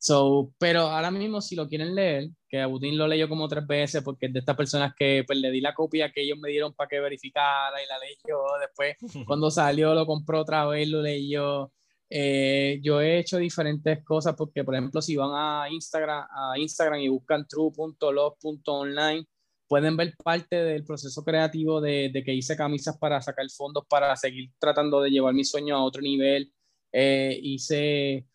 So, 0.00 0.54
pero 0.58 0.82
ahora 0.82 1.10
mismo, 1.10 1.40
si 1.40 1.56
lo 1.56 1.68
quieren 1.68 1.94
leer, 1.94 2.28
que 2.48 2.60
Abutín 2.60 2.96
lo 2.96 3.08
leyó 3.08 3.28
como 3.28 3.48
tres 3.48 3.66
veces, 3.66 4.02
porque 4.02 4.26
es 4.26 4.32
de 4.32 4.38
estas 4.38 4.56
personas 4.56 4.94
que 4.96 5.24
pues, 5.26 5.38
le 5.40 5.50
di 5.50 5.60
la 5.60 5.74
copia 5.74 6.12
que 6.12 6.22
ellos 6.22 6.38
me 6.38 6.50
dieron 6.50 6.72
para 6.72 6.88
que 6.88 7.00
verificara 7.00 7.82
y 7.82 7.86
la 7.88 7.98
leyó. 7.98 8.44
Después, 8.60 8.96
cuando 9.26 9.50
salió, 9.50 9.94
lo 9.94 10.06
compró 10.06 10.40
otra 10.40 10.66
vez, 10.66 10.88
lo 10.88 11.02
leyó. 11.02 11.72
Eh, 12.08 12.78
yo 12.80 13.00
he 13.00 13.18
hecho 13.18 13.38
diferentes 13.38 14.02
cosas 14.04 14.34
porque, 14.36 14.62
por 14.62 14.74
ejemplo, 14.76 15.02
si 15.02 15.16
van 15.16 15.30
a 15.34 15.68
Instagram, 15.68 16.26
a 16.30 16.58
Instagram 16.58 17.00
y 17.00 17.08
buscan 17.08 17.46
true.love.online, 17.46 19.26
pueden 19.68 19.96
ver 19.96 20.14
parte 20.22 20.56
del 20.56 20.84
proceso 20.84 21.22
creativo 21.24 21.80
de, 21.80 22.10
de, 22.12 22.24
que 22.24 22.34
hice 22.34 22.56
camisas 22.56 22.96
para 22.98 23.20
sacar 23.20 23.48
fondos 23.50 23.84
para 23.88 24.16
seguir 24.16 24.50
tratando 24.58 25.00
de 25.00 25.10
llevar 25.10 25.34
mi 25.34 25.44
sueño 25.44 25.76
a 25.76 25.84
otro 25.84 26.02
nivel. 26.02 26.52
Eh, 26.92 27.38
hice 27.42 28.26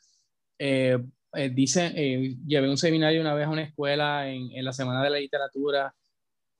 eh, 0.60 0.97
eh, 1.35 1.49
dice, 1.49 1.91
eh, 1.95 2.38
llevé 2.45 2.69
un 2.69 2.77
seminario 2.77 3.19
una 3.19 3.34
vez 3.34 3.47
a 3.47 3.49
una 3.49 3.64
escuela 3.64 4.30
en, 4.30 4.51
en 4.51 4.64
la 4.64 4.72
Semana 4.72 5.03
de 5.03 5.10
la 5.10 5.18
Literatura 5.18 5.93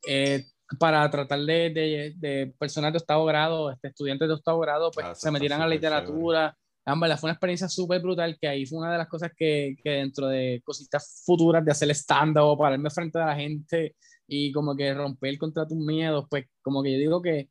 eh, 0.08 0.46
para 0.80 1.10
tratar 1.12 1.40
de, 1.40 1.70
de, 1.70 2.14
de, 2.18 2.54
personas 2.58 2.92
de 2.92 2.98
octavo 2.98 3.26
grado, 3.26 3.72
este, 3.72 3.90
estudiantes 3.90 4.28
de 4.28 4.34
octavo 4.34 4.60
grado, 4.60 4.90
pues 4.92 5.06
ah, 5.06 5.16
se 5.16 5.30
metieran 5.30 5.62
a 5.62 5.68
la 5.68 5.76
literatura. 5.76 6.58
Ambas, 6.86 7.20
fue 7.20 7.28
una 7.28 7.34
experiencia 7.34 7.70
súper 7.70 8.02
brutal 8.02 8.36
que 8.42 8.48
ahí 8.48 8.66
fue 8.66 8.80
una 8.80 8.92
de 8.92 8.98
las 8.98 9.08
cosas 9.08 9.32
que, 9.38 9.76
que 9.82 9.92
dentro 9.92 10.28
de 10.28 10.62
cositas 10.66 11.22
futuras 11.24 11.64
de 11.64 11.72
hacer 11.72 11.92
stand-up, 11.92 12.58
pararme 12.58 12.90
frente 12.90 13.20
a 13.20 13.28
la 13.28 13.36
gente 13.36 13.96
y 14.28 14.52
como 14.52 14.76
que 14.76 14.94
romper 14.94 15.38
contra 15.38 15.68
tus 15.68 15.78
miedos, 15.78 16.26
pues 16.30 16.46
como 16.62 16.84
que 16.84 16.94
yo 16.94 16.98
digo 17.00 17.22
que 17.22 17.50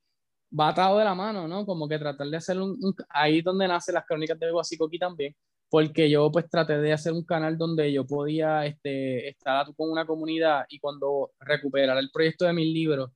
va 0.59 0.69
atado 0.69 0.99
de 0.99 1.05
la 1.05 1.15
mano, 1.15 1.49
¿no? 1.49 1.67
Como 1.67 1.89
que 1.89 1.99
tratar 1.99 2.29
de 2.29 2.37
hacer 2.37 2.61
un, 2.61 2.79
un 2.83 2.95
ahí 3.11 3.43
donde 3.43 3.69
nacen 3.69 3.95
las 3.95 4.07
crónicas 4.07 4.39
de 4.39 4.51
Guasicoqui 4.51 4.99
también, 4.99 5.35
porque 5.71 6.11
yo 6.11 6.31
pues 6.31 6.49
traté 6.51 6.79
de 6.79 6.93
hacer 6.93 7.13
un 7.13 7.25
canal 7.25 7.57
donde 7.59 7.93
yo 7.93 8.07
podía 8.07 8.67
este, 8.67 9.29
estar 9.31 9.67
con 9.75 9.91
una 9.91 10.07
comunidad 10.07 10.65
y 10.69 10.79
cuando 10.79 11.33
recuperara 11.41 12.01
el 12.01 12.11
proyecto 12.13 12.45
de 12.47 12.53
mis 12.53 12.73
libros, 12.73 13.11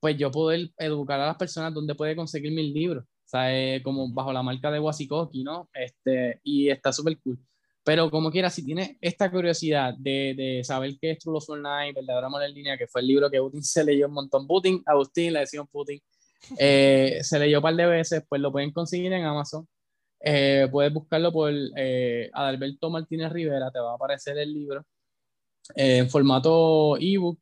pues 0.00 0.16
yo 0.16 0.30
poder 0.30 0.70
educar 0.78 1.20
a 1.20 1.26
las 1.26 1.36
personas 1.36 1.74
donde 1.74 1.94
puede 1.94 2.16
conseguir 2.16 2.52
mis 2.52 2.72
libros, 2.72 3.04
o 3.04 3.28
sea, 3.28 3.54
eh, 3.56 3.82
como 3.82 4.12
bajo 4.12 4.32
la 4.32 4.42
marca 4.42 4.70
de 4.70 4.80
Wasikoki, 4.80 5.44
¿no? 5.44 5.68
Este, 5.74 6.40
y 6.44 6.70
está 6.70 6.92
súper 6.92 7.18
cool. 7.22 7.38
Pero 7.82 8.10
como 8.10 8.30
quiera, 8.30 8.50
si 8.50 8.64
tienes 8.64 8.96
esta 9.00 9.30
curiosidad 9.30 9.94
de, 9.98 10.34
de 10.36 10.62
saber 10.64 10.92
qué 11.00 11.12
es 11.12 11.18
True 11.18 11.34
Love 11.34 11.48
Online, 11.48 11.92
Verdadera 11.94 12.26
Amor 12.26 12.42
en 12.42 12.54
Línea, 12.54 12.76
que 12.76 12.86
fue 12.86 13.00
el 13.00 13.06
libro 13.06 13.30
que 13.30 13.40
Putin 13.40 13.62
se 13.64 13.84
leyó 13.84 14.06
un 14.06 14.14
montón, 14.14 14.46
Putin, 14.46 14.82
Agustín, 14.86 15.32
le 15.32 15.40
decían 15.40 15.66
Putin, 15.66 16.00
eh, 16.58 17.20
se 17.22 17.38
leyó 17.38 17.58
un 17.58 17.62
par 17.62 17.74
de 17.74 17.86
veces, 17.86 18.22
pues 18.28 18.40
lo 18.40 18.52
pueden 18.52 18.72
conseguir 18.72 19.12
en 19.12 19.24
Amazon. 19.24 19.66
Eh, 20.22 20.68
puedes 20.70 20.92
buscarlo 20.92 21.32
por 21.32 21.50
eh, 21.76 22.30
Adalberto 22.34 22.90
Martínez 22.90 23.32
Rivera, 23.32 23.70
te 23.70 23.78
va 23.80 23.92
a 23.92 23.94
aparecer 23.94 24.36
el 24.36 24.52
libro 24.52 24.84
eh, 25.74 25.98
en 25.98 26.10
formato 26.10 26.96
ebook. 26.98 27.38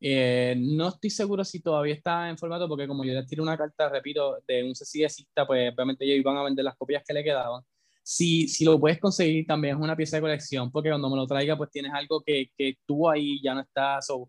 Eh, 0.00 0.54
no 0.58 0.88
estoy 0.88 1.10
seguro 1.10 1.44
si 1.44 1.60
todavía 1.60 1.94
está 1.94 2.28
en 2.28 2.36
formato, 2.38 2.68
porque 2.68 2.86
como 2.86 3.04
yo 3.04 3.14
le 3.14 3.24
tiré 3.24 3.40
una 3.42 3.56
carta, 3.56 3.88
repito, 3.88 4.38
de 4.46 4.62
un 4.62 4.74
CCDcista, 4.74 5.46
pues 5.46 5.72
obviamente 5.72 6.04
ellos 6.04 6.18
iban 6.18 6.36
a 6.36 6.44
vender 6.44 6.64
las 6.64 6.76
copias 6.76 7.02
que 7.06 7.14
le 7.14 7.24
quedaban. 7.24 7.62
Si, 8.06 8.46
si 8.48 8.64
lo 8.64 8.78
puedes 8.78 9.00
conseguir, 9.00 9.46
también 9.46 9.76
es 9.76 9.82
una 9.82 9.96
pieza 9.96 10.18
de 10.18 10.22
colección, 10.22 10.70
porque 10.70 10.90
cuando 10.90 11.08
me 11.08 11.16
lo 11.16 11.26
traiga, 11.26 11.56
pues 11.56 11.70
tienes 11.70 11.92
algo 11.92 12.22
que, 12.22 12.50
que 12.56 12.74
tú 12.86 13.08
ahí 13.08 13.40
ya 13.42 13.54
no 13.54 13.62
estás, 13.62 14.10
o 14.10 14.28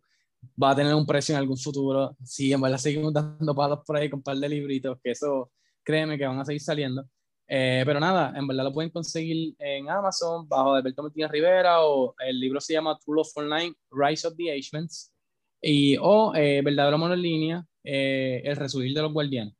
va 0.62 0.72
a 0.72 0.76
tener 0.76 0.96
un 0.96 1.06
precio 1.06 1.34
en 1.36 1.40
algún 1.40 1.58
futuro. 1.58 2.16
Si 2.24 2.54
en 2.54 2.62
verdad 2.62 2.78
seguimos 2.78 3.14
dando 3.14 3.54
palos 3.54 3.80
por 3.86 3.98
ahí 3.98 4.10
con 4.10 4.20
un 4.20 4.24
par 4.24 4.38
de 4.38 4.48
libritos, 4.48 4.98
que 5.04 5.12
eso, 5.12 5.52
créeme 5.84 6.18
que 6.18 6.26
van 6.26 6.40
a 6.40 6.46
seguir 6.46 6.62
saliendo. 6.62 7.06
Eh, 7.48 7.84
pero 7.86 8.00
nada, 8.00 8.34
en 8.36 8.48
verdad 8.48 8.64
lo 8.64 8.74
pueden 8.74 8.90
conseguir 8.90 9.54
en 9.60 9.88
Amazon 9.88 10.48
bajo 10.48 10.74
Alberto 10.74 11.04
Martínez 11.04 11.30
Rivera 11.30 11.84
o 11.84 12.16
el 12.26 12.40
libro 12.40 12.60
se 12.60 12.74
llama 12.74 12.98
True 12.98 13.18
Love 13.18 13.32
Online, 13.36 13.74
Rise 13.92 14.28
of 14.28 14.36
the 14.36 14.52
Agements 14.52 15.14
y 15.62 15.96
o 16.02 16.34
eh, 16.34 16.62
Verdadero 16.64 16.96
Amor 16.96 17.12
en 17.12 17.22
Línea, 17.22 17.66
eh, 17.84 18.42
El 18.44 18.56
Resurgir 18.56 18.96
de 18.96 19.02
los 19.02 19.14
Guardianes. 19.14 19.54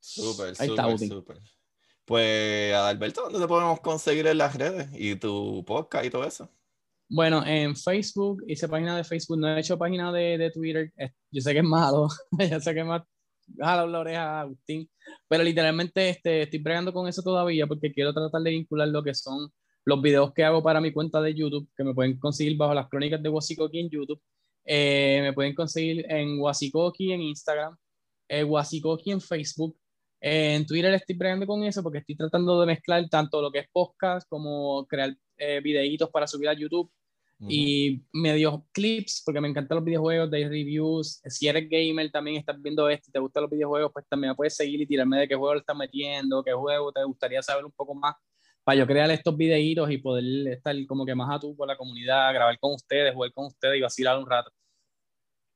Súper, 0.00 0.54
súper, 0.54 0.98
súper. 0.98 1.38
Pues 2.12 2.74
Alberto, 2.74 3.22
¿dónde 3.22 3.38
te 3.38 3.48
podemos 3.48 3.80
conseguir 3.80 4.26
en 4.26 4.36
las 4.36 4.54
redes 4.54 4.86
y 4.92 5.16
tu 5.16 5.64
podcast 5.64 6.04
y 6.04 6.10
todo 6.10 6.24
eso? 6.26 6.46
Bueno, 7.08 7.42
en 7.46 7.74
Facebook, 7.74 8.44
hice 8.46 8.68
página 8.68 8.98
de 8.98 9.02
Facebook, 9.02 9.38
no 9.38 9.48
he 9.48 9.60
hecho 9.60 9.78
página 9.78 10.12
de, 10.12 10.36
de 10.36 10.50
Twitter. 10.50 10.92
Yo 11.30 11.40
sé 11.40 11.54
que 11.54 11.60
es 11.60 11.64
malo, 11.64 12.08
yo 12.50 12.60
sé 12.60 12.74
que 12.74 12.80
es 12.80 12.86
más 12.86 13.00
jala 13.58 13.86
la 13.86 14.00
oreja 14.00 14.40
Agustín. 14.42 14.90
Pero 15.26 15.42
literalmente 15.42 16.10
este, 16.10 16.42
estoy 16.42 16.58
bregando 16.58 16.92
con 16.92 17.08
eso 17.08 17.22
todavía 17.22 17.66
porque 17.66 17.90
quiero 17.90 18.12
tratar 18.12 18.42
de 18.42 18.50
vincular 18.50 18.88
lo 18.88 19.02
que 19.02 19.14
son 19.14 19.48
los 19.86 20.02
videos 20.02 20.34
que 20.34 20.44
hago 20.44 20.62
para 20.62 20.82
mi 20.82 20.92
cuenta 20.92 21.18
de 21.22 21.32
YouTube, 21.32 21.66
que 21.74 21.82
me 21.82 21.94
pueden 21.94 22.18
conseguir 22.18 22.58
bajo 22.58 22.74
las 22.74 22.90
crónicas 22.90 23.22
de 23.22 23.30
Wasikoki 23.30 23.80
en 23.80 23.88
YouTube. 23.88 24.20
Eh, 24.66 25.20
me 25.22 25.32
pueden 25.32 25.54
conseguir 25.54 26.04
en 26.10 26.38
Wasikoki 26.38 27.10
en 27.10 27.22
Instagram, 27.22 27.74
eh, 28.28 28.44
Wasikoki 28.44 29.12
en 29.12 29.20
Facebook. 29.22 29.78
Eh, 30.24 30.54
en 30.54 30.64
Twitter 30.64 30.94
estoy 30.94 31.16
bregando 31.16 31.46
con 31.48 31.64
eso 31.64 31.82
porque 31.82 31.98
estoy 31.98 32.14
tratando 32.14 32.60
de 32.60 32.66
mezclar 32.66 33.08
tanto 33.08 33.42
lo 33.42 33.50
que 33.50 33.58
es 33.58 33.66
podcast 33.72 34.28
como 34.28 34.86
crear 34.86 35.16
eh, 35.36 35.60
videitos 35.60 36.08
para 36.10 36.28
subir 36.28 36.48
a 36.48 36.52
YouTube 36.52 36.88
y 37.48 38.00
medio 38.12 38.64
clips, 38.70 39.20
porque 39.26 39.40
me 39.40 39.48
encantan 39.48 39.74
los 39.74 39.84
videojuegos, 39.84 40.30
de 40.30 40.48
reviews. 40.48 41.20
Si 41.26 41.48
eres 41.48 41.68
gamer, 41.68 42.08
también 42.12 42.36
estás 42.36 42.62
viendo 42.62 42.88
esto 42.88 43.06
y 43.08 43.12
te 43.12 43.18
gustan 43.18 43.42
los 43.42 43.50
videojuegos, 43.50 43.90
pues 43.92 44.06
también 44.08 44.36
puedes 44.36 44.54
seguir 44.54 44.80
y 44.80 44.86
tirarme 44.86 45.18
de 45.18 45.26
qué 45.26 45.34
juego 45.34 45.54
le 45.54 45.58
estás 45.58 45.76
metiendo, 45.76 46.44
qué 46.44 46.52
juego 46.52 46.92
te 46.92 47.02
gustaría 47.02 47.42
saber 47.42 47.64
un 47.64 47.72
poco 47.72 47.96
más 47.96 48.14
para 48.62 48.78
yo 48.78 48.86
crear 48.86 49.10
estos 49.10 49.36
videitos 49.36 49.90
y 49.90 49.98
poder 49.98 50.52
estar 50.52 50.76
como 50.86 51.04
que 51.04 51.16
más 51.16 51.34
a 51.34 51.40
tú 51.40 51.56
con 51.56 51.66
la 51.66 51.76
comunidad, 51.76 52.32
grabar 52.32 52.56
con 52.60 52.74
ustedes, 52.74 53.12
jugar 53.12 53.32
con 53.32 53.46
ustedes 53.46 53.78
y 53.78 53.80
vacilar 53.80 54.16
un 54.16 54.30
rato. 54.30 54.52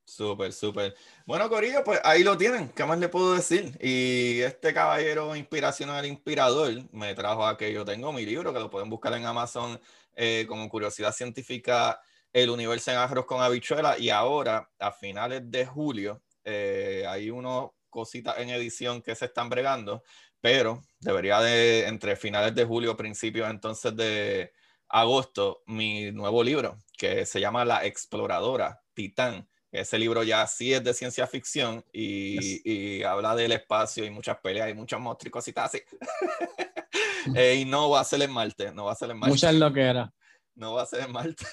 Súper, 0.07 0.53
súper. 0.53 0.95
Bueno, 1.25 1.49
Corillo, 1.49 1.83
pues 1.83 1.99
ahí 2.01 2.23
lo 2.23 2.37
tienen. 2.37 2.69
¿Qué 2.69 2.85
más 2.85 2.97
le 2.97 3.09
puedo 3.09 3.33
decir? 3.33 3.77
Y 3.81 4.39
este 4.39 4.73
caballero 4.73 5.35
inspiracional, 5.35 6.05
inspirador, 6.05 6.71
me 6.93 7.13
trajo 7.13 7.45
a 7.45 7.57
que 7.57 7.73
yo 7.73 7.83
tengo 7.83 8.13
mi 8.13 8.25
libro, 8.25 8.53
que 8.53 8.59
lo 8.59 8.69
pueden 8.69 8.89
buscar 8.89 9.13
en 9.15 9.25
Amazon 9.25 9.79
eh, 10.15 10.45
como 10.47 10.69
Curiosidad 10.69 11.11
Científica, 11.11 12.01
El 12.31 12.49
Universo 12.49 12.91
en 12.91 12.97
Arroz 12.97 13.25
con 13.25 13.41
Habichuela. 13.41 13.99
Y 13.99 14.09
ahora, 14.09 14.69
a 14.79 14.93
finales 14.93 15.41
de 15.51 15.65
julio, 15.65 16.23
eh, 16.45 17.03
hay 17.07 17.29
unos 17.29 17.71
cositas 17.89 18.37
en 18.39 18.49
edición 18.49 19.01
que 19.01 19.13
se 19.13 19.25
están 19.25 19.49
bregando, 19.49 20.03
pero 20.39 20.83
debería 21.01 21.41
de, 21.41 21.85
entre 21.85 22.15
finales 22.15 22.55
de 22.55 22.63
julio, 22.63 22.95
principios 22.95 23.49
entonces 23.49 23.93
de 23.93 24.53
agosto, 24.87 25.63
mi 25.65 26.13
nuevo 26.13 26.43
libro, 26.43 26.77
que 26.97 27.25
se 27.25 27.41
llama 27.41 27.65
La 27.65 27.85
Exploradora, 27.85 28.81
Titán 28.93 29.49
ese 29.79 29.97
libro 29.97 30.23
ya 30.23 30.45
sí 30.47 30.73
es 30.73 30.83
de 30.83 30.93
ciencia 30.93 31.27
ficción 31.27 31.83
y, 31.91 33.03
habla 33.03 33.35
del 33.35 33.51
espacio 33.51 34.05
y 34.05 34.09
muchas 34.09 34.37
peleas 34.37 34.69
y 34.69 34.73
muchos 34.73 34.99
monstruos 34.99 35.29
y 35.29 35.31
cositas 35.31 35.65
así. 35.65 35.81
Eh, 37.35 37.55
y 37.55 37.65
no 37.65 37.89
va 37.89 37.99
a 37.99 38.05
ser 38.05 38.21
en 38.21 38.31
Marte, 38.31 38.71
no 38.71 38.85
va 38.85 38.93
a 38.93 38.95
ser 38.95 39.11
en 39.11 39.17
Marte. 39.17 39.33
Muchas 39.33 39.53
lo 39.53 39.73
que 39.73 39.81
era. 39.81 40.13
No 40.55 40.73
va 40.73 40.83
a 40.83 40.85
ser 40.85 41.01
en 41.01 41.11
Marte. 41.11 41.45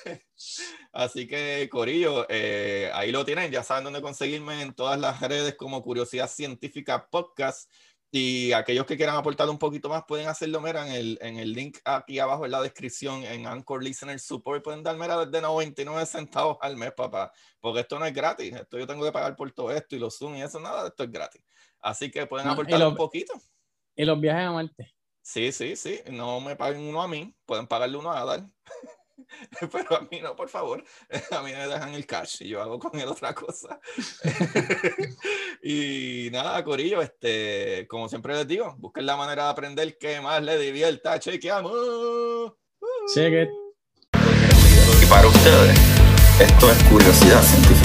Así 0.92 1.26
que, 1.26 1.68
Corillo, 1.68 2.26
eh, 2.28 2.92
ahí 2.94 3.10
lo 3.10 3.24
tienen. 3.24 3.50
Ya 3.50 3.64
saben 3.64 3.82
dónde 3.82 4.00
conseguirme 4.00 4.62
en 4.62 4.72
todas 4.72 5.00
las 5.00 5.20
redes 5.20 5.56
como 5.56 5.82
Curiosidad 5.82 6.30
Científica 6.30 7.08
Podcast. 7.10 7.68
Y 8.16 8.52
aquellos 8.52 8.86
que 8.86 8.96
quieran 8.96 9.16
aportar 9.16 9.50
un 9.50 9.58
poquito 9.58 9.88
más 9.88 10.04
pueden 10.04 10.28
hacerlo, 10.28 10.60
mira, 10.60 10.86
en 10.86 10.92
el, 10.94 11.18
en 11.20 11.36
el 11.36 11.52
link 11.52 11.78
aquí 11.84 12.20
abajo 12.20 12.44
en 12.44 12.52
la 12.52 12.62
descripción, 12.62 13.24
en 13.24 13.44
Anchor 13.44 13.82
Listener 13.82 14.20
Support, 14.20 14.62
pueden 14.62 14.84
darme 14.84 15.08
desde 15.08 15.40
99 15.40 16.06
centavos 16.06 16.56
al 16.60 16.76
mes, 16.76 16.92
papá, 16.92 17.32
porque 17.58 17.80
esto 17.80 17.98
no 17.98 18.06
es 18.06 18.14
gratis, 18.14 18.54
esto 18.54 18.78
yo 18.78 18.86
tengo 18.86 19.04
que 19.04 19.10
pagar 19.10 19.34
por 19.34 19.50
todo 19.50 19.72
esto 19.72 19.96
y 19.96 19.98
los 19.98 20.16
Zoom 20.16 20.36
y 20.36 20.42
eso, 20.42 20.60
nada, 20.60 20.86
esto 20.86 21.02
es 21.02 21.10
gratis. 21.10 21.42
Así 21.80 22.08
que 22.08 22.24
pueden 22.24 22.46
aportar 22.46 22.86
un 22.86 22.94
poquito. 22.94 23.34
Y 23.96 24.04
los 24.04 24.20
viajes 24.20 24.46
a 24.46 24.52
Marte. 24.52 24.94
Sí, 25.20 25.50
sí, 25.50 25.74
sí, 25.74 25.98
no 26.12 26.40
me 26.40 26.54
paguen 26.54 26.82
uno 26.82 27.02
a 27.02 27.08
mí, 27.08 27.34
pueden 27.44 27.66
pagarle 27.66 27.96
uno 27.96 28.12
a 28.12 28.20
Adal. 28.20 28.48
Pero 29.72 29.96
a 29.96 30.00
mí 30.10 30.20
no, 30.20 30.34
por 30.36 30.48
favor. 30.48 30.84
A 31.30 31.42
mí 31.42 31.52
me 31.52 31.68
dejan 31.68 31.94
el 31.94 32.06
cash 32.06 32.42
y 32.42 32.48
yo 32.48 32.62
hago 32.62 32.78
con 32.78 32.98
él 32.98 33.08
otra 33.08 33.34
cosa. 33.34 33.80
y 35.62 36.28
nada, 36.32 36.62
Corillo, 36.64 37.02
este, 37.02 37.86
como 37.88 38.08
siempre 38.08 38.34
les 38.34 38.46
digo, 38.46 38.74
busquen 38.78 39.06
la 39.06 39.16
manera 39.16 39.44
de 39.44 39.50
aprender 39.50 39.98
que 39.98 40.20
más 40.20 40.42
les 40.42 40.60
divierta. 40.60 41.18
Chequeamos. 41.18 42.52
Cheque. 43.14 43.48
Y 45.02 45.06
para 45.06 45.26
ustedes, 45.26 45.78
esto 46.40 46.70
es 46.70 46.82
curiosidad 46.84 47.42
científica. 47.42 47.83